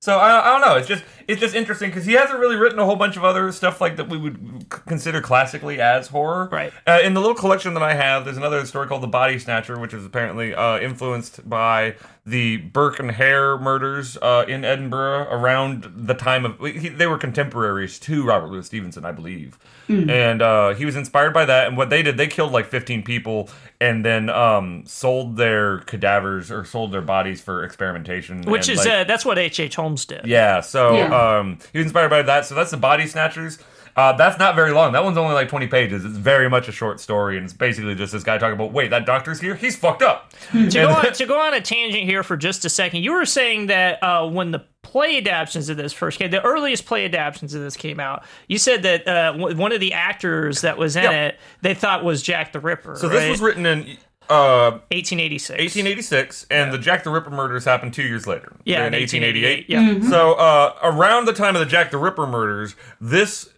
So 0.00 0.18
I, 0.18 0.40
I 0.48 0.52
don't 0.52 0.68
know. 0.68 0.76
It's 0.76 0.88
just 0.88 1.04
it's 1.28 1.42
just 1.42 1.54
interesting 1.54 1.90
because 1.90 2.06
he 2.06 2.14
hasn't 2.14 2.38
really 2.38 2.56
written 2.56 2.78
a 2.78 2.86
whole 2.86 2.96
bunch 2.96 3.18
of 3.18 3.24
other 3.24 3.52
stuff 3.52 3.82
like 3.82 3.96
that 3.96 4.08
we 4.08 4.16
would 4.16 4.66
consider 4.70 5.20
classically 5.20 5.78
as 5.78 6.08
horror. 6.08 6.48
Right. 6.50 6.72
Uh, 6.86 7.00
in 7.04 7.12
the 7.12 7.20
little 7.20 7.36
collection 7.36 7.74
that 7.74 7.82
I 7.82 7.92
have, 7.92 8.24
there's 8.24 8.38
another 8.38 8.64
story 8.64 8.88
called 8.88 9.02
The 9.02 9.08
Body 9.08 9.38
Snatcher, 9.38 9.78
which 9.78 9.92
is 9.92 10.06
apparently 10.06 10.54
uh, 10.54 10.78
influenced 10.78 11.48
by 11.48 11.96
the 12.24 12.56
Burke 12.56 12.98
and 12.98 13.10
Hare 13.10 13.58
murders 13.58 14.16
uh, 14.16 14.46
in 14.48 14.64
Edinburgh 14.64 15.28
around 15.30 15.92
the 15.94 16.14
time 16.14 16.46
of. 16.46 16.58
He, 16.60 16.88
they 16.88 17.06
were 17.06 17.18
contemporaries 17.18 17.98
to 18.00 18.24
Robert 18.24 18.48
Louis 18.48 18.64
Stevenson, 18.64 19.04
I 19.04 19.12
believe. 19.12 19.58
And 19.88 20.42
uh, 20.42 20.74
he 20.74 20.84
was 20.84 20.96
inspired 20.96 21.32
by 21.32 21.46
that. 21.46 21.68
And 21.68 21.76
what 21.76 21.88
they 21.88 22.02
did, 22.02 22.18
they 22.18 22.26
killed 22.26 22.52
like 22.52 22.66
15 22.66 23.02
people 23.02 23.48
and 23.80 24.04
then 24.04 24.28
um, 24.28 24.84
sold 24.86 25.36
their 25.36 25.78
cadavers 25.78 26.50
or 26.50 26.64
sold 26.64 26.92
their 26.92 27.02
bodies 27.02 27.40
for 27.40 27.64
experimentation. 27.64 28.42
Which 28.42 28.68
and, 28.68 28.78
is 28.78 28.84
like, 28.84 28.94
uh, 28.94 29.04
that's 29.04 29.24
what 29.24 29.38
H. 29.38 29.60
H. 29.60 29.76
Holmes 29.76 30.04
did. 30.04 30.26
yeah, 30.26 30.60
so 30.60 30.94
Yeah. 30.94 31.14
Um, 31.18 31.58
he 31.72 31.78
was 31.78 31.86
inspired 31.86 32.08
by 32.10 32.22
that. 32.22 32.46
So 32.46 32.54
that's 32.54 32.70
the 32.70 32.76
Body 32.76 33.06
Snatchers. 33.06 33.58
Uh, 33.96 34.12
that's 34.12 34.38
not 34.38 34.54
very 34.54 34.70
long. 34.70 34.92
That 34.92 35.02
one's 35.02 35.16
only 35.16 35.34
like 35.34 35.48
20 35.48 35.66
pages. 35.66 36.04
It's 36.04 36.16
very 36.16 36.48
much 36.48 36.68
a 36.68 36.72
short 36.72 37.00
story, 37.00 37.36
and 37.36 37.42
it's 37.44 37.52
basically 37.52 37.96
just 37.96 38.12
this 38.12 38.22
guy 38.22 38.38
talking 38.38 38.54
about, 38.54 38.70
wait, 38.72 38.90
that 38.90 39.06
doctor's 39.06 39.40
here? 39.40 39.56
He's 39.56 39.74
fucked 39.74 40.02
up. 40.02 40.32
to 40.52 40.68
go 40.70 40.88
on 40.90 41.12
to 41.12 41.26
go 41.26 41.40
on 41.40 41.52
a 41.52 41.60
tangent 41.60 42.04
here 42.04 42.22
for 42.22 42.36
just 42.36 42.64
a 42.64 42.68
second, 42.70 43.02
you 43.02 43.12
were 43.12 43.24
saying 43.26 43.66
that 43.66 44.00
uh, 44.00 44.28
when 44.28 44.52
the 44.52 44.60
play 44.82 45.18
adaptations 45.18 45.68
of 45.68 45.76
this 45.78 45.92
first 45.92 46.16
came, 46.20 46.30
the 46.30 46.40
earliest 46.44 46.86
play 46.86 47.06
adaptations 47.06 47.54
of 47.54 47.60
this 47.62 47.76
came 47.76 47.98
out, 47.98 48.24
you 48.46 48.56
said 48.56 48.84
that 48.84 49.08
uh, 49.08 49.32
w- 49.32 49.56
one 49.56 49.72
of 49.72 49.80
the 49.80 49.92
actors 49.92 50.60
that 50.60 50.78
was 50.78 50.94
in 50.94 51.02
Yeah. 51.02 51.26
it 51.26 51.40
they 51.62 51.74
thought 51.74 52.04
was 52.04 52.22
Jack 52.22 52.52
the 52.52 52.60
Ripper. 52.60 52.94
so 52.94 53.08
this 53.08 53.28
was 53.28 53.40
written 53.40 53.66
in 53.66 53.96
uh, 54.28 54.70
1886. 54.90 55.50
1886, 55.50 56.46
and 56.50 56.72
the 56.72 56.78
Jack 56.78 57.04
the 57.04 57.10
Ripper 57.10 57.30
murders 57.30 57.64
happened 57.64 57.94
two 57.94 58.02
years 58.02 58.26
later. 58.26 58.56
Yeah, 58.64 58.86
in 58.86 58.94
in 58.94 59.00
1888. 59.00 59.68
1888, 59.68 60.02
yeah. 60.04 60.10
So 60.10 60.34
uh, 60.34 60.74
around 60.82 61.26
the 61.26 61.32
time 61.32 61.56
of 61.56 61.60
the 61.60 61.66
Jack 61.66 61.90
the 61.90 61.98
Ripper 61.98 62.26
murders, 62.26 62.76
this 63.00 63.48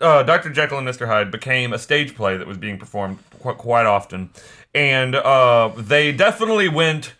uh, 0.00 0.22
Dr. 0.24 0.50
Jekyll 0.50 0.78
and 0.78 0.86
Mr. 0.86 1.06
Hyde 1.06 1.30
became 1.30 1.72
a 1.72 1.78
stage 1.78 2.14
play 2.14 2.36
that 2.36 2.46
was 2.46 2.58
being 2.58 2.78
performed 2.78 3.18
qu- 3.42 3.54
quite 3.54 3.86
often, 3.86 4.30
and 4.74 5.14
uh, 5.14 5.70
they 5.76 6.12
definitely 6.12 6.68
went 6.68 7.14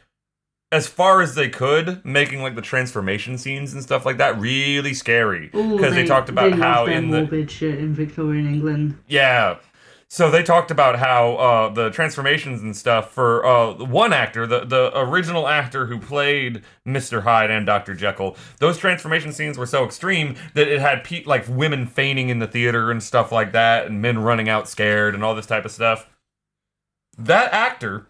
as 0.73 0.87
far 0.87 1.21
as 1.21 1.35
they 1.35 1.49
could, 1.49 2.05
making 2.05 2.43
like 2.43 2.55
the 2.55 2.63
transformation 2.63 3.37
scenes 3.39 3.73
and 3.75 3.83
stuff 3.83 4.07
like 4.07 4.19
that 4.19 4.39
really 4.39 4.95
scary 4.95 5.49
because 5.49 5.95
they, 5.95 6.07
talked 6.07 6.29
about 6.29 6.53
they 6.53 6.57
how 6.57 6.87
in 6.87 7.11
the 7.11 7.23
morbid 7.23 7.51
shit 7.51 7.79
in 7.79 7.93
Victorian 7.93 8.47
England. 8.47 8.97
yeah. 9.09 9.57
So 10.13 10.29
they 10.29 10.43
talked 10.43 10.73
about 10.73 10.99
how 10.99 11.37
uh, 11.37 11.69
the 11.69 11.89
transformations 11.91 12.63
and 12.63 12.77
stuff 12.77 13.13
for 13.13 13.47
uh, 13.47 13.75
one 13.75 14.13
actor, 14.13 14.45
the, 14.45 14.65
the 14.65 14.91
original 14.99 15.47
actor 15.47 15.87
who 15.87 16.01
played 16.01 16.65
Mr. 16.85 17.23
Hyde 17.23 17.53
and 17.53 17.65
Dr. 17.65 17.95
Jekyll, 17.95 18.37
those 18.59 18.77
transformation 18.77 19.33
scenes 19.33 19.57
were 19.57 19.67
so 19.67 19.85
extreme 19.85 20.35
that 20.55 20.67
it 20.67 20.81
had 20.81 21.05
pe- 21.05 21.23
like 21.23 21.47
women 21.47 21.87
fainting 21.87 22.29
in 22.29 22.41
the 22.41 22.49
theater 22.49 22.91
and 22.91 23.01
stuff 23.01 23.31
like 23.31 23.53
that, 23.53 23.87
and 23.87 24.03
men 24.03 24.19
running 24.19 24.49
out 24.49 24.69
scared 24.69 25.15
and 25.15 25.23
all 25.23 25.37
this 25.37 25.47
type 25.47 25.65
of 25.65 25.71
stuff. 25.71 26.09
That 27.17 27.53
actor 27.53 28.09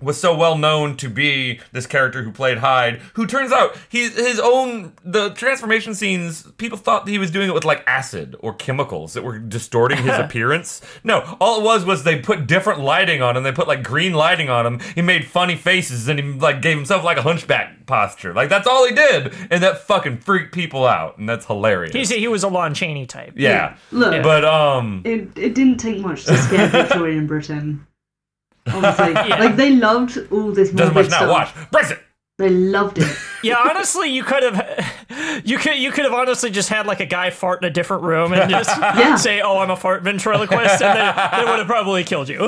was 0.00 0.20
so 0.20 0.36
well 0.36 0.56
known 0.56 0.96
to 0.98 1.08
be 1.08 1.60
this 1.72 1.86
character 1.86 2.22
who 2.22 2.32
played 2.32 2.58
Hyde, 2.58 3.00
who 3.14 3.26
turns 3.26 3.52
out 3.52 3.76
he 3.88 4.08
his 4.08 4.38
own 4.40 4.92
the 5.04 5.30
transformation 5.30 5.94
scenes. 5.94 6.42
People 6.58 6.78
thought 6.78 7.08
he 7.08 7.18
was 7.18 7.30
doing 7.30 7.48
it 7.48 7.54
with 7.54 7.64
like 7.64 7.82
acid 7.86 8.36
or 8.40 8.54
chemicals 8.54 9.14
that 9.14 9.22
were 9.24 9.38
distorting 9.38 9.98
his 9.98 10.18
appearance. 10.18 10.80
No, 11.04 11.36
all 11.40 11.60
it 11.60 11.64
was 11.64 11.84
was 11.84 12.04
they 12.04 12.18
put 12.20 12.46
different 12.46 12.80
lighting 12.80 13.22
on 13.22 13.36
him. 13.36 13.42
They 13.42 13.52
put 13.52 13.68
like 13.68 13.82
green 13.82 14.12
lighting 14.12 14.50
on 14.50 14.66
him. 14.66 14.80
He 14.94 15.02
made 15.02 15.26
funny 15.26 15.56
faces 15.56 16.08
and 16.08 16.18
he 16.18 16.24
like 16.32 16.62
gave 16.62 16.76
himself 16.76 17.04
like 17.04 17.16
a 17.16 17.22
hunchback 17.22 17.86
posture. 17.86 18.34
Like 18.34 18.48
that's 18.48 18.66
all 18.66 18.86
he 18.86 18.94
did, 18.94 19.32
and 19.50 19.62
that 19.62 19.82
fucking 19.82 20.18
freaked 20.18 20.52
people 20.54 20.86
out, 20.86 21.18
and 21.18 21.28
that's 21.28 21.46
hilarious. 21.46 21.94
He's, 21.94 22.10
he 22.10 22.28
was 22.28 22.42
a 22.42 22.48
Lon 22.48 22.74
Chaney 22.74 23.06
type. 23.06 23.32
yeah. 23.36 23.76
Look, 23.92 24.22
but 24.22 24.44
um, 24.44 25.02
it, 25.04 25.36
it 25.36 25.54
didn't 25.54 25.78
take 25.78 26.00
much 26.00 26.24
to 26.24 26.36
scare 26.36 26.68
Victorian 26.68 27.26
Britain. 27.26 27.86
Honestly, 28.72 29.12
like 29.14 29.56
they 29.56 29.72
loved 29.76 30.18
all 30.30 30.52
this 30.52 30.70
doesn't 30.70 30.94
morbid 30.94 30.94
much 30.94 31.10
now. 31.10 31.16
stuff. 31.44 31.56
Watch 31.56 31.70
Brexit. 31.70 32.00
They 32.38 32.50
loved 32.50 32.98
it. 32.98 33.16
Yeah, 33.42 33.56
honestly, 33.56 34.10
you 34.10 34.22
could 34.22 34.42
have, 34.42 35.40
you 35.46 35.56
could, 35.56 35.76
you 35.76 35.90
could 35.90 36.04
have 36.04 36.12
honestly 36.12 36.50
just 36.50 36.68
had 36.68 36.86
like 36.86 37.00
a 37.00 37.06
guy 37.06 37.30
fart 37.30 37.62
in 37.62 37.68
a 37.68 37.72
different 37.72 38.02
room 38.02 38.34
and 38.34 38.50
just 38.50 38.68
Yeah. 38.78 39.16
say, 39.16 39.40
"Oh, 39.40 39.56
I'm 39.58 39.70
a 39.70 39.76
fart 39.76 40.02
ventriloquist," 40.02 40.82
and 40.82 40.98
they, 40.98 41.38
they 41.38 41.44
would 41.50 41.58
have 41.60 41.66
probably 41.66 42.04
killed 42.04 42.28
you. 42.28 42.40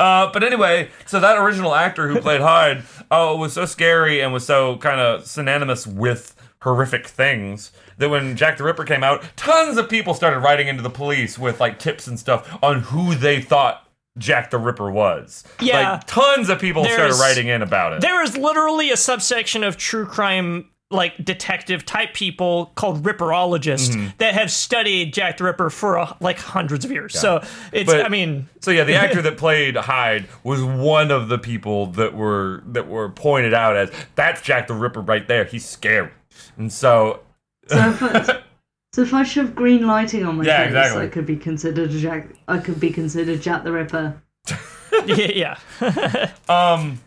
Uh, 0.00 0.30
but 0.32 0.42
anyway, 0.42 0.90
so 1.06 1.20
that 1.20 1.38
original 1.38 1.74
actor 1.74 2.08
who 2.08 2.20
played 2.20 2.40
Hyde 2.40 2.82
uh, 3.10 3.34
was 3.38 3.52
so 3.52 3.64
scary 3.66 4.20
and 4.20 4.32
was 4.32 4.44
so 4.44 4.76
kind 4.78 5.00
of 5.00 5.26
synonymous 5.26 5.86
with 5.86 6.34
horrific 6.62 7.06
things 7.06 7.70
that 7.98 8.08
when 8.10 8.36
Jack 8.36 8.58
the 8.58 8.64
Ripper 8.64 8.84
came 8.84 9.04
out, 9.04 9.24
tons 9.36 9.76
of 9.76 9.88
people 9.88 10.14
started 10.14 10.40
writing 10.40 10.68
into 10.68 10.82
the 10.82 10.90
police 10.90 11.38
with 11.38 11.60
like 11.60 11.78
tips 11.78 12.06
and 12.06 12.18
stuff 12.18 12.58
on 12.62 12.80
who 12.82 13.14
they 13.14 13.40
thought 13.40 13.87
Jack 14.18 14.50
the 14.50 14.58
Ripper 14.58 14.90
was. 14.90 15.44
Yeah. 15.60 15.92
Like 15.92 16.06
tons 16.06 16.48
of 16.48 16.58
people 16.60 16.84
started 16.84 17.14
writing 17.18 17.48
in 17.48 17.62
about 17.62 17.92
it. 17.94 18.00
There 18.00 18.22
is 18.22 18.36
literally 18.36 18.90
a 18.90 18.96
subsection 18.96 19.64
of 19.64 19.76
true 19.76 20.06
crime 20.06 20.68
like 20.90 21.22
detective 21.22 21.84
type 21.84 22.14
people 22.14 22.72
called 22.74 23.02
ripperologists 23.02 23.90
Mm-hmm. 23.90 24.06
that 24.18 24.32
have 24.32 24.50
studied 24.50 25.12
Jack 25.12 25.36
the 25.36 25.44
Ripper 25.44 25.68
for 25.68 25.98
uh, 25.98 26.14
like 26.20 26.38
hundreds 26.38 26.82
of 26.86 26.90
years. 26.90 27.18
So 27.18 27.42
it's 27.72 27.92
But- 27.92 28.06
I 28.06 28.08
mean 28.08 28.48
So 28.62 28.70
yeah, 28.70 28.84
the 28.84 28.94
actor 29.04 29.20
that 29.20 29.36
played 29.36 29.76
Hyde 29.76 30.28
was 30.44 30.62
one 30.62 31.10
of 31.10 31.28
the 31.28 31.36
people 31.36 31.88
that 31.88 32.14
were 32.14 32.62
that 32.68 32.88
were 32.88 33.10
pointed 33.10 33.52
out 33.52 33.76
as 33.76 33.90
that's 34.14 34.40
Jack 34.40 34.66
the 34.66 34.72
Ripper 34.74 35.02
right 35.02 35.28
there. 35.28 35.44
He's 35.44 35.66
scary. 35.66 36.10
And 36.56 36.72
so 36.72 37.20
So 37.66 37.76
if, 37.76 38.02
I, 38.02 38.42
so 38.92 39.02
if 39.02 39.12
I 39.14 39.22
shove 39.22 39.54
green 39.54 39.86
lighting 39.86 40.24
on 40.24 40.36
my 40.38 40.44
Yeah, 40.44 40.58
face, 40.58 40.66
exactly. 40.68 41.04
I 41.04 41.08
could 41.08 41.26
be 41.26 41.36
considered 41.36 41.90
a 41.90 41.98
Jack. 41.98 42.28
I 42.48 42.58
could 42.58 42.80
be 42.80 42.90
considered 42.90 43.40
Jack 43.42 43.64
the 43.64 43.72
Ripper. 43.72 44.20
yeah, 45.06 45.56
yeah. 45.80 46.30
Um, 46.48 47.00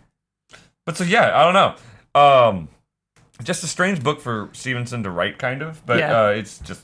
but 0.85 0.97
so 0.97 1.03
yeah, 1.03 1.31
I 1.37 1.43
don't 1.43 1.53
know. 1.53 2.19
Um, 2.19 2.69
just 3.43 3.63
a 3.63 3.67
strange 3.67 4.03
book 4.03 4.21
for 4.21 4.49
Stevenson 4.53 5.03
to 5.03 5.09
write, 5.09 5.37
kind 5.39 5.61
of. 5.61 5.83
But 5.85 5.99
Yeah. 5.99 6.21
uh, 6.21 6.27
it's 6.29 6.59
just, 6.59 6.83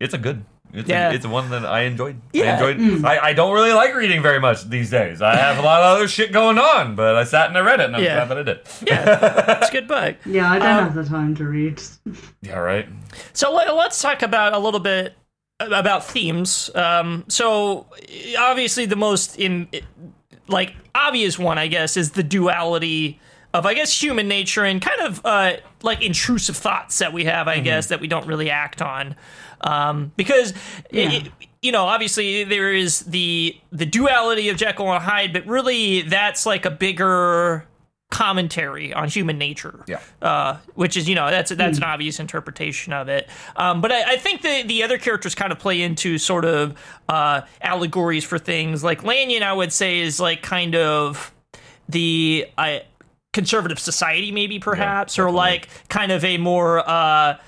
it's 0.00 0.14
a 0.14 0.18
good. 0.18 0.44
It's, 0.72 0.88
Yeah. 0.88 1.10
a, 1.10 1.14
it's 1.14 1.26
one 1.26 1.50
that 1.50 1.64
I 1.64 1.82
enjoyed. 1.82 2.16
I 2.34 2.38
Yeah. 2.38 2.62
enjoyed. 2.66 3.04
I, 3.04 3.18
I 3.28 3.32
don't 3.32 3.54
really 3.54 3.72
like 3.72 3.94
reading 3.94 4.20
very 4.22 4.40
much 4.40 4.68
these 4.68 4.90
days. 4.90 5.22
I 5.22 5.36
have 5.36 5.58
a 5.58 5.62
lot 5.62 5.80
of 5.80 5.96
other 5.96 6.08
shit 6.08 6.32
going 6.32 6.58
on, 6.58 6.94
but 6.96 7.14
I 7.16 7.24
sat 7.24 7.48
and 7.48 7.56
I 7.56 7.60
read 7.60 7.80
it, 7.80 7.86
and 7.86 7.96
I'm 7.96 8.02
Yeah. 8.02 8.26
glad 8.26 8.28
that 8.28 8.38
I 8.38 8.42
did. 8.42 8.58
Yeah, 8.86 9.56
it's 9.60 9.68
a 9.70 9.72
good 9.72 9.88
book. 9.88 10.16
Yeah, 10.26 10.50
I 10.52 10.58
don't 10.58 10.68
Um, 10.68 10.84
have 10.84 10.94
the 10.94 11.04
time 11.04 11.34
to 11.36 11.44
read. 11.44 11.80
Yeah, 12.42 12.58
right. 12.58 12.88
So 13.32 13.52
let, 13.54 13.74
let's 13.74 14.00
talk 14.02 14.22
about 14.22 14.52
a 14.52 14.58
little 14.58 14.80
bit 14.80 15.14
about 15.60 16.04
themes. 16.04 16.70
Um, 16.74 17.24
so 17.28 17.86
obviously 18.38 18.84
the 18.84 18.96
most 18.96 19.38
in 19.38 19.68
like 20.48 20.74
obvious 20.94 21.38
one, 21.38 21.56
I 21.58 21.66
guess, 21.68 21.96
is 21.96 22.10
the 22.10 22.22
duality 22.22 23.18
of 23.54 23.64
I 23.64 23.72
guess 23.72 24.02
human 24.02 24.28
nature 24.28 24.64
and 24.64 24.82
kind 24.82 25.00
of 25.00 25.24
uh, 25.24 25.54
like 25.82 26.02
intrusive 26.02 26.56
thoughts 26.58 26.98
that 26.98 27.14
we 27.14 27.24
have. 27.24 27.48
I 27.48 27.60
guess 27.60 27.86
that 27.86 28.00
we 28.00 28.06
don't 28.06 28.26
really 28.26 28.50
act 28.50 28.82
on 28.82 29.14
um, 29.60 30.12
because. 30.16 30.52
It, 30.90 31.30
you 31.62 31.72
know, 31.72 31.86
obviously 31.86 32.44
there 32.44 32.72
is 32.72 33.00
the 33.00 33.56
the 33.72 33.86
duality 33.86 34.50
of 34.50 34.56
Jekyll 34.56 34.92
and 34.92 35.02
Hyde, 35.02 35.32
but 35.32 35.44
really 35.46 36.02
that's 36.02 36.46
like 36.46 36.64
a 36.64 36.70
bigger 36.70 37.66
commentary 38.08 38.94
on 38.94 39.08
human 39.08 39.36
nature 39.36 39.82
Yeah. 39.88 39.98
uh, 40.22 40.58
which 40.74 40.96
is 40.96 41.08
you 41.08 41.16
know 41.16 41.28
that's 41.28 41.50
that's 41.50 41.78
an 41.78 41.82
obvious 41.84 42.20
interpretation 42.20 42.92
of 42.92 43.08
it. 43.08 43.28
Um, 43.56 43.80
but 43.80 43.90
I, 43.90 44.12
I 44.12 44.16
think 44.16 44.42
the 44.42 44.62
the 44.62 44.84
other 44.84 44.96
characters 44.96 45.34
kind 45.34 45.50
of 45.50 45.58
play 45.58 45.82
into 45.82 46.18
sort 46.18 46.44
of 46.44 46.74
uh, 47.08 47.40
allegories 47.60 48.22
for 48.22 48.38
things. 48.38 48.84
Like 48.84 49.02
Lanyon, 49.02 49.42
I 49.42 49.52
would 49.52 49.72
say 49.72 49.98
is 49.98 50.20
like 50.20 50.42
kind 50.42 50.76
of 50.76 51.32
the 51.88 52.46
uh, 52.56 52.78
conservative 53.32 53.80
society, 53.80 54.30
maybe 54.30 54.60
perhaps, 54.60 55.18
or 55.18 55.32
like 55.32 55.68
kind 55.88 56.12
of 56.12 56.24
a 56.24 56.38
more 56.38 56.88
uh, 56.88 57.38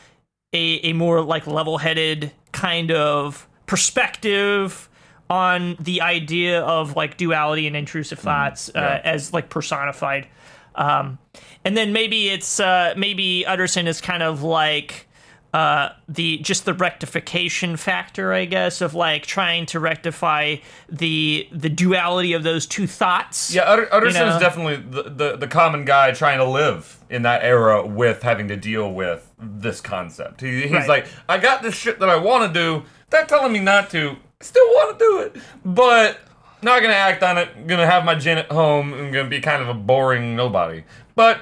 a 0.53 0.81
a 0.83 0.93
more 0.93 1.23
like 1.23 1.47
level 1.47 1.79
headed 1.79 2.33
kind 2.53 2.91
of 2.91 3.49
perspective 3.67 4.89
on 5.31 5.77
the 5.81 6.01
idea 6.01 6.63
of 6.63 6.97
like 6.97 7.17
duality 7.17 7.67
and 7.67 7.77
intrusive 7.77 8.19
thoughts 8.19 8.71
uh, 8.75 9.01
as 9.05 9.33
like 9.33 9.51
personified. 9.51 10.27
Um, 10.75 11.19
and 11.65 11.77
then 11.77 11.93
maybe 11.93 12.29
it's 12.29 12.61
uh, 12.61 12.95
maybe 12.97 13.45
Utterson 13.45 13.87
is 13.87 14.01
kind 14.01 14.23
of 14.23 14.43
like 14.43 15.08
uh, 15.55 15.91
the 16.09 16.39
just 16.39 16.65
the 16.67 16.75
rectification 16.75 17.77
factor, 17.77 18.33
I 18.33 18.45
guess, 18.45 18.81
of 18.81 18.95
like 18.95 19.25
trying 19.25 19.65
to 19.67 19.81
rectify 19.81 20.57
the 20.89 21.49
the 21.53 21.69
duality 21.71 22.35
of 22.35 22.43
those 22.43 22.67
two 22.67 22.87
thoughts. 22.87 23.53
Yeah, 23.55 23.63
Utter- 23.63 23.89
know? 24.11 24.39
definitely 24.39 24.77
the, 24.77 25.03
the 25.11 25.37
the 25.37 25.47
common 25.49 25.85
guy 25.85 26.13
trying 26.13 26.39
to 26.39 26.45
live 26.45 26.99
in 27.09 27.23
that 27.23 27.43
era 27.43 27.87
with 27.87 28.23
having 28.23 28.49
to 28.49 28.57
deal 28.57 28.93
with 28.93 29.31
this 29.39 29.81
concept. 29.81 30.43
He, 30.43 30.63
he's 30.63 30.73
Right. 30.73 30.89
like, 30.89 31.07
I 31.29 31.39
got 31.39 31.63
this 31.63 31.75
shit 31.75 31.99
that 32.01 32.11
I 32.11 32.17
want 32.17 32.53
to 32.53 32.59
do. 32.61 32.85
They're 33.11 33.25
telling 33.25 33.53
me 33.53 33.61
not 33.61 33.89
to. 33.91 34.17
I 34.41 34.45
still 34.45 34.67
want 34.67 34.99
to 34.99 35.05
do 35.05 35.19
it, 35.21 35.43
but 35.65 36.19
not 36.63 36.83
gonna 36.83 36.93
act 36.95 37.23
on 37.23 37.39
it. 37.39 37.49
I'm 37.57 37.67
Gonna 37.67 37.87
have 37.87 38.05
my 38.05 38.15
gin 38.15 38.37
at 38.39 38.53
home 38.53 38.93
and 38.93 39.13
gonna 39.15 39.29
be 39.29 39.41
kind 39.41 39.63
of 39.63 39.69
a 39.69 39.75
boring 39.75 40.37
nobody. 40.37 40.85
But 41.15 41.41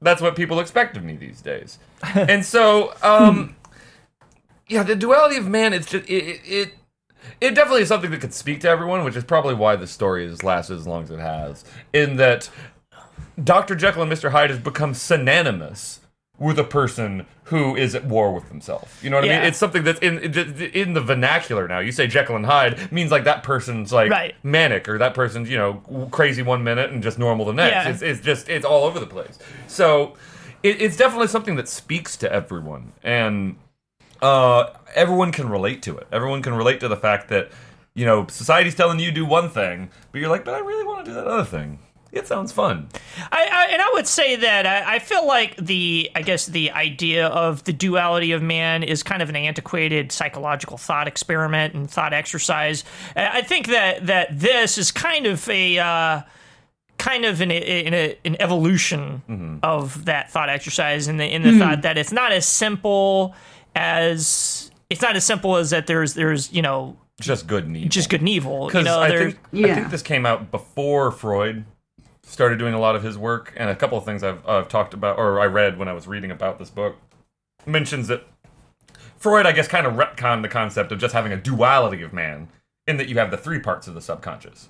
that's 0.00 0.22
what 0.22 0.36
people 0.36 0.60
expect 0.60 0.96
of 0.96 1.04
me 1.04 1.16
these 1.16 1.40
days. 1.40 1.78
and 2.14 2.44
so, 2.44 2.94
um, 3.02 3.56
yeah, 4.68 4.82
the 4.82 4.96
duality 4.96 5.36
of 5.36 5.48
man. 5.48 5.72
It's 5.72 5.90
just 5.90 6.08
it. 6.08 6.24
it, 6.24 6.40
it 6.44 6.74
it 7.40 7.54
definitely 7.54 7.82
is 7.82 7.88
something 7.88 8.10
that 8.10 8.20
could 8.20 8.32
speak 8.32 8.60
to 8.60 8.68
everyone, 8.68 9.04
which 9.04 9.14
is 9.14 9.24
probably 9.24 9.54
why 9.54 9.76
the 9.76 9.86
story 9.86 10.26
has 10.26 10.42
lasted 10.42 10.78
as 10.78 10.86
long 10.86 11.02
as 11.04 11.10
it 11.10 11.20
has. 11.20 11.64
In 11.92 12.16
that 12.16 12.48
Dr. 13.42 13.74
Jekyll 13.74 14.02
and 14.02 14.10
Mr. 14.10 14.30
Hyde 14.30 14.50
has 14.50 14.58
become 14.58 14.94
synonymous 14.94 15.99
with 16.40 16.58
a 16.58 16.64
person 16.64 17.26
who 17.44 17.76
is 17.76 17.94
at 17.94 18.04
war 18.06 18.32
with 18.34 18.48
himself. 18.48 18.98
You 19.04 19.10
know 19.10 19.16
what 19.16 19.24
I 19.26 19.28
mean? 19.28 19.42
It's 19.42 19.58
something 19.58 19.84
that's 19.84 20.00
in 20.00 20.18
in 20.18 20.94
the 20.94 21.00
vernacular 21.02 21.68
now. 21.68 21.78
You 21.80 21.92
say 21.92 22.06
Jekyll 22.08 22.34
and 22.34 22.46
Hyde 22.46 22.90
means 22.90 23.10
like 23.12 23.24
that 23.24 23.42
person's 23.42 23.92
like 23.92 24.10
Right. 24.10 24.34
manic 24.42 24.88
or 24.88 24.96
that 24.98 25.12
person's, 25.14 25.50
you 25.50 25.58
know, 25.58 26.08
crazy 26.10 26.42
one 26.42 26.64
minute 26.64 26.90
and 26.90 27.02
just 27.02 27.18
normal 27.18 27.44
the 27.44 27.52
next. 27.52 27.72
Yeah. 27.74 27.88
It's, 27.90 28.02
it's 28.02 28.20
just 28.24 28.48
it's 28.48 28.64
all 28.64 28.84
over 28.84 28.98
the 28.98 29.06
place. 29.06 29.38
So 29.68 30.14
it, 30.62 30.80
it's 30.80 30.96
definitely 30.96 31.28
something 31.28 31.56
that 31.56 31.68
speaks 31.68 32.16
to 32.18 32.32
everyone 32.32 32.92
and 33.02 33.56
uh, 34.22 34.70
everyone 34.94 35.32
can 35.32 35.48
relate 35.48 35.82
to 35.82 35.96
it. 35.98 36.06
Everyone 36.10 36.42
can 36.42 36.54
relate 36.54 36.80
to 36.80 36.88
the 36.88 36.96
fact 36.96 37.28
that 37.28 37.50
you 37.94 38.06
know 38.06 38.26
society's 38.28 38.74
telling 38.74 38.98
you 38.98 39.10
do 39.12 39.26
one 39.26 39.50
thing, 39.50 39.90
but 40.10 40.20
you're 40.20 40.30
like, 40.30 40.44
but 40.46 40.54
I 40.54 40.60
really 40.60 40.84
want 40.86 41.04
to 41.04 41.10
do 41.10 41.14
that 41.14 41.26
other 41.26 41.44
thing. 41.44 41.80
It 42.12 42.26
sounds 42.26 42.50
fun. 42.50 42.88
I, 43.30 43.48
I 43.52 43.66
and 43.72 43.80
I 43.80 43.90
would 43.92 44.06
say 44.06 44.34
that 44.36 44.66
I, 44.66 44.96
I 44.96 44.98
feel 44.98 45.26
like 45.26 45.56
the 45.56 46.10
I 46.14 46.22
guess 46.22 46.46
the 46.46 46.72
idea 46.72 47.28
of 47.28 47.62
the 47.64 47.72
duality 47.72 48.32
of 48.32 48.42
man 48.42 48.82
is 48.82 49.02
kind 49.04 49.22
of 49.22 49.28
an 49.28 49.36
antiquated 49.36 50.10
psychological 50.10 50.76
thought 50.76 51.06
experiment 51.06 51.74
and 51.74 51.88
thought 51.90 52.12
exercise. 52.12 52.82
I 53.14 53.38
I 53.38 53.42
think 53.42 53.68
that 53.68 54.06
that 54.06 54.38
this 54.40 54.76
is 54.76 54.90
kind 54.90 55.26
of 55.26 55.48
a 55.48 55.78
uh, 55.78 56.22
kind 56.98 57.24
of 57.24 57.40
an 57.40 57.52
an, 57.52 58.14
an 58.24 58.36
evolution 58.40 59.60
of 59.62 60.04
that 60.06 60.30
thought 60.32 60.48
exercise 60.48 61.06
in 61.06 61.16
the 61.16 61.24
in 61.32 61.42
the 61.42 61.58
thought 61.58 61.82
that 61.82 61.96
it's 61.96 62.12
not 62.12 62.32
as 62.32 62.44
simple 62.46 63.34
as 63.76 64.70
it's 64.90 65.00
not 65.02 65.16
as 65.16 65.24
simple 65.24 65.56
as 65.56 65.70
that 65.70 65.86
there's 65.86 66.14
there's 66.14 66.52
you 66.52 66.62
know 66.62 66.96
Just 67.20 67.46
good 67.46 67.66
and 67.66 67.76
evil. 67.76 67.88
just 67.88 68.10
good 68.10 68.20
and 68.20 68.28
evil. 68.28 68.70
You 68.74 68.82
know, 68.82 68.98
I 68.98 69.08
there's 69.08 69.34
think 69.52 69.66
I 69.66 69.74
think 69.74 69.90
this 69.90 70.02
came 70.02 70.26
out 70.26 70.50
before 70.50 71.10
Freud 71.12 71.64
started 72.30 72.58
doing 72.58 72.74
a 72.74 72.78
lot 72.78 72.94
of 72.94 73.02
his 73.02 73.18
work, 73.18 73.52
and 73.56 73.68
a 73.68 73.76
couple 73.76 73.98
of 73.98 74.04
things 74.04 74.22
I've, 74.22 74.46
I've 74.46 74.68
talked 74.68 74.94
about 74.94 75.18
or 75.18 75.40
I 75.40 75.46
read 75.46 75.78
when 75.78 75.88
I 75.88 75.92
was 75.92 76.06
reading 76.06 76.30
about 76.30 76.58
this 76.58 76.70
book 76.70 76.96
mentions 77.66 78.08
that 78.08 78.24
Freud, 79.16 79.46
I 79.46 79.52
guess, 79.52 79.68
kind 79.68 79.86
of 79.86 79.94
retconned 79.94 80.42
the 80.42 80.48
concept 80.48 80.92
of 80.92 80.98
just 80.98 81.12
having 81.12 81.32
a 81.32 81.36
duality 81.36 82.02
of 82.02 82.12
man, 82.12 82.48
in 82.86 82.96
that 82.96 83.08
you 83.08 83.18
have 83.18 83.30
the 83.30 83.36
three 83.36 83.58
parts 83.58 83.86
of 83.86 83.94
the 83.94 84.00
subconscious. 84.00 84.68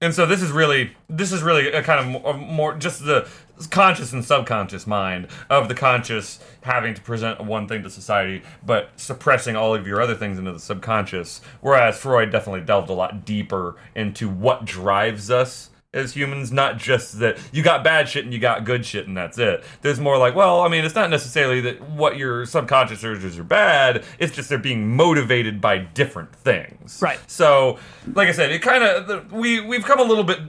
And 0.00 0.14
so 0.14 0.24
this 0.24 0.40
is 0.40 0.52
really 0.52 0.92
this 1.08 1.32
is 1.32 1.42
really 1.42 1.72
a 1.72 1.82
kind 1.82 1.98
of 1.98 2.22
more, 2.22 2.34
more 2.34 2.74
just 2.74 3.04
the 3.04 3.28
conscious 3.70 4.12
and 4.12 4.24
subconscious 4.24 4.86
mind 4.86 5.26
of 5.50 5.68
the 5.68 5.74
conscious 5.74 6.38
having 6.62 6.94
to 6.94 7.02
present 7.02 7.44
one 7.44 7.66
thing 7.66 7.82
to 7.82 7.90
society, 7.90 8.42
but 8.64 8.90
suppressing 8.94 9.56
all 9.56 9.74
of 9.74 9.86
your 9.86 10.00
other 10.00 10.14
things 10.14 10.38
into 10.38 10.52
the 10.52 10.60
subconscious. 10.60 11.40
Whereas 11.60 11.98
Freud 11.98 12.30
definitely 12.30 12.60
delved 12.60 12.88
a 12.88 12.92
lot 12.92 13.24
deeper 13.24 13.74
into 13.96 14.28
what 14.28 14.64
drives 14.64 15.28
us 15.30 15.70
as 15.94 16.14
humans, 16.14 16.52
not 16.52 16.76
just 16.76 17.18
that 17.18 17.38
you 17.50 17.62
got 17.62 17.82
bad 17.82 18.08
shit 18.08 18.24
and 18.24 18.32
you 18.32 18.38
got 18.38 18.64
good 18.64 18.84
shit 18.84 19.06
and 19.08 19.16
that's 19.16 19.38
it. 19.38 19.64
There's 19.80 19.98
more 19.98 20.18
like, 20.18 20.34
well, 20.34 20.60
I 20.60 20.68
mean, 20.68 20.84
it's 20.84 20.94
not 20.94 21.08
necessarily 21.08 21.60
that 21.62 21.80
what 21.90 22.18
your 22.18 22.44
subconscious 22.44 23.02
urges 23.04 23.38
are 23.38 23.44
bad. 23.44 24.04
It's 24.18 24.34
just 24.36 24.50
they're 24.50 24.58
being 24.58 24.94
motivated 24.94 25.60
by 25.62 25.78
different 25.78 26.34
things. 26.34 27.00
Right. 27.02 27.18
So, 27.26 27.78
like 28.14 28.28
I 28.28 28.32
said, 28.32 28.52
it 28.52 28.60
kind 28.60 28.84
of 28.84 29.32
we 29.32 29.60
we've 29.60 29.84
come 29.84 29.98
a 29.98 30.04
little 30.04 30.24
bit 30.24 30.40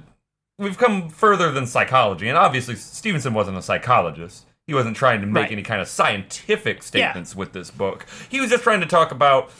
we've 0.58 0.78
come 0.78 1.08
further 1.10 1.52
than 1.54 1.66
psychology, 1.66 2.28
and 2.28 2.38
obviously 2.38 2.76
Stevenson 2.76 3.34
wasn't 3.34 3.58
a 3.58 3.62
psychologist. 3.62 4.46
He 4.68 4.74
wasn't 4.74 4.97
trying 4.97 5.22
to 5.22 5.26
make 5.28 5.43
Right. 5.43 5.51
any 5.54 5.63
kind 5.63 5.82
of 5.82 5.88
scientific 5.88 6.84
statements 6.84 7.34
with 7.36 7.54
this 7.54 7.72
book. 7.72 8.05
He 8.28 8.42
was 8.42 8.50
just 8.51 8.62
trying 8.63 8.82
to 8.82 8.86
talk 8.86 9.12
about 9.12 9.51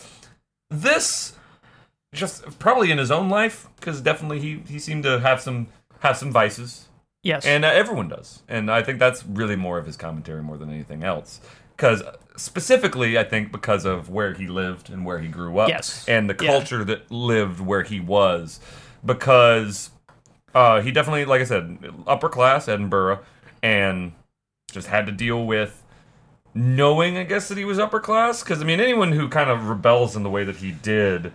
this, 0.70 1.36
just 2.14 2.60
probably 2.60 2.91
in 2.91 2.98
his 2.98 3.10
own 3.12 3.30
life, 3.30 3.68
because 3.78 4.02
definitely 4.02 4.40
he 4.40 4.62
he 4.68 4.78
seemed 4.78 5.03
to 5.03 5.20
have 5.22 5.41
some 5.41 5.68
have 6.00 6.18
some 6.18 6.32
vices, 6.32 6.88
yes, 7.24 7.46
and 7.46 7.64
uh, 7.66 7.70
everyone 7.70 8.08
does. 8.08 8.44
And 8.48 8.72
I 8.72 8.82
think 8.84 9.00
that's 9.00 9.26
really 9.26 9.56
more 9.56 9.78
of 9.78 9.86
his 9.86 9.98
commentary 9.98 10.42
more 10.44 10.58
than 10.58 10.70
anything 10.70 11.04
else. 11.04 11.40
Because 11.76 12.04
specifically, 12.36 13.18
I 13.18 13.24
think 13.24 13.52
because 13.52 13.86
of 13.86 14.10
where 14.10 14.34
he 14.34 14.48
lived 14.48 14.90
and 14.90 15.06
where 15.06 15.20
he 15.20 15.28
grew 15.30 15.60
up, 15.60 15.70
Yes. 15.70 16.06
and 16.08 16.30
the 16.30 16.36
Yeah. 16.44 16.52
culture 16.52 16.84
that 16.84 17.10
lived 17.12 17.60
where 17.62 17.84
he 17.84 18.00
was. 18.00 18.60
Because 19.06 19.92
uh, 20.54 20.82
he 20.82 20.92
definitely, 20.92 21.26
like 21.26 21.42
I 21.42 21.46
said, 21.46 21.78
upper 22.08 22.28
class 22.28 22.68
Edinburgh, 22.68 23.20
and 23.64 24.12
just 24.72 24.88
had 24.88 25.06
to 25.06 25.12
deal 25.12 25.46
with 25.46 25.84
knowing, 26.54 27.18
I 27.18 27.24
guess, 27.24 27.48
that 27.50 27.58
he 27.58 27.66
was 27.66 27.80
upper 27.80 28.00
class. 28.00 28.44
Because 28.44 28.62
I 28.62 28.66
mean, 28.66 28.80
anyone 28.80 29.12
who 29.14 29.30
kind 29.30 29.50
of 29.50 29.70
rebels 29.70 30.16
in 30.16 30.24
the 30.24 30.30
way 30.30 30.44
that 30.44 30.58
he 30.58 30.72
did 30.72 31.32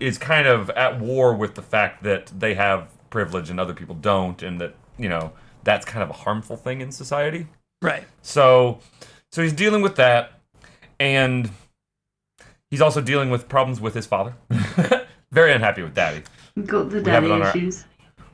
is 0.00 0.18
kind 0.18 0.46
of 0.48 0.70
at 0.70 0.98
war 0.98 1.34
with 1.34 1.54
the 1.54 1.62
fact 1.62 2.02
that 2.02 2.32
they 2.36 2.54
have 2.54 2.88
privilege 3.14 3.48
and 3.48 3.58
other 3.60 3.72
people 3.74 3.94
don't, 3.94 4.42
and 4.42 4.60
that 4.60 4.74
you 4.98 5.08
know 5.08 5.32
that's 5.62 5.86
kind 5.86 6.02
of 6.02 6.10
a 6.10 6.18
harmful 6.24 6.56
thing 6.56 6.80
in 6.82 6.90
society. 6.92 7.46
Right. 7.80 8.04
So, 8.22 8.80
so 9.32 9.40
he's 9.42 9.52
dealing 9.52 9.82
with 9.82 9.94
that, 9.96 10.32
and 10.98 11.48
he's 12.70 12.80
also 12.82 13.00
dealing 13.00 13.30
with 13.30 13.48
problems 13.48 13.80
with 13.80 13.94
his 13.94 14.06
father. 14.06 14.34
Very 15.32 15.52
unhappy 15.52 15.82
with 15.82 15.94
daddy. 15.94 16.22
Got 16.66 16.90
the 16.90 17.00
daddy 17.00 17.26
it 17.26 17.32
on 17.32 17.42
our- 17.42 17.48
issues. 17.56 17.84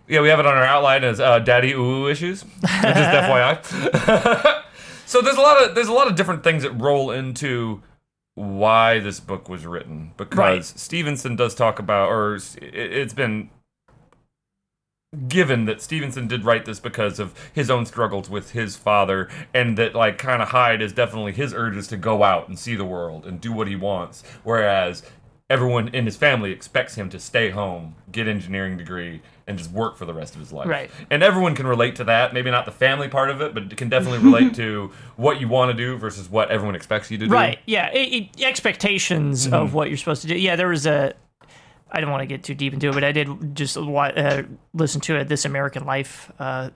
Yeah, 0.09 0.23
we 0.23 0.29
have 0.29 0.41
it 0.41 0.47
on 0.47 0.57
our 0.57 0.65
outline 0.65 1.05
as 1.05 1.21
uh, 1.21 1.39
daddy 1.39 1.73
ooh 1.73 2.09
issues. 2.09 2.43
Just 2.43 2.83
def 2.83 3.25
FYI. 3.31 4.63
so 5.07 5.21
there's 5.23 5.37
a 5.37 5.41
lot 5.41 5.63
of 5.63 5.75
there's 5.77 5.87
a 5.89 5.93
lot 5.93 6.09
of 6.09 6.17
different 6.17 6.43
things 6.43 6.63
that 6.65 6.73
roll 6.73 7.13
into 7.13 7.81
why 8.35 8.99
this 8.99 9.21
book 9.21 9.49
was 9.49 9.65
written 9.67 10.13
because 10.17 10.39
Right. 10.39 10.65
Stevenson 10.65 11.37
does 11.37 11.55
talk 11.55 11.79
about, 11.79 12.09
or 12.09 12.39
it's 12.61 13.13
been 13.15 13.51
given 15.29 15.65
that 15.65 15.83
Stevenson 15.83 16.29
did 16.29 16.45
write 16.45 16.65
this 16.65 16.79
because 16.79 17.19
of 17.19 17.35
his 17.53 17.69
own 17.71 17.85
struggles 17.85 18.31
with 18.31 18.53
his 18.53 18.77
father, 18.77 19.29
and 19.53 19.77
that 19.77 19.95
like 19.95 20.19
kind 20.19 20.41
of 20.41 20.51
Hyde 20.51 20.81
is 20.81 20.93
definitely 20.93 21.33
his 21.33 21.53
urges 21.53 21.89
to 21.89 21.97
go 21.97 22.23
out 22.23 22.49
and 22.49 22.59
see 22.59 22.77
the 22.77 22.85
world 22.85 23.27
and 23.27 23.41
do 23.41 23.53
what 23.53 23.67
he 23.67 23.75
wants, 23.77 24.23
whereas 24.45 25.03
everyone 25.49 25.89
in 25.89 26.05
his 26.05 26.17
family 26.17 26.53
expects 26.53 26.95
him 26.95 27.11
to 27.11 27.19
stay 27.19 27.51
home, 27.51 27.97
get 28.13 28.29
engineering 28.29 28.77
degree, 28.77 29.21
and 29.49 29.59
just 29.59 29.73
work 29.73 29.97
for 29.97 30.05
the 30.05 30.15
rest 30.15 30.35
of 30.35 30.41
his 30.41 30.53
life. 30.53 30.69
Right. 30.69 30.89
And 31.11 31.25
everyone 31.25 31.57
can 31.57 31.67
relate 31.67 31.97
to 31.97 32.05
that. 32.05 32.33
Maybe 32.33 32.53
not 32.53 32.67
the 32.67 32.71
family 32.71 33.09
part 33.09 33.31
of 33.31 33.41
it, 33.41 33.53
but 33.53 33.65
it 33.65 33.77
can 33.77 33.89
definitely 33.89 34.21
relate 34.21 34.55
to 34.55 34.93
what 35.17 35.41
you 35.41 35.49
want 35.49 35.73
to 35.73 35.77
do 35.77 35.97
versus 35.99 36.29
what 36.31 36.53
everyone 36.53 36.77
expects 36.77 37.11
you 37.11 37.19
to 37.19 37.27
do. 37.27 37.33
Right. 37.33 37.59
Yeah. 37.67 37.91
It, 37.91 38.31
it- 38.37 38.45
expectations 38.45 39.47
Mm-hmm. 39.47 39.55
of 39.57 39.75
what 39.75 39.89
you're 39.89 39.97
supposed 39.99 40.23
to 40.23 40.29
do. 40.29 40.37
Yeah. 40.39 40.55
There 40.55 40.69
was 40.69 40.87
a. 40.87 41.15
I 41.93 42.01
don't 42.01 42.11
want 42.11 42.23
to 42.23 42.27
get 42.27 42.45
too 42.45 42.55
deep 42.55 42.73
into 42.73 42.89
it, 42.89 42.95
but 42.95 43.05
I 43.05 43.13
did 43.13 43.55
just 43.55 43.77
uh, 43.77 44.43
listen 44.73 45.01
to 45.03 45.21
a 45.21 45.25
This 45.25 45.45
American 45.45 45.85
Life 45.87 46.31
uh, 46.39 46.71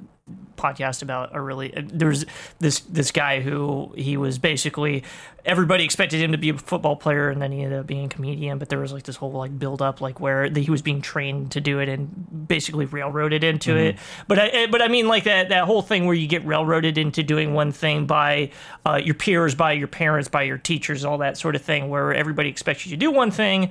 podcast 0.56 1.02
about 1.02 1.34
a 1.36 1.40
really. 1.40 1.74
Uh, 1.76 1.82
there 1.84 2.08
was 2.08 2.24
this 2.58 2.80
this 2.80 3.10
guy 3.10 3.40
who 3.40 3.92
he 3.96 4.16
was 4.16 4.38
basically 4.38 5.04
everybody 5.44 5.84
expected 5.84 6.20
him 6.20 6.32
to 6.32 6.38
be 6.38 6.48
a 6.48 6.56
football 6.56 6.96
player, 6.96 7.28
and 7.28 7.40
then 7.40 7.52
he 7.52 7.62
ended 7.62 7.78
up 7.78 7.86
being 7.86 8.06
a 8.06 8.08
comedian. 8.08 8.58
But 8.58 8.70
there 8.70 8.78
was 8.80 8.92
like 8.92 9.04
this 9.04 9.16
whole 9.16 9.32
like 9.32 9.58
build 9.58 9.82
up, 9.82 10.00
like 10.00 10.20
where 10.20 10.48
the, 10.48 10.62
he 10.62 10.70
was 10.70 10.82
being 10.82 11.00
trained 11.00 11.52
to 11.52 11.60
do 11.60 11.78
it 11.78 11.88
and 11.88 12.48
basically 12.48 12.86
railroaded 12.86 13.44
into 13.44 13.76
it. 13.76 13.98
But 14.26 14.38
I, 14.38 14.66
but 14.66 14.80
I 14.80 14.88
mean 14.88 15.06
like 15.06 15.24
that 15.24 15.50
that 15.50 15.64
whole 15.64 15.82
thing 15.82 16.06
where 16.06 16.16
you 16.16 16.26
get 16.26 16.44
railroaded 16.44 16.98
into 16.98 17.22
doing 17.22 17.54
one 17.54 17.72
thing 17.72 18.06
by 18.06 18.50
uh, 18.86 19.00
your 19.02 19.14
peers, 19.14 19.54
by 19.54 19.72
your 19.72 19.88
parents, 19.88 20.28
by 20.28 20.42
your 20.42 20.58
teachers, 20.58 21.04
all 21.04 21.18
that 21.18 21.36
sort 21.36 21.54
of 21.54 21.62
thing, 21.62 21.88
where 21.88 22.14
everybody 22.14 22.48
expects 22.48 22.86
you 22.86 22.90
to 22.90 22.96
do 22.96 23.10
one 23.10 23.30
thing, 23.30 23.70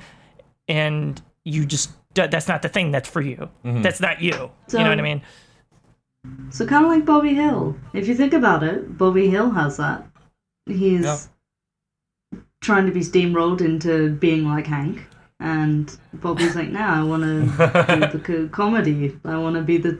and 0.68 1.22
you 1.46 1.66
just 1.66 1.92
that's 2.14 2.48
not 2.48 2.62
the 2.62 2.70
thing 2.70 2.92
that's 2.92 3.10
for 3.10 3.22
you. 3.22 3.50
Mm-hmm. 3.66 3.82
That's 3.82 4.00
not 4.00 4.22
you. 4.22 4.52
So- 4.68 4.78
you 4.78 4.84
know 4.84 4.90
what 4.92 5.00
I 5.00 5.04
mean? 5.04 5.22
So 6.52 6.66
kind 6.66 6.86
of 6.86 6.92
like 6.92 7.06
Bobby 7.06 7.34
Hill. 7.34 7.76
If 7.94 8.08
you 8.08 8.16
think 8.16 8.34
about 8.34 8.64
it, 8.64 8.98
Bobby 8.98 9.30
Hill 9.30 9.50
has 9.52 9.76
that. 9.78 10.06
He's 10.68 11.04
Yeah. 11.04 11.18
trying 12.62 12.86
to 12.86 12.94
be 12.94 13.02
steamrolled 13.02 13.60
into 13.62 14.12
being 14.16 14.46
like 14.48 14.66
Hank, 14.68 15.06
and 15.42 15.94
Bobby's 16.14 16.56
like, 16.56 16.70
"Nah, 16.70 17.02
I 17.02 17.04
want 17.04 17.24
to 17.24 17.42
do 18.00 18.18
the 18.18 18.22
co- 18.24 18.48
comedy. 18.48 19.18
I 19.26 19.38
want 19.38 19.58
to 19.58 19.62
be 19.64 19.78
the 19.78 20.00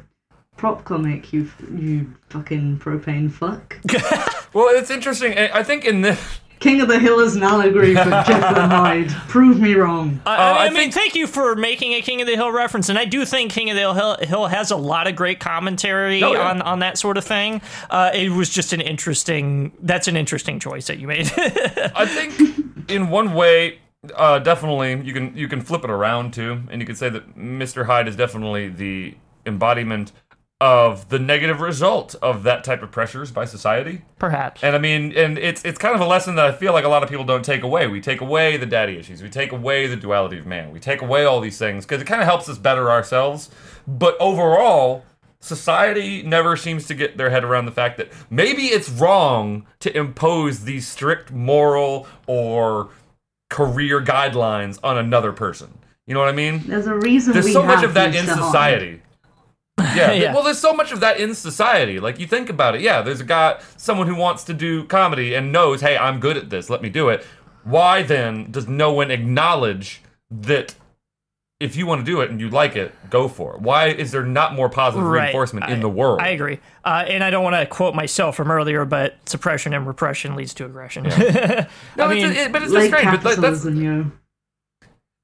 prop 0.56 0.86
comic. 0.86 1.34
You, 1.34 1.50
you 1.76 2.14
fucking 2.30 2.80
propane 2.80 3.30
fuck." 3.32 3.78
Well, 4.54 4.68
it's 4.70 4.92
interesting. 4.92 5.36
I 5.36 5.60
I 5.60 5.64
think 5.64 5.84
in 5.84 6.02
this. 6.02 6.40
King 6.64 6.80
of 6.80 6.88
the 6.88 6.98
Hill 6.98 7.20
is 7.20 7.36
an 7.36 7.44
allegory 7.44 7.94
for 7.94 8.06
Jekyll 8.10 8.56
and 8.62 8.72
Hyde. 8.72 9.10
Prove 9.28 9.60
me 9.60 9.74
wrong. 9.76 10.22
I, 10.26 10.36
I, 10.36 10.36
Uh, 10.36 10.54
I 10.56 10.70
mean, 10.70 10.78
think- 10.78 10.94
thank 10.94 11.16
you 11.16 11.28
for 11.28 11.56
making 11.56 11.92
a 11.94 12.02
King 12.02 12.22
of 12.22 12.28
the 12.28 12.36
Hill 12.36 12.52
reference, 12.54 12.88
and 12.88 12.98
I 12.98 13.04
do 13.04 13.26
think 13.26 13.52
King 13.52 13.70
of 13.70 13.76
the 13.76 13.94
Hill, 13.94 14.18
Hill 14.22 14.48
has 14.48 14.72
a 14.72 14.78
lot 14.78 15.06
of 15.08 15.16
great 15.18 15.42
commentary 15.42 16.24
Oh, 16.24 16.32
yeah. 16.34 16.50
on, 16.50 16.62
on 16.62 16.80
that 16.80 16.98
sort 16.98 17.18
of 17.18 17.26
thing. 17.26 17.62
Uh, 17.90 18.12
it 18.14 18.30
was 18.32 18.50
just 18.50 18.72
an 18.72 18.80
interesting. 18.80 19.74
That's 19.82 20.08
an 20.08 20.16
interesting 20.16 20.58
choice 20.60 20.88
that 20.88 21.00
you 21.00 21.08
made. 21.08 21.30
I 21.38 22.06
think 22.06 22.90
in 22.90 23.10
one 23.10 23.34
way, 23.34 23.80
uh, 24.16 24.40
definitely 24.40 25.02
you 25.06 25.14
can 25.14 25.36
you 25.36 25.48
can 25.50 25.60
flip 25.62 25.84
it 25.84 25.90
around 25.90 26.34
too, 26.34 26.62
and 26.70 26.80
you 26.82 26.86
can 26.88 26.96
say 26.96 27.10
that 27.10 27.38
Mr. 27.38 27.86
Hyde 27.88 28.08
is 28.08 28.16
definitely 28.16 28.70
the 28.70 29.16
embodiment 29.46 30.14
of 30.64 31.10
the 31.10 31.20
negative 31.20 31.60
result 31.60 32.16
of 32.22 32.44
that 32.44 32.64
type 32.64 32.82
of 32.82 32.90
pressures 32.90 33.32
by 33.32 33.44
society. 33.44 34.02
Perhaps. 34.18 34.64
And 34.64 34.78
I 34.78 34.80
mean, 34.80 35.12
and 35.12 35.38
it's 35.38 35.66
it's 35.66 35.78
kind 35.78 35.94
of 35.94 36.00
a 36.00 36.06
lesson 36.06 36.36
that 36.36 36.46
I 36.46 36.54
feel 36.54 36.72
like 36.72 36.86
a 36.86 36.88
lot 36.88 37.04
of 37.04 37.10
people 37.10 37.26
don't 37.26 37.44
take 37.44 37.64
away. 37.64 37.86
We 37.88 38.00
take 38.00 38.22
away 38.22 38.56
the 38.56 38.66
daddy 38.66 38.96
issues. 38.98 39.22
We 39.22 39.30
take 39.30 39.52
away 39.52 39.88
the 39.88 39.98
duality 39.98 40.38
of 40.38 40.46
man. 40.46 40.72
We 40.72 40.80
take 40.80 41.02
away 41.02 41.26
all 41.26 41.42
these 41.42 41.58
things 41.58 41.84
because 41.86 42.02
it 42.02 42.06
kind 42.06 42.22
of 42.22 42.28
helps 42.28 42.48
us 42.48 42.58
better 42.58 42.90
ourselves. 42.90 43.50
But 43.86 44.16
overall, 44.22 45.04
society 45.42 46.24
never 46.24 46.56
seems 46.56 46.88
to 46.88 46.94
get 46.94 47.18
their 47.18 47.30
head 47.30 47.44
around 47.44 47.66
the 47.66 47.74
fact 47.74 47.98
that 47.98 48.10
maybe 48.30 48.68
it's 48.68 48.88
wrong 48.88 49.68
to 49.82 49.94
impose 49.98 50.64
these 50.64 50.88
strict 50.88 51.30
moral 51.30 52.08
or 52.26 52.88
career 53.50 54.02
guidelines 54.02 54.80
on 54.82 54.98
another 54.98 55.34
person. 55.34 55.78
You 56.08 56.14
know 56.14 56.22
what 56.22 56.30
I 56.30 56.34
mean? 56.34 56.64
There's 56.66 56.88
a 56.88 56.96
reason 56.96 57.34
There's 57.34 57.48
we 57.48 57.52
so 57.52 57.64
much 57.64 57.84
of 57.84 57.94
that 57.96 58.16
in 58.16 58.26
Hyde. 58.28 58.38
society. 58.38 59.02
Yeah, 59.96 60.12
Yeah. 60.14 60.34
Well, 60.34 60.44
there's 60.44 60.60
so 60.60 60.74
much 60.74 60.92
of 60.92 61.00
that 61.02 61.20
in 61.20 61.34
society. 61.36 62.00
Like 62.00 62.20
you 62.20 62.28
think 62.28 62.50
about 62.50 62.76
it. 62.76 62.82
Yeah, 62.82 63.02
there's 63.02 63.20
a 63.22 63.26
guy, 63.26 63.60
someone 63.78 64.08
who 64.08 64.16
wants 64.16 64.44
to 64.46 64.54
do 64.54 64.86
comedy 64.86 65.34
and 65.34 65.52
knows, 65.52 65.82
hey, 65.82 65.98
I'm 65.98 66.20
good 66.20 66.38
at 66.38 66.50
this. 66.50 66.70
Let 66.70 66.82
me 66.82 66.90
do 66.90 67.10
it. 67.10 67.26
Why 67.64 68.04
then 68.04 68.52
does 68.52 68.68
no 68.68 68.92
one 68.92 69.10
acknowledge 69.12 70.02
that 70.32 70.76
if 71.60 71.76
you 71.78 71.86
want 71.88 72.02
to 72.02 72.06
do 72.06 72.20
it 72.22 72.30
and 72.30 72.42
you 72.42 72.50
like 72.50 72.76
it, 72.76 72.94
go 73.10 73.28
for 73.30 73.56
it? 73.56 73.62
Why 73.62 73.88
is 73.88 74.12
there 74.12 74.26
not 74.26 74.54
more 74.54 74.68
positive 74.70 75.08
Right. 75.08 75.22
reinforcement 75.26 75.70
in 75.70 75.80
the 75.80 75.90
world? 75.90 76.20
I 76.22 76.30
agree. 76.30 76.60
Uh, 76.84 77.06
and 77.08 77.24
I 77.24 77.30
don't 77.30 77.44
want 77.44 77.56
to 77.56 77.66
quote 77.66 77.96
myself 77.96 78.36
from 78.36 78.52
earlier, 78.52 78.84
but 78.86 79.16
suppression 79.30 79.74
and 79.74 79.88
repression 79.88 80.36
leads 80.36 80.54
to 80.56 80.66
aggression. 80.66 81.04
No, 81.96 82.06
I 82.06 82.14
it's 82.14 82.24
mean, 82.24 82.32
it, 82.34 82.52
but 82.52 82.64
it's 82.64 82.72
just 82.74 82.92
Like 82.92 83.00
strange. 83.00 83.24
But 83.24 83.36
that- 83.36 83.42
that's 83.42 83.64
capitalism, 83.64 83.82
yo. 83.82 84.12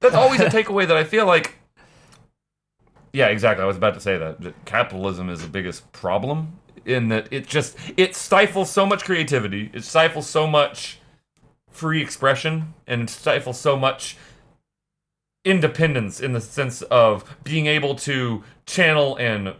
that's 0.00 0.14
always 0.14 0.40
a 0.40 0.46
takeaway 0.46 0.86
that 0.88 0.96
I 0.96 1.04
feel 1.04 1.26
like. 1.26 1.56
Yeah, 3.12 3.26
exactly. 3.26 3.62
I 3.62 3.66
was 3.66 3.76
about 3.76 3.94
to 3.94 4.00
say 4.00 4.16
that, 4.18 4.40
that 4.40 4.64
capitalism 4.64 5.28
is 5.28 5.42
the 5.42 5.48
biggest 5.48 5.90
problem 5.92 6.58
in 6.84 7.08
that 7.08 7.28
it 7.30 7.46
just 7.46 7.76
it 7.96 8.14
stifles 8.14 8.70
so 8.70 8.86
much 8.86 9.04
creativity, 9.04 9.70
it 9.72 9.84
stifles 9.84 10.26
so 10.26 10.46
much 10.46 10.98
free 11.70 12.02
expression, 12.02 12.74
and 12.86 13.02
it 13.02 13.10
stifles 13.10 13.60
so 13.60 13.76
much 13.76 14.16
independence 15.44 16.20
in 16.20 16.32
the 16.32 16.40
sense 16.40 16.82
of 16.82 17.38
being 17.44 17.66
able 17.66 17.94
to 17.94 18.42
channel 18.66 19.16
and 19.16 19.54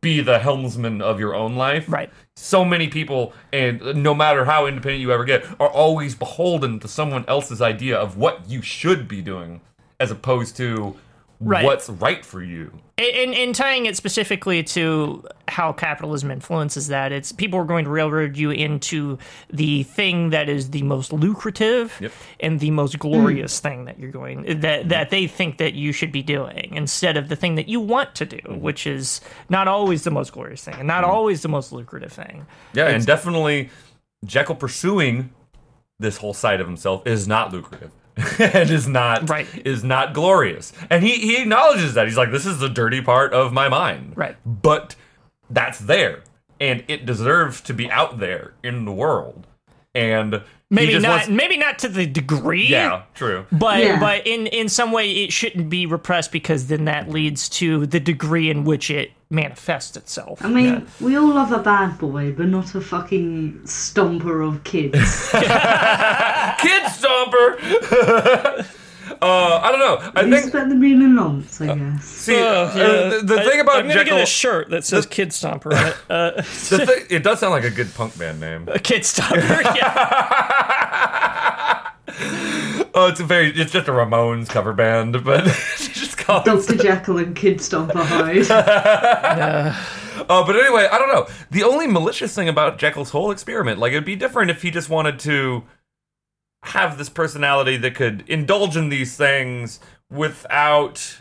be 0.00 0.20
the 0.20 0.38
helmsman 0.38 1.00
of 1.00 1.18
your 1.18 1.34
own 1.34 1.56
life. 1.56 1.86
Right. 1.88 2.10
So 2.36 2.64
many 2.64 2.88
people, 2.88 3.32
and 3.52 3.80
no 4.02 4.14
matter 4.14 4.44
how 4.44 4.66
independent 4.66 5.00
you 5.00 5.12
ever 5.12 5.24
get, 5.24 5.44
are 5.60 5.70
always 5.70 6.14
beholden 6.14 6.78
to 6.80 6.88
someone 6.88 7.24
else's 7.26 7.62
idea 7.62 7.96
of 7.96 8.16
what 8.16 8.48
you 8.48 8.60
should 8.60 9.08
be 9.08 9.22
doing, 9.22 9.60
as 9.98 10.10
opposed 10.10 10.56
to 10.58 10.96
Right. 11.44 11.64
what's 11.64 11.88
right 11.88 12.24
for 12.24 12.42
you. 12.42 12.72
and, 12.96 13.34
and 13.34 13.54
tying 13.54 13.86
it 13.86 13.96
specifically 13.96 14.62
to 14.62 15.24
how 15.48 15.72
capitalism 15.72 16.30
influences 16.30 16.88
that, 16.88 17.12
it's 17.12 17.32
people 17.32 17.58
are 17.58 17.64
going 17.64 17.84
to 17.84 17.90
railroad 17.90 18.36
you 18.36 18.50
into 18.50 19.18
the 19.50 19.82
thing 19.82 20.30
that 20.30 20.48
is 20.48 20.70
the 20.70 20.82
most 20.82 21.12
lucrative 21.12 21.96
Yep. 22.00 22.12
and 22.40 22.60
the 22.60 22.70
most 22.70 22.98
glorious 22.98 23.60
thing 23.60 23.84
that 23.84 23.98
you're 23.98 24.10
going 24.10 24.60
that 24.60 24.88
that 24.88 25.10
they 25.10 25.26
think 25.26 25.58
that 25.58 25.74
you 25.74 25.92
should 25.92 26.12
be 26.12 26.22
doing 26.22 26.70
instead 26.74 27.16
of 27.16 27.28
the 27.28 27.36
thing 27.36 27.56
that 27.56 27.68
you 27.68 27.80
want 27.80 28.14
to 28.16 28.24
do, 28.24 28.38
mm-hmm. 28.38 28.60
which 28.60 28.86
is 28.86 29.20
not 29.48 29.68
always 29.68 30.04
the 30.04 30.10
most 30.10 30.32
glorious 30.32 30.64
thing 30.64 30.74
and 30.78 30.86
not 30.86 31.02
mm-hmm. 31.02 31.12
always 31.12 31.42
the 31.42 31.48
most 31.48 31.72
lucrative 31.72 32.12
thing. 32.12 32.46
Yeah, 32.72 32.88
and 32.88 33.04
definitely 33.04 33.70
Jekyll 34.24 34.54
pursuing 34.54 35.30
this 35.98 36.16
whole 36.16 36.34
side 36.34 36.60
of 36.60 36.66
himself 36.66 37.06
is 37.06 37.28
not 37.28 37.52
lucrative. 37.52 37.90
and 38.38 38.70
is 38.70 38.86
not 38.86 39.28
Right. 39.28 39.46
is 39.66 39.82
not 39.82 40.14
glorious. 40.14 40.72
And 40.90 41.02
he 41.02 41.14
he 41.18 41.42
acknowledges 41.42 41.94
that. 41.94 42.06
He's 42.06 42.16
like, 42.16 42.30
this 42.30 42.46
is 42.46 42.58
the 42.58 42.68
dirty 42.68 43.00
part 43.00 43.32
of 43.32 43.52
my 43.52 43.68
mind. 43.68 44.12
Right. 44.16 44.36
But 44.46 44.94
that's 45.50 45.78
there. 45.80 46.22
And 46.60 46.84
it 46.88 47.04
deserves 47.04 47.60
to 47.62 47.74
be 47.74 47.90
out 47.90 48.18
there 48.20 48.54
in 48.62 48.84
the 48.84 48.92
world. 48.92 49.46
And 49.94 50.42
Maybe 50.74 50.98
not 50.98 51.08
wants- 51.10 51.28
maybe 51.28 51.56
not 51.56 51.78
to 51.80 51.88
the 51.88 52.06
degree 52.06 52.66
yeah, 52.66 53.02
true. 53.14 53.46
But 53.52 53.78
Yeah. 53.82 54.00
but 54.00 54.26
in 54.26 54.46
in 54.48 54.68
some 54.68 54.92
way 54.92 55.10
it 55.10 55.32
shouldn't 55.32 55.68
be 55.70 55.86
repressed 55.86 56.32
because 56.32 56.66
then 56.66 56.84
that 56.86 57.08
leads 57.10 57.48
to 57.60 57.86
the 57.86 58.00
degree 58.00 58.50
in 58.50 58.64
which 58.64 58.90
it 58.90 59.12
manifests 59.30 59.96
itself. 59.96 60.44
I 60.44 60.48
mean, 60.48 60.86
we 61.00 61.16
all 61.16 61.28
love 61.34 61.50
a 61.52 61.58
bad 61.58 61.98
boy, 61.98 62.32
but 62.36 62.46
not 62.46 62.74
a 62.74 62.80
fucking 62.80 63.60
stomper 63.64 64.46
of 64.46 64.62
kids. 64.64 64.98
Kid 65.32 66.82
Stomper. 66.92 67.58
Uh, 69.26 69.60
I 69.62 69.70
don't 69.70 69.80
know. 69.80 70.12
I 70.14 70.22
You 70.22 70.30
think 70.36 70.48
spent 70.48 70.68
the 70.68 70.74
being 70.76 71.02
a 71.02 71.08
nonce, 71.08 71.60
I 71.60 71.74
guess. 71.74 72.04
see 72.04 72.38
Uh, 72.38 72.44
uh, 72.44 72.72
yeah. 72.76 73.08
the, 73.08 73.22
the 73.24 73.40
I- 73.40 73.44
thing 73.48 73.60
about 73.60 73.76
I'm 73.76 73.82
gonna 73.88 73.94
Jekyll. 73.94 74.16
get 74.18 74.22
a 74.24 74.26
shirt 74.26 74.68
that 74.70 74.84
says 74.84 75.06
Kid 75.06 75.30
Stomper 75.30 75.72
on 75.72 75.86
it. 75.86 75.96
Uh, 76.10 76.30
the 76.36 76.86
thing, 76.86 77.06
it 77.08 77.22
does 77.22 77.40
sound 77.40 77.52
like 77.52 77.64
a 77.64 77.70
good 77.70 77.92
punk 77.94 78.18
band 78.18 78.40
name. 78.40 78.68
a 78.68 78.78
Kid 78.78 79.02
Stomper. 79.02 79.74
Yeah. 79.76 80.10
Oh, 82.96 83.08
it's 83.08 83.18
a 83.18 83.24
very. 83.24 83.48
It's 83.50 83.72
just 83.72 83.88
a 83.88 83.92
Ramones 83.92 84.48
cover 84.48 84.72
band, 84.72 85.24
but 85.24 85.44
just 85.76 86.16
call 86.16 86.42
it. 86.42 86.44
Dr. 86.44 86.76
Jekyll 86.76 87.18
and 87.18 87.34
Kid 87.34 87.58
Stomper 87.58 88.04
Hyde. 88.04 88.46
Oh, 90.28 90.44
but 90.46 90.54
anyway, 90.54 90.86
I 90.90 90.98
don't 90.98 91.08
know. 91.08 91.26
The 91.50 91.64
only 91.64 91.88
malicious 91.88 92.32
thing 92.34 92.48
about 92.48 92.78
Jekyll's 92.78 93.10
whole 93.10 93.32
experiment, 93.32 93.80
like 93.80 93.90
it'd 93.92 94.04
be 94.04 94.14
different 94.16 94.50
if 94.52 94.62
he 94.62 94.70
just 94.70 94.88
wanted 94.88 95.18
to 95.20 95.64
have 96.64 96.96
this 96.96 97.08
personality 97.08 97.76
that 97.76 97.94
could 97.94 98.24
indulge 98.26 98.76
in 98.76 98.88
these 98.88 99.16
things 99.16 99.80
without 100.10 101.20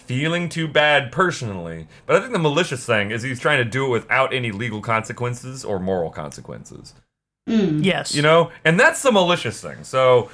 feeling 0.00 0.48
too 0.48 0.68
bad 0.68 1.10
personally. 1.10 1.88
But 2.04 2.16
I 2.16 2.20
think 2.20 2.32
the 2.32 2.38
malicious 2.38 2.84
thing 2.84 3.10
is 3.10 3.22
he's 3.22 3.40
trying 3.40 3.58
to 3.58 3.64
do 3.64 3.86
it 3.86 3.88
without 3.88 4.32
any 4.32 4.52
legal 4.52 4.80
consequences 4.80 5.64
or 5.64 5.80
moral 5.80 6.10
consequences. 6.10 6.94
Hmm. 7.48 7.80
yes. 7.82 8.14
You 8.14 8.22
know? 8.22 8.50
And 8.64 8.78
that's 8.78 9.02
the 9.02 9.12
malicious 9.12 9.60
thing. 9.60 9.82
So 9.82 10.30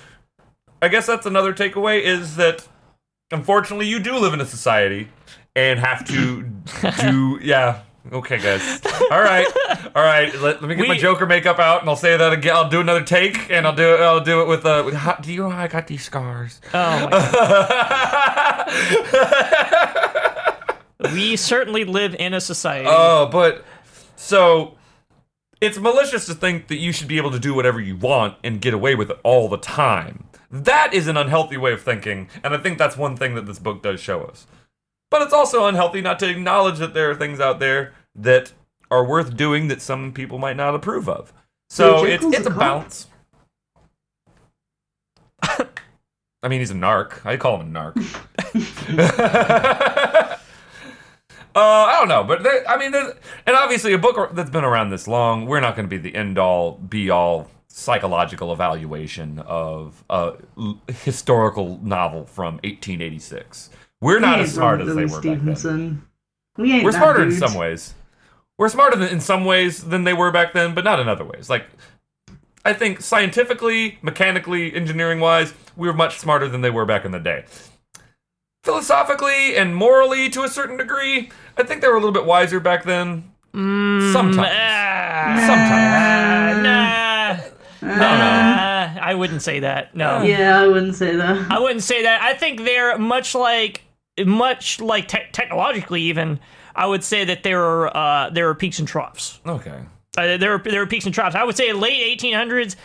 I 0.80 0.88
guess 0.88 1.06
that's 1.06 1.26
another 1.26 1.54
takeaway 1.54 2.02
is 2.02 2.36
that 2.36 2.66
unfortunately 3.30 3.86
you 3.86 4.00
do 4.00 4.16
live 4.16 4.34
in 4.34 4.40
a 4.40 4.46
society 4.46 5.08
and 5.54 5.78
have 5.78 6.04
to 6.08 6.42
do 7.00 7.38
yeah. 7.42 7.82
Okay, 8.10 8.38
guys. 8.38 8.80
All 9.10 9.20
right, 9.20 9.46
all 9.94 10.02
right. 10.02 10.34
Let, 10.34 10.60
let 10.60 10.68
me 10.68 10.74
get 10.74 10.88
my 10.88 10.96
Joker 10.98 11.26
makeup 11.26 11.58
out, 11.58 11.80
and 11.80 11.88
I'll 11.88 11.96
say 11.96 12.16
that 12.16 12.32
again. 12.32 12.56
I'll 12.56 12.68
do 12.68 12.80
another 12.80 13.04
take, 13.04 13.50
and 13.50 13.66
I'll 13.66 13.76
do 13.76 13.94
it. 13.94 14.00
I'll 14.00 14.24
do 14.24 14.40
it 14.40 14.48
with 14.48 14.66
uh. 14.66 14.82
With, 14.84 14.94
how, 14.94 15.14
do 15.14 15.32
you 15.32 15.42
know 15.42 15.50
how 15.50 15.62
I 15.62 15.68
got 15.68 15.86
these 15.86 16.02
scars? 16.04 16.60
Oh 16.74 17.08
my 17.08 17.10
God. 21.02 21.12
we 21.12 21.36
certainly 21.36 21.84
live 21.84 22.14
in 22.16 22.34
a 22.34 22.40
society. 22.40 22.88
Oh, 22.90 23.28
but 23.30 23.64
so 24.16 24.76
it's 25.60 25.78
malicious 25.78 26.26
to 26.26 26.34
think 26.34 26.66
that 26.68 26.76
you 26.76 26.92
should 26.92 27.08
be 27.08 27.18
able 27.18 27.30
to 27.30 27.38
do 27.38 27.54
whatever 27.54 27.80
you 27.80 27.96
want 27.96 28.36
and 28.42 28.60
get 28.60 28.74
away 28.74 28.94
with 28.94 29.10
it 29.10 29.18
all 29.22 29.48
the 29.48 29.58
time. 29.58 30.24
That 30.50 30.92
is 30.92 31.06
an 31.06 31.16
unhealthy 31.16 31.56
way 31.56 31.72
of 31.72 31.82
thinking, 31.82 32.28
and 32.42 32.52
I 32.52 32.58
think 32.58 32.78
that's 32.78 32.96
one 32.96 33.16
thing 33.16 33.36
that 33.36 33.46
this 33.46 33.58
book 33.58 33.82
does 33.82 34.00
show 34.00 34.22
us. 34.22 34.46
But 35.12 35.22
it's 35.22 35.34
also 35.34 35.66
unhealthy 35.66 36.00
not 36.00 36.18
to 36.20 36.28
acknowledge 36.28 36.78
that 36.78 36.94
there 36.94 37.10
are 37.10 37.14
things 37.14 37.38
out 37.38 37.60
there 37.60 37.92
that 38.16 38.52
are 38.90 39.04
worth 39.04 39.36
doing 39.36 39.68
that 39.68 39.82
some 39.82 40.12
people 40.12 40.38
might 40.38 40.56
not 40.56 40.74
approve 40.74 41.06
of. 41.08 41.32
So 41.68 42.04
it's 42.04 42.24
it's 42.24 42.46
a 42.46 42.50
a 42.50 42.54
balance. 42.54 43.06
I 45.42 46.48
mean, 46.48 46.60
he's 46.60 46.70
a 46.70 46.74
narc. 46.74 47.24
I 47.26 47.36
call 47.36 47.60
him 47.60 47.76
a 47.76 47.92
narc. 47.92 47.98
Uh, 51.54 51.60
I 51.60 51.98
don't 51.98 52.08
know, 52.08 52.24
but 52.24 52.42
there, 52.42 52.66
I 52.66 52.78
mean, 52.78 52.92
there's, 52.92 53.12
and 53.46 53.54
obviously 53.54 53.92
a 53.92 53.98
book 53.98 54.34
that's 54.34 54.48
been 54.48 54.64
around 54.64 54.88
this 54.88 55.06
long, 55.06 55.44
we're 55.44 55.60
not 55.60 55.76
going 55.76 55.86
to 55.86 55.90
be 55.90 55.98
the 55.98 56.16
end 56.16 56.38
all, 56.38 56.78
be 56.78 57.10
all 57.10 57.50
psychological 57.68 58.54
evaluation 58.54 59.38
of 59.40 60.02
a 60.08 60.36
l- 60.56 60.80
historical 61.02 61.78
novel 61.82 62.24
from 62.24 62.54
1886. 62.64 63.68
We're 64.02 64.20
not 64.20 64.38
We 64.38 64.44
as 64.44 64.52
smart 64.54 64.80
as 64.80 64.88
they 64.88 64.92
Louis 64.92 65.04
were 65.10 65.16
back 65.16 65.22
then. 65.22 65.38
Stevenson. 65.56 66.06
We 66.58 66.72
ain't 66.72 66.84
We're 66.84 66.92
that 66.92 66.98
smarter 66.98 67.22
in 67.22 67.32
some 67.32 67.54
ways. 67.54 67.94
We're 68.58 68.68
smarter 68.68 68.96
than, 68.96 69.08
in 69.08 69.20
some 69.20 69.44
ways 69.46 69.84
than 69.84 70.04
they 70.04 70.12
were 70.12 70.30
back 70.30 70.52
then, 70.52 70.74
but 70.74 70.84
not 70.84 71.00
in 71.00 71.08
other 71.08 71.24
ways. 71.24 71.48
Like, 71.48 71.66
I 72.64 72.72
think 72.74 73.00
scientifically, 73.00 73.98
mechanically, 74.02 74.74
engineering 74.74 75.20
wise, 75.20 75.54
we 75.76 75.86
were 75.88 75.94
much 75.94 76.18
smarter 76.18 76.48
than 76.48 76.60
they 76.60 76.70
were 76.70 76.84
back 76.84 77.04
in 77.04 77.12
the 77.12 77.18
day. 77.20 77.44
Philosophically 78.64 79.56
and 79.56 79.74
morally, 79.74 80.28
to 80.30 80.42
a 80.42 80.48
certain 80.48 80.76
degree, 80.76 81.30
I 81.56 81.62
think 81.62 81.80
they 81.80 81.88
were 81.88 81.94
a 81.96 81.98
little 82.00 82.12
bit 82.12 82.26
wiser 82.26 82.60
back 82.60 82.84
then. 82.84 83.30
Sometimes. 83.54 84.36
Ah, 84.38 85.44
Sometimes. 86.62 87.42
nah, 87.82 87.96
nah, 87.98 89.00
I 89.00 89.14
wouldn't 89.14 89.42
say 89.42 89.60
that. 89.60 89.94
No. 89.94 90.22
Yeah, 90.22 90.60
I 90.60 90.66
wouldn't 90.66 90.94
say 90.94 91.16
that. 91.16 91.50
I 91.50 91.58
wouldn't 91.58 91.82
say 91.82 92.02
that. 92.02 92.22
I 92.22 92.34
think 92.34 92.60
they're 92.64 92.96
much 92.98 93.34
like, 93.34 93.82
much 94.26 94.80
like 94.80 95.08
te- 95.08 95.28
technologically, 95.32 96.02
even. 96.02 96.40
I 96.74 96.86
would 96.86 97.04
say 97.04 97.24
that 97.24 97.42
there 97.42 97.62
are 97.62 97.96
uh, 97.96 98.30
there 98.30 98.48
are 98.48 98.54
peaks 98.54 98.78
and 98.78 98.88
troughs. 98.88 99.40
Okay. 99.46 99.80
Uh, 100.16 100.36
there 100.36 100.54
are 100.54 100.58
there 100.58 100.82
are 100.82 100.86
peaks 100.86 101.04
and 101.04 101.14
troughs. 101.14 101.34
I 101.34 101.44
would 101.44 101.56
say 101.56 101.72
late 101.72 102.18
1800s, 102.18 102.76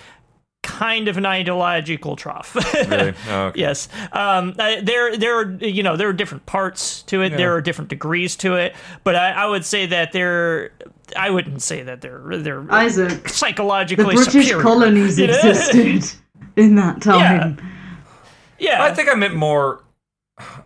kind 0.64 1.08
of 1.08 1.18
an 1.18 1.26
ideological 1.26 2.16
trough. 2.18 2.56
Really? 2.74 3.14
Oh, 3.30 3.46
okay. 3.48 3.60
yes. 3.60 3.88
Um, 4.12 4.56
uh, 4.60 4.82
there 4.82 5.16
there 5.18 5.38
are 5.40 5.52
you 5.62 5.84
know 5.84 5.96
there 5.96 6.10
are 6.10 6.14
different 6.14 6.46
parts 6.46 7.02
to 7.04 7.22
it. 7.22 7.36
There 7.38 7.54
are 7.56 7.62
different 7.62 7.90
degrees 7.90 8.36
to 8.38 8.56
it. 8.56 8.76
But 9.06 9.16
I, 9.16 9.32
I 9.32 9.46
would 9.48 9.64
say 9.66 9.86
that 9.86 10.12
they're. 10.12 10.72
I 11.16 11.30
wouldn't 11.30 11.62
say 11.62 11.84
that 11.84 12.02
they're 12.02 12.38
they're 12.38 12.70
Isaac, 12.70 13.24
the 13.24 13.30
psychologically 13.30 14.16
British 14.16 14.34
superior. 14.34 14.62
colonies 14.62 15.18
existed 15.20 16.20
in 16.58 16.76
that 16.76 17.02
time. 17.02 17.62
Yeah. 18.60 18.84
I 18.84 18.94
think 18.94 19.08
I 19.08 19.14
meant 19.16 19.36
more 19.36 19.84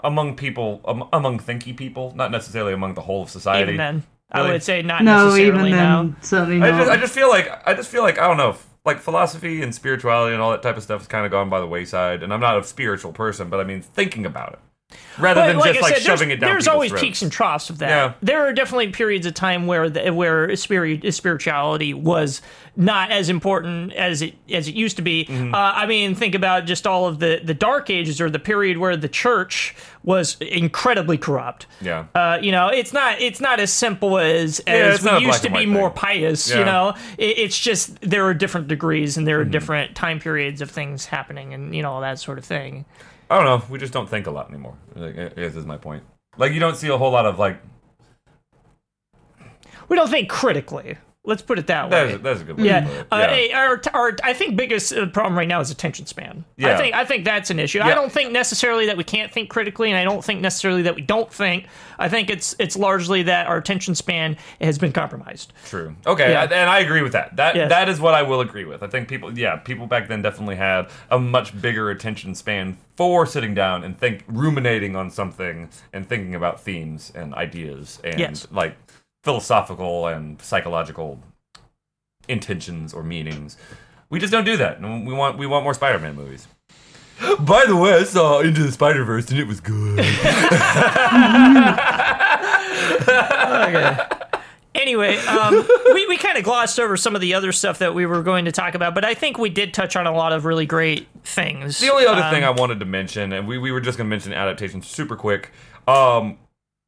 among 0.03 0.35
people, 0.35 0.81
um, 0.85 1.07
among 1.14 1.39
thinky 1.39 1.76
people, 1.76 2.14
not 2.15 2.31
necessarily 2.31 2.73
among 2.73 2.93
the 2.93 3.02
whole 3.02 3.23
of 3.23 3.30
society. 3.30 3.73
even 3.73 3.77
then, 3.77 4.03
I 4.31 4.41
would 4.49 4.64
say 4.64 4.81
not 4.81 5.03
No, 5.03 5.26
necessarily 5.26 5.48
even 5.48 5.72
now. 5.72 6.03
then, 6.03 6.15
certainly 6.22 6.61
I 6.61 6.77
just, 6.77 6.91
I 6.91 6.98
just 6.98 7.14
feel 7.14 7.30
like 7.30 7.49
I 7.68 7.73
just 7.73 7.89
feel 7.89 8.02
like 8.03 8.18
I 8.19 8.27
don't 8.27 8.38
know, 8.38 8.56
like 8.85 8.99
philosophy 8.99 9.61
and 9.61 9.73
spirituality 9.73 10.34
and 10.34 10.41
all 10.41 10.52
that 10.52 10.61
type 10.61 10.77
of 10.77 10.84
stuff 10.84 11.02
has 11.02 11.07
kind 11.07 11.26
of 11.26 11.31
gone 11.31 11.49
by 11.49 11.60
the 11.60 11.68
wayside. 11.68 12.23
And 12.23 12.34
I'm 12.34 12.39
not 12.39 12.57
a 12.60 12.64
spiritual 12.64 13.14
person, 13.14 13.49
but 13.49 13.60
I 13.60 13.64
mean 13.64 13.81
thinking 13.81 14.26
about 14.26 14.53
it 14.53 14.60
rather 15.19 15.41
But 15.41 15.47
than 15.47 15.57
like 15.57 15.73
just 15.73 15.80
I 15.80 15.81
like 15.81 15.93
said, 15.97 16.03
shoving 16.03 16.31
it 16.31 16.39
down. 16.39 16.49
there's 16.49 16.68
always 16.68 16.91
throats. 16.91 17.03
peaks 17.03 17.22
and 17.22 17.31
troughs 17.31 17.69
of 17.69 17.77
that. 17.80 17.89
Yeah. 17.89 18.13
There 18.22 18.41
are 18.47 18.53
definitely 18.53 18.89
periods 18.91 19.26
of 19.26 19.34
time 19.34 19.68
where 19.68 19.89
the, 19.89 20.11
where 20.13 20.55
spirit, 20.55 21.13
spirituality 21.13 21.93
was 21.93 22.41
not 22.77 23.11
as 23.11 23.27
important 23.30 23.91
as 23.93 24.22
it 24.22 24.34
as 24.49 24.68
it 24.69 24.76
used 24.76 24.95
to 24.95 25.01
be. 25.01 25.26
Mm-hmm. 25.26 25.53
Uh, 25.53 25.57
I 25.57 25.85
mean, 25.88 26.15
think 26.15 26.35
about 26.35 26.65
just 26.65 26.88
all 26.88 27.05
of 27.07 27.19
the 27.19 27.41
the 27.43 27.53
dark 27.53 27.89
ages 27.89 28.22
or 28.22 28.30
the 28.30 28.39
period 28.39 28.77
where 28.77 28.95
the 28.95 29.09
church 29.09 29.76
was 30.03 30.38
incredibly 30.39 31.18
corrupt. 31.18 31.68
Yeah. 31.81 32.05
Uh, 32.15 32.39
you 32.41 32.51
know, 32.51 32.68
it's 32.69 32.93
not 32.93 33.19
it's 33.19 33.41
not 33.41 33.59
as 33.59 33.72
simple 33.73 34.18
as 34.18 34.59
as 34.61 35.03
it's 35.03 35.11
we 35.13 35.26
used 35.26 35.43
to 35.43 35.49
be 35.51 35.65
more 35.65 35.89
thing. 35.89 35.97
pious. 35.97 36.49
Yeah. 36.49 36.59
You 36.59 36.65
know, 36.65 36.93
it, 37.18 37.38
it's 37.39 37.59
just 37.59 37.99
there 38.01 38.26
are 38.26 38.34
different 38.34 38.68
degrees 38.69 39.18
and 39.18 39.27
there 39.27 39.39
Mm-hmm. 39.41 39.49
are 39.49 39.51
different 39.51 39.95
time 39.95 40.19
periods 40.19 40.61
of 40.61 40.69
things 40.72 41.05
happening 41.05 41.53
and 41.53 41.73
you 41.76 41.81
know 41.81 41.91
all 41.91 42.01
that 42.01 42.19
sort 42.19 42.38
of 42.38 42.45
thing. 42.45 42.85
I 43.32 43.36
don't 43.36 43.45
know. 43.45 43.66
We 43.70 43.80
just 43.80 43.94
don't 43.94 44.10
think 44.10 44.28
a 44.28 44.32
lot 44.32 44.49
anymore. 44.49 44.76
I 44.94 45.10
guess 45.10 45.56
is 45.56 45.66
my 45.66 45.78
point. 45.78 46.03
Like 46.38 46.52
you 46.52 46.60
don't 46.60 46.76
see 46.76 46.90
a 46.90 46.98
whole 46.98 47.12
lot 47.12 47.26
of 47.26 47.40
like. 47.40 47.62
We 49.88 49.95
don't 49.95 50.10
think 50.10 50.30
critically. 50.30 50.98
Let's 51.23 51.43
put 51.43 51.60
it 51.60 51.68
that 51.68 51.91
way. 51.91 52.14
That's, 52.14 52.23
that's 52.23 52.41
a 52.41 52.43
good 52.45 52.57
way. 52.57 52.65
Yeah, 52.65 52.80
To 52.80 52.88
put 52.88 52.95
it. 52.95 53.31
uh, 53.31 53.35
yeah. 53.35 53.57
our, 53.60 53.81
our 53.93 54.18
I 54.23 54.34
think 54.34 54.57
biggest 54.57 54.91
uh, 54.91 55.06
problem 55.06 55.38
right 55.38 55.48
now 55.48 55.60
is 55.60 55.69
attention 55.69 56.07
span. 56.07 56.43
Yeah. 56.57 56.73
I 56.73 56.77
think 56.77 56.95
I 56.95 57.06
think 57.06 57.26
that's 57.26 57.52
an 57.52 57.60
issue. 57.60 57.80
I 57.80 57.93
don't 57.93 58.11
think 58.11 58.31
necessarily 58.31 58.88
that 58.88 58.98
we 58.98 59.03
can't 59.03 59.31
think 59.31 59.48
critically, 59.52 59.89
and 59.91 59.99
I 59.99 60.03
don't 60.03 60.26
think 60.26 60.41
necessarily 60.41 60.81
that 60.81 60.95
we 60.95 61.03
don't 61.03 61.31
think. 61.31 61.68
I 61.99 62.10
think 62.10 62.31
it's 62.31 62.56
it's 62.57 62.76
largely 62.76 63.22
that 63.23 63.45
our 63.45 63.57
attention 63.57 63.93
span 63.93 64.35
has 64.61 64.80
been 64.80 64.91
compromised. 64.91 65.53
True. 65.68 65.95
Okay, 66.07 66.31
Yeah. 66.31 66.41
I- 66.41 66.45
and 66.56 66.69
I 66.72 66.80
agree 66.80 67.03
with 67.03 67.11
that. 67.11 67.35
That 67.35 67.56
Yes. 67.56 67.69
that 67.69 67.88
is 67.88 67.99
what 68.02 68.15
I 68.15 68.23
will 68.23 68.41
agree 68.41 68.65
with. 68.65 68.81
I 68.81 68.88
think 68.88 69.07
people, 69.07 69.38
yeah, 69.38 69.57
people 69.57 69.85
back 69.85 70.07
then 70.07 70.23
definitely 70.23 70.56
had 70.56 70.88
a 71.11 71.19
much 71.19 71.60
bigger 71.61 71.91
attention 71.91 72.34
span 72.34 72.77
for 72.95 73.27
sitting 73.27 73.53
down 73.53 73.84
and 73.84 73.95
think, 73.98 74.23
ruminating 74.27 74.95
on 74.95 75.11
something 75.11 75.69
and 75.93 76.10
thinking 76.10 76.34
about 76.34 76.61
themes 76.61 77.11
and 77.14 77.35
ideas 77.35 77.99
and 78.03 78.19
Yes. 78.19 78.48
like 78.52 78.76
philosophical 79.23 80.07
and 80.07 80.41
psychological 80.41 81.19
intentions 82.27 82.93
or 82.93 83.03
meanings. 83.03 83.57
We 84.10 84.19
just 84.19 84.31
don't 84.31 84.43
do 84.45 84.57
that. 84.57 84.77
And 84.80 85.06
we 85.07 85.14
want 85.14 85.38
we 85.38 85.48
want 85.48 85.64
more 85.64 85.73
Spider-Man 85.73 86.15
movies. 86.15 86.48
By 87.39 87.65
the 87.65 87.76
way, 87.76 87.93
I 87.93 88.03
saw 88.03 88.39
Into 88.41 88.64
the 88.64 88.72
Spider 88.72 89.03
Verse 89.03 89.30
and 89.30 89.39
it 89.39 89.48
was 89.48 89.60
good. 89.60 89.99
Okay. 93.02 93.98
Anyway, 94.73 95.18
um, 95.18 95.65
we, 95.93 96.07
we 96.07 96.18
kind 96.18 96.38
of 96.38 96.43
glossed 96.43 96.80
over 96.80 96.95
some 96.98 97.14
of 97.14 97.22
the 97.22 97.34
other 97.34 97.52
stuff 97.52 97.80
that 97.80 97.93
we 97.93 98.06
were 98.06 98.23
going 98.23 98.45
to 98.45 98.52
talk 98.52 98.73
about, 98.73 98.95
but 98.95 99.03
I 99.06 99.14
think 99.14 99.38
we 99.38 99.49
did 99.49 99.73
touch 99.73 99.95
on 99.95 100.07
a 100.07 100.11
lot 100.14 100.31
of 100.34 100.45
really 100.45 100.65
great 100.65 101.07
things. 101.23 101.80
The 101.80 101.91
only 101.91 102.06
other 102.06 102.23
Um, 102.23 102.34
thing 102.34 102.43
I 102.43 102.49
wanted 102.49 102.80
to 102.80 102.85
mention, 102.85 103.34
and 103.34 103.48
we, 103.48 103.57
we 103.57 103.72
were 103.72 103.81
just 103.81 103.98
going 103.98 104.07
to 104.07 104.10
mention 104.10 104.34
adaptations 104.34 104.88
super 104.88 105.15
quick. 105.15 105.52
Um, 105.88 106.38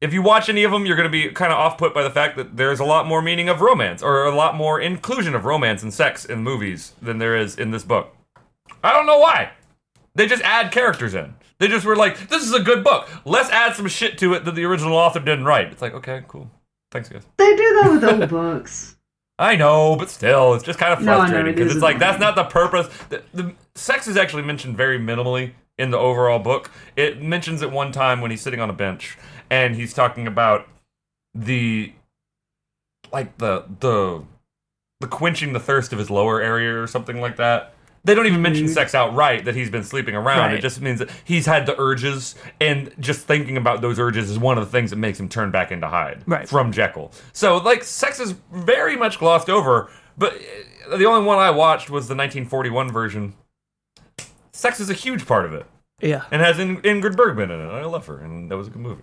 if 0.04 0.12
you 0.12 0.20
watch 0.20 0.50
any 0.50 0.64
of 0.64 0.70
them, 0.70 0.84
you're 0.84 0.96
going 0.96 1.10
to 1.10 1.10
be 1.10 1.30
kind 1.30 1.50
of 1.50 1.58
off 1.58 1.78
put 1.78 1.94
by 1.94 2.02
the 2.02 2.10
fact 2.10 2.36
that 2.36 2.58
there's 2.58 2.78
a 2.78 2.84
lot 2.84 3.06
more 3.06 3.22
meaning 3.22 3.48
of 3.48 3.62
romance 3.62 4.02
or 4.02 4.26
a 4.26 4.34
lot 4.34 4.54
more 4.54 4.78
inclusion 4.78 5.34
of 5.34 5.46
romance 5.46 5.82
and 5.82 5.94
sex 5.94 6.26
in 6.26 6.42
movies 6.42 6.92
than 7.00 7.16
there 7.16 7.34
is 7.34 7.56
in 7.56 7.70
this 7.70 7.84
book. 7.84 8.14
I 8.82 8.92
don't 8.92 9.06
know 9.06 9.18
why. 9.18 9.52
They 10.14 10.26
just 10.26 10.42
add 10.42 10.70
characters 10.72 11.14
in. 11.14 11.34
They 11.58 11.68
just 11.68 11.86
were 11.86 11.96
like, 11.96 12.28
this 12.28 12.42
is 12.42 12.52
a 12.52 12.60
good 12.60 12.84
book. 12.84 13.08
Let's 13.24 13.48
add 13.48 13.76
some 13.76 13.88
shit 13.88 14.18
to 14.18 14.34
it 14.34 14.44
that 14.44 14.54
the 14.54 14.64
original 14.66 14.94
author 14.94 15.20
didn't 15.20 15.46
write. 15.46 15.72
It's 15.72 15.80
like, 15.80 15.94
okay, 15.94 16.22
cool. 16.28 16.50
Thanks, 16.90 17.08
guys. 17.08 17.22
They 17.38 17.56
do 17.56 17.80
that 17.82 17.90
with 17.90 18.04
all 18.04 18.26
books. 18.26 18.96
I 19.38 19.56
know, 19.56 19.96
but 19.96 20.10
still, 20.10 20.52
it's 20.52 20.64
just 20.64 20.78
kind 20.78 20.92
of 20.92 21.00
No, 21.00 21.12
I 21.12 21.14
know, 21.14 21.20
frustrating 21.22 21.52
it 21.52 21.56
because 21.56 21.74
it's 21.74 21.82
like 21.82 21.98
that's 21.98 22.20
not 22.20 22.36
the 22.36 22.44
purpose. 22.44 22.88
The, 23.08 23.22
the 23.32 23.54
sex 23.74 24.06
is 24.06 24.16
actually 24.16 24.42
mentioned 24.42 24.76
very 24.76 24.98
minimally 24.98 25.54
in 25.76 25.90
the 25.90 25.98
overall 25.98 26.38
book. 26.38 26.70
It 26.94 27.20
mentions 27.20 27.62
it 27.62 27.72
one 27.72 27.90
time 27.90 28.20
when 28.20 28.30
he's 28.30 28.42
sitting 28.42 28.60
on 28.60 28.70
a 28.70 28.72
bench 28.72 29.18
and 29.50 29.74
he's 29.76 29.92
talking 29.94 30.26
about 30.26 30.68
the 31.34 31.92
like 33.12 33.36
the 33.38 33.64
the 33.80 34.22
the 35.00 35.06
quenching 35.08 35.52
the 35.52 35.60
thirst 35.60 35.92
of 35.92 35.98
his 35.98 36.10
lower 36.10 36.40
area 36.40 36.80
or 36.80 36.86
something 36.86 37.20
like 37.20 37.36
that. 37.36 37.74
They 38.04 38.14
don't 38.14 38.26
even 38.26 38.42
mention 38.42 38.68
sex 38.68 38.94
outright 38.94 39.46
that 39.46 39.54
he's 39.54 39.70
been 39.70 39.82
sleeping 39.82 40.14
around. 40.14 40.52
It 40.52 40.60
just 40.60 40.78
means 40.82 40.98
that 40.98 41.08
he's 41.24 41.46
had 41.46 41.64
the 41.64 41.74
urges, 41.80 42.34
and 42.60 42.92
just 43.00 43.26
thinking 43.26 43.56
about 43.56 43.80
those 43.80 43.98
urges 43.98 44.28
is 44.30 44.38
one 44.38 44.58
of 44.58 44.64
the 44.66 44.70
things 44.70 44.90
that 44.90 44.96
makes 44.96 45.18
him 45.18 45.26
turn 45.26 45.50
back 45.50 45.72
into 45.72 45.88
Hyde 45.88 46.22
Right. 46.26 46.46
from 46.46 46.70
Jekyll. 46.70 47.12
So, 47.32 47.56
like, 47.56 47.82
sex 47.82 48.20
is 48.20 48.32
very 48.52 48.94
much 48.94 49.18
glossed 49.18 49.48
over, 49.48 49.90
but 50.18 50.34
uh, 50.90 50.98
the 50.98 51.06
only 51.06 51.24
one 51.26 51.38
I 51.38 51.48
watched 51.50 51.88
was 51.88 52.06
the 52.06 52.14
1941 52.14 52.92
version. 52.92 53.32
Sex 54.52 54.80
is 54.80 54.90
a 54.90 54.94
huge 54.94 55.24
part 55.26 55.46
of 55.46 55.54
it, 55.54 55.64
Yeah. 56.02 56.24
and 56.30 56.42
has 56.42 56.58
In- 56.58 56.82
Ingrid 56.82 57.16
Bergman 57.16 57.50
in 57.50 57.58
it. 57.58 57.70
I 57.70 57.86
love 57.86 58.04
her, 58.06 58.18
and 58.18 58.50
that 58.50 58.56
was 58.58 58.66
a 58.66 58.70
good 58.70 58.82
movie. 58.82 59.02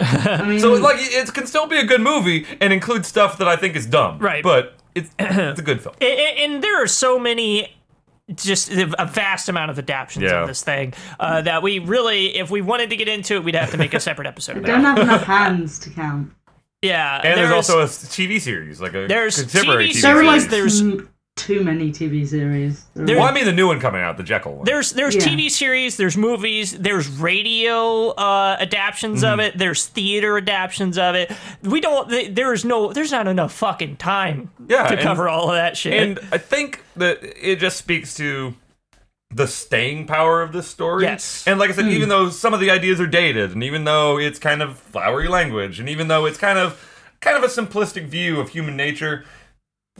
I 0.00 0.42
mean, 0.48 0.60
So, 0.60 0.72
like, 0.74 0.96
it 0.98 1.32
can 1.34 1.46
still 1.46 1.66
be 1.66 1.78
a 1.78 1.84
good 1.84 2.00
movie 2.00 2.46
and 2.60 2.72
include 2.72 3.04
stuff 3.06 3.38
that 3.38 3.48
I 3.48 3.56
think 3.56 3.76
is 3.76 3.86
dumb, 3.86 4.18
Right. 4.18 4.42
But 4.42 4.74
it's 4.94 5.10
it's 5.18 5.60
a 5.60 5.62
good 5.62 5.80
film. 5.82 5.94
A- 6.00 6.04
a- 6.04 6.44
and 6.44 6.62
there 6.62 6.82
are 6.82 6.86
so 6.86 7.18
many 7.18 7.72
just 8.34 8.72
a 8.72 9.06
vast 9.06 9.48
amount 9.48 9.70
of 9.70 9.78
adaptions 9.78 10.24
Yeah. 10.24 10.42
of 10.42 10.48
this 10.48 10.60
thing 10.62 10.94
uh, 11.20 11.42
that 11.42 11.62
we 11.62 11.78
really 11.78 12.36
if 12.36 12.50
we 12.50 12.60
wanted 12.60 12.90
to 12.90 12.96
get 12.96 13.06
into 13.08 13.34
it 13.36 13.44
we'd 13.44 13.54
have 13.54 13.70
to 13.70 13.76
make 13.78 13.94
a 13.94 14.00
separate 14.00 14.26
episode 14.26 14.64
don't 14.64 14.82
have 14.82 14.98
enough 14.98 15.22
hands 15.36 15.78
to 15.78 15.90
count. 15.90 16.32
yeah 16.82 17.20
And 17.22 17.38
there's, 17.38 17.52
also 17.52 17.80
a 17.82 17.84
TV 17.84 18.40
series, 18.40 18.80
like 18.80 18.94
a 18.94 19.06
There's 19.06 19.38
contemporary 19.40 19.90
TV 19.90 19.92
TV, 19.92 20.02
There 20.02 20.16
are 20.16 20.24
series, 20.24 20.42
like 20.42 20.50
there's- 20.50 20.82
mm, 20.82 21.08
too 21.36 21.62
many 21.62 21.90
TV 21.92 22.26
series. 22.26 22.84
There 22.94 23.04
are- 23.04 23.06
There- 23.06 23.16
Well, 23.18 23.26
I 23.26 23.32
mean 23.32 23.44
the 23.44 23.52
new 23.52 23.66
one 23.66 23.78
coming 23.78 24.00
out, 24.00 24.16
the 24.16 24.22
Jekyll 24.22 24.54
one. 24.56 24.64
there's 24.64 24.92
there's 24.92 25.14
Yeah. 25.14 25.20
TV 25.22 25.48
series, 25.50 25.96
there's 25.98 26.16
movies, 26.16 26.72
there's 26.72 27.06
radio 27.08 28.08
uh, 28.10 28.56
adaptions 28.58 29.22
Mm-hmm. 29.22 29.32
of 29.34 29.40
it, 29.40 29.58
there's 29.58 29.86
theater 29.86 30.36
adaptions 30.38 30.96
of 30.98 31.14
it. 31.14 31.30
We 31.62 31.80
don't. 31.80 32.34
There's 32.34 32.64
no. 32.64 32.92
There's 32.92 33.12
not 33.12 33.28
enough 33.28 33.52
fucking 33.52 33.96
time 33.96 34.50
Yeah, 34.66 34.86
to 34.88 34.94
and- 34.94 35.02
cover 35.02 35.28
all 35.28 35.50
of 35.50 35.54
that 35.56 35.76
shit. 35.76 35.92
and 36.02 36.18
I 36.32 36.38
think 36.38 36.82
that 36.96 37.18
it 37.22 37.56
just 37.60 37.76
speaks 37.76 38.14
to 38.14 38.54
the 39.30 39.46
staying 39.46 40.06
power 40.06 40.40
of 40.40 40.52
this 40.52 40.66
story. 40.66 41.04
Yes. 41.04 41.44
And 41.46 41.58
like 41.58 41.68
I 41.68 41.74
said, 41.74 41.88
even 41.88 42.08
though 42.08 42.30
some 42.30 42.54
of 42.54 42.60
the 42.60 42.70
ideas 42.70 42.98
are 43.00 43.06
dated, 43.06 43.52
and 43.52 43.62
even 43.62 43.84
though 43.84 44.18
it's 44.18 44.38
kind 44.38 44.62
of 44.62 44.78
flowery 44.78 45.28
language, 45.28 45.78
and 45.80 45.88
even 45.88 46.08
though 46.08 46.24
it's 46.24 46.38
kind 46.38 46.58
of 46.58 46.82
kind 47.20 47.36
of 47.36 47.42
a 47.44 47.48
simplistic 47.48 48.06
view 48.06 48.40
of 48.40 48.50
human 48.50 48.76
nature, 48.76 49.24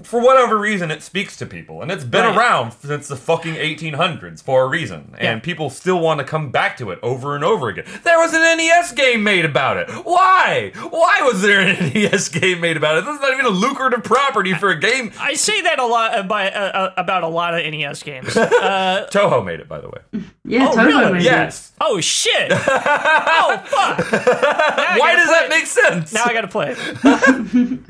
for 0.02 0.20
whatever 0.20 0.56
reason, 0.58 0.90
it 0.90 1.02
speaks 1.02 1.36
to 1.38 1.46
people, 1.46 1.80
and 1.82 1.90
it's 1.90 2.04
been 2.04 2.24
Right. 2.24 2.36
around 2.36 2.72
since 2.72 3.08
the 3.08 3.16
fucking 3.16 3.54
1800s 3.56 4.42
for 4.42 4.64
a 4.64 4.66
reason, 4.66 5.14
and 5.18 5.22
Yeah. 5.22 5.38
people 5.40 5.70
still 5.70 5.98
want 6.00 6.18
to 6.18 6.24
come 6.24 6.50
back 6.50 6.76
to 6.78 6.90
it 6.90 6.98
over 7.02 7.34
and 7.34 7.42
over 7.42 7.68
again. 7.68 7.84
There 8.04 8.18
was 8.18 8.34
an 8.34 8.42
NES 8.42 8.92
game 8.92 9.22
made 9.24 9.44
about 9.46 9.78
it. 9.78 9.88
Why? 10.04 10.72
Why 10.90 11.22
was 11.22 11.40
there 11.42 11.60
an 11.60 11.90
NES 11.94 12.28
game 12.28 12.60
made 12.60 12.76
about 12.76 12.98
it? 12.98 13.04
This 13.06 13.14
is 13.14 13.20
not 13.20 13.32
even 13.32 13.46
a 13.46 13.50
lucrative 13.50 14.04
property 14.04 14.52
for 14.54 14.68
a 14.68 14.78
game. 14.78 15.12
I 15.18 15.32
say 15.34 15.60
that 15.62 15.78
a 15.78 15.86
lot 15.86 16.18
about, 16.18 16.54
uh, 16.54 16.90
about 16.98 17.22
a 17.22 17.28
lot 17.28 17.54
of 17.54 17.60
NES 17.64 18.02
games. 18.02 18.36
Uh, 18.66 19.06
Toho 19.10 19.44
made 19.44 19.60
it, 19.60 19.68
by 19.68 19.80
the 19.80 19.88
way. 19.88 20.00
yeah, 20.44 20.68
oh, 20.70 20.74
Toho 20.76 20.86
really? 20.86 21.12
made 21.12 21.20
it. 21.20 21.24
Yes. 21.24 21.72
oh 21.80 22.00
shit! 22.00 22.50
oh 22.52 23.62
fuck! 23.64 23.98
Why 24.12 25.14
does 25.14 25.28
that 25.28 25.42
it. 25.46 25.50
make 25.50 25.66
sense? 25.66 26.12
Now 26.12 26.24
I 26.24 26.32
gotta 26.32 26.48
play 26.48 26.74
it. 26.76 27.80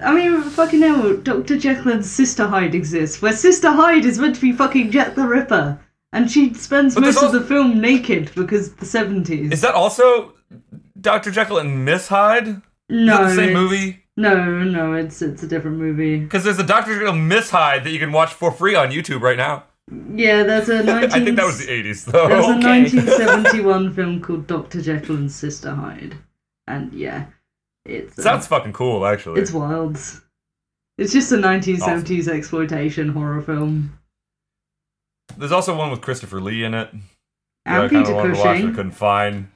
I 0.00 0.12
mean, 0.14 0.42
fucking 0.42 0.80
hell, 0.80 0.97
Dr. 1.22 1.58
Jekyll 1.58 1.92
and 1.92 2.04
Sister 2.04 2.46
Hyde 2.46 2.74
exists, 2.74 3.20
where 3.22 3.32
Sister 3.32 3.70
Hyde 3.70 4.04
is 4.04 4.18
meant 4.18 4.34
to 4.36 4.40
be 4.40 4.52
fucking 4.52 4.90
Jack 4.90 5.14
the 5.14 5.26
Ripper, 5.26 5.78
and 6.12 6.30
she 6.30 6.54
spends 6.54 6.94
But 6.94 7.02
there's 7.04 7.14
most 7.16 7.22
of 7.24 7.28
also- 7.30 7.38
the 7.40 7.46
film 7.46 7.80
naked 7.80 8.30
because 8.34 8.74
the 8.74 8.86
70s. 8.86 9.52
Is 9.52 9.60
that 9.62 9.74
also 9.74 10.34
Dr. 11.00 11.30
Jekyll 11.30 11.58
and 11.58 11.84
Miss 11.84 12.08
Hyde? 12.08 12.48
Is 12.48 12.56
no, 12.90 13.18
that 13.18 13.22
the 13.30 13.34
same 13.34 13.48
it's- 13.50 13.56
movie? 13.56 14.04
No, 14.16 14.34
no, 14.64 14.94
it's 14.94 15.22
it's 15.22 15.44
a 15.44 15.46
different 15.46 15.76
movie. 15.78 16.18
Because 16.18 16.42
there's 16.42 16.58
a 16.58 16.64
Dr. 16.66 16.94
Jekyll 16.94 17.12
and 17.14 17.28
Miss 17.28 17.50
Hyde 17.50 17.84
that 17.84 17.90
you 17.90 18.00
can 18.00 18.10
watch 18.10 18.32
for 18.34 18.50
free 18.50 18.74
on 18.74 18.90
YouTube 18.90 19.20
right 19.20 19.36
now. 19.36 19.62
Yeah, 20.12 20.42
there's 20.42 20.68
a 20.68 20.82
19... 20.82 21.10
I 21.12 21.24
think 21.24 21.36
that 21.36 21.46
was 21.46 21.58
the 21.64 21.66
80s, 21.68 22.04
though. 22.06 22.26
There's 22.28 22.44
a 22.44 22.48
though. 22.48 22.58
Okay. 22.58 22.82
1971 22.82 23.94
film 23.98 24.20
called 24.20 24.46
Dr. 24.48 24.82
Jekyll 24.82 25.16
and 25.16 25.30
Sister 25.30 25.72
Hyde, 25.72 26.16
and 26.66 26.92
yeah, 26.92 27.26
it's 27.86 28.18
uh, 28.18 28.22
Sounds 28.22 28.46
fucking 28.48 28.72
cool, 28.72 29.06
actually. 29.06 29.40
it's 29.40 29.52
wild. 29.52 29.98
It's 30.98 31.12
just 31.12 31.30
a 31.32 31.36
1970s 31.36 32.28
exploitation 32.28 33.08
horror 33.10 33.40
film. 33.40 33.98
There's 35.36 35.52
also 35.52 35.76
one 35.76 35.90
with 35.90 36.00
Christopher 36.00 36.40
Lee 36.40 36.64
in 36.64 36.74
it. 36.74 36.90
that 37.64 37.84
I 37.84 37.88
kinda 37.88 38.04
Peter 38.04 38.14
wanted 38.14 38.34
to 38.34 38.40
watch, 38.40 38.62
but 38.62 38.74
couldn't 38.74 38.92
find. 38.92 39.48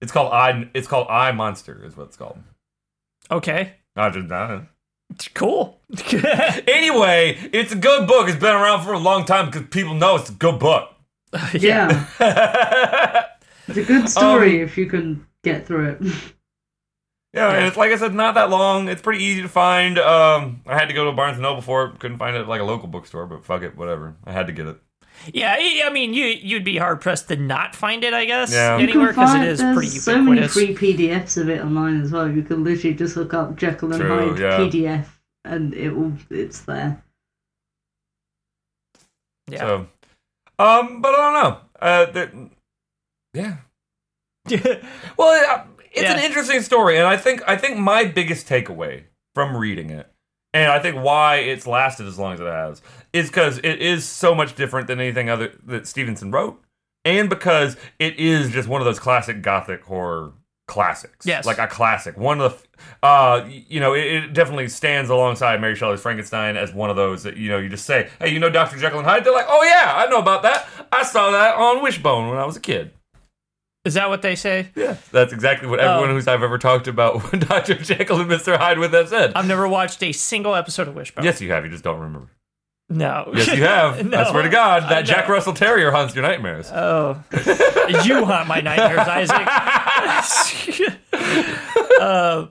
It's 0.00 0.12
called 0.12 0.32
I. 0.32 0.68
It's 0.74 0.86
called 0.86 1.08
I 1.08 1.32
Monster, 1.32 1.82
is 1.84 1.96
what 1.96 2.08
it's 2.08 2.16
called. 2.16 2.38
Okay, 3.30 3.74
I 3.96 4.10
just, 4.10 4.30
I 4.30 4.46
don't 4.48 4.68
cool. 5.34 5.80
Anyway, 6.68 7.38
it's 7.52 7.72
a 7.72 7.76
good 7.76 8.06
book. 8.06 8.28
It's 8.28 8.38
been 8.38 8.54
around 8.54 8.84
for 8.84 8.92
a 8.92 8.98
long 8.98 9.24
time 9.24 9.46
because 9.46 9.62
people 9.70 9.94
know 9.94 10.16
it's 10.16 10.30
a 10.30 10.34
good 10.34 10.58
book. 10.58 10.90
Yeah, 11.54 12.06
yeah, 12.20 13.24
it's 13.68 13.78
a 13.78 13.84
good 13.84 14.08
story 14.08 14.60
Um, 14.60 14.64
if 14.68 14.78
you 14.78 14.86
can 14.86 15.26
get 15.44 15.66
through 15.66 15.90
it. 15.90 16.34
And 17.34 17.66
it's 17.66 17.76
like 17.76 17.92
I 17.92 17.96
said, 17.96 18.14
not 18.14 18.34
that 18.34 18.50
long. 18.50 18.88
It's 18.88 19.02
pretty 19.02 19.22
easy 19.24 19.42
to 19.42 19.48
find. 19.48 19.98
Um, 19.98 20.62
I 20.66 20.74
had 20.78 20.88
to 20.88 20.94
go 20.94 21.04
to 21.04 21.12
Barnes 21.12 21.34
and 21.36 21.42
Noble 21.42 21.60
for 21.62 21.84
it. 21.86 21.98
Couldn't 22.00 22.18
find 22.18 22.34
it 22.36 22.40
at 22.40 22.48
like 22.48 22.60
a 22.60 22.64
local 22.64 22.88
bookstore, 22.88 23.26
but 23.26 23.44
fuck 23.44 23.62
it, 23.62 23.76
whatever. 23.76 24.16
I 24.24 24.32
had 24.32 24.46
to 24.46 24.52
get 24.52 24.66
it. 24.66 24.76
yeah, 25.34 25.54
I 25.58 25.82
I 25.86 25.90
mean, 25.90 26.14
you 26.14 26.24
you'd 26.26 26.64
be 26.64 26.76
hard 26.78 27.00
pressed 27.00 27.28
to 27.28 27.36
not 27.36 27.74
find 27.76 28.02
it, 28.04 28.14
I 28.14 28.24
guess, 28.24 28.52
Yeah. 28.52 28.76
You 28.76 28.82
You 28.82 28.86
can 28.92 28.96
anywhere 28.96 29.12
because 29.12 29.30
it 29.34 29.38
find- 29.38 29.48
is 29.48 29.58
there's 29.58 29.74
pretty 29.76 29.88
so 29.90 30.22
many 30.22 30.46
free 30.48 30.74
PDFs 30.74 31.36
of 31.40 31.48
it 31.48 31.60
online 31.60 32.00
as 32.00 32.12
well. 32.12 32.30
You 32.30 32.42
can 32.42 32.64
literally 32.64 32.94
just 32.94 33.16
look 33.16 33.34
up 33.34 33.56
Jekyll 33.56 33.92
and 33.92 34.00
True, 34.00 34.30
Hyde 34.34 34.38
yeah. 34.38 34.58
PDF, 34.58 35.06
and 35.44 35.74
it 35.74 35.90
will 35.90 36.12
it's 36.30 36.60
there. 36.60 37.02
yeah. 39.50 39.58
So, 39.60 39.74
um, 40.58 41.00
but 41.02 41.14
I 41.14 41.16
don't 41.16 41.42
know. 41.42 41.58
Uh, 41.80 42.06
there- 42.12 42.32
yeah. 43.34 43.56
Well, 45.18 45.66
it's 45.92 46.10
an 46.10 46.18
interesting 46.18 46.62
story, 46.62 46.96
and 46.96 47.06
I 47.06 47.16
think 47.16 47.42
I 47.46 47.56
think 47.56 47.78
my 47.78 48.04
biggest 48.04 48.48
takeaway 48.48 49.04
from 49.34 49.56
reading 49.56 49.90
it, 49.90 50.10
and 50.52 50.70
I 50.70 50.78
think 50.78 50.96
why 50.96 51.36
it's 51.36 51.66
lasted 51.66 52.06
as 52.06 52.18
long 52.18 52.34
as 52.34 52.40
it 52.40 52.46
has, 52.46 52.82
is 53.12 53.28
because 53.28 53.58
it 53.58 53.80
is 53.80 54.04
so 54.04 54.34
much 54.34 54.54
different 54.54 54.86
than 54.86 55.00
anything 55.00 55.28
other 55.28 55.52
that 55.66 55.86
Stevenson 55.86 56.30
wrote, 56.30 56.62
and 57.04 57.28
because 57.28 57.76
it 57.98 58.18
is 58.18 58.50
just 58.50 58.68
one 58.68 58.80
of 58.80 58.84
those 58.84 58.98
classic 58.98 59.42
gothic 59.42 59.82
horror 59.84 60.32
classics. 60.68 61.26
Yes. 61.26 61.46
like 61.46 61.58
a 61.58 61.66
classic. 61.66 62.16
One 62.16 62.40
of 62.40 62.64
the, 63.02 63.06
uh, 63.06 63.48
you 63.48 63.80
know, 63.80 63.94
it, 63.94 64.04
it 64.04 64.32
definitely 64.34 64.68
stands 64.68 65.10
alongside 65.10 65.60
Mary 65.60 65.74
Shelley's 65.74 66.00
Frankenstein 66.00 66.56
as 66.56 66.72
one 66.72 66.90
of 66.90 66.96
those 66.96 67.24
that 67.24 67.36
you 67.36 67.48
know 67.48 67.58
you 67.58 67.68
just 67.68 67.86
say, 67.86 68.08
hey, 68.20 68.28
you 68.32 68.38
know, 68.38 68.50
Doctor 68.50 68.78
Jekyll 68.78 69.00
and 69.00 69.08
Hyde. 69.08 69.24
They're 69.24 69.32
like, 69.32 69.46
oh 69.48 69.64
yeah, 69.64 69.94
I 69.96 70.06
know 70.08 70.18
about 70.18 70.42
that. 70.42 70.68
I 70.92 71.02
saw 71.02 71.32
that 71.32 71.56
on 71.56 71.82
Wishbone 71.82 72.28
when 72.28 72.38
I 72.38 72.44
was 72.44 72.56
a 72.56 72.60
kid. 72.60 72.92
Is 73.88 73.94
that 73.94 74.08
what 74.08 74.22
they 74.22 74.36
say? 74.36 74.68
Yeah, 74.76 74.96
that's 75.10 75.32
exactly 75.32 75.66
what 75.68 75.80
everyone 75.80 76.10
Oh. 76.10 76.14
who's 76.14 76.28
I've 76.28 76.42
ever 76.42 76.58
talked 76.58 76.86
about 76.86 77.30
Dr. 77.40 77.74
Jekyll 77.74 78.20
and 78.20 78.30
Mr. 78.30 78.56
Hyde 78.56 78.78
with 78.78 78.92
have 78.92 79.08
said. 79.08 79.32
I've 79.34 79.48
never 79.48 79.66
watched 79.66 80.02
a 80.02 80.12
single 80.12 80.54
episode 80.54 80.86
of 80.88 80.94
Wishbone. 80.94 81.24
yes, 81.24 81.40
you 81.40 81.50
have. 81.52 81.64
You 81.64 81.70
just 81.70 81.82
don't 81.84 81.98
remember. 81.98 82.28
No. 82.90 83.32
Yes, 83.34 83.48
you 83.48 83.62
have. 83.64 84.06
No, 84.10 84.18
I 84.20 84.30
swear 84.30 84.42
to 84.42 84.48
God, 84.48 84.84
that 84.90 85.02
Jack. 85.06 85.28
Russell 85.28 85.52
Terrier 85.52 85.90
haunts 85.90 86.14
your 86.14 86.22
nightmares. 86.22 86.70
Oh, 86.72 87.22
you 88.04 88.24
haunt 88.24 88.46
my 88.48 88.60
nightmares, 88.60 89.08
Isaac. 89.08 89.46
uh, 92.00 92.46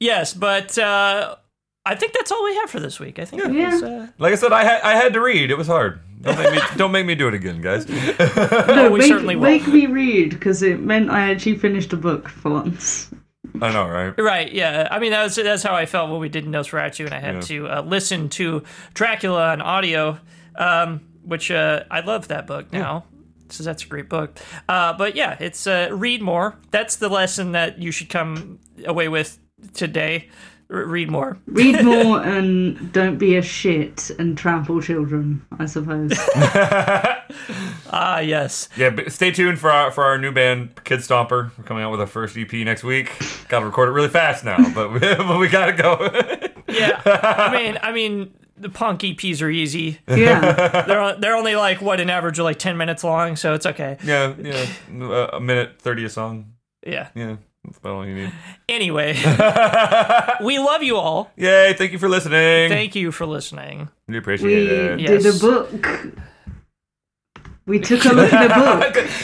yes, 0.00 0.34
but 0.34 0.76
uh, 0.78 1.36
I 1.84 1.94
think 1.94 2.12
that's 2.12 2.32
all 2.32 2.44
we 2.44 2.54
have 2.56 2.70
for 2.70 2.80
this 2.80 2.98
week. 2.98 3.18
I 3.18 3.24
think. 3.24 3.44
it 3.44 3.52
Yeah. 3.52 3.70
was, 3.74 3.82
uh, 3.82 4.06
like 4.18 4.32
I 4.32 4.36
said, 4.36 4.52
I 4.52 4.64
had 4.64 4.82
I 4.82 4.96
had 4.96 5.12
to 5.12 5.20
read. 5.20 5.50
It 5.50 5.58
was 5.58 5.66
hard. 5.66 6.00
Don't 6.26 6.36
make 6.38 6.52
me 6.52 6.60
don't 6.76 6.92
make 6.92 7.06
me 7.06 7.14
do 7.14 7.28
it 7.28 7.34
again, 7.34 7.60
guys. 7.60 7.86
No, 8.68 8.90
we 8.90 8.98
make, 9.00 9.08
certainly 9.08 9.36
will. 9.36 9.42
make 9.44 9.66
me 9.66 9.86
read 9.86 10.30
because 10.30 10.62
it 10.62 10.80
meant 10.80 11.10
I 11.10 11.30
actually 11.30 11.56
finished 11.56 11.92
a 11.92 11.96
book 11.96 12.28
for 12.28 12.50
once. 12.50 13.10
I 13.62 13.72
know, 13.72 13.88
right? 13.88 14.12
Right, 14.18 14.52
yeah. 14.52 14.86
I 14.90 14.98
mean, 14.98 15.12
that's 15.12 15.36
that's 15.36 15.62
how 15.62 15.74
I 15.74 15.86
felt 15.86 16.10
when 16.10 16.20
we 16.20 16.28
did 16.28 16.44
Nosferatu, 16.44 17.06
and 17.06 17.14
I 17.14 17.20
had 17.20 17.34
Yeah. 17.36 17.40
to 17.42 17.68
uh, 17.68 17.82
listen 17.82 18.28
to 18.30 18.62
Dracula 18.92 19.52
on 19.52 19.62
audio, 19.62 20.18
um, 20.56 21.00
which 21.24 21.50
uh, 21.50 21.84
I 21.90 22.00
love 22.00 22.28
that 22.28 22.46
book 22.46 22.72
now. 22.72 23.04
So 23.48 23.62
that's 23.62 23.84
a 23.84 23.86
great 23.86 24.08
book. 24.08 24.38
Uh, 24.68 24.92
but 24.94 25.14
yeah, 25.14 25.36
it's 25.40 25.66
uh, 25.66 25.88
read 25.92 26.20
more. 26.20 26.56
That's 26.72 26.96
the 26.96 27.08
lesson 27.08 27.52
that 27.52 27.78
you 27.80 27.92
should 27.92 28.08
come 28.10 28.58
away 28.84 29.08
with 29.08 29.38
today. 29.72 30.28
R- 30.70 30.84
read 30.84 31.10
more. 31.10 31.38
Read 31.46 31.84
more 31.84 32.22
and 32.22 32.92
don't 32.92 33.18
be 33.18 33.36
a 33.36 33.42
shit 33.42 34.10
and 34.18 34.36
trample 34.36 34.80
children, 34.82 35.44
I 35.58 35.66
suppose. 35.66 36.12
Ah, 37.88 38.18
yes. 38.20 38.68
Yeah, 38.76 38.90
but 38.90 39.12
stay 39.12 39.30
tuned 39.30 39.58
for 39.58 39.70
our 39.70 39.90
for 39.90 40.04
our 40.04 40.18
new 40.18 40.32
band, 40.32 40.84
Kid 40.84 41.00
Stomper. 41.00 41.50
We're 41.56 41.64
coming 41.64 41.82
out 41.82 41.90
with 41.90 42.00
our 42.00 42.06
first 42.06 42.36
EP 42.36 42.52
next 42.52 42.82
week. 42.84 43.10
Got 43.48 43.60
to 43.60 43.66
record 43.66 43.88
it 43.88 43.92
really 43.92 44.08
fast 44.08 44.44
now, 44.44 44.56
but 44.74 44.92
we, 44.92 44.98
but 45.00 45.38
we 45.38 45.48
gotta 45.48 45.72
go. 45.72 46.08
Yeah. 46.68 47.00
I 47.04 47.52
mean, 47.52 47.78
I 47.82 47.92
mean, 47.92 48.34
the 48.56 48.68
punk 48.68 49.00
EPs 49.02 49.40
are 49.42 49.48
easy. 49.50 49.98
Yeah. 50.08 50.82
they're 50.86 51.16
they're 51.16 51.36
only 51.36 51.56
like 51.56 51.80
what 51.80 52.00
an 52.00 52.10
average 52.10 52.38
of 52.38 52.44
like 52.44 52.58
ten 52.58 52.76
minutes 52.76 53.04
long, 53.04 53.36
so 53.36 53.54
it's 53.54 53.66
okay. 53.66 53.98
Yeah, 54.04 54.34
yeah. 54.38 55.28
A 55.32 55.40
minute 55.40 55.80
thirty 55.80 56.04
a 56.04 56.08
song. 56.10 56.52
Yeah. 56.86 57.08
Yeah, 57.14 57.36
that's 57.66 57.78
about 57.78 57.92
all 57.94 58.06
you 58.06 58.14
need. 58.14 58.32
Anyway, 58.68 59.12
we 60.42 60.58
love 60.58 60.82
you 60.82 60.96
all. 60.96 61.30
Yay! 61.36 61.72
Thank 61.74 61.92
you 61.92 61.98
for 61.98 62.08
listening. 62.08 62.68
Thank 62.68 62.96
you 62.96 63.12
for 63.12 63.24
listening. 63.24 63.88
we 64.08 64.18
appreciate 64.18 64.68
we 64.68 64.76
it. 64.76 65.00
Yes. 65.00 65.22
did 65.22 65.36
a 65.36 65.38
book. 65.38 66.06
We 67.66 67.80
took 67.80 68.04
a 68.04 68.08
look 68.10 68.32
at 68.32 68.50
a 68.50 68.92
book. 68.92 69.08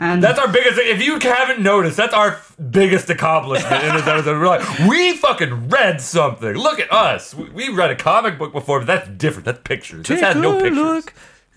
And 0.00 0.20
That's 0.20 0.38
our 0.38 0.48
biggest. 0.48 0.78
If 0.78 1.00
you 1.00 1.20
haven't 1.20 1.62
noticed, 1.62 1.96
that's 1.96 2.12
our 2.12 2.40
biggest 2.70 3.08
accomplishment 3.08 3.84
in 3.84 3.94
this 3.94 4.04
episode. 4.04 4.40
We're 4.40 4.48
like, 4.48 4.78
we 4.80 5.16
fucking 5.16 5.68
read 5.68 6.00
something. 6.00 6.54
Look 6.54 6.80
at 6.80 6.92
us. 6.92 7.32
We, 7.34 7.50
we 7.50 7.68
read 7.68 7.92
a 7.92 7.94
comic 7.94 8.36
book 8.36 8.52
before, 8.52 8.80
but 8.80 8.86
that's 8.86 9.08
different. 9.10 9.44
That's 9.44 9.60
pictures. 9.62 10.08
This 10.08 10.20
has 10.22 10.34
no 10.34 10.60
pictures. 10.60 11.04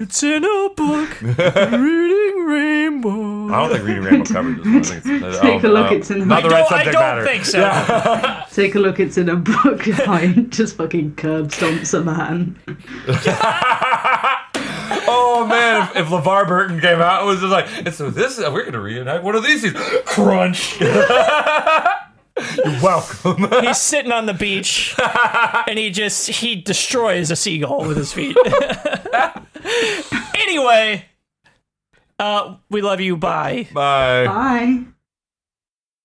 It's 0.02 0.24
in 0.24 0.46
a 0.46 0.70
book. 0.78 1.22
Reading 1.22 2.46
Rainbow. 2.46 3.54
I 3.54 3.68
don't 3.68 3.72
think 3.76 3.84
Reading 3.86 4.04
Rainbow 4.04 4.26
covered 4.34 4.64
this. 4.64 4.66
one. 4.66 4.98
I 4.98 5.00
think 5.02 5.24
it's, 5.24 5.38
uh, 5.38 5.42
Take 5.42 5.64
a 5.64 5.68
um, 5.68 5.74
look, 5.74 5.88
um, 5.92 5.98
it's 5.98 6.10
in 6.12 6.20
the- 6.20 6.26
not 6.26 6.44
the 6.44 6.50
I 6.50 6.52
right 6.62 6.70
don't, 6.70 6.80
I 6.80 6.84
don't 6.86 6.94
matter. 6.94 7.24
think 7.26 7.44
so. 7.46 8.44
take 8.56 8.76
a 8.76 8.80
look, 8.80 9.00
it's 9.02 9.18
in 9.18 9.28
a 9.28 9.36
book. 9.36 9.82
Fine. 10.06 10.50
Just 10.52 10.78
fucking 10.78 11.16
curb 11.16 11.50
stomps 11.50 11.94
a 11.94 12.02
man. 12.02 12.58
Oh 15.12 15.46
man, 15.50 15.90
if, 15.92 15.96
if 15.98 16.08
LeVar 16.08 16.48
Burton 16.48 16.80
came 16.80 17.02
out, 17.02 17.24
it 17.24 17.26
was 17.26 17.40
just 17.42 17.52
like, 17.52 17.68
and 17.86 17.94
so 17.94 18.10
this 18.10 18.38
we're 18.40 18.64
gonna 18.66 18.80
reenact 18.80 19.24
one 19.24 19.36
of 19.36 19.44
these 19.44 19.62
scenes. 19.62 19.76
Crunch. 20.06 20.80
You're 22.58 22.82
welcome. 22.82 23.48
He's 23.62 23.78
sitting 23.78 24.12
on 24.12 24.26
the 24.26 24.34
beach 24.34 24.96
and 25.68 25.78
he 25.78 25.90
just 25.90 26.28
he 26.30 26.56
destroys 26.56 27.32
a 27.32 27.36
seagull 27.36 27.86
with 27.86 27.98
his 27.98 28.14
feet. 28.14 28.38
anyway, 30.36 31.06
uh 32.18 32.56
we 32.70 32.82
love 32.82 33.02
you. 33.02 33.18
Bye. 33.18 33.68
Bye. 33.74 34.26
Bye. 34.26 34.84